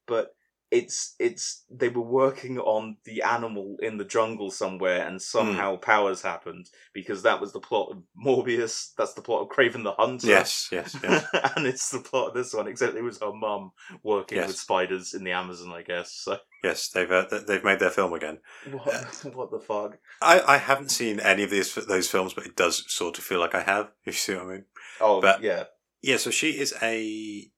But 0.07 0.33
it's 0.71 1.15
it's 1.19 1.63
they 1.71 1.89
were 1.89 2.01
working 2.03 2.59
on 2.59 2.97
the 3.03 3.23
animal 3.23 3.75
in 3.81 3.97
the 3.97 4.05
jungle 4.05 4.51
somewhere, 4.51 5.07
and 5.07 5.19
somehow 5.19 5.75
Hmm. 5.75 5.81
powers 5.81 6.21
happened 6.21 6.69
because 6.93 7.23
that 7.23 7.41
was 7.41 7.53
the 7.53 7.59
plot 7.59 7.89
of 7.91 8.03
Morbius. 8.15 8.91
That's 8.95 9.13
the 9.13 9.21
plot 9.23 9.41
of 9.41 9.49
Kraven 9.49 9.83
the 9.83 9.93
Hunter. 9.93 10.27
yes, 10.27 10.69
yes, 10.71 10.95
yes. 11.01 11.25
and 11.55 11.65
it's 11.65 11.89
the 11.89 11.99
plot 11.99 12.29
of 12.29 12.33
this 12.35 12.53
one, 12.53 12.67
except 12.67 12.95
it 12.95 13.01
was 13.01 13.19
her 13.19 13.33
mum 13.33 13.71
working 14.03 14.37
Yes. 14.37 14.47
with 14.47 14.57
spiders 14.57 15.13
in 15.15 15.23
the 15.23 15.31
Amazon, 15.31 15.71
I 15.73 15.81
guess. 15.81 16.11
So 16.13 16.37
yes, 16.63 16.89
they've 16.89 17.11
uh, 17.11 17.25
they've 17.47 17.63
made 17.63 17.79
their 17.79 17.89
film 17.89 18.13
again. 18.13 18.37
what, 18.69 19.25
what 19.33 19.49
the 19.51 19.59
fuck? 19.59 19.97
I, 20.21 20.39
I 20.41 20.57
haven't 20.57 20.89
seen 20.91 21.19
any 21.19 21.41
of 21.43 21.49
these 21.49 21.73
those 21.73 22.07
films, 22.09 22.35
but 22.35 22.45
it 22.45 22.55
does 22.55 22.83
sort 22.91 23.17
of 23.17 23.23
feel 23.23 23.39
like 23.39 23.55
I 23.55 23.61
have. 23.61 23.87
If 24.05 24.05
you 24.05 24.11
see 24.13 24.35
what 24.35 24.43
I 24.43 24.47
mean. 24.47 24.65
Oh 25.01 25.19
But- 25.19 25.41
yeah, 25.41 25.63
Yeah, 26.03 26.17
so 26.17 26.29
she 26.29 26.51
is 26.59 26.75
a 26.81 27.49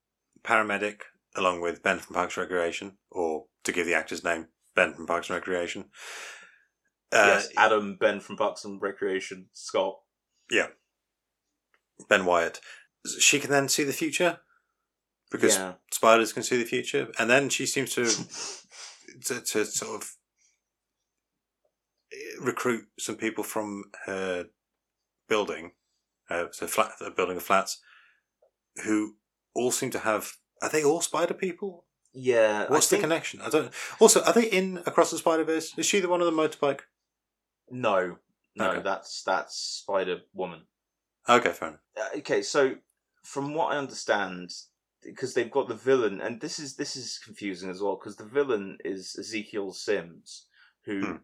paramedic 0.44 1.02
along 1.36 1.62
with 1.62 1.82
Ben 1.84 1.98
from 2.00 2.14
Parks 2.16 2.36
Recreation, 2.38 2.98
to 3.64 3.72
give 3.72 3.86
the 3.86 3.94
actor's 3.94 4.24
name, 4.24 4.48
Ben 4.76 4.94
from 4.94 5.08
Parks 5.08 5.30
and 5.30 5.36
Recreation. 5.36 5.86
Uh, 7.12 7.26
yes, 7.28 7.50
Adam 7.58 7.98
Ben 8.00 8.20
from 8.20 8.38
Parks 8.38 8.64
and 8.64 8.82
Recreation, 8.82 9.48
Scott. 9.54 10.00
Yeah. 10.50 10.68
Ben 12.10 12.26
Wyatt. 12.26 12.60
She 13.20 13.40
can 13.40 13.52
then 13.52 13.68
see 13.68 13.84
the 13.84 13.94
future 13.94 14.40
because 15.32 15.56
yeah, 15.56 15.74
spiders 15.92 16.34
can 16.34 16.44
see 16.44 16.58
the 16.58 16.66
future, 16.66 17.08
and 17.18 17.30
then 17.30 17.50
she 17.50 17.66
seems 17.66 17.94
to 17.96 18.06
to, 19.26 19.42
to 19.42 19.66
sort 19.66 20.02
of 20.02 20.16
recruit 22.40 22.86
some 23.00 23.16
people 23.16 23.44
from 23.44 23.86
her 24.06 24.46
building, 25.28 25.72
uh, 26.30 26.46
so 26.52 26.68
flat, 26.68 26.92
a 27.00 27.10
building 27.10 27.38
of 27.38 27.44
flats, 27.44 27.80
who 28.84 29.16
all 29.56 29.72
seem 29.72 29.90
to 29.92 30.00
have. 30.00 30.34
Are 30.62 30.70
they 30.70 30.84
all 30.84 31.02
spider 31.02 31.34
people? 31.34 31.86
Yeah. 32.14 32.66
What's 32.68 32.90
the 32.90 32.98
connection? 32.98 33.42
I 33.42 33.50
don't. 33.50 33.72
Also, 34.00 34.22
are 34.24 34.34
they 34.34 34.46
in 34.46 34.80
Across 34.86 35.12
the 35.12 35.18
Spider 35.18 35.44
Verse? 35.44 35.74
Is 35.78 35.86
she 35.86 36.00
the 36.00 36.10
one 36.10 36.22
on 36.22 36.36
the 36.36 36.42
motorbike? 36.42 36.82
No, 37.70 38.18
no, 38.56 38.72
Okay. 38.72 38.82
that's 38.82 39.24
that's 39.24 39.56
Spider 39.58 40.22
Woman. 40.34 40.64
Okay, 41.30 41.52
fair 41.54 41.70
enough. 41.70 41.80
Uh, 41.98 42.18
okay, 42.18 42.42
so 42.42 42.76
from 43.24 43.54
what 43.54 43.74
I 43.74 43.78
understand, 43.78 44.52
because 45.04 45.34
they've 45.34 45.52
got 45.52 45.68
the 45.68 45.76
villain, 45.76 46.20
and 46.22 46.42
this 46.42 46.60
is 46.60 46.76
this 46.76 46.96
is 46.96 47.20
confusing 47.24 47.70
as 47.70 47.82
well, 47.82 47.96
because 47.96 48.18
the 48.18 48.26
villain 48.26 48.78
is 48.84 49.16
Ezekiel 49.18 49.72
Sims, 49.74 50.48
who 50.86 51.02
Hmm. 51.06 51.16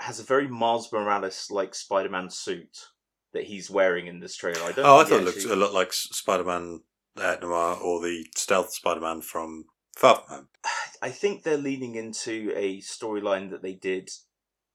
has 0.00 0.20
a 0.20 0.24
very 0.24 0.48
Miles 0.48 0.90
Morales 0.92 1.48
like 1.50 1.74
Spider-Man 1.74 2.30
suit 2.30 2.86
that 3.32 3.44
he's 3.44 3.70
wearing 3.70 4.06
in 4.06 4.20
this 4.20 4.36
trailer. 4.36 4.62
I 4.62 4.72
don't. 4.72 4.86
Oh, 4.86 4.98
I 4.98 5.04
thought 5.04 5.20
it 5.20 5.24
looked 5.24 5.36
actually- 5.38 5.52
a 5.52 5.56
lot 5.56 5.74
like 5.74 5.92
Spider 5.92 6.44
Man 6.44 6.82
uh, 7.16 7.36
Noir 7.42 7.76
or 7.76 8.00
the 8.00 8.26
stealth 8.36 8.72
Spider 8.72 9.00
Man 9.00 9.20
from 9.20 9.64
Far 10.00 10.46
I 11.02 11.10
think 11.10 11.42
they're 11.42 11.58
leaning 11.58 11.94
into 11.94 12.52
a 12.56 12.78
storyline 12.80 13.50
that 13.50 13.60
they 13.62 13.74
did 13.74 14.08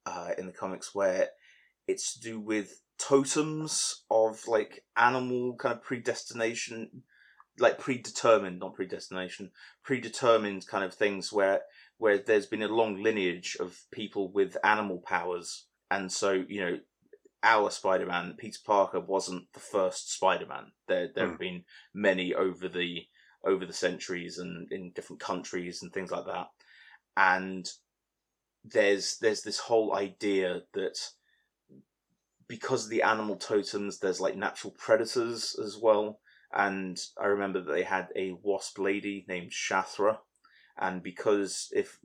uh, 0.06 0.32
in 0.38 0.46
the 0.46 0.52
comics 0.54 0.94
where 0.94 1.30
it's 1.88 2.14
to 2.14 2.20
do 2.20 2.40
with 2.40 2.82
totems 3.00 4.04
of 4.12 4.48
like 4.48 4.84
animal 4.96 5.56
kind 5.56 5.74
of 5.74 5.84
predestination, 5.84 7.04
like 7.58 7.80
predetermined, 7.80 8.60
not 8.60 8.76
predestination, 8.76 9.52
predetermined 9.84 10.68
kind 10.68 10.84
of 10.84 10.94
things 10.94 11.34
where 11.34 11.62
where 11.98 12.20
there's 12.20 12.46
been 12.46 12.62
a 12.62 12.68
long 12.68 13.02
lineage 13.02 13.58
of 13.60 13.80
people 13.92 14.32
with 14.32 14.58
animal 14.64 15.00
powers, 15.00 15.66
and 15.90 16.12
so 16.12 16.32
you 16.48 16.62
know. 16.62 16.80
Our 17.44 17.70
Spider-Man, 17.70 18.38
Peter 18.40 18.58
Parker, 18.66 19.00
wasn't 19.00 19.54
the 19.54 19.60
first 19.60 20.12
Spider-Man. 20.12 20.72
There, 20.88 21.10
there 21.14 21.26
Hmm. 21.26 21.30
have 21.34 21.40
been 21.40 21.64
many 21.94 22.34
over 22.34 22.68
the 22.68 23.06
over 23.46 23.66
the 23.66 23.74
centuries 23.74 24.38
and 24.38 24.72
in 24.72 24.92
different 24.92 25.20
countries 25.20 25.82
and 25.82 25.94
things 25.94 26.12
like 26.12 26.26
that. 26.26 26.48
And 27.16 27.70
there's 28.64 29.18
there's 29.20 29.44
this 29.44 29.60
whole 29.60 29.96
idea 29.96 30.62
that 30.74 30.98
because 32.48 32.86
of 32.86 32.90
the 32.90 33.04
animal 33.04 33.36
totems, 33.36 34.00
there's 34.00 34.22
like 34.22 34.36
natural 34.36 34.74
predators 34.78 35.56
as 35.64 35.78
well. 35.78 36.20
And 36.54 37.00
I 37.20 37.26
remember 37.28 37.62
that 37.62 37.72
they 37.72 37.84
had 37.84 38.10
a 38.16 38.34
wasp 38.42 38.80
lady 38.80 39.26
named 39.28 39.52
Shathra, 39.52 40.20
and 40.78 41.04
because 41.04 41.70
if 41.74 42.00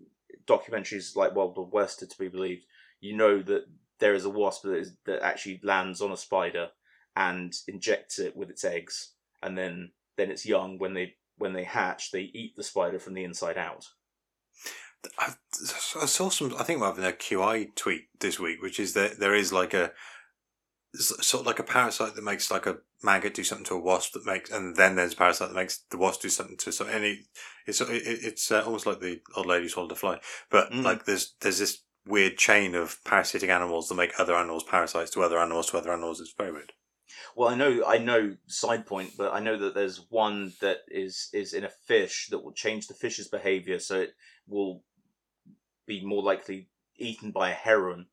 documentaries 0.46 1.14
like 1.14 1.34
Wild 1.34 1.56
Wild 1.56 1.72
West 1.72 2.02
are 2.02 2.06
to 2.06 2.18
be 2.18 2.28
believed, 2.28 2.64
you 3.00 3.16
know 3.16 3.42
that 3.42 3.66
there 3.98 4.14
is 4.14 4.24
a 4.24 4.30
wasp 4.30 4.62
that, 4.64 4.76
is, 4.76 4.94
that 5.04 5.22
actually 5.22 5.60
lands 5.62 6.00
on 6.00 6.10
a 6.10 6.16
spider 6.16 6.70
and 7.14 7.54
injects 7.68 8.18
it 8.18 8.34
with 8.34 8.50
its 8.50 8.64
eggs, 8.64 9.12
and 9.42 9.56
then 9.56 9.90
then 10.16 10.30
it's 10.30 10.46
young 10.46 10.78
when 10.78 10.94
they 10.94 11.14
when 11.40 11.52
they 11.54 11.64
hatch, 11.64 12.12
they 12.12 12.30
eat 12.34 12.54
the 12.56 12.62
spider 12.62 12.98
from 12.98 13.14
the 13.14 13.24
inside 13.24 13.58
out. 13.58 13.86
I, 15.18 15.32
I 16.02 16.06
saw 16.06 16.28
some. 16.28 16.54
I 16.58 16.62
think 16.62 16.80
we're 16.80 16.86
having 16.88 17.04
a 17.04 17.12
QI 17.12 17.74
tweet 17.74 18.02
this 18.20 18.38
week, 18.38 18.60
which 18.62 18.78
is 18.78 18.92
that 18.94 19.18
there 19.18 19.34
is 19.34 19.52
like 19.52 19.72
a 19.72 19.92
sort 20.94 21.42
of 21.42 21.46
like 21.46 21.58
a 21.58 21.64
parasite 21.64 22.14
that 22.14 22.24
makes 22.24 22.50
like 22.50 22.66
a 22.66 22.78
maggot 23.02 23.32
do 23.32 23.44
something 23.44 23.64
to 23.64 23.74
a 23.74 23.80
wasp 23.80 24.12
that 24.12 24.26
makes, 24.26 24.50
and 24.50 24.76
then 24.76 24.96
there's 24.96 25.14
a 25.14 25.16
parasite 25.16 25.48
that 25.48 25.54
makes 25.54 25.84
the 25.90 25.96
wasp 25.96 26.20
do 26.20 26.28
something 26.28 26.56
to 26.58 26.72
so. 26.72 26.86
any, 26.86 27.10
it, 27.12 27.18
it's 27.66 27.80
it, 27.80 27.88
it's 28.04 28.50
uh, 28.52 28.62
almost 28.66 28.86
like 28.86 29.00
the 29.00 29.20
old 29.36 29.46
lady 29.46 29.68
swallowed 29.68 29.92
a 29.92 29.94
fly, 29.94 30.18
but 30.50 30.70
Mm. 30.70 30.84
like 30.84 31.06
there's 31.06 31.34
there's 31.40 31.58
this 31.58 31.82
weird 32.06 32.36
chain 32.36 32.74
of 32.74 32.98
parasitic 33.04 33.48
animals 33.50 33.88
that 33.88 33.94
make 33.94 34.12
other 34.18 34.34
animals 34.34 34.64
parasites 34.64 35.10
to 35.12 35.22
other 35.22 35.38
animals 35.38 35.70
to 35.70 35.78
other 35.78 35.92
animals. 35.92 36.20
It's 36.20 36.34
very 36.36 36.52
weird. 36.52 36.72
Well, 37.36 37.48
I 37.48 37.54
know, 37.54 37.84
I 37.86 37.98
know. 37.98 38.36
Side 38.46 38.86
point, 38.86 39.12
but 39.16 39.32
I 39.32 39.40
know 39.40 39.58
that 39.58 39.74
there's 39.74 40.06
one 40.10 40.52
that 40.60 40.78
is 40.88 41.28
is 41.32 41.52
in 41.52 41.64
a 41.64 41.68
fish 41.68 42.28
that 42.30 42.40
will 42.44 42.52
change 42.52 42.86
the 42.86 42.94
fish's 42.94 43.28
behavior, 43.28 43.78
so 43.78 44.00
it 44.00 44.14
will 44.46 44.82
be 45.86 46.04
more 46.04 46.22
likely 46.22 46.68
eaten 46.96 47.30
by 47.30 47.50
a 47.50 47.54
heron, 47.54 48.06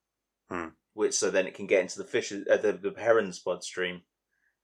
Hmm. 0.50 0.70
which 0.94 1.14
so 1.14 1.30
then 1.30 1.48
it 1.48 1.54
can 1.56 1.68
get 1.68 1.82
into 1.82 1.98
the 1.98 2.06
fish, 2.06 2.32
uh, 2.32 2.58
the 2.58 2.74
the 2.74 2.94
heron's 2.98 3.40
bloodstream, 3.40 4.04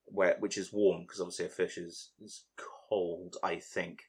where 0.06 0.38
which 0.40 0.58
is 0.58 0.74
warm 0.74 1.02
because 1.04 1.20
obviously 1.20 1.46
a 1.46 1.50
fish 1.50 1.78
is 1.78 2.12
is 2.22 2.46
cold. 2.90 3.38
I 3.44 3.58
think. 3.58 4.04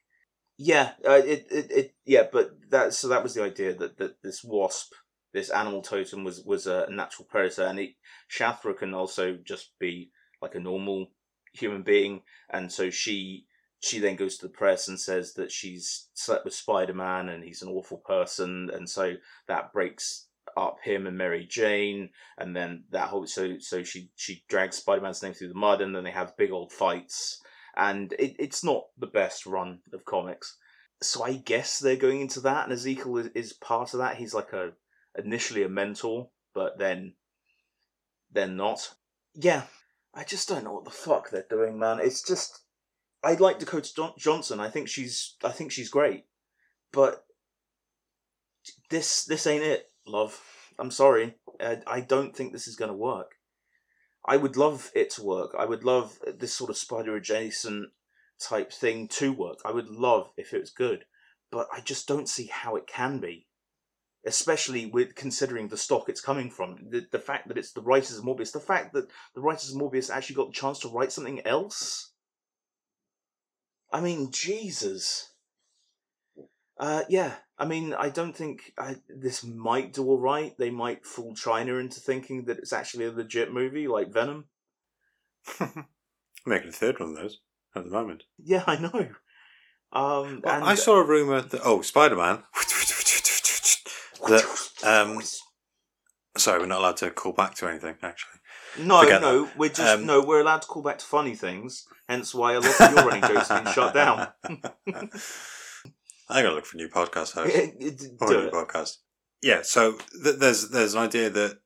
Yeah, 0.57 0.93
uh, 1.05 1.21
it, 1.25 1.47
it 1.51 1.71
it 1.71 1.95
yeah, 2.05 2.27
but 2.31 2.69
that 2.69 2.93
so 2.93 3.09
that 3.09 3.23
was 3.23 3.33
the 3.33 3.43
idea 3.43 3.73
that 3.75 3.97
that 3.97 4.21
this 4.21 4.43
wasp, 4.43 4.93
this 5.33 5.49
animal 5.49 5.81
totem 5.81 6.23
was 6.23 6.41
was 6.45 6.65
a 6.65 6.87
natural 6.89 7.27
predator, 7.29 7.63
and 7.63 7.79
it 7.79 7.95
Shathra 8.31 8.77
can 8.77 8.93
also 8.93 9.35
just 9.35 9.77
be 9.79 10.11
like 10.41 10.55
a 10.55 10.59
normal 10.59 11.11
human 11.53 11.83
being, 11.83 12.21
and 12.49 12.71
so 12.71 12.89
she 12.89 13.45
she 13.79 13.99
then 13.99 14.15
goes 14.15 14.37
to 14.37 14.47
the 14.47 14.53
press 14.53 14.87
and 14.87 14.99
says 14.99 15.33
that 15.33 15.51
she's 15.51 16.07
slept 16.13 16.45
with 16.45 16.53
Spider 16.53 16.93
Man 16.93 17.29
and 17.29 17.43
he's 17.43 17.61
an 17.61 17.69
awful 17.69 17.97
person, 17.97 18.69
and 18.73 18.89
so 18.89 19.13
that 19.47 19.73
breaks 19.73 20.27
up 20.57 20.77
him 20.83 21.07
and 21.07 21.17
Mary 21.17 21.45
Jane, 21.49 22.09
and 22.37 22.55
then 22.55 22.85
that 22.91 23.09
whole 23.09 23.27
so 23.27 23.57
so 23.59 23.83
she 23.83 24.09
she 24.15 24.43
drags 24.47 24.77
Spider 24.77 25.01
Man's 25.01 25.21
name 25.21 25.33
through 25.33 25.49
the 25.49 25.53
mud, 25.53 25.81
and 25.81 25.95
then 25.95 26.03
they 26.03 26.11
have 26.11 26.37
big 26.37 26.51
old 26.51 26.71
fights, 26.71 27.41
and 27.75 28.13
it, 28.13 28.35
it's 28.39 28.63
not 28.63 28.85
the 28.97 29.07
best 29.07 29.45
run 29.45 29.79
of 29.93 30.05
comics. 30.05 30.57
So 31.01 31.23
I 31.23 31.33
guess 31.33 31.79
they're 31.79 31.95
going 31.95 32.21
into 32.21 32.39
that, 32.41 32.63
and 32.63 32.73
Ezekiel 32.73 33.17
is, 33.17 33.27
is 33.35 33.53
part 33.53 33.93
of 33.93 33.99
that. 33.99 34.15
He's 34.15 34.33
like 34.33 34.53
a 34.53 34.71
initially 35.17 35.63
a 35.63 35.69
mentor, 35.69 36.29
but 36.53 36.77
then 36.77 37.13
then 38.31 38.55
not. 38.55 38.93
Yeah, 39.33 39.63
I 40.15 40.23
just 40.23 40.47
don't 40.47 40.63
know 40.63 40.73
what 40.73 40.85
the 40.85 40.91
fuck 40.91 41.29
they're 41.29 41.45
doing, 41.49 41.77
man. 41.77 41.99
It's 41.99 42.21
just 42.21 42.61
I 43.23 43.33
like 43.33 43.59
Dakota 43.59 44.13
Johnson. 44.17 44.59
I 44.59 44.69
think 44.69 44.87
she's 44.87 45.35
I 45.43 45.49
think 45.49 45.71
she's 45.71 45.89
great, 45.89 46.25
but 46.91 47.25
this 48.89 49.25
this 49.25 49.45
ain't 49.45 49.63
it, 49.63 49.91
love. 50.07 50.39
I'm 50.79 50.91
sorry. 50.91 51.35
I, 51.59 51.81
I 51.87 52.01
don't 52.01 52.35
think 52.35 52.51
this 52.51 52.67
is 52.67 52.75
going 52.75 52.91
to 52.91 52.97
work. 52.97 53.35
I 54.27 54.37
would 54.37 54.57
love 54.57 54.91
it 54.95 55.09
to 55.11 55.23
work. 55.23 55.55
I 55.57 55.65
would 55.65 55.83
love 55.83 56.19
this 56.37 56.53
sort 56.53 56.69
of 56.69 56.77
spider 56.77 57.15
adjacent 57.15 57.89
type 58.39 58.71
thing 58.71 59.07
to 59.07 59.31
work. 59.31 59.59
I 59.63 59.71
would 59.71 59.89
love 59.89 60.31
if 60.37 60.53
it 60.53 60.59
was 60.59 60.71
good, 60.71 61.05
but 61.51 61.67
I 61.71 61.79
just 61.81 62.07
don't 62.07 62.29
see 62.29 62.47
how 62.47 62.75
it 62.75 62.87
can 62.87 63.19
be. 63.19 63.47
Especially 64.25 64.87
with 64.87 65.15
considering 65.15 65.67
the 65.67 65.77
stock 65.77 66.09
it's 66.09 66.21
coming 66.21 66.49
from. 66.49 66.77
The, 66.89 67.05
the 67.11 67.19
fact 67.19 67.47
that 67.47 67.57
it's 67.57 67.71
the 67.71 67.81
writers 67.81 68.17
of 68.17 68.23
Morbius, 68.23 68.51
the 68.51 68.59
fact 68.59 68.93
that 68.93 69.07
the 69.33 69.41
writers 69.41 69.71
of 69.71 69.79
Morbius 69.79 70.09
actually 70.09 70.35
got 70.35 70.47
the 70.47 70.53
chance 70.53 70.79
to 70.79 70.89
write 70.89 71.11
something 71.11 71.45
else. 71.45 72.11
I 73.91 74.01
mean, 74.01 74.31
Jesus. 74.31 75.31
Uh, 76.77 77.03
yeah, 77.07 77.35
I 77.57 77.65
mean, 77.65 77.93
I 77.93 78.09
don't 78.09 78.35
think 78.35 78.73
I, 78.77 78.97
this 79.07 79.43
might 79.43 79.93
do 79.93 80.05
all 80.05 80.19
right. 80.19 80.57
They 80.57 80.69
might 80.69 81.05
fool 81.05 81.33
China 81.33 81.75
into 81.75 81.99
thinking 81.99 82.45
that 82.45 82.57
it's 82.57 82.73
actually 82.73 83.05
a 83.05 83.11
legit 83.11 83.53
movie 83.53 83.87
like 83.87 84.11
Venom. 84.11 84.45
Making 86.45 86.69
a 86.69 86.73
third 86.73 86.99
one 86.99 87.09
of 87.09 87.15
those 87.15 87.39
at 87.75 87.85
the 87.85 87.91
moment. 87.91 88.23
Yeah, 88.43 88.63
I 88.67 88.77
know. 88.77 89.09
Um, 89.93 90.41
Well, 90.43 90.55
and 90.55 90.63
I 90.65 90.75
saw 90.75 90.95
a 90.95 91.05
rumor 91.05 91.41
that 91.41 91.61
oh, 91.63 91.81
Spider 91.81 92.17
Man. 92.17 92.43
that 94.27 94.43
um, 94.83 95.21
sorry, 96.37 96.59
we're 96.59 96.65
not 96.65 96.79
allowed 96.79 96.97
to 96.97 97.11
call 97.11 97.33
back 97.33 97.55
to 97.55 97.67
anything. 97.69 97.95
Actually, 98.01 98.39
no, 98.85 99.01
forget 99.01 99.21
no, 99.21 99.49
we're 99.57 99.69
just 99.69 99.81
Um, 99.99 100.05
no, 100.05 100.21
we're 100.21 100.41
allowed 100.41 100.61
to 100.63 100.67
call 100.67 100.83
back 100.83 100.99
to 100.99 101.05
funny 101.05 101.35
things. 101.35 101.85
Hence 102.09 102.33
why 102.35 102.53
a 102.53 102.59
lot 102.59 102.79
of 102.81 102.91
your 102.95 103.05
running 103.05 103.21
jokes 103.21 103.47
have 103.49 103.63
been 103.63 103.73
shut 103.73 103.93
down. 103.93 104.27
I 106.29 106.41
gotta 106.41 106.55
look 106.55 106.65
for 106.65 106.77
a 106.77 106.81
new 106.81 106.89
podcast 106.89 107.33
host. 107.33 107.55
Or 108.19 108.33
a 108.33 108.37
new 108.41 108.47
it. 108.47 108.53
podcast. 108.53 108.97
Yeah, 109.41 109.61
so 109.63 109.97
th- 110.23 110.37
there's 110.37 110.69
there's 110.69 110.93
an 110.95 111.01
idea 111.01 111.29
that 111.29 111.59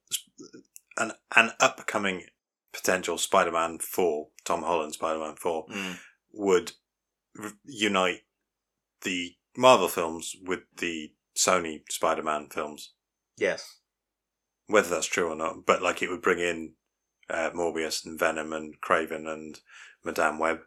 an 0.98 1.14
an 1.36 1.52
upcoming 1.60 2.24
potential 2.74 3.18
Spider-Man 3.18 3.80
four, 3.80 4.28
Tom 4.44 4.64
Holland 4.64 4.94
Spider-Man 4.94 5.36
four, 5.38 5.66
Mm. 5.68 5.98
would 6.34 6.72
r- 7.42 7.54
unite 7.64 8.22
the 9.02 9.36
Marvel 9.58 9.88
films 9.88 10.36
with 10.44 10.60
the 10.78 11.14
Sony 11.40 11.82
Spider-Man 11.90 12.50
films. 12.52 12.94
Yes. 13.38 13.78
Whether 14.68 14.90
that's 14.90 15.08
true 15.08 15.30
or 15.32 15.36
not, 15.36 15.66
but 15.66 15.82
like 15.82 16.02
it 16.02 16.10
would 16.10 16.22
bring 16.22 16.40
in 16.40 16.74
uh, 17.30 17.52
Morbius 17.56 18.06
and 18.06 18.20
Venom 18.20 18.54
and 18.54 18.76
Kraven 18.82 19.28
and 19.28 19.60
Madame 20.04 20.38
Web. 20.38 20.60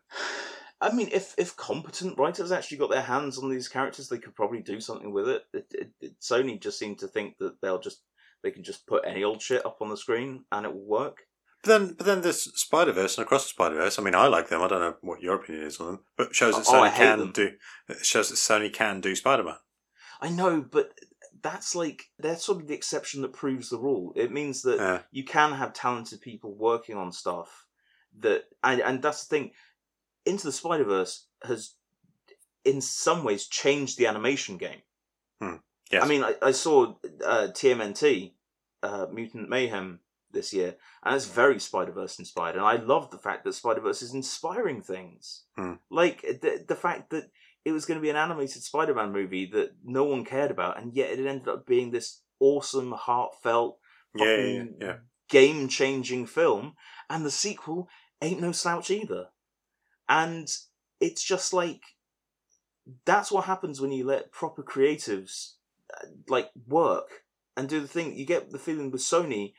I 0.80 0.92
mean, 0.92 1.08
if 1.12 1.34
if 1.38 1.56
competent 1.56 2.18
writers 2.18 2.50
actually 2.50 2.78
got 2.78 2.90
their 2.90 3.02
hands 3.02 3.38
on 3.38 3.48
these 3.50 3.68
characters, 3.68 4.08
they 4.08 4.18
could 4.18 4.34
probably 4.34 4.60
do 4.60 4.80
something 4.80 5.12
with 5.12 5.28
it. 5.28 5.42
It, 5.52 5.66
it, 5.72 5.90
it. 6.00 6.20
Sony 6.20 6.60
just 6.60 6.78
seem 6.78 6.96
to 6.96 7.06
think 7.06 7.38
that 7.38 7.60
they'll 7.60 7.78
just 7.78 8.00
they 8.42 8.50
can 8.50 8.64
just 8.64 8.86
put 8.88 9.04
any 9.06 9.22
old 9.22 9.40
shit 9.40 9.64
up 9.64 9.76
on 9.80 9.88
the 9.90 9.96
screen 9.96 10.44
and 10.50 10.66
it 10.66 10.72
will 10.74 10.84
work. 10.86 11.18
But 11.62 11.68
then, 11.78 11.94
but 11.94 12.06
then 12.06 12.22
there's 12.22 12.42
Spider 12.60 12.90
Verse 12.90 13.16
and 13.16 13.24
across 13.24 13.44
the 13.44 13.50
Spider 13.50 13.76
Verse. 13.76 13.96
I 14.00 14.02
mean, 14.02 14.16
I 14.16 14.26
like 14.26 14.48
them. 14.48 14.62
I 14.62 14.66
don't 14.66 14.80
know 14.80 14.96
what 15.02 15.22
your 15.22 15.36
opinion 15.36 15.64
is 15.66 15.78
on 15.78 15.86
them, 15.86 16.00
but 16.16 16.34
shows 16.34 16.56
that 16.56 16.64
Oh, 16.66 16.72
Sony 16.72 16.90
hate 16.90 16.96
can 16.96 17.18
them. 17.20 17.30
do. 17.32 17.50
It 17.88 18.04
shows 18.04 18.30
that 18.30 18.34
Sony 18.34 18.72
can 18.72 19.00
do 19.00 19.14
Spider 19.14 19.44
Man. 19.44 19.54
I 20.22 20.28
know, 20.30 20.62
but 20.62 20.92
that's 21.42 21.74
like 21.74 22.10
they're 22.18 22.36
sort 22.36 22.62
of 22.62 22.68
the 22.68 22.74
exception 22.74 23.20
that 23.22 23.32
proves 23.32 23.68
the 23.68 23.78
rule. 23.78 24.12
It 24.16 24.30
means 24.32 24.62
that 24.62 24.78
Yeah. 24.78 25.02
you 25.10 25.24
can 25.24 25.52
have 25.52 25.72
talented 25.72 26.20
people 26.20 26.54
working 26.54 26.96
on 26.96 27.12
stuff 27.12 27.66
that, 28.20 28.44
and 28.62 28.80
and 28.80 29.02
that's 29.02 29.24
the 29.26 29.36
thing. 29.36 29.50
Into 30.24 30.44
the 30.44 30.52
Spider 30.52 30.84
Verse 30.84 31.26
has, 31.42 31.74
in 32.64 32.80
some 32.80 33.24
ways, 33.24 33.48
changed 33.48 33.98
the 33.98 34.06
animation 34.06 34.56
game. 34.56 34.82
Yes. 35.90 36.04
I 36.04 36.08
mean, 36.08 36.24
I, 36.24 36.34
I 36.40 36.52
saw 36.52 36.94
uh, 37.22 37.48
TMNT, 37.52 38.32
uh, 38.82 39.06
Mutant 39.12 39.50
Mayhem, 39.50 40.00
this 40.30 40.54
year, 40.54 40.76
and 41.02 41.14
it's 41.14 41.26
very 41.26 41.60
Spider 41.60 41.92
Verse 41.92 42.18
inspired. 42.18 42.56
And 42.56 42.64
I 42.64 42.76
love 42.76 43.10
the 43.10 43.18
fact 43.18 43.44
that 43.44 43.52
Spider 43.52 43.82
Verse 43.82 44.00
is 44.00 44.14
inspiring 44.14 44.80
things. 44.80 45.42
Hmm. 45.56 45.74
Like 45.90 46.22
the 46.22 46.64
the 46.66 46.76
fact 46.76 47.10
that 47.10 47.30
it 47.64 47.72
was 47.72 47.84
going 47.84 47.98
to 47.98 48.02
be 48.02 48.10
an 48.10 48.16
animated 48.16 48.62
Spider 48.62 48.94
Man 48.94 49.12
movie 49.12 49.46
that 49.46 49.72
no 49.84 50.04
one 50.04 50.24
cared 50.24 50.50
about, 50.50 50.80
and 50.80 50.94
yet 50.94 51.10
it 51.10 51.26
ended 51.26 51.48
up 51.48 51.66
being 51.66 51.90
this 51.90 52.22
awesome, 52.40 52.92
heartfelt, 52.92 53.78
yeah, 54.16 54.24
yeah, 54.24 54.30
yeah, 54.30 54.58
fucking 54.58 54.74
yeah. 54.80 54.96
game 55.28 55.68
changing 55.68 56.26
film. 56.26 56.74
And 57.08 57.24
the 57.24 57.30
sequel 57.30 57.88
ain't 58.20 58.40
no 58.40 58.52
slouch 58.52 58.90
either. 58.90 59.28
And 60.08 60.48
it's 61.00 61.22
just 61.22 61.52
like 61.52 61.80
that's 63.04 63.30
what 63.30 63.44
happens 63.44 63.80
when 63.80 63.92
you 63.92 64.04
let 64.04 64.32
proper 64.32 64.62
creatives 64.62 65.54
uh, 65.94 66.06
like 66.28 66.50
work 66.66 67.24
and 67.56 67.68
do 67.68 67.80
the 67.80 67.88
thing. 67.88 68.16
You 68.16 68.26
get 68.26 68.50
the 68.50 68.58
feeling 68.58 68.90
with 68.90 69.02
Sony. 69.02 69.52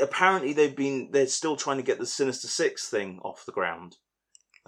Apparently, 0.00 0.52
they've 0.52 0.76
been 0.76 1.10
they're 1.10 1.26
still 1.26 1.56
trying 1.56 1.78
to 1.78 1.82
get 1.82 1.98
the 1.98 2.06
Sinister 2.06 2.48
Six 2.48 2.88
thing 2.88 3.18
off 3.22 3.46
the 3.46 3.52
ground. 3.52 3.96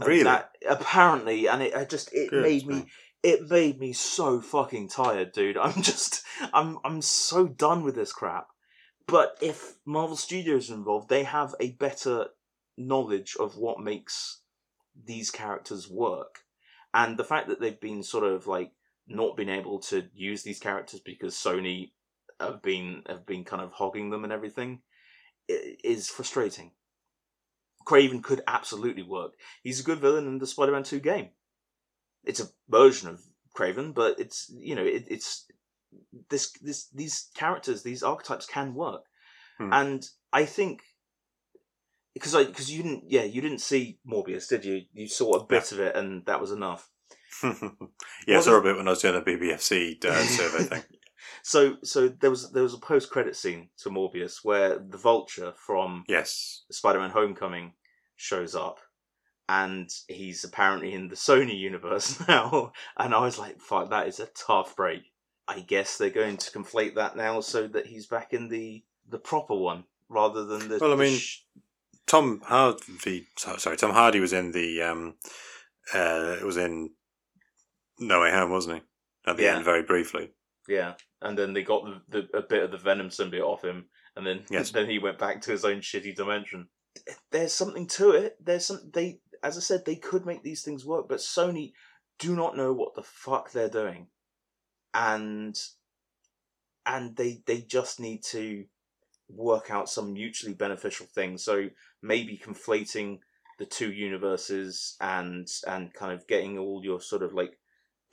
Really? 0.01 0.25
that- 0.25 0.53
apparently, 0.69 1.49
and 1.49 1.63
it 1.63 1.75
I 1.75 1.85
just 1.85 2.13
it 2.13 2.31
Good, 2.31 2.43
made 2.43 2.67
me 2.67 2.87
it 3.23 3.49
made 3.49 3.79
me 3.79 3.93
so 3.93 4.41
fucking 4.41 4.89
tired, 4.89 5.33
dude. 5.33 5.57
I'm 5.59 5.83
just 5.83 6.25
I'm 6.53 6.79
I'm 6.85 7.03
so 7.03 7.47
done 7.47 7.83
with 7.83 7.95
this 7.95 8.13
crap. 8.13 8.49
But 9.07 9.37
if 9.41 9.75
Marvel 9.85 10.17
Studios 10.17 10.71
are 10.71 10.75
involved, 10.75 11.09
they 11.09 11.25
have 11.25 11.55
a 11.61 11.73
better 11.73 12.29
knowledge 12.79 13.37
of 13.39 13.57
what 13.57 13.81
makes 13.81 14.41
these 15.05 15.31
characters 15.31 15.89
work. 15.89 16.41
And 16.95 17.19
the 17.19 17.25
fact 17.25 17.49
that 17.49 17.61
they've 17.61 17.81
been 17.81 18.03
sort 18.03 18.25
of 18.25 18.47
like 18.47 18.73
not 19.07 19.37
been 19.37 19.49
able 19.49 19.81
to 19.81 20.09
use 20.15 20.43
these 20.43 20.61
characters 20.61 21.01
because 21.01 21.35
Sony 21.35 21.91
have 22.41 22.63
been 22.63 23.03
have 23.07 23.27
been 23.27 23.45
kind 23.45 23.63
of 23.63 23.73
hogging 23.73 24.11
them 24.11 24.25
and 24.25 24.33
everything 24.33 24.81
is 25.49 26.09
frustrating. 26.09 26.73
Kraven 27.85 28.23
could 28.23 28.43
absolutely 28.47 29.03
work. 29.03 29.33
He's 29.63 29.81
a 29.81 29.85
good 29.85 30.01
villain 30.01 30.27
in 30.27 30.39
the 30.39 30.47
Spider-Man 30.47 30.83
2 30.85 31.01
game. 31.01 31.31
It's 32.25 32.41
a 32.41 32.49
version 32.69 33.09
of 33.09 33.21
Kraven, 33.57 33.95
but 33.95 34.19
it's 34.19 34.51
you 34.57 34.75
know 34.75 34.85
it, 34.85 35.05
it's 35.09 35.47
this 36.31 36.53
this 36.63 36.89
these 36.89 37.29
characters 37.35 37.83
these 37.83 38.03
archetypes 38.03 38.47
can 38.47 38.75
work, 38.75 39.03
Hmm. 39.59 39.73
and 39.73 40.09
I 40.33 40.45
think 40.47 40.83
because 42.15 42.35
I 42.35 42.45
because 42.45 42.71
you 42.73 42.83
didn't 42.83 43.05
yeah 43.09 43.25
you 43.25 43.41
didn't 43.41 43.61
see 43.61 43.99
Morbius 44.07 44.49
did 44.49 44.65
you 44.65 44.83
you 44.93 45.09
saw 45.09 45.33
a 45.35 45.45
bit 45.45 45.73
of 45.73 45.81
it 45.81 45.97
and 45.97 46.25
that 46.27 46.41
was 46.41 46.53
enough. 46.53 46.89
yeah, 47.43 47.51
I 47.61 47.69
Well, 48.29 48.43
saw 48.43 48.57
a 48.59 48.63
bit 48.63 48.77
when 48.77 48.87
I 48.87 48.91
was 48.91 49.01
doing 49.03 49.17
a 49.17 49.21
BBFC 49.23 50.05
uh, 50.05 50.23
survey 50.25 50.65
thing. 50.65 50.83
So 51.43 51.77
so 51.83 52.09
there 52.09 52.31
was 52.31 52.53
there 52.53 52.63
was 52.63 52.75
a 52.75 52.79
post 52.79 53.11
credit 53.11 53.37
scene 53.37 53.69
to 53.79 53.91
Morbius 53.91 54.45
where 54.45 54.79
the 54.79 54.97
Vulture 54.99 55.53
from 55.57 56.05
Yes. 56.09 56.63
Spider-Man: 56.71 57.11
Homecoming 57.11 57.73
shows 58.17 58.55
up, 58.55 58.79
and 59.49 59.91
he's 60.09 60.45
apparently 60.45 60.93
in 60.95 61.09
the 61.09 61.17
Sony 61.17 61.59
universe 61.59 62.21
now. 62.29 62.73
And 62.97 63.15
I 63.15 63.21
was 63.21 63.39
like, 63.39 63.61
"Fuck, 63.61 63.91
that 63.91 64.07
is 64.09 64.21
a 64.21 64.27
tough 64.27 64.77
break." 64.77 65.03
I 65.49 65.61
guess 65.61 65.99
they're 65.99 66.11
going 66.11 66.37
to 66.37 66.51
conflate 66.53 66.95
that 66.95 67.17
now 67.17 67.41
so 67.41 67.67
that 67.69 67.87
he's 67.87 68.07
back 68.07 68.33
in 68.33 68.49
the 68.49 68.85
the 69.09 69.19
proper 69.19 69.55
one 69.57 69.85
rather 70.09 70.45
than 70.45 70.69
the. 70.69 70.79
Well, 70.79 70.93
I 70.93 70.97
mean, 70.97 71.19
sh- 71.19 71.41
Tom 72.07 72.41
Hardy, 72.45 73.27
sorry, 73.37 73.77
Tom 73.77 73.91
Hardy 73.93 74.21
was 74.21 74.33
in 74.33 74.53
the, 74.53 74.83
um, 74.83 75.15
uh, 75.95 76.37
it 76.41 76.45
was 76.45 76.57
in 76.57 76.91
No 77.99 78.21
Way 78.21 78.31
Home, 78.31 78.51
wasn't 78.51 78.77
he? 78.77 78.83
At 79.31 79.37
the 79.37 79.43
Yeah. 79.45 79.57
end, 79.57 79.65
very 79.65 79.83
briefly. 79.83 80.31
yeah, 80.69 80.95
and 81.23 81.39
then 81.39 81.53
they 81.53 81.63
got 81.63 81.85
the, 82.09 82.27
the 82.31 82.39
a 82.39 82.43
bit 82.43 82.63
of 82.63 82.71
the 82.71 82.79
Venom 82.79 83.09
symbiote 83.09 83.43
off 83.47 83.65
him, 83.65 83.87
and 84.17 84.27
then 84.27 84.45
Yes. 84.51 84.71
then 84.73 84.89
he 84.89 84.99
went 84.99 85.19
back 85.19 85.41
to 85.43 85.51
his 85.51 85.65
own 85.65 85.81
shitty 85.81 86.15
dimension. 86.15 86.69
There's 87.31 87.53
something 87.53 87.87
to 87.89 88.11
it. 88.11 88.37
There's 88.45 88.67
some 88.67 88.91
they, 88.93 89.21
as 89.43 89.57
I 89.57 89.61
said, 89.61 89.85
they 89.85 89.97
could 89.97 90.27
make 90.27 90.43
these 90.43 90.63
things 90.63 90.85
work, 90.85 91.09
but 91.09 91.19
Sony 91.19 91.73
do 92.19 92.37
not 92.37 92.57
know 92.57 92.73
what 92.73 92.95
the 92.95 93.03
fuck 93.03 93.53
they're 93.53 93.69
doing, 93.69 94.09
and 94.95 95.59
and 96.85 97.17
they 97.17 97.43
they 97.47 97.61
just 97.61 98.01
need 98.01 98.23
to 98.25 98.65
work 99.29 99.71
out 99.71 99.89
some 99.89 100.13
mutually 100.13 100.55
beneficial 100.55 101.07
thing. 101.07 101.39
So 101.39 101.69
maybe 102.03 102.37
conflating 102.37 103.21
the 103.59 103.67
two 103.67 103.93
universes 103.93 104.97
and 105.01 105.49
and 105.67 105.93
kind 105.95 106.13
of 106.13 106.27
getting 106.27 106.59
all 106.59 106.83
your 106.85 107.01
sort 107.01 107.23
of 107.23 107.33
like 107.33 107.59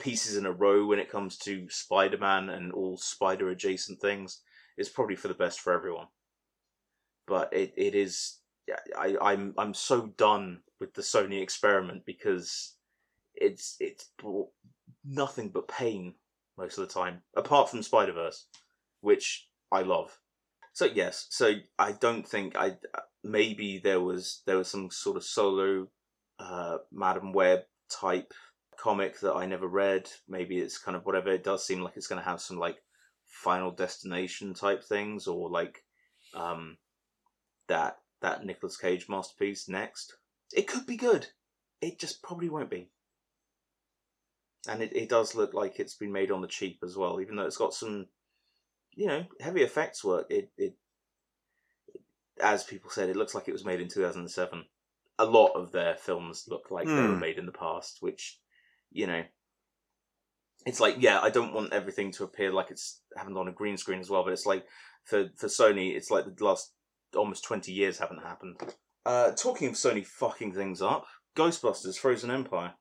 pieces 0.00 0.36
in 0.36 0.46
a 0.46 0.52
row 0.52 0.86
when 0.86 0.98
it 0.98 1.10
comes 1.10 1.36
to 1.38 1.68
Spider-Man 1.68 2.48
and 2.48 2.72
all 2.72 2.96
spider 2.96 3.50
adjacent 3.50 4.00
things 4.00 4.40
is 4.76 4.88
probably 4.88 5.16
for 5.16 5.28
the 5.28 5.34
best 5.34 5.60
for 5.60 5.72
everyone. 5.72 6.06
But 7.26 7.52
it, 7.52 7.72
it 7.76 7.94
is 7.94 8.40
I, 8.98 9.16
I'm 9.20 9.54
I'm 9.56 9.74
so 9.74 10.08
done 10.16 10.60
with 10.80 10.94
the 10.94 11.02
Sony 11.02 11.42
experiment 11.42 12.02
because 12.06 12.74
it's 13.34 13.76
it's 13.80 14.10
brought 14.18 14.48
nothing 15.04 15.48
but 15.48 15.68
pain 15.68 16.14
most 16.56 16.78
of 16.78 16.86
the 16.86 16.92
time, 16.92 17.22
apart 17.36 17.70
from 17.70 17.82
Spider 17.82 18.12
Verse, 18.12 18.46
which 19.00 19.48
I 19.72 19.82
love. 19.82 20.18
So 20.72 20.86
yes, 20.86 21.26
so 21.30 21.54
I 21.78 21.92
don't 21.92 22.26
think 22.26 22.56
I 22.56 22.76
maybe 23.22 23.80
there 23.82 24.00
was 24.00 24.42
there 24.46 24.56
was 24.56 24.68
some 24.68 24.90
sort 24.90 25.16
of 25.16 25.24
solo 25.24 25.88
uh, 26.38 26.78
Madame 26.92 27.32
Web 27.32 27.60
type 27.90 28.32
comic 28.80 29.20
that 29.20 29.34
I 29.34 29.46
never 29.46 29.66
read. 29.68 30.08
Maybe 30.28 30.58
it's 30.58 30.78
kind 30.78 30.96
of 30.96 31.04
whatever. 31.04 31.30
It 31.30 31.44
does 31.44 31.66
seem 31.66 31.80
like 31.82 31.96
it's 31.96 32.06
going 32.06 32.22
to 32.22 32.28
have 32.28 32.40
some 32.40 32.58
like 32.58 32.78
Final 33.26 33.70
Destination 33.70 34.54
type 34.54 34.82
things, 34.84 35.26
or 35.26 35.50
like 35.50 35.84
um, 36.34 36.78
that 37.68 37.98
that 38.22 38.44
Nicolas 38.44 38.76
Cage 38.76 39.08
masterpiece 39.08 39.68
next. 39.68 40.16
It 40.52 40.66
could 40.68 40.86
be 40.86 40.96
good. 40.96 41.26
It 41.80 41.98
just 41.98 42.22
probably 42.22 42.48
won't 42.48 42.70
be. 42.70 42.88
and 44.68 44.82
it, 44.82 44.94
it 44.94 45.08
does 45.08 45.34
look 45.34 45.54
like 45.54 45.78
it's 45.80 45.94
been 45.94 46.12
made 46.12 46.30
on 46.30 46.42
the 46.42 46.48
cheap 46.48 46.80
as 46.84 46.96
well, 46.96 47.20
even 47.20 47.36
though 47.36 47.46
it's 47.46 47.56
got 47.56 47.72
some, 47.74 48.06
you 48.94 49.06
know, 49.06 49.24
heavy 49.40 49.62
effects 49.62 50.04
work. 50.04 50.26
It 50.30 50.50
it, 50.58 50.74
as 52.42 52.64
people 52.64 52.90
said, 52.90 53.08
it 53.08 53.16
looks 53.16 53.34
like 53.34 53.48
it 53.48 53.52
was 53.52 53.64
made 53.64 53.80
in 53.80 53.88
two 53.88 54.02
thousand 54.02 54.22
and 54.22 54.30
seven. 54.30 54.64
A 55.18 55.24
lot 55.24 55.52
of 55.54 55.72
their 55.72 55.96
films 55.96 56.46
look 56.48 56.70
like 56.70 56.86
they 56.86 56.92
were 57.06 57.14
Hmm. 57.14 57.20
made 57.20 57.38
in 57.38 57.46
the 57.46 57.52
past, 57.52 57.98
which, 58.00 58.38
you 58.90 59.06
know, 59.06 59.22
it's 60.66 60.80
like 60.80 60.96
yeah, 60.98 61.20
I 61.20 61.30
don't 61.30 61.54
want 61.54 61.72
everything 61.72 62.12
to 62.12 62.24
appear 62.24 62.52
like 62.52 62.70
it's 62.70 63.00
happened 63.16 63.38
on 63.38 63.48
a 63.48 63.52
green 63.52 63.76
screen 63.76 64.00
as 64.00 64.10
well, 64.10 64.24
but 64.24 64.32
it's 64.32 64.46
like 64.46 64.64
for 65.04 65.30
for 65.36 65.46
Sony, 65.46 65.94
it's 65.94 66.10
like 66.10 66.24
the 66.24 66.44
last 66.44 66.72
almost 67.16 67.44
twenty 67.44 67.72
years 67.72 67.98
haven't 67.98 68.22
happened. 68.22 68.56
Uh, 69.06 69.32
talking 69.32 69.68
of 69.68 69.74
Sony 69.74 70.06
fucking 70.06 70.52
things 70.52 70.82
up, 70.82 71.06
Ghostbusters: 71.36 71.96
Frozen 71.96 72.30
Empire. 72.30 72.74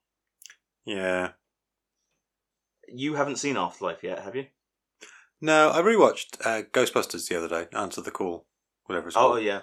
Yeah. 0.86 1.32
You 2.92 3.16
haven't 3.16 3.38
seen 3.38 3.56
Afterlife 3.56 4.04
yet, 4.04 4.24
have 4.24 4.36
you? 4.36 4.48
No, 5.42 5.70
I 5.70 5.82
rewatched 5.82 6.46
uh, 6.46 6.64
Ghostbusters 6.64 7.28
the 7.28 7.38
other 7.38 7.48
day. 7.48 7.68
Answer 7.78 8.02
the 8.02 8.12
call, 8.12 8.46
whatever 8.86 9.08
it's 9.08 9.16
called. 9.16 9.38
Oh 9.38 9.40
yeah, 9.40 9.62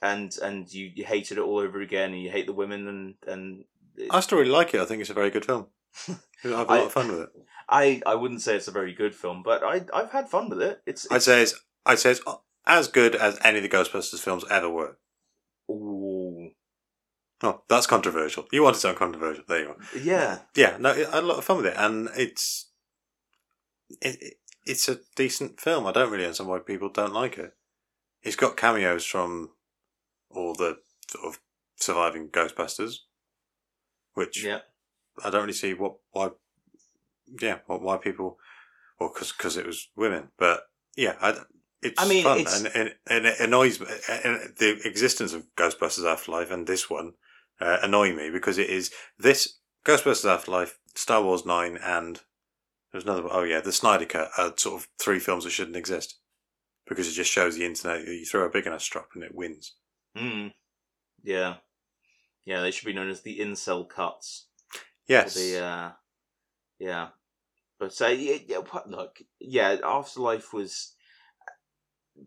and 0.00 0.32
and 0.42 0.72
you, 0.72 0.90
you 0.94 1.04
hated 1.04 1.38
it 1.38 1.40
all 1.40 1.58
over 1.58 1.80
again, 1.80 2.12
and 2.12 2.22
you 2.22 2.30
hate 2.30 2.46
the 2.46 2.52
women, 2.52 2.86
and 2.86 3.14
and 3.26 3.64
I 4.10 4.20
still 4.20 4.38
really 4.38 4.50
like 4.50 4.74
it. 4.74 4.80
I 4.80 4.84
think 4.84 5.00
it's 5.00 5.10
a 5.10 5.14
very 5.14 5.30
good 5.30 5.44
film. 5.44 5.66
I 6.44 6.48
have 6.48 6.52
a 6.52 6.58
lot 6.58 6.70
I- 6.70 6.78
of 6.84 6.92
fun 6.92 7.08
with 7.08 7.20
it. 7.20 7.28
I 7.68 8.00
I 8.06 8.14
wouldn't 8.14 8.42
say 8.42 8.54
it's 8.56 8.68
a 8.68 8.72
very 8.72 8.92
good 8.94 9.14
film, 9.14 9.42
but 9.42 9.62
I 9.64 9.80
I've 9.92 10.10
had 10.12 10.28
fun 10.28 10.48
with 10.48 10.62
it. 10.62 10.80
It's, 10.86 11.06
I'd 11.10 11.22
say 11.22 11.42
it's 11.42 11.54
I'd 11.84 11.98
say 11.98 12.12
it's 12.12 12.20
as 12.66 12.86
good 12.88 13.14
as 13.16 13.38
any 13.42 13.58
of 13.58 13.62
the 13.64 13.68
Ghostbusters 13.68 14.20
films 14.20 14.44
ever 14.50 14.68
were. 14.70 14.98
ooh, 15.70 16.50
Oh, 17.42 17.62
that's 17.68 17.86
controversial. 17.86 18.46
You 18.52 18.62
want 18.62 18.74
to 18.76 18.80
sound 18.80 18.96
controversial? 18.98 19.44
There 19.48 19.60
you 19.60 19.68
are. 19.70 19.76
yeah, 20.00 20.38
Yeah, 20.54 20.76
no, 20.80 20.90
I 20.90 20.96
had 20.96 21.22
a 21.24 21.26
lot 21.26 21.38
of 21.38 21.44
fun 21.44 21.58
with 21.58 21.66
it, 21.66 21.74
and 21.76 22.08
it's 22.16 22.70
it, 24.00 24.22
it- 24.22 24.34
it's 24.64 24.88
a 24.88 24.98
decent 25.14 25.60
film. 25.60 25.86
I 25.86 25.92
don't 25.92 26.10
really 26.10 26.24
understand 26.24 26.50
why 26.50 26.58
people 26.58 26.88
don't 26.88 27.12
like 27.12 27.38
it. 27.38 27.52
It's 28.22 28.34
got 28.34 28.56
cameos 28.56 29.04
from 29.04 29.50
all 30.30 30.54
the 30.54 30.78
sort 31.08 31.24
of 31.24 31.40
surviving 31.76 32.30
Ghostbusters, 32.30 32.96
which 34.14 34.42
yeah. 34.42 34.60
I 35.24 35.30
don't 35.30 35.42
really 35.42 35.52
see 35.52 35.74
what 35.74 35.96
why. 36.12 36.30
Yeah, 37.40 37.58
why 37.66 37.76
why 37.76 37.96
people? 37.98 38.38
Well, 39.00 39.10
because 39.12 39.32
cause 39.32 39.56
it 39.56 39.66
was 39.66 39.88
women, 39.96 40.28
but 40.38 40.62
yeah, 40.96 41.16
I, 41.20 41.36
it's 41.82 42.02
I 42.02 42.08
mean, 42.08 42.24
fun 42.24 42.38
it's- 42.40 42.64
and, 42.64 42.74
and, 42.74 42.94
and 43.06 43.26
it 43.26 43.40
annoys 43.40 43.78
me. 43.80 43.86
And 44.24 44.54
the 44.58 44.80
existence 44.84 45.32
of 45.34 45.44
Ghostbusters 45.56 46.10
Afterlife 46.10 46.50
and 46.50 46.66
this 46.66 46.88
one 46.88 47.12
uh, 47.60 47.78
annoy 47.82 48.14
me 48.14 48.30
because 48.30 48.58
it 48.58 48.70
is 48.70 48.90
this 49.18 49.58
Ghostbusters 49.84 50.28
Afterlife, 50.30 50.78
Star 50.94 51.22
Wars 51.22 51.44
Nine, 51.44 51.76
and 51.82 52.20
there's 52.92 53.04
another 53.04 53.22
one. 53.22 53.32
Oh 53.34 53.42
yeah, 53.42 53.60
the 53.60 53.72
Snyder 53.72 54.06
Cut 54.06 54.30
are 54.38 54.54
sort 54.56 54.80
of 54.80 54.88
three 54.98 55.18
films 55.18 55.44
that 55.44 55.50
shouldn't 55.50 55.76
exist 55.76 56.18
because 56.88 57.06
it 57.08 57.12
just 57.12 57.30
shows 57.30 57.56
the 57.56 57.66
internet. 57.66 58.06
You 58.06 58.24
throw 58.24 58.46
a 58.46 58.50
big 58.50 58.66
enough 58.66 58.82
strop 58.82 59.08
and 59.14 59.22
it 59.24 59.34
wins. 59.34 59.74
Mm. 60.16 60.52
Yeah. 61.22 61.56
Yeah, 62.46 62.60
they 62.62 62.70
should 62.70 62.86
be 62.86 62.92
known 62.94 63.10
as 63.10 63.22
the 63.22 63.38
incel 63.40 63.86
cuts. 63.88 64.46
Yes, 65.08 65.34
The, 65.34 65.64
uh, 65.64 65.92
yeah. 66.78 67.08
But 67.78 68.00
uh, 68.00 68.08
yeah, 68.08 68.38
yeah, 68.46 68.58
look, 68.86 69.18
yeah, 69.40 69.76
Afterlife 69.84 70.52
was 70.52 70.94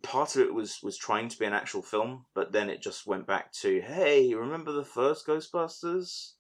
part 0.04 0.36
of 0.36 0.42
it 0.42 0.54
was 0.54 0.80
was 0.84 0.98
trying 0.98 1.30
to 1.30 1.38
be 1.40 1.46
an 1.46 1.54
actual 1.54 1.82
film, 1.82 2.26
but 2.34 2.52
then 2.52 2.70
it 2.70 2.82
just 2.82 3.08
went 3.08 3.28
back 3.28 3.52
to, 3.54 3.82
hey, 3.82 4.34
remember 4.34 4.72
the 4.72 4.86
first 4.86 5.26
Ghostbusters? 5.26 6.34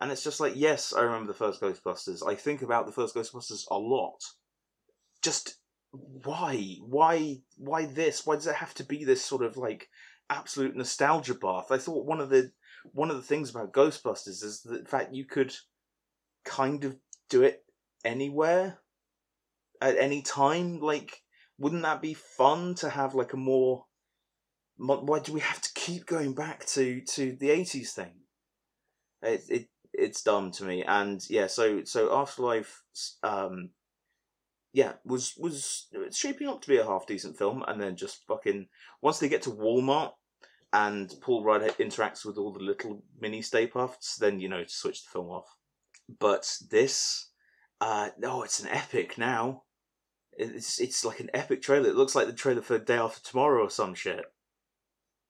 And 0.00 0.12
it's 0.12 0.22
just 0.24 0.40
like, 0.40 0.54
yes, 0.56 0.92
I 0.92 1.02
remember 1.02 1.32
the 1.32 1.38
first 1.38 1.60
Ghostbusters. 1.60 2.26
I 2.26 2.34
think 2.34 2.62
about 2.62 2.86
the 2.86 2.92
first 2.92 3.14
Ghostbusters 3.14 3.64
a 3.70 3.78
lot. 3.78 4.20
Just 5.22 5.58
why, 5.90 6.76
why, 6.82 7.38
why 7.56 7.86
this? 7.86 8.26
Why 8.26 8.36
does 8.36 8.46
it 8.46 8.54
have 8.56 8.74
to 8.74 8.84
be 8.84 9.04
this 9.04 9.24
sort 9.24 9.42
of 9.42 9.56
like 9.56 9.88
absolute 10.30 10.76
nostalgia 10.76 11.34
bath? 11.34 11.72
I 11.72 11.78
thought 11.78 12.06
one 12.06 12.20
of 12.20 12.30
the 12.30 12.52
one 12.92 13.10
of 13.10 13.16
the 13.16 13.22
things 13.22 13.50
about 13.50 13.72
Ghostbusters 13.72 14.42
is 14.42 14.62
the 14.62 14.84
fact 14.86 15.14
you 15.14 15.24
could 15.24 15.54
kind 16.44 16.84
of 16.84 16.96
do 17.28 17.42
it 17.42 17.64
anywhere 18.04 18.78
at 19.80 19.98
any 19.98 20.22
time. 20.22 20.80
Like, 20.80 21.22
wouldn't 21.58 21.82
that 21.82 22.02
be 22.02 22.14
fun 22.14 22.74
to 22.76 22.88
have 22.88 23.14
like 23.14 23.32
a 23.32 23.36
more? 23.36 23.84
Why 24.76 25.18
do 25.18 25.32
we 25.32 25.40
have 25.40 25.60
to 25.60 25.70
keep 25.74 26.06
going 26.06 26.34
back 26.34 26.64
to 26.66 27.00
to 27.00 27.36
the 27.38 27.50
eighties 27.50 27.92
thing? 27.92 28.12
It 29.22 29.42
it 29.48 29.68
it's 29.92 30.22
dumb 30.22 30.52
to 30.52 30.64
me, 30.64 30.84
and 30.84 31.20
yeah. 31.28 31.48
So 31.48 31.82
so 31.84 32.16
Afterlife, 32.16 32.82
um, 33.22 33.70
yeah, 34.72 34.92
was 35.04 35.34
was 35.36 35.88
shaping 36.12 36.48
up 36.48 36.62
to 36.62 36.68
be 36.68 36.76
a 36.76 36.84
half 36.84 37.06
decent 37.06 37.36
film, 37.36 37.64
and 37.66 37.80
then 37.80 37.96
just 37.96 38.24
fucking 38.28 38.68
once 39.02 39.18
they 39.18 39.28
get 39.28 39.42
to 39.42 39.50
Walmart 39.50 40.12
and 40.72 41.14
Paul 41.20 41.44
Rudd 41.44 41.62
interacts 41.78 42.24
with 42.24 42.36
all 42.36 42.52
the 42.52 42.60
little 42.60 43.02
mini 43.20 43.42
Stay 43.42 43.66
Puffs, 43.66 44.16
then 44.16 44.40
you 44.40 44.48
know 44.48 44.64
to 44.64 44.70
switch 44.70 45.04
the 45.04 45.10
film 45.10 45.28
off. 45.28 45.56
But 46.18 46.58
this, 46.70 47.28
uh, 47.80 48.10
no, 48.18 48.42
it's 48.42 48.60
an 48.60 48.68
epic 48.68 49.16
now. 49.18 49.62
It's 50.32 50.80
it's 50.80 51.04
like 51.04 51.20
an 51.20 51.30
epic 51.34 51.62
trailer. 51.62 51.88
It 51.88 51.96
looks 51.96 52.14
like 52.14 52.26
the 52.26 52.32
trailer 52.32 52.62
for 52.62 52.78
Day 52.78 52.98
After 52.98 53.22
Tomorrow 53.22 53.64
or 53.64 53.70
some 53.70 53.94
shit. 53.94 54.24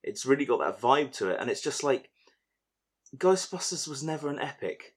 It's 0.03 0.27
really 0.27 0.45
got 0.45 0.61
that 0.61 0.81
vibe 0.81 1.13
to 1.15 1.31
it, 1.31 1.39
and 1.41 1.51
it's 1.51 1.63
just 1.63 1.85
like 1.85 2.11
Ghostbusters 3.17 3.89
was 3.89 4.03
never 4.03 4.29
an 4.29 4.39
epic. 4.39 4.97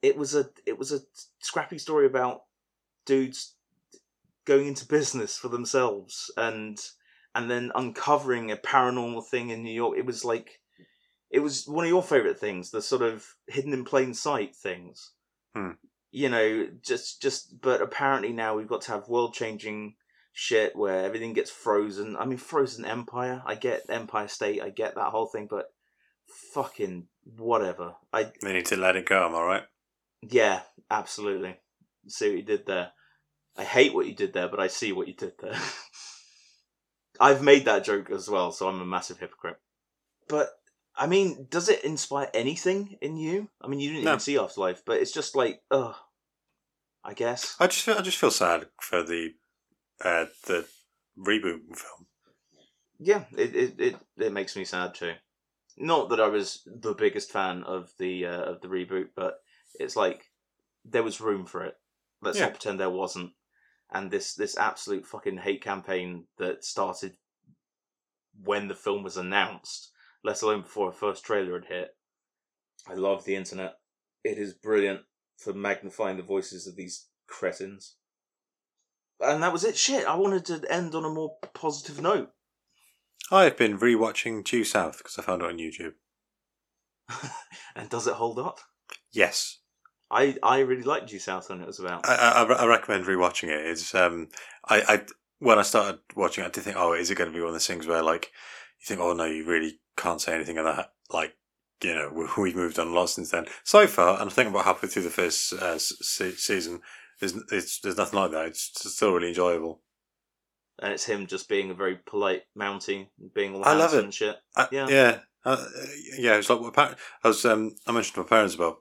It 0.00 0.16
was 0.16 0.34
a 0.34 0.50
it 0.66 0.78
was 0.78 0.90
a 0.90 1.00
scrappy 1.40 1.78
story 1.78 2.06
about 2.06 2.44
dudes 3.06 3.54
going 4.44 4.66
into 4.66 4.86
business 4.86 5.36
for 5.36 5.48
themselves 5.48 6.30
and 6.36 6.78
and 7.34 7.50
then 7.50 7.72
uncovering 7.74 8.50
a 8.50 8.56
paranormal 8.56 9.26
thing 9.26 9.50
in 9.50 9.62
New 9.62 9.72
York. 9.72 9.96
It 9.98 10.06
was 10.06 10.24
like 10.24 10.60
it 11.30 11.40
was 11.40 11.66
one 11.66 11.84
of 11.84 11.90
your 11.90 12.02
favorite 12.02 12.38
things, 12.38 12.70
the 12.70 12.82
sort 12.82 13.02
of 13.02 13.26
hidden 13.46 13.72
in 13.72 13.84
plain 13.84 14.14
sight 14.14 14.54
things. 14.54 15.12
Hmm. 15.54 15.72
You 16.10 16.28
know, 16.28 16.68
just 16.82 17.22
just 17.22 17.60
but 17.60 17.80
apparently 17.80 18.32
now 18.32 18.56
we've 18.56 18.68
got 18.68 18.82
to 18.82 18.92
have 18.92 19.08
world 19.08 19.34
changing 19.34 19.94
shit 20.32 20.74
where 20.76 21.04
everything 21.04 21.32
gets 21.32 21.50
frozen. 21.50 22.16
I 22.16 22.24
mean, 22.24 22.38
Frozen 22.38 22.84
Empire. 22.84 23.42
I 23.46 23.54
get 23.54 23.82
Empire 23.88 24.28
State. 24.28 24.62
I 24.62 24.70
get 24.70 24.94
that 24.94 25.10
whole 25.10 25.26
thing, 25.26 25.46
but 25.48 25.72
fucking 26.52 27.06
whatever. 27.36 27.94
I 28.12 28.32
they 28.42 28.52
need 28.52 28.66
to 28.66 28.76
let 28.76 28.96
it 28.96 29.06
go. 29.06 29.26
Am 29.26 29.34
I 29.34 29.42
right? 29.42 29.62
yeah, 30.22 30.60
absolutely. 30.90 31.56
See 32.08 32.28
what 32.28 32.36
you 32.36 32.42
did 32.42 32.66
there. 32.66 32.92
I 33.56 33.64
hate 33.64 33.94
what 33.94 34.06
you 34.06 34.14
did 34.14 34.32
there, 34.32 34.48
but 34.48 34.60
I 34.60 34.68
see 34.68 34.92
what 34.92 35.08
you 35.08 35.14
did 35.14 35.32
there. 35.40 35.54
I've 37.22 37.42
made 37.42 37.66
that 37.66 37.84
joke 37.84 38.10
as 38.10 38.28
well, 38.28 38.50
so 38.50 38.68
I'm 38.68 38.80
a 38.80 38.84
massive 38.84 39.20
hypocrite. 39.20 39.58
But 40.28 40.48
I 40.96 41.06
mean, 41.06 41.46
does 41.48 41.68
it 41.68 41.84
inspire 41.84 42.28
anything 42.34 42.98
in 43.00 43.16
you? 43.16 43.48
I 43.60 43.68
mean, 43.68 43.78
you 43.80 43.90
didn't 43.90 44.04
No. 44.04 44.10
even 44.10 44.20
see 44.20 44.38
Afterlife, 44.38 44.82
but 44.84 44.98
it's 45.00 45.12
just 45.12 45.36
like, 45.36 45.62
ugh. 45.70 45.94
I 47.04 47.14
guess. 47.14 47.56
I 47.60 47.66
just 47.68 47.82
feel 47.82 47.96
I 47.96 48.02
just 48.02 48.18
feel 48.18 48.30
sad 48.30 48.66
for 48.80 49.02
the 49.02 49.34
uh, 50.04 50.26
the 50.46 50.66
reboot 51.18 51.60
film. 51.76 52.06
Yeah, 52.98 53.24
it, 53.36 53.54
it 53.54 53.80
it 53.80 53.96
it 54.18 54.32
makes 54.32 54.56
me 54.56 54.64
sad 54.64 54.94
too. 54.94 55.14
Not 55.76 56.10
that 56.10 56.20
I 56.20 56.28
was 56.28 56.62
the 56.66 56.94
biggest 56.94 57.32
fan 57.32 57.62
of 57.64 57.90
the 57.98 58.26
uh, 58.26 58.42
of 58.42 58.60
the 58.60 58.68
reboot, 58.68 59.08
but 59.16 59.38
it's 59.80 59.96
like 59.96 60.30
there 60.84 61.02
was 61.02 61.20
room 61.20 61.46
for 61.46 61.64
it. 61.64 61.74
Let's 62.20 62.38
Yeah. 62.38 62.44
not 62.46 62.52
pretend 62.54 62.78
there 62.78 62.90
wasn't. 62.90 63.32
And 63.92 64.10
this 64.10 64.34
this 64.34 64.56
absolute 64.56 65.06
fucking 65.06 65.38
hate 65.38 65.62
campaign 65.62 66.24
that 66.38 66.64
started 66.64 67.16
when 68.42 68.68
the 68.68 68.74
film 68.74 69.02
was 69.02 69.16
announced, 69.16 69.90
let 70.24 70.42
alone 70.42 70.62
before 70.62 70.88
a 70.88 70.92
first 70.92 71.24
trailer 71.24 71.54
had 71.54 71.66
hit. 71.66 71.96
I 72.88 72.94
love 72.94 73.24
the 73.24 73.36
internet. 73.36 73.74
It 74.24 74.38
is 74.38 74.54
brilliant 74.54 75.00
for 75.36 75.52
magnifying 75.52 76.16
the 76.16 76.22
voices 76.22 76.66
of 76.66 76.76
these 76.76 77.08
cretins. 77.26 77.96
And 79.20 79.42
that 79.42 79.52
was 79.52 79.64
it. 79.64 79.76
Shit, 79.76 80.06
I 80.06 80.16
wanted 80.16 80.44
to 80.46 80.72
end 80.72 80.94
on 80.94 81.04
a 81.04 81.10
more 81.10 81.36
positive 81.54 82.00
note. 82.00 82.30
I 83.30 83.44
have 83.44 83.56
been 83.56 83.78
rewatching 83.78 84.44
Due 84.44 84.64
South 84.64 84.98
because 84.98 85.18
I 85.18 85.22
found 85.22 85.42
it 85.42 85.48
on 85.48 85.58
YouTube. 85.58 85.94
and 87.76 87.88
does 87.88 88.06
it 88.06 88.14
hold 88.14 88.38
up? 88.38 88.58
Yes, 89.12 89.58
I, 90.12 90.36
I 90.42 90.58
really 90.60 90.82
liked 90.82 91.08
Due 91.08 91.18
South 91.18 91.48
when 91.48 91.60
it 91.62 91.66
was 91.66 91.80
about. 91.80 92.06
I, 92.08 92.14
I, 92.14 92.42
I 92.44 92.66
recommend 92.66 93.06
rewatching 93.06 93.48
it. 93.48 93.66
It's 93.66 93.94
um, 93.94 94.28
I, 94.68 94.82
I 94.82 95.00
when 95.38 95.58
I 95.58 95.62
started 95.62 96.00
watching, 96.14 96.44
it, 96.44 96.48
I 96.48 96.50
did 96.50 96.64
think, 96.64 96.76
oh, 96.76 96.92
is 96.92 97.10
it 97.10 97.16
going 97.16 97.30
to 97.30 97.34
be 97.34 97.40
one 97.40 97.48
of 97.48 97.54
those 97.54 97.66
things 97.66 97.86
where 97.86 98.02
like 98.02 98.30
you 98.80 98.86
think, 98.86 99.00
oh 99.00 99.14
no, 99.14 99.24
you 99.24 99.44
really 99.44 99.80
can't 99.96 100.20
say 100.20 100.34
anything 100.34 100.58
of 100.58 100.64
that. 100.66 100.92
Like 101.10 101.34
you 101.82 101.94
know, 101.94 102.10
we- 102.14 102.42
we've 102.42 102.56
moved 102.56 102.78
on 102.78 102.88
a 102.88 102.92
lot 102.92 103.08
since 103.10 103.30
then. 103.30 103.46
So 103.64 103.86
far, 103.86 104.20
and 104.20 104.30
I 104.30 104.32
think 104.32 104.48
about 104.50 104.66
halfway 104.66 104.88
through 104.88 105.02
the 105.04 105.10
first 105.10 105.52
uh, 105.54 105.78
se- 105.78 106.32
season. 106.36 106.80
There's 107.18 107.34
it's, 107.50 107.80
there's 107.80 107.96
nothing 107.96 108.18
like 108.18 108.30
that. 108.32 108.46
It's 108.46 108.70
still 108.94 109.12
really 109.14 109.28
enjoyable. 109.28 109.80
and 110.82 110.92
it's 110.92 111.04
him 111.04 111.26
just 111.26 111.48
being 111.48 111.70
a 111.70 111.74
very 111.74 111.96
polite 112.06 112.42
Mountie, 112.58 113.08
being 113.34 113.54
all 113.54 113.64
I 113.64 113.74
love 113.74 113.94
it. 113.94 114.04
and 114.04 114.12
shit. 114.12 114.36
I, 114.56 114.68
Yeah. 114.72 114.88
yeah, 114.88 115.18
uh, 115.44 115.64
yeah. 116.18 116.34
It's 116.36 116.50
like 116.50 116.78
I 116.78 116.94
was. 117.28 117.44
Um, 117.44 117.74
I 117.86 117.92
mentioned 117.92 118.14
to 118.16 118.20
my 118.22 118.26
parents 118.26 118.54
about 118.56 118.78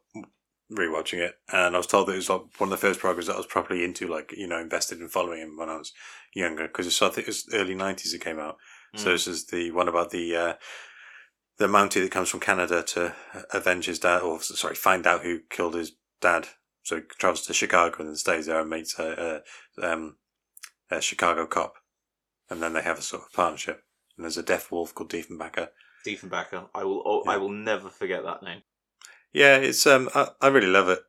rewatching 0.72 1.20
it, 1.20 1.36
and 1.52 1.76
I 1.76 1.78
was 1.78 1.88
told 1.88 2.08
that 2.08 2.14
it 2.14 2.18
was 2.18 2.30
like 2.30 2.42
one 2.58 2.72
of 2.72 2.80
the 2.80 2.88
first 2.88 3.00
programs 3.00 3.28
that 3.28 3.34
I 3.34 3.38
was 3.38 3.46
properly 3.46 3.84
into, 3.84 4.08
like 4.08 4.32
you 4.36 4.48
know, 4.48 4.60
invested 4.60 5.00
in 5.00 5.10
following 5.10 5.42
him 5.42 5.58
when 5.58 5.70
I 5.70 5.78
was 5.78 5.92
younger. 6.34 6.68
Because 6.68 7.02
I 7.02 7.10
think 7.10 7.28
it 7.28 7.28
was 7.28 7.50
early 7.54 7.76
nineties 7.76 8.14
it 8.14 8.22
came 8.24 8.40
out. 8.40 8.58
So 8.96 9.10
Mm. 9.10 9.14
this 9.14 9.28
is 9.28 9.46
the 9.46 9.72
one 9.72 9.88
about 9.88 10.10
the 10.12 10.36
uh, 10.36 10.54
the 11.58 11.68
Mountie 11.68 12.02
that 12.02 12.12
comes 12.12 12.30
from 12.30 12.40
Canada 12.40 12.84
to 12.84 13.14
avenge 13.54 13.86
his 13.86 14.00
dad, 14.00 14.22
or 14.22 14.42
sorry, 14.42 14.76
find 14.76 15.06
out 15.06 15.24
who 15.24 15.40
killed 15.50 15.76
his 15.76 15.94
dad. 16.20 16.48
So 16.84 16.96
he 16.98 17.02
travels 17.20 17.46
to 17.46 17.54
Chicago 17.54 17.96
and 18.00 18.08
then 18.10 18.16
stays 18.16 18.48
there 18.48 18.60
and 18.60 18.70
meets 18.70 18.98
a, 18.98 19.44
a, 19.78 19.94
um, 19.94 20.18
a 20.90 21.00
Chicago 21.00 21.46
cop, 21.46 21.76
and 22.50 22.62
then 22.62 22.74
they 22.74 22.82
have 22.82 22.98
a 22.98 23.04
sort 23.04 23.24
of 23.24 23.32
partnership. 23.34 23.84
And 24.18 24.26
there's 24.26 24.38
a 24.38 24.44
deaf 24.44 24.72
wolf 24.72 24.94
called 24.96 25.12
Diefenbaker. 25.12 25.70
Diefenbaker. 26.06 26.68
I 26.74 26.84
will. 26.84 27.04
Oh, 27.06 27.24
I 27.28 27.38
will 27.38 27.50
never 27.52 27.90
forget 27.90 28.24
that 28.24 28.44
name. 28.44 28.64
Yeah, 29.34 29.58
it's 29.58 29.86
um, 29.88 30.10
I, 30.14 30.30
I 30.42 30.48
really 30.48 30.68
love 30.68 30.90
it. 30.90 31.00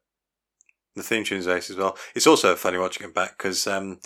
The 0.94 1.02
theme 1.02 1.24
tune's 1.24 1.48
ace 1.48 1.70
as 1.70 1.76
well. 1.76 1.96
It's 2.14 2.26
also 2.26 2.54
funny 2.54 2.78
watching 2.78 3.06
it 3.06 3.14
back 3.14 3.36
because 3.38 3.66
um, 3.66 4.00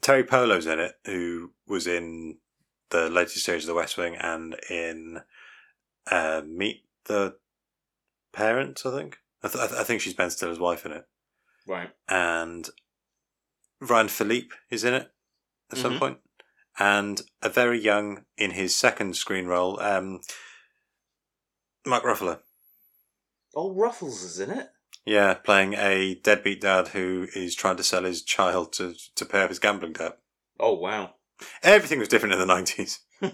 Teri 0.00 0.26
Polo's 0.26 0.66
in 0.66 0.78
it, 0.78 0.92
who 1.04 1.52
was 1.66 1.86
in 1.86 2.38
the 2.90 3.10
latest 3.10 3.44
series 3.44 3.64
of 3.64 3.68
The 3.68 3.74
West 3.74 3.96
Wing 3.98 4.14
and 4.16 4.54
in 4.70 5.20
uh, 6.10 6.42
Meet 6.46 6.84
the 7.06 7.36
Parents. 8.32 8.86
I 8.86 8.96
think. 8.96 9.18
I, 9.42 9.48
th- 9.48 9.62
I 9.62 9.66
th- 9.66 9.80
I 9.80 9.84
think 9.84 10.00
she's 10.00 10.14
Ben 10.14 10.30
Stiller's 10.30 10.58
wife 10.58 10.86
in 10.86 10.92
it, 10.92 11.04
Right. 11.66 11.90
and 12.08 12.68
Ryan 13.80 14.08
Phillippe 14.08 14.52
is 14.70 14.84
in 14.84 14.94
it 14.94 15.10
at 15.70 15.76
some 15.78 15.94
Mhm. 15.94 15.98
point, 15.98 16.18
and 16.78 17.20
a 17.42 17.50
very 17.50 17.78
young 17.78 18.24
in 18.38 18.52
his 18.52 18.74
second 18.74 19.16
screen 19.16 19.44
role, 19.46 19.78
um, 19.80 20.20
Mark 21.84 22.04
Ruffalo. 22.04 22.38
Oh, 23.54 23.72
Ruffles 23.72 24.22
is 24.22 24.40
in 24.40 24.50
it. 24.50 24.68
Yeah, 25.06 25.34
playing 25.34 25.74
a 25.74 26.14
deadbeat 26.16 26.60
dad 26.62 26.88
who 26.88 27.28
is 27.34 27.54
trying 27.54 27.76
to 27.76 27.84
sell 27.84 28.04
his 28.04 28.22
child 28.22 28.72
to 28.74 28.94
to 29.16 29.24
pay 29.24 29.42
off 29.42 29.50
his 29.50 29.58
gambling 29.58 29.92
debt. 29.92 30.18
Oh 30.58 30.74
wow. 30.74 31.14
Everything 31.62 31.98
was 31.98 32.08
different 32.08 32.32
in 32.32 32.38
the 32.38 32.46
nineties, 32.46 33.00
but 33.20 33.32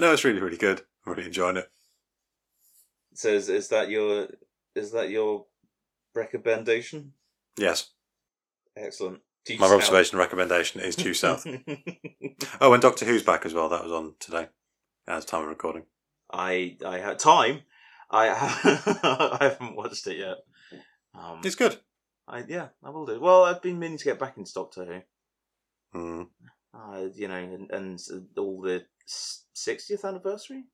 no, 0.00 0.12
it's 0.12 0.24
really 0.24 0.40
really 0.40 0.56
good. 0.56 0.82
I'm 1.04 1.14
really 1.14 1.26
enjoying 1.26 1.56
it. 1.56 1.70
so 3.14 3.30
is, 3.30 3.48
is 3.48 3.68
that 3.68 3.88
your 3.90 4.28
is 4.74 4.92
that 4.92 5.10
your 5.10 5.46
recommendation? 6.14 7.14
Yes, 7.58 7.90
Excellent. 8.76 9.20
Due 9.44 9.58
my 9.58 9.66
south. 9.66 9.78
observation 9.78 10.18
recommendation 10.18 10.80
is 10.80 10.94
due 10.94 11.14
south. 11.14 11.44
oh, 12.60 12.72
and 12.72 12.80
Doctor 12.82 13.04
Who's 13.04 13.24
back 13.24 13.44
as 13.44 13.52
well. 13.52 13.68
That 13.68 13.82
was 13.82 13.92
on 13.92 14.14
today, 14.20 14.48
as 15.08 15.24
time 15.24 15.42
of 15.42 15.48
recording. 15.48 15.84
I 16.32 16.76
I 16.86 16.98
had 16.98 17.18
time. 17.18 17.62
I 18.12 18.28
I 19.38 19.38
haven't 19.40 19.76
watched 19.76 20.06
it 20.06 20.18
yet. 20.18 20.36
Um, 21.14 21.40
It's 21.44 21.54
good. 21.56 21.78
I 22.28 22.44
yeah, 22.46 22.68
I 22.84 22.90
will 22.90 23.06
do. 23.06 23.20
Well, 23.20 23.44
I've 23.44 23.62
been 23.62 23.78
meaning 23.78 23.98
to 23.98 24.04
get 24.04 24.18
back 24.18 24.36
into 24.36 24.52
Doctor 24.52 24.84
Who. 25.92 25.98
Mm. 25.98 26.26
Uh, 26.74 27.08
you 27.14 27.28
know, 27.28 27.36
and, 27.36 27.70
and 27.70 28.00
all 28.36 28.60
the 28.60 28.84
sixtieth 29.06 30.04
anniversary. 30.04 30.64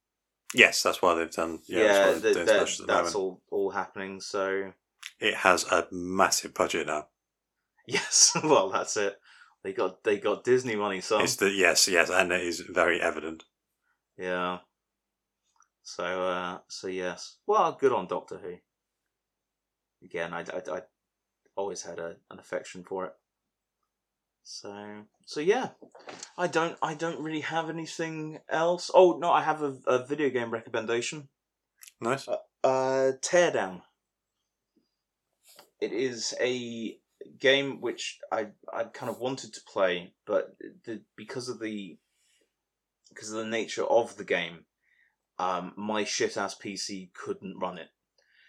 Yes, 0.54 0.82
that's 0.82 1.02
why 1.02 1.14
they've 1.14 1.30
done. 1.30 1.60
Yeah, 1.66 1.78
Yeah, 1.80 1.86
that's, 1.92 2.06
why 2.06 2.12
that, 2.20 2.34
doing 2.34 2.46
that- 2.46 2.56
at 2.56 2.76
the 2.78 2.84
that's 2.86 3.14
moment. 3.14 3.14
all 3.14 3.42
all 3.50 3.70
happening. 3.70 4.20
So 4.20 4.72
It 5.20 5.34
has 5.34 5.64
a 5.64 5.86
massive 5.90 6.54
budget 6.54 6.86
now. 6.86 7.08
yes, 7.86 8.36
well, 8.44 8.70
that's 8.70 8.96
it. 8.96 9.16
They 9.64 9.72
got 9.72 10.04
they 10.04 10.18
got 10.18 10.44
Disney 10.44 10.76
money, 10.76 11.00
son. 11.00 11.22
It's 11.22 11.36
the 11.36 11.50
yes, 11.50 11.88
yes, 11.88 12.10
and 12.10 12.30
it 12.32 12.42
is 12.42 12.60
very 12.60 13.00
evident. 13.00 13.44
Yeah. 14.16 14.58
So, 15.88 16.04
uh, 16.04 16.58
so 16.68 16.88
yes. 16.88 17.38
Well, 17.46 17.72
good 17.72 17.92
on 17.92 18.08
Doctor 18.08 18.36
Who. 18.36 18.56
Again, 20.04 20.34
I, 20.34 20.40
I, 20.40 20.76
I 20.76 20.82
always 21.56 21.82
had 21.82 21.98
a, 21.98 22.16
an 22.30 22.38
affection 22.38 22.84
for 22.84 23.06
it. 23.06 23.14
So, 24.42 25.04
so 25.24 25.40
yeah. 25.40 25.70
I 26.36 26.46
don't, 26.46 26.76
I 26.82 26.92
don't 26.92 27.22
really 27.22 27.40
have 27.40 27.70
anything 27.70 28.38
else. 28.50 28.90
Oh 28.92 29.16
no, 29.18 29.32
I 29.32 29.40
have 29.40 29.62
a, 29.62 29.78
a 29.86 30.06
video 30.06 30.28
game 30.28 30.50
recommendation. 30.50 31.30
Nice. 32.02 32.28
Uh, 32.28 33.12
Teardown. 33.22 33.80
It 35.80 35.92
is 35.92 36.34
a 36.38 36.98
game 37.38 37.80
which 37.80 38.18
I 38.30 38.48
I 38.70 38.84
kind 38.84 39.08
of 39.08 39.20
wanted 39.20 39.54
to 39.54 39.60
play, 39.66 40.12
but 40.26 40.54
the, 40.84 41.00
because 41.16 41.48
of 41.48 41.60
the 41.60 41.96
because 43.08 43.32
of 43.32 43.38
the 43.38 43.46
nature 43.46 43.84
of 43.84 44.16
the 44.18 44.24
game, 44.24 44.66
um, 45.38 45.72
my 45.76 46.04
shit 46.04 46.36
ass 46.36 46.54
PC 46.54 47.12
couldn't 47.12 47.58
run 47.58 47.78
it 47.78 47.88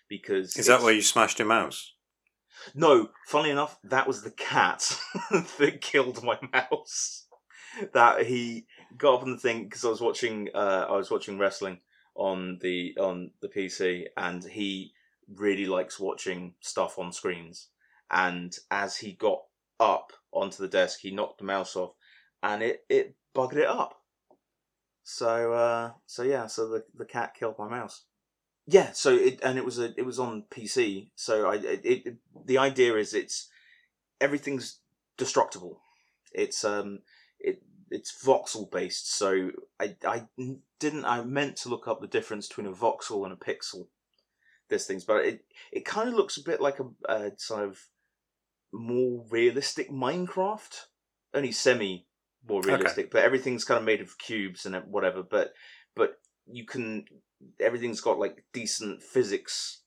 because 0.07 0.55
Is 0.55 0.67
that 0.67 0.81
where 0.81 0.93
you 0.93 1.01
smashed 1.01 1.39
your 1.39 1.47
mouse? 1.47 1.93
no, 2.73 3.09
funny 3.27 3.49
enough, 3.49 3.77
that 3.83 4.07
was 4.07 4.23
the 4.23 4.31
cat 4.31 4.97
that 5.59 5.81
killed 5.81 6.23
my 6.23 6.37
mouse. 6.51 7.25
That 7.93 8.25
he 8.25 8.65
got 8.97 9.15
up 9.15 9.23
on 9.23 9.31
the 9.31 9.37
thing 9.37 9.63
because 9.63 9.85
I 9.85 9.89
was 9.89 10.01
watching. 10.01 10.49
Uh, 10.53 10.87
I 10.89 10.95
was 10.95 11.11
watching 11.11 11.37
wrestling 11.37 11.79
on 12.15 12.57
the 12.61 12.97
on 12.99 13.31
the 13.41 13.47
PC, 13.47 14.05
and 14.17 14.43
he 14.43 14.93
really 15.33 15.67
likes 15.67 15.99
watching 15.99 16.55
stuff 16.61 16.97
on 16.97 17.13
screens. 17.13 17.69
And 18.09 18.55
as 18.71 18.97
he 18.97 19.13
got 19.13 19.43
up 19.79 20.11
onto 20.31 20.57
the 20.57 20.67
desk, 20.67 20.99
he 21.01 21.11
knocked 21.11 21.37
the 21.37 21.45
mouse 21.45 21.75
off, 21.75 21.93
and 22.41 22.63
it 22.63 22.83
it 22.89 23.15
buggered 23.35 23.57
it 23.57 23.67
up. 23.67 23.98
So 25.11 25.53
uh, 25.53 25.93
so 26.05 26.21
yeah, 26.21 26.45
so 26.45 26.69
the 26.69 26.83
the 26.95 27.03
cat 27.03 27.33
killed 27.33 27.55
my 27.57 27.67
mouse. 27.67 28.03
Yeah, 28.67 28.91
so 28.91 29.15
it 29.15 29.39
and 29.41 29.57
it 29.57 29.65
was 29.65 29.79
a 29.79 29.91
it 29.97 30.05
was 30.05 30.19
on 30.19 30.43
PC. 30.51 31.09
So 31.15 31.49
I 31.49 31.55
it, 31.55 31.81
it 31.83 32.17
the 32.45 32.59
idea 32.59 32.95
is 32.95 33.15
it's 33.15 33.49
everything's 34.21 34.81
destructible. 35.17 35.81
It's 36.31 36.63
um 36.63 36.99
it 37.39 37.63
it's 37.89 38.23
voxel 38.23 38.69
based. 38.69 39.11
So 39.11 39.49
I 39.79 39.95
I 40.05 40.27
didn't 40.79 41.05
I 41.05 41.23
meant 41.23 41.55
to 41.57 41.69
look 41.69 41.87
up 41.87 42.01
the 42.01 42.07
difference 42.07 42.47
between 42.47 42.67
a 42.67 42.71
voxel 42.71 43.23
and 43.23 43.33
a 43.33 43.35
pixel. 43.35 43.87
This 44.69 44.85
things, 44.85 45.05
but 45.05 45.25
it 45.25 45.43
it 45.71 45.85
kind 45.85 46.07
of 46.07 46.13
looks 46.13 46.37
a 46.37 46.43
bit 46.43 46.61
like 46.61 46.77
a, 46.79 47.11
a 47.11 47.31
sort 47.37 47.63
of 47.63 47.79
more 48.71 49.25
realistic 49.31 49.89
Minecraft, 49.89 50.85
only 51.33 51.51
semi 51.51 52.05
more 52.47 52.61
Okay. 52.61 52.69
realistic. 52.69 53.11
But 53.11 53.23
everything's 53.23 53.63
kind 53.63 53.79
of 53.79 53.85
made 53.85 54.01
of 54.01 54.17
cubes 54.17 54.65
and 54.65 54.75
whatever. 54.85 55.23
But 55.23 55.53
but 55.95 56.19
you 56.45 56.65
can 56.65 57.05
everything's 57.59 58.01
got 58.01 58.19
like 58.19 58.43
decent 58.53 59.01
physics 59.01 59.81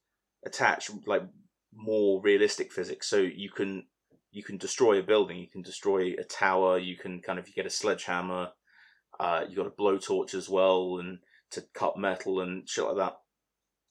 attached, 0.44 0.90
like 1.06 1.22
more 1.74 2.20
realistic 2.22 2.72
physics. 2.72 3.08
So 3.08 3.18
you 3.18 3.50
can 3.50 3.84
you 4.30 4.42
can 4.42 4.56
destroy 4.56 4.98
a 4.98 5.02
building, 5.02 5.38
you 5.38 5.48
can 5.48 5.62
destroy 5.62 6.14
a 6.18 6.24
tower, 6.24 6.78
you 6.78 6.96
can 6.96 7.20
kind 7.20 7.38
of 7.38 7.46
you 7.46 7.54
get 7.54 7.66
a 7.66 7.70
sledgehammer, 7.70 8.50
uh, 9.20 9.44
you 9.48 9.56
got 9.56 9.66
a 9.66 9.70
blowtorch 9.70 10.34
as 10.34 10.48
well, 10.48 10.98
and 10.98 11.18
to 11.50 11.62
cut 11.74 11.98
metal 11.98 12.40
and 12.40 12.68
shit 12.68 12.84
like 12.84 12.96
that, 12.96 13.16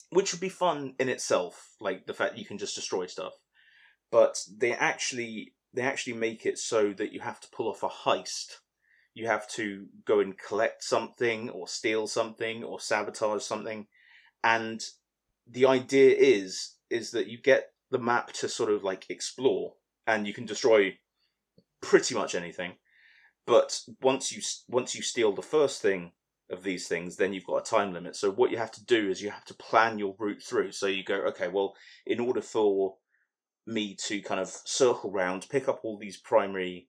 which 0.09 0.33
would 0.33 0.41
be 0.41 0.49
fun 0.49 0.95
in 0.99 1.09
itself. 1.09 1.75
Like 1.79 2.05
the 2.07 2.13
fact 2.13 2.37
you 2.37 2.45
can 2.45 2.57
just 2.57 2.75
destroy 2.75 3.05
stuff, 3.05 3.33
but 4.11 4.39
they 4.55 4.73
actually 4.73 5.53
they 5.73 5.81
actually 5.81 6.13
make 6.13 6.45
it 6.45 6.57
so 6.57 6.93
that 6.93 7.13
you 7.13 7.21
have 7.21 7.39
to 7.41 7.49
pull 7.49 7.69
off 7.69 7.83
a 7.83 7.89
heist. 7.89 8.57
You 9.13 9.27
have 9.27 9.47
to 9.49 9.87
go 10.05 10.19
and 10.19 10.37
collect 10.37 10.83
something, 10.83 11.49
or 11.49 11.67
steal 11.67 12.07
something, 12.07 12.63
or 12.63 12.79
sabotage 12.79 13.43
something, 13.43 13.87
and 14.43 14.81
the 15.49 15.65
idea 15.65 16.15
is 16.15 16.75
is 16.89 17.11
that 17.11 17.27
you 17.27 17.37
get 17.37 17.71
the 17.89 17.99
map 17.99 18.31
to 18.33 18.49
sort 18.49 18.71
of 18.71 18.83
like 18.83 19.05
explore, 19.09 19.73
and 20.07 20.25
you 20.27 20.33
can 20.33 20.45
destroy 20.45 20.97
pretty 21.81 22.15
much 22.15 22.35
anything. 22.35 22.73
But 23.45 23.81
once 24.01 24.31
you 24.31 24.41
once 24.69 24.95
you 24.95 25.01
steal 25.01 25.33
the 25.33 25.41
first 25.41 25.81
thing 25.81 26.11
of 26.49 26.63
these 26.63 26.87
things, 26.87 27.15
then 27.15 27.33
you've 27.33 27.45
got 27.45 27.67
a 27.67 27.69
time 27.69 27.93
limit. 27.93 28.15
So 28.15 28.31
what 28.31 28.51
you 28.51 28.57
have 28.57 28.71
to 28.73 28.85
do 28.85 29.09
is 29.09 29.21
you 29.21 29.29
have 29.29 29.45
to 29.45 29.53
plan 29.53 29.99
your 29.99 30.15
route 30.19 30.41
through. 30.43 30.71
So 30.73 30.87
you 30.87 31.03
go, 31.03 31.15
okay, 31.27 31.47
well, 31.47 31.75
in 32.05 32.19
order 32.19 32.41
for 32.41 32.97
me 33.65 33.95
to 34.07 34.21
kind 34.21 34.39
of 34.39 34.49
circle 34.65 35.11
round, 35.11 35.47
pick 35.49 35.67
up 35.67 35.81
all 35.83 35.97
these 35.97 36.17
primary 36.17 36.87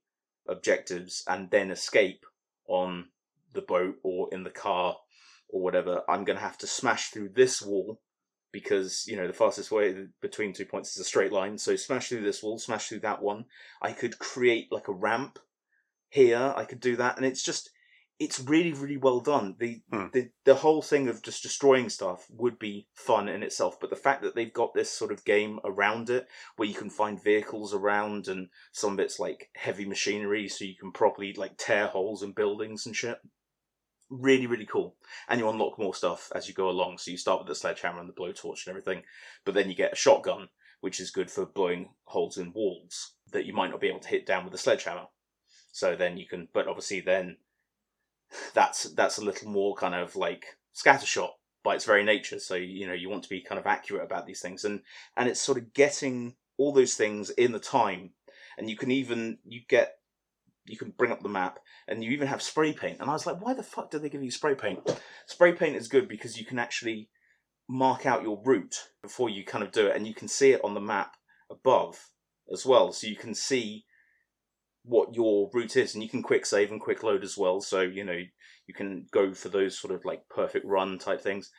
objectives, 0.48 1.22
and 1.28 1.50
then 1.50 1.70
escape 1.70 2.24
on 2.66 3.06
the 3.52 3.62
boat 3.62 3.96
or 4.02 4.28
in 4.32 4.44
the 4.44 4.50
car 4.50 4.96
or 5.48 5.60
whatever, 5.60 6.02
I'm 6.08 6.24
going 6.24 6.38
to 6.38 6.44
have 6.44 6.58
to 6.58 6.66
smash 6.66 7.10
through 7.10 7.30
this 7.30 7.62
wall 7.62 8.00
because 8.50 9.06
you 9.06 9.16
know 9.16 9.26
the 9.26 9.32
fastest 9.32 9.70
way 9.70 10.06
between 10.20 10.52
two 10.52 10.66
points 10.66 10.94
is 10.94 11.00
a 11.00 11.04
straight 11.04 11.32
line. 11.32 11.58
So 11.58 11.76
smash 11.76 12.08
through 12.08 12.22
this 12.22 12.42
wall, 12.42 12.58
smash 12.58 12.88
through 12.88 13.00
that 13.00 13.22
one. 13.22 13.46
I 13.80 13.92
could 13.92 14.18
create 14.18 14.70
like 14.70 14.88
a 14.88 14.92
ramp 14.92 15.38
here. 16.08 16.52
I 16.56 16.64
could 16.64 16.80
do 16.80 16.96
that, 16.96 17.16
and 17.16 17.26
it's 17.26 17.42
just 17.42 17.70
it's 18.18 18.38
really 18.40 18.72
really 18.72 18.96
well 18.96 19.20
done. 19.20 19.56
The 19.58 19.82
Hmm. 19.90 20.06
the 20.12 20.30
the 20.44 20.54
whole 20.56 20.82
thing 20.82 21.08
of 21.08 21.22
just 21.22 21.42
destroying 21.42 21.88
stuff 21.88 22.26
would 22.30 22.58
be 22.58 22.86
fun 22.94 23.28
in 23.28 23.42
itself, 23.42 23.78
but 23.80 23.90
the 23.90 23.96
fact 23.96 24.22
that 24.22 24.34
they've 24.34 24.52
got 24.52 24.74
this 24.74 24.90
sort 24.90 25.12
of 25.12 25.24
game 25.24 25.58
around 25.64 26.10
it 26.10 26.28
where 26.56 26.68
you 26.68 26.74
can 26.74 26.90
find 26.90 27.22
vehicles 27.22 27.74
around 27.74 28.28
and 28.28 28.48
some 28.72 28.92
of 28.94 29.00
it's 29.00 29.18
like 29.18 29.50
heavy 29.56 29.84
machinery, 29.84 30.48
so 30.48 30.64
you 30.64 30.76
can 30.76 30.92
properly 30.92 31.32
like 31.32 31.56
tear 31.58 31.86
holes 31.88 32.22
in 32.22 32.32
buildings 32.32 32.86
and 32.86 32.94
shit. 32.96 33.18
really 34.10 34.46
really 34.46 34.66
cool. 34.66 34.96
And 35.28 35.40
you 35.40 35.48
unlock 35.48 35.78
more 35.78 35.94
stuff 35.94 36.30
as 36.34 36.46
you 36.48 36.54
go 36.54 36.68
along. 36.68 36.98
So 36.98 37.10
you 37.10 37.16
start 37.16 37.40
with 37.40 37.48
the 37.48 37.54
sledgehammer 37.54 38.00
and 38.00 38.08
the 38.08 38.12
blowtorch 38.12 38.66
and 38.66 38.68
everything, 38.68 39.02
but 39.44 39.54
then 39.54 39.68
you 39.68 39.74
get 39.74 39.92
a 39.94 39.96
shotgun, 39.96 40.48
which 40.80 41.00
is 41.00 41.10
good 41.10 41.30
for 41.30 41.46
blowing 41.46 41.90
holes 42.04 42.36
in 42.38 42.52
walls 42.52 43.14
that 43.32 43.46
you 43.46 43.54
might 43.54 43.70
not 43.70 43.80
be 43.80 43.88
able 43.88 44.00
to 44.00 44.08
hit 44.08 44.26
down 44.26 44.44
with 44.44 44.52
a 44.54 44.58
sledgehammer. 44.58 45.06
So 45.72 45.96
then 45.96 46.18
you 46.18 46.26
can, 46.26 46.48
but 46.52 46.68
obviously 46.68 47.00
then 47.00 47.38
that's 48.54 48.84
that's 48.94 49.18
a 49.18 49.24
little 49.24 49.50
more 49.50 49.74
kind 49.74 49.94
of 49.94 50.16
like 50.16 50.44
scattershot 50.74 51.30
by 51.64 51.74
its 51.74 51.84
very 51.84 52.04
nature. 52.04 52.38
So 52.38 52.54
you 52.54 52.86
know 52.86 52.92
you 52.92 53.08
want 53.08 53.22
to 53.24 53.28
be 53.28 53.40
kind 53.40 53.58
of 53.58 53.66
accurate 53.66 54.04
about 54.04 54.26
these 54.26 54.40
things, 54.40 54.64
and 54.64 54.80
and 55.16 55.28
it's 55.28 55.40
sort 55.40 55.58
of 55.58 55.72
getting 55.72 56.34
all 56.58 56.72
those 56.72 56.94
things 56.94 57.30
in 57.30 57.52
the 57.52 57.58
time, 57.58 58.10
and 58.58 58.68
you 58.68 58.76
can 58.76 58.90
even 58.90 59.38
you 59.44 59.60
get 59.68 59.94
you 60.66 60.76
can 60.76 60.90
bring 60.90 61.10
up 61.10 61.22
the 61.22 61.28
map, 61.28 61.58
and 61.88 62.04
you 62.04 62.10
even 62.10 62.28
have 62.28 62.42
spray 62.42 62.72
paint. 62.72 62.98
And 63.00 63.10
I 63.10 63.12
was 63.12 63.26
like, 63.26 63.40
why 63.40 63.54
the 63.54 63.62
fuck 63.62 63.90
do 63.90 63.98
they 63.98 64.08
give 64.08 64.22
you 64.22 64.30
spray 64.30 64.54
paint? 64.54 65.00
Spray 65.26 65.52
paint 65.52 65.76
is 65.76 65.88
good 65.88 66.08
because 66.08 66.38
you 66.38 66.44
can 66.44 66.58
actually 66.58 67.08
mark 67.68 68.06
out 68.06 68.22
your 68.22 68.40
route 68.44 68.88
before 69.02 69.30
you 69.30 69.44
kind 69.44 69.64
of 69.64 69.72
do 69.72 69.86
it, 69.86 69.96
and 69.96 70.06
you 70.06 70.14
can 70.14 70.28
see 70.28 70.52
it 70.52 70.60
on 70.62 70.74
the 70.74 70.80
map 70.80 71.16
above 71.50 72.10
as 72.52 72.64
well, 72.66 72.92
so 72.92 73.06
you 73.06 73.16
can 73.16 73.34
see 73.34 73.84
what 74.84 75.14
your 75.14 75.50
route 75.52 75.76
is, 75.76 75.94
and 75.94 76.02
you 76.02 76.08
can 76.08 76.22
quick 76.22 76.44
save 76.44 76.70
and 76.70 76.80
quick 76.80 77.02
load 77.02 77.22
as 77.22 77.38
well. 77.38 77.60
So 77.60 77.80
you 77.80 78.04
know 78.04 78.18
you 78.66 78.74
can 78.74 79.06
go 79.10 79.34
for 79.34 79.48
those 79.48 79.78
sort 79.78 79.94
of 79.94 80.04
like 80.04 80.28
perfect 80.28 80.66
run 80.66 80.98
type 80.98 81.20
things. 81.20 81.50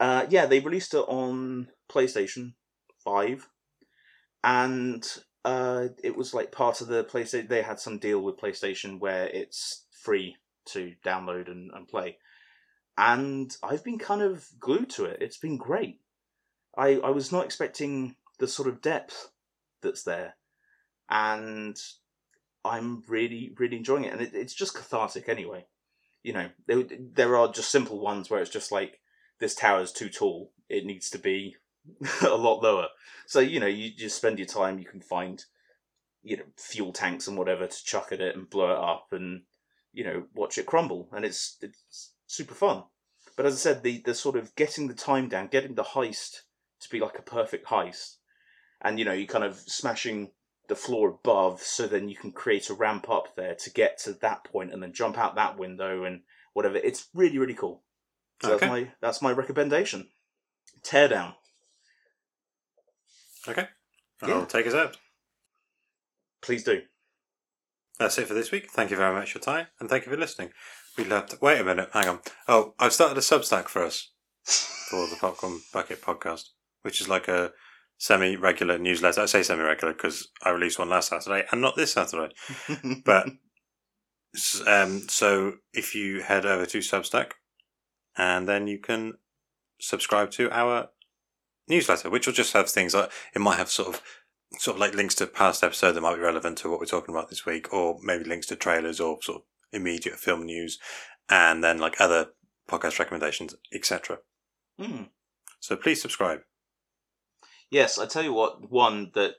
Uh, 0.00 0.26
yeah, 0.28 0.46
they 0.46 0.60
released 0.60 0.94
it 0.94 1.04
on 1.08 1.68
PlayStation 1.90 2.54
Five, 3.04 3.48
and 4.42 5.06
uh, 5.44 5.88
it 6.02 6.16
was 6.16 6.34
like 6.34 6.52
part 6.52 6.80
of 6.80 6.88
the 6.88 7.04
PlayStation. 7.04 7.48
They 7.48 7.62
had 7.62 7.80
some 7.80 7.98
deal 7.98 8.20
with 8.20 8.38
PlayStation 8.38 8.98
where 8.98 9.26
it's 9.26 9.86
free 10.02 10.36
to 10.64 10.94
download 11.04 11.50
and, 11.50 11.70
and 11.74 11.88
play, 11.88 12.18
and 12.98 13.56
I've 13.62 13.84
been 13.84 13.98
kind 13.98 14.22
of 14.22 14.46
glued 14.58 14.90
to 14.90 15.04
it. 15.04 15.18
It's 15.20 15.38
been 15.38 15.56
great. 15.56 16.00
I 16.76 16.96
I 16.96 17.10
was 17.10 17.32
not 17.32 17.44
expecting 17.44 18.16
the 18.38 18.48
sort 18.48 18.68
of 18.68 18.82
depth 18.82 19.30
that's 19.82 20.02
there, 20.02 20.36
and 21.08 21.76
I'm 22.64 23.02
really 23.08 23.52
really 23.58 23.76
enjoying 23.76 24.04
it, 24.04 24.12
and 24.12 24.22
it, 24.22 24.34
it's 24.34 24.54
just 24.54 24.74
cathartic 24.74 25.28
anyway. 25.28 25.66
You 26.22 26.32
know, 26.32 26.48
there 26.66 26.84
there 27.14 27.36
are 27.36 27.50
just 27.50 27.70
simple 27.70 27.98
ones 27.98 28.30
where 28.30 28.40
it's 28.40 28.50
just 28.50 28.70
like 28.70 29.00
this 29.40 29.54
tower 29.54 29.80
is 29.80 29.92
too 29.92 30.08
tall; 30.08 30.52
it 30.68 30.86
needs 30.86 31.10
to 31.10 31.18
be 31.18 31.56
a 32.22 32.36
lot 32.36 32.62
lower. 32.62 32.88
So 33.26 33.40
you 33.40 33.60
know, 33.60 33.66
you 33.66 33.90
just 33.94 34.16
spend 34.16 34.38
your 34.38 34.46
time. 34.46 34.78
You 34.78 34.86
can 34.86 35.00
find 35.00 35.44
you 36.22 36.36
know 36.36 36.44
fuel 36.56 36.92
tanks 36.92 37.26
and 37.26 37.36
whatever 37.36 37.66
to 37.66 37.84
chuck 37.84 38.12
at 38.12 38.20
it 38.20 38.36
and 38.36 38.48
blow 38.48 38.70
it 38.70 38.78
up, 38.78 39.08
and 39.12 39.42
you 39.92 40.04
know 40.04 40.24
watch 40.34 40.58
it 40.58 40.66
crumble, 40.66 41.08
and 41.12 41.24
it's 41.24 41.56
it's 41.60 42.12
super 42.26 42.54
fun. 42.54 42.84
But 43.36 43.46
as 43.46 43.54
I 43.54 43.56
said, 43.56 43.82
the 43.82 43.98
the 44.04 44.14
sort 44.14 44.36
of 44.36 44.54
getting 44.54 44.88
the 44.88 44.94
time 44.94 45.28
down, 45.28 45.48
getting 45.48 45.74
the 45.74 45.82
heist 45.82 46.42
to 46.80 46.90
be 46.90 47.00
like 47.00 47.18
a 47.18 47.22
perfect 47.22 47.66
heist, 47.66 48.16
and 48.80 48.98
you 48.98 49.04
know 49.04 49.12
you 49.12 49.26
kind 49.26 49.44
of 49.44 49.56
smashing 49.56 50.30
the 50.72 50.80
floor 50.86 51.08
above 51.10 51.60
so 51.60 51.86
then 51.86 52.08
you 52.08 52.16
can 52.16 52.32
create 52.32 52.70
a 52.70 52.74
ramp 52.74 53.10
up 53.10 53.36
there 53.36 53.54
to 53.54 53.68
get 53.70 53.98
to 53.98 54.12
that 54.14 54.42
point 54.44 54.72
and 54.72 54.82
then 54.82 54.92
jump 54.94 55.18
out 55.18 55.34
that 55.34 55.58
window 55.58 56.04
and 56.04 56.22
whatever 56.54 56.76
it's 56.76 57.08
really 57.14 57.36
really 57.38 57.52
cool 57.54 57.82
so 58.42 58.54
Okay. 58.54 58.58
that's 58.66 58.70
my 58.72 58.90
that's 59.02 59.22
my 59.22 59.32
recommendation 59.32 60.08
teardown 60.82 61.34
Okay. 63.48 63.66
Yeah. 64.26 64.34
I'll 64.34 64.46
take 64.46 64.66
us 64.68 64.74
out. 64.74 64.96
please 66.42 66.62
do 66.64 66.82
That's 67.98 68.16
it 68.18 68.26
for 68.28 68.34
this 68.34 68.50
week. 68.52 68.70
Thank 68.70 68.90
you 68.90 68.96
very 68.96 69.12
much 69.14 69.32
for 69.32 69.38
your 69.38 69.42
time, 69.44 69.66
and 69.80 69.88
thank 69.90 70.06
you 70.06 70.12
for 70.12 70.18
listening. 70.18 70.50
We'd 70.96 71.08
love 71.08 71.26
to. 71.30 71.38
Wait 71.40 71.60
a 71.60 71.64
minute, 71.64 71.90
hang 71.92 72.08
on. 72.08 72.20
Oh, 72.48 72.74
I've 72.78 72.92
started 72.92 73.18
a 73.18 73.20
Substack 73.20 73.68
for 73.68 73.82
us 73.84 74.10
for 74.44 75.06
the 75.08 75.16
Popcorn 75.20 75.60
Bucket 75.72 76.00
podcast, 76.02 76.50
which 76.82 77.00
is 77.00 77.08
like 77.08 77.26
a 77.28 77.52
semi 78.02 78.34
regular 78.34 78.78
newsletter. 78.78 79.20
I 79.20 79.26
say 79.26 79.44
semi 79.44 79.62
regular 79.62 79.92
because 79.92 80.28
I 80.42 80.50
released 80.50 80.76
one 80.76 80.88
last 80.88 81.10
Saturday 81.10 81.46
and 81.52 81.60
not 81.60 81.76
this 81.76 81.92
Saturday. 81.92 82.34
But 83.04 83.26
um, 84.66 85.02
so 85.08 85.54
if 85.72 85.94
you 85.94 86.20
head 86.20 86.44
over 86.44 86.66
to 86.66 86.78
Substack, 86.78 87.34
and 88.18 88.48
then 88.48 88.66
you 88.66 88.80
can 88.80 89.14
subscribe 89.80 90.32
to 90.32 90.50
our 90.50 90.88
newsletter, 91.68 92.10
which 92.10 92.26
will 92.26 92.34
just 92.34 92.52
have 92.54 92.68
things 92.68 92.92
like 92.92 93.08
it 93.36 93.40
might 93.40 93.58
have 93.58 93.70
sort 93.70 93.94
of 93.94 94.02
sort 94.58 94.76
of 94.76 94.80
like 94.80 94.94
links 94.94 95.14
to 95.14 95.26
past 95.28 95.62
episodes 95.62 95.94
that 95.94 96.00
might 96.00 96.16
be 96.16 96.20
relevant 96.20 96.58
to 96.58 96.68
what 96.68 96.80
we're 96.80 96.86
talking 96.86 97.14
about 97.14 97.30
this 97.30 97.46
week, 97.46 97.72
or 97.72 98.00
maybe 98.02 98.24
links 98.24 98.48
to 98.48 98.56
trailers 98.56 98.98
or 98.98 99.22
sort 99.22 99.36
of 99.36 99.42
immediate 99.72 100.18
film 100.18 100.42
news, 100.42 100.80
and 101.28 101.62
then 101.62 101.78
like 101.78 102.00
other 102.00 102.30
podcast 102.68 102.98
recommendations, 102.98 103.54
etc. 103.72 104.18
Hmm. 104.76 105.04
So 105.60 105.76
please 105.76 106.02
subscribe. 106.02 106.40
Yes 107.72 107.98
i 107.98 108.06
tell 108.06 108.22
you 108.22 108.32
what 108.32 108.70
one 108.70 109.10
that 109.14 109.34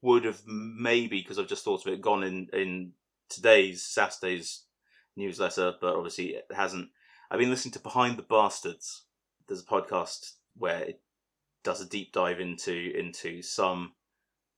would 0.00 0.24
have 0.24 0.40
maybe 0.46 1.20
because 1.20 1.38
i've 1.38 1.46
just 1.46 1.64
thought 1.64 1.86
of 1.86 1.92
it 1.92 2.00
gone 2.00 2.24
in 2.24 2.48
in 2.52 2.92
today's 3.28 3.82
saturday's 3.82 4.62
newsletter 5.16 5.74
but 5.80 5.94
obviously 5.94 6.30
it 6.34 6.46
hasn't. 6.54 6.88
I've 7.30 7.38
been 7.38 7.50
listening 7.50 7.72
to 7.72 7.78
behind 7.80 8.18
the 8.18 8.22
bastards. 8.22 9.04
There's 9.46 9.62
a 9.62 9.64
podcast 9.64 10.32
where 10.56 10.80
it 10.82 11.00
does 11.64 11.80
a 11.80 11.88
deep 11.88 12.12
dive 12.12 12.40
into 12.40 12.74
into 12.94 13.40
some 13.42 13.92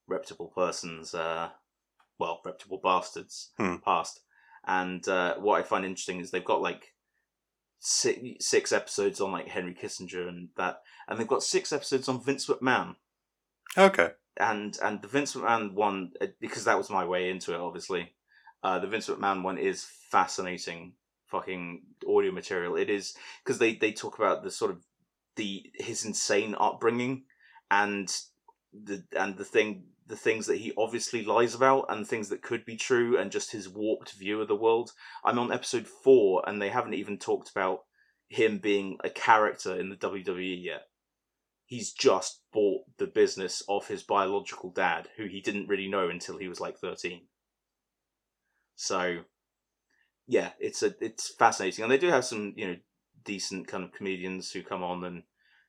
reputable 0.09 0.49
persons 0.55 1.15
uh 1.15 1.51
well 2.19 2.41
reputable 2.45 2.81
bastards 2.83 3.51
Hmm. 3.59 3.77
past. 3.85 4.21
And 4.67 5.07
uh 5.09 5.37
what 5.37 5.61
i 5.61 5.63
find 5.63 5.85
interesting 5.85 6.21
is 6.21 6.31
they've 6.31 6.45
got 6.45 6.63
like 6.63 6.94
six, 7.85 8.47
six 8.47 8.73
episodes 8.73 9.21
on 9.21 9.31
like 9.33 9.49
henry 9.49 9.75
kissinger 9.75 10.27
and 10.29 10.49
that 10.57 10.81
and 11.07 11.19
they've 11.19 11.29
got 11.29 11.43
six 11.43 11.73
episodes 11.73 12.09
on 12.09 12.23
vince 12.23 12.47
mcmahon 12.47 12.97
Okay. 13.77 14.11
and 14.37 14.79
and 14.83 15.03
the 15.03 15.09
Vince 15.09 15.35
McMahon 15.35 15.73
one 15.75 16.13
uh, 16.21 16.27
because 16.41 16.65
that 16.65 16.79
was 16.79 16.91
my 16.91 17.05
way 17.05 17.31
into 17.31 17.55
it. 17.55 17.61
Obviously, 17.61 18.13
uh, 18.63 18.79
the 18.79 18.87
Vince 18.87 19.09
McMahon 19.09 19.43
one 19.43 19.59
is 19.59 19.85
fascinating. 20.11 20.95
Fucking 21.27 21.83
audio 22.09 22.31
material. 22.31 22.77
It 22.77 22.91
is 22.91 23.15
because 23.43 23.59
they 23.59 23.75
they 23.75 23.93
talk 23.93 24.19
about 24.19 24.45
the 24.45 24.51
sort 24.51 24.71
of 24.71 24.85
the 25.37 25.65
his 25.75 26.05
insane 26.05 26.55
upbringing 26.59 27.25
and 27.71 28.09
the 28.73 29.03
and 29.17 29.37
the 29.37 29.45
thing 29.45 29.85
the 30.07 30.17
things 30.17 30.47
that 30.47 30.59
he 30.59 30.73
obviously 30.77 31.25
lies 31.25 31.55
about 31.55 31.87
and 31.89 32.07
things 32.07 32.29
that 32.29 32.43
could 32.43 32.65
be 32.65 32.77
true 32.77 33.17
and 33.19 33.31
just 33.31 33.53
his 33.53 33.69
warped 33.69 34.13
view 34.13 34.41
of 34.41 34.49
the 34.49 34.57
world. 34.57 34.93
I'm 35.25 35.39
on 35.39 35.53
episode 35.53 35.87
four 35.87 36.43
and 36.47 36.61
they 36.61 36.69
haven't 36.69 36.95
even 36.95 37.19
talked 37.19 37.51
about 37.51 37.81
him 38.29 38.59
being 38.59 38.99
a 39.03 39.11
character 39.11 39.79
in 39.79 39.89
the 39.89 39.97
WWE 39.97 40.63
yet 40.63 40.89
he's 41.67 41.93
just 41.93 42.41
bought 42.53 42.83
the 42.99 43.07
business 43.07 43.63
of 43.69 43.89
his 43.89 44.03
biological 44.03 44.71
dad, 44.71 45.09
who 45.17 45.27
he 45.27 45.41
didn't 45.41 45.69
really 45.69 45.89
know 45.89 46.09
until 46.09 46.39
he 46.39 46.49
was 46.49 46.61
like 46.61 46.79
thirteen. 46.79 47.23
So, 48.77 49.21
yeah, 50.27 50.51
it's 50.59 50.83
a 50.83 50.95
it's 51.01 51.35
fascinating, 51.35 51.83
and 51.83 51.93
they 51.93 51.99
do 51.99 52.09
have 52.09 52.25
some 52.25 52.55
you 52.57 52.67
know 52.67 52.77
decent 53.25 53.67
kind 53.69 53.85
of 53.85 53.93
comedians 53.93 54.51
who 54.51 54.63
come 54.63 54.83
on 54.83 55.05
and 55.05 55.23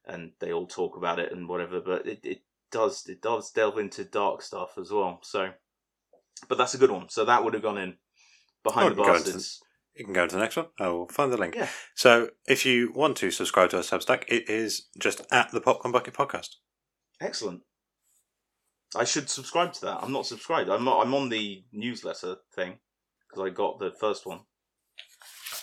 and 0.05 0.31
they 0.39 0.51
all 0.51 0.67
talk 0.67 0.97
about 0.97 1.19
it 1.19 1.31
and 1.31 1.47
whatever. 1.49 1.81
But 1.81 2.05
it, 2.05 2.19
it 2.23 2.41
does 2.71 3.05
it 3.07 3.21
does 3.21 3.51
delve 3.51 3.77
into 3.77 4.03
dark 4.03 4.41
stuff 4.41 4.77
as 4.79 4.91
well. 4.91 5.19
So, 5.23 5.49
but 6.49 6.57
that's 6.57 6.73
a 6.73 6.77
good 6.77 6.91
one. 6.91 7.09
So 7.09 7.25
that 7.25 7.43
would 7.43 7.53
have 7.53 7.63
gone 7.63 7.77
in 7.77 7.95
behind 8.63 8.93
Oh, 8.93 8.95
the 8.95 9.03
bastards. 9.03 9.59
You 9.95 10.03
can 10.03 10.13
go 10.13 10.27
to 10.27 10.35
the 10.35 10.41
next 10.41 10.57
one. 10.57 10.67
I 10.79 10.89
will 10.89 11.07
find 11.07 11.31
the 11.31 11.37
link. 11.37 11.55
Yeah. 11.55 11.69
So 11.95 12.29
if 12.47 12.65
you 12.65 12.91
want 12.93 13.15
to 13.17 13.31
subscribe 13.31 13.69
to 13.69 13.77
our 13.77 13.83
Substack, 13.83 14.23
it 14.27 14.49
is 14.49 14.87
just 14.99 15.21
at 15.31 15.51
the 15.51 15.61
Popcorn 15.61 15.93
Bucket 15.93 16.13
Podcast. 16.13 16.49
Excellent. 17.21 17.61
I 18.95 19.05
should 19.05 19.29
subscribe 19.29 19.71
to 19.73 19.81
that. 19.81 19.99
I'm 20.03 20.11
not 20.11 20.25
subscribed. 20.25 20.69
I'm 20.69 20.83
not. 20.83 21.01
I'm 21.05 21.13
on 21.13 21.29
the 21.29 21.63
newsletter 21.71 22.35
thing 22.53 22.79
because 23.29 23.45
I 23.45 23.49
got 23.53 23.79
the 23.79 23.91
first 23.99 24.25
one. 24.25 24.41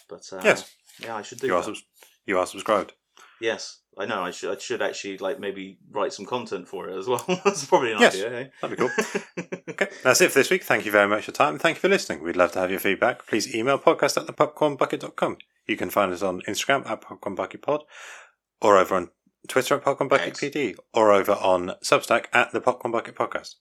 But 0.08 0.22
uh, 0.32 0.40
Yes. 0.42 0.70
yeah, 0.98 1.16
I 1.16 1.22
should 1.22 1.40
do 1.40 1.46
You 1.48 1.54
are, 1.54 1.60
that. 1.60 1.66
subs- 1.66 1.84
you 2.26 2.38
are 2.38 2.46
subscribed. 2.46 2.92
yes, 3.40 3.80
I 3.98 4.06
know. 4.06 4.23
I 4.23 4.31
should. 4.31 4.56
I 4.56 4.59
should 4.59 4.81
actually 4.82 5.19
like 5.19 5.39
maybe 5.39 5.78
write 5.90 6.12
some 6.14 6.24
content 6.24 6.66
for 6.66 6.89
it 6.89 6.97
as 6.98 7.06
well. 7.06 7.24
That's 7.44 7.64
probably 7.66 7.93
an 7.93 8.01
Yes. 8.01 8.14
idea. 8.14 8.40
eh? 8.40 8.47
That'd 8.60 8.78
be 8.78 8.82
cool. 8.82 8.90
Okay, 9.73 9.89
that's 10.05 10.20
it 10.20 10.31
for 10.31 10.39
this 10.40 10.51
week. 10.51 10.64
Thank 10.64 10.85
you 10.85 10.93
very 10.93 11.09
much 11.09 11.24
for 11.24 11.31
your 11.31 11.35
time. 11.35 11.59
Thank 11.59 11.77
you 11.78 11.81
for 11.81 11.89
listening. 11.89 12.23
We'd 12.23 12.36
love 12.36 12.52
to 12.52 12.59
have 12.59 12.70
your 12.70 12.78
feedback. 12.78 13.27
Please 13.27 13.55
email 13.55 13.78
podcast 13.78 14.19
at 14.20 14.27
thepopcornbucket.com. 14.27 15.39
You 15.66 15.77
can 15.78 15.89
find 15.89 16.12
us 16.12 16.23
on 16.23 16.43
Instagram 16.47 16.86
at 16.89 17.01
popcornbucketpod 17.01 17.81
or 18.60 18.77
over 18.77 18.94
on 18.94 19.09
Twitter 19.48 19.77
at 19.77 19.82
popcornbucketpd 19.85 20.77
or 20.93 21.10
over 21.10 21.32
on 21.32 21.73
Substack 21.82 22.27
at 22.35 22.52
the 22.52 22.60
Popcorn 22.60 22.93
Bucket 22.93 23.14
Podcast. 23.14 23.55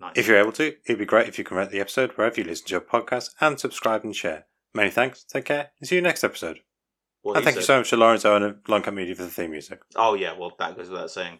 Nice. 0.00 0.12
If 0.16 0.28
you're 0.28 0.38
able 0.38 0.52
to, 0.52 0.74
it'd 0.86 0.98
be 0.98 1.04
great 1.04 1.28
if 1.28 1.38
you 1.38 1.44
can 1.44 1.56
rate 1.56 1.70
the 1.70 1.80
episode 1.80 2.12
wherever 2.12 2.40
you 2.40 2.44
listen 2.44 2.66
to 2.68 2.72
your 2.72 2.80
podcast 2.80 3.30
and 3.40 3.58
subscribe 3.58 4.04
and 4.04 4.14
share. 4.14 4.46
Many 4.74 4.90
thanks. 4.90 5.24
Take 5.24 5.46
care 5.46 5.70
and 5.80 5.88
see 5.88 5.96
you 5.96 6.02
next 6.02 6.22
episode. 6.24 6.60
What 7.22 7.36
and 7.36 7.44
thank 7.44 7.56
you 7.56 7.62
so 7.62 7.78
much 7.78 7.90
to 7.90 7.96
Laurence 7.96 8.24
Owen 8.24 8.42
of 8.42 8.58
Long 8.68 8.82
Cat 8.82 8.94
Media 8.94 9.14
for 9.14 9.22
the 9.22 9.30
theme 9.30 9.52
music. 9.52 9.80
Oh 9.94 10.14
yeah, 10.14 10.36
well 10.36 10.52
that 10.58 10.76
goes 10.76 10.88
without 10.90 11.10
saying. 11.10 11.38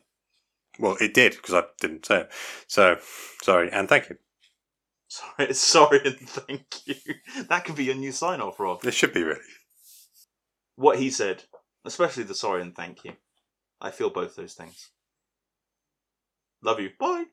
Well, 0.78 0.96
it 1.00 1.12
did 1.12 1.32
because 1.32 1.54
I 1.54 1.64
didn't 1.80 2.06
say 2.06 2.20
it. 2.22 2.30
So, 2.66 2.96
sorry 3.42 3.70
and 3.70 3.88
thank 3.88 4.08
you. 4.08 4.16
Sorry, 5.08 5.52
sorry, 5.54 6.00
and 6.04 6.18
thank 6.18 6.86
you. 6.86 6.94
That 7.48 7.64
could 7.64 7.74
be 7.76 7.84
your 7.84 7.96
new 7.96 8.12
sign 8.12 8.40
off, 8.40 8.58
Rob. 8.58 8.84
It 8.84 8.94
should 8.94 9.12
be 9.12 9.22
really. 9.22 9.40
what 10.76 10.98
he 10.98 11.10
said, 11.10 11.42
especially 11.84 12.22
the 12.22 12.34
sorry 12.34 12.62
and 12.62 12.74
thank 12.74 13.04
you. 13.04 13.12
I 13.80 13.90
feel 13.90 14.08
both 14.08 14.36
those 14.36 14.54
things. 14.54 14.90
Love 16.62 16.78
you. 16.80 16.90
Bye. 16.98 17.24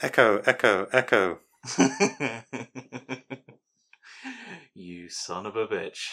Echo, 0.00 0.38
echo, 0.46 0.86
echo. 0.92 1.40
you 4.74 5.08
son 5.10 5.44
of 5.44 5.56
a 5.56 5.66
bitch. 5.66 6.08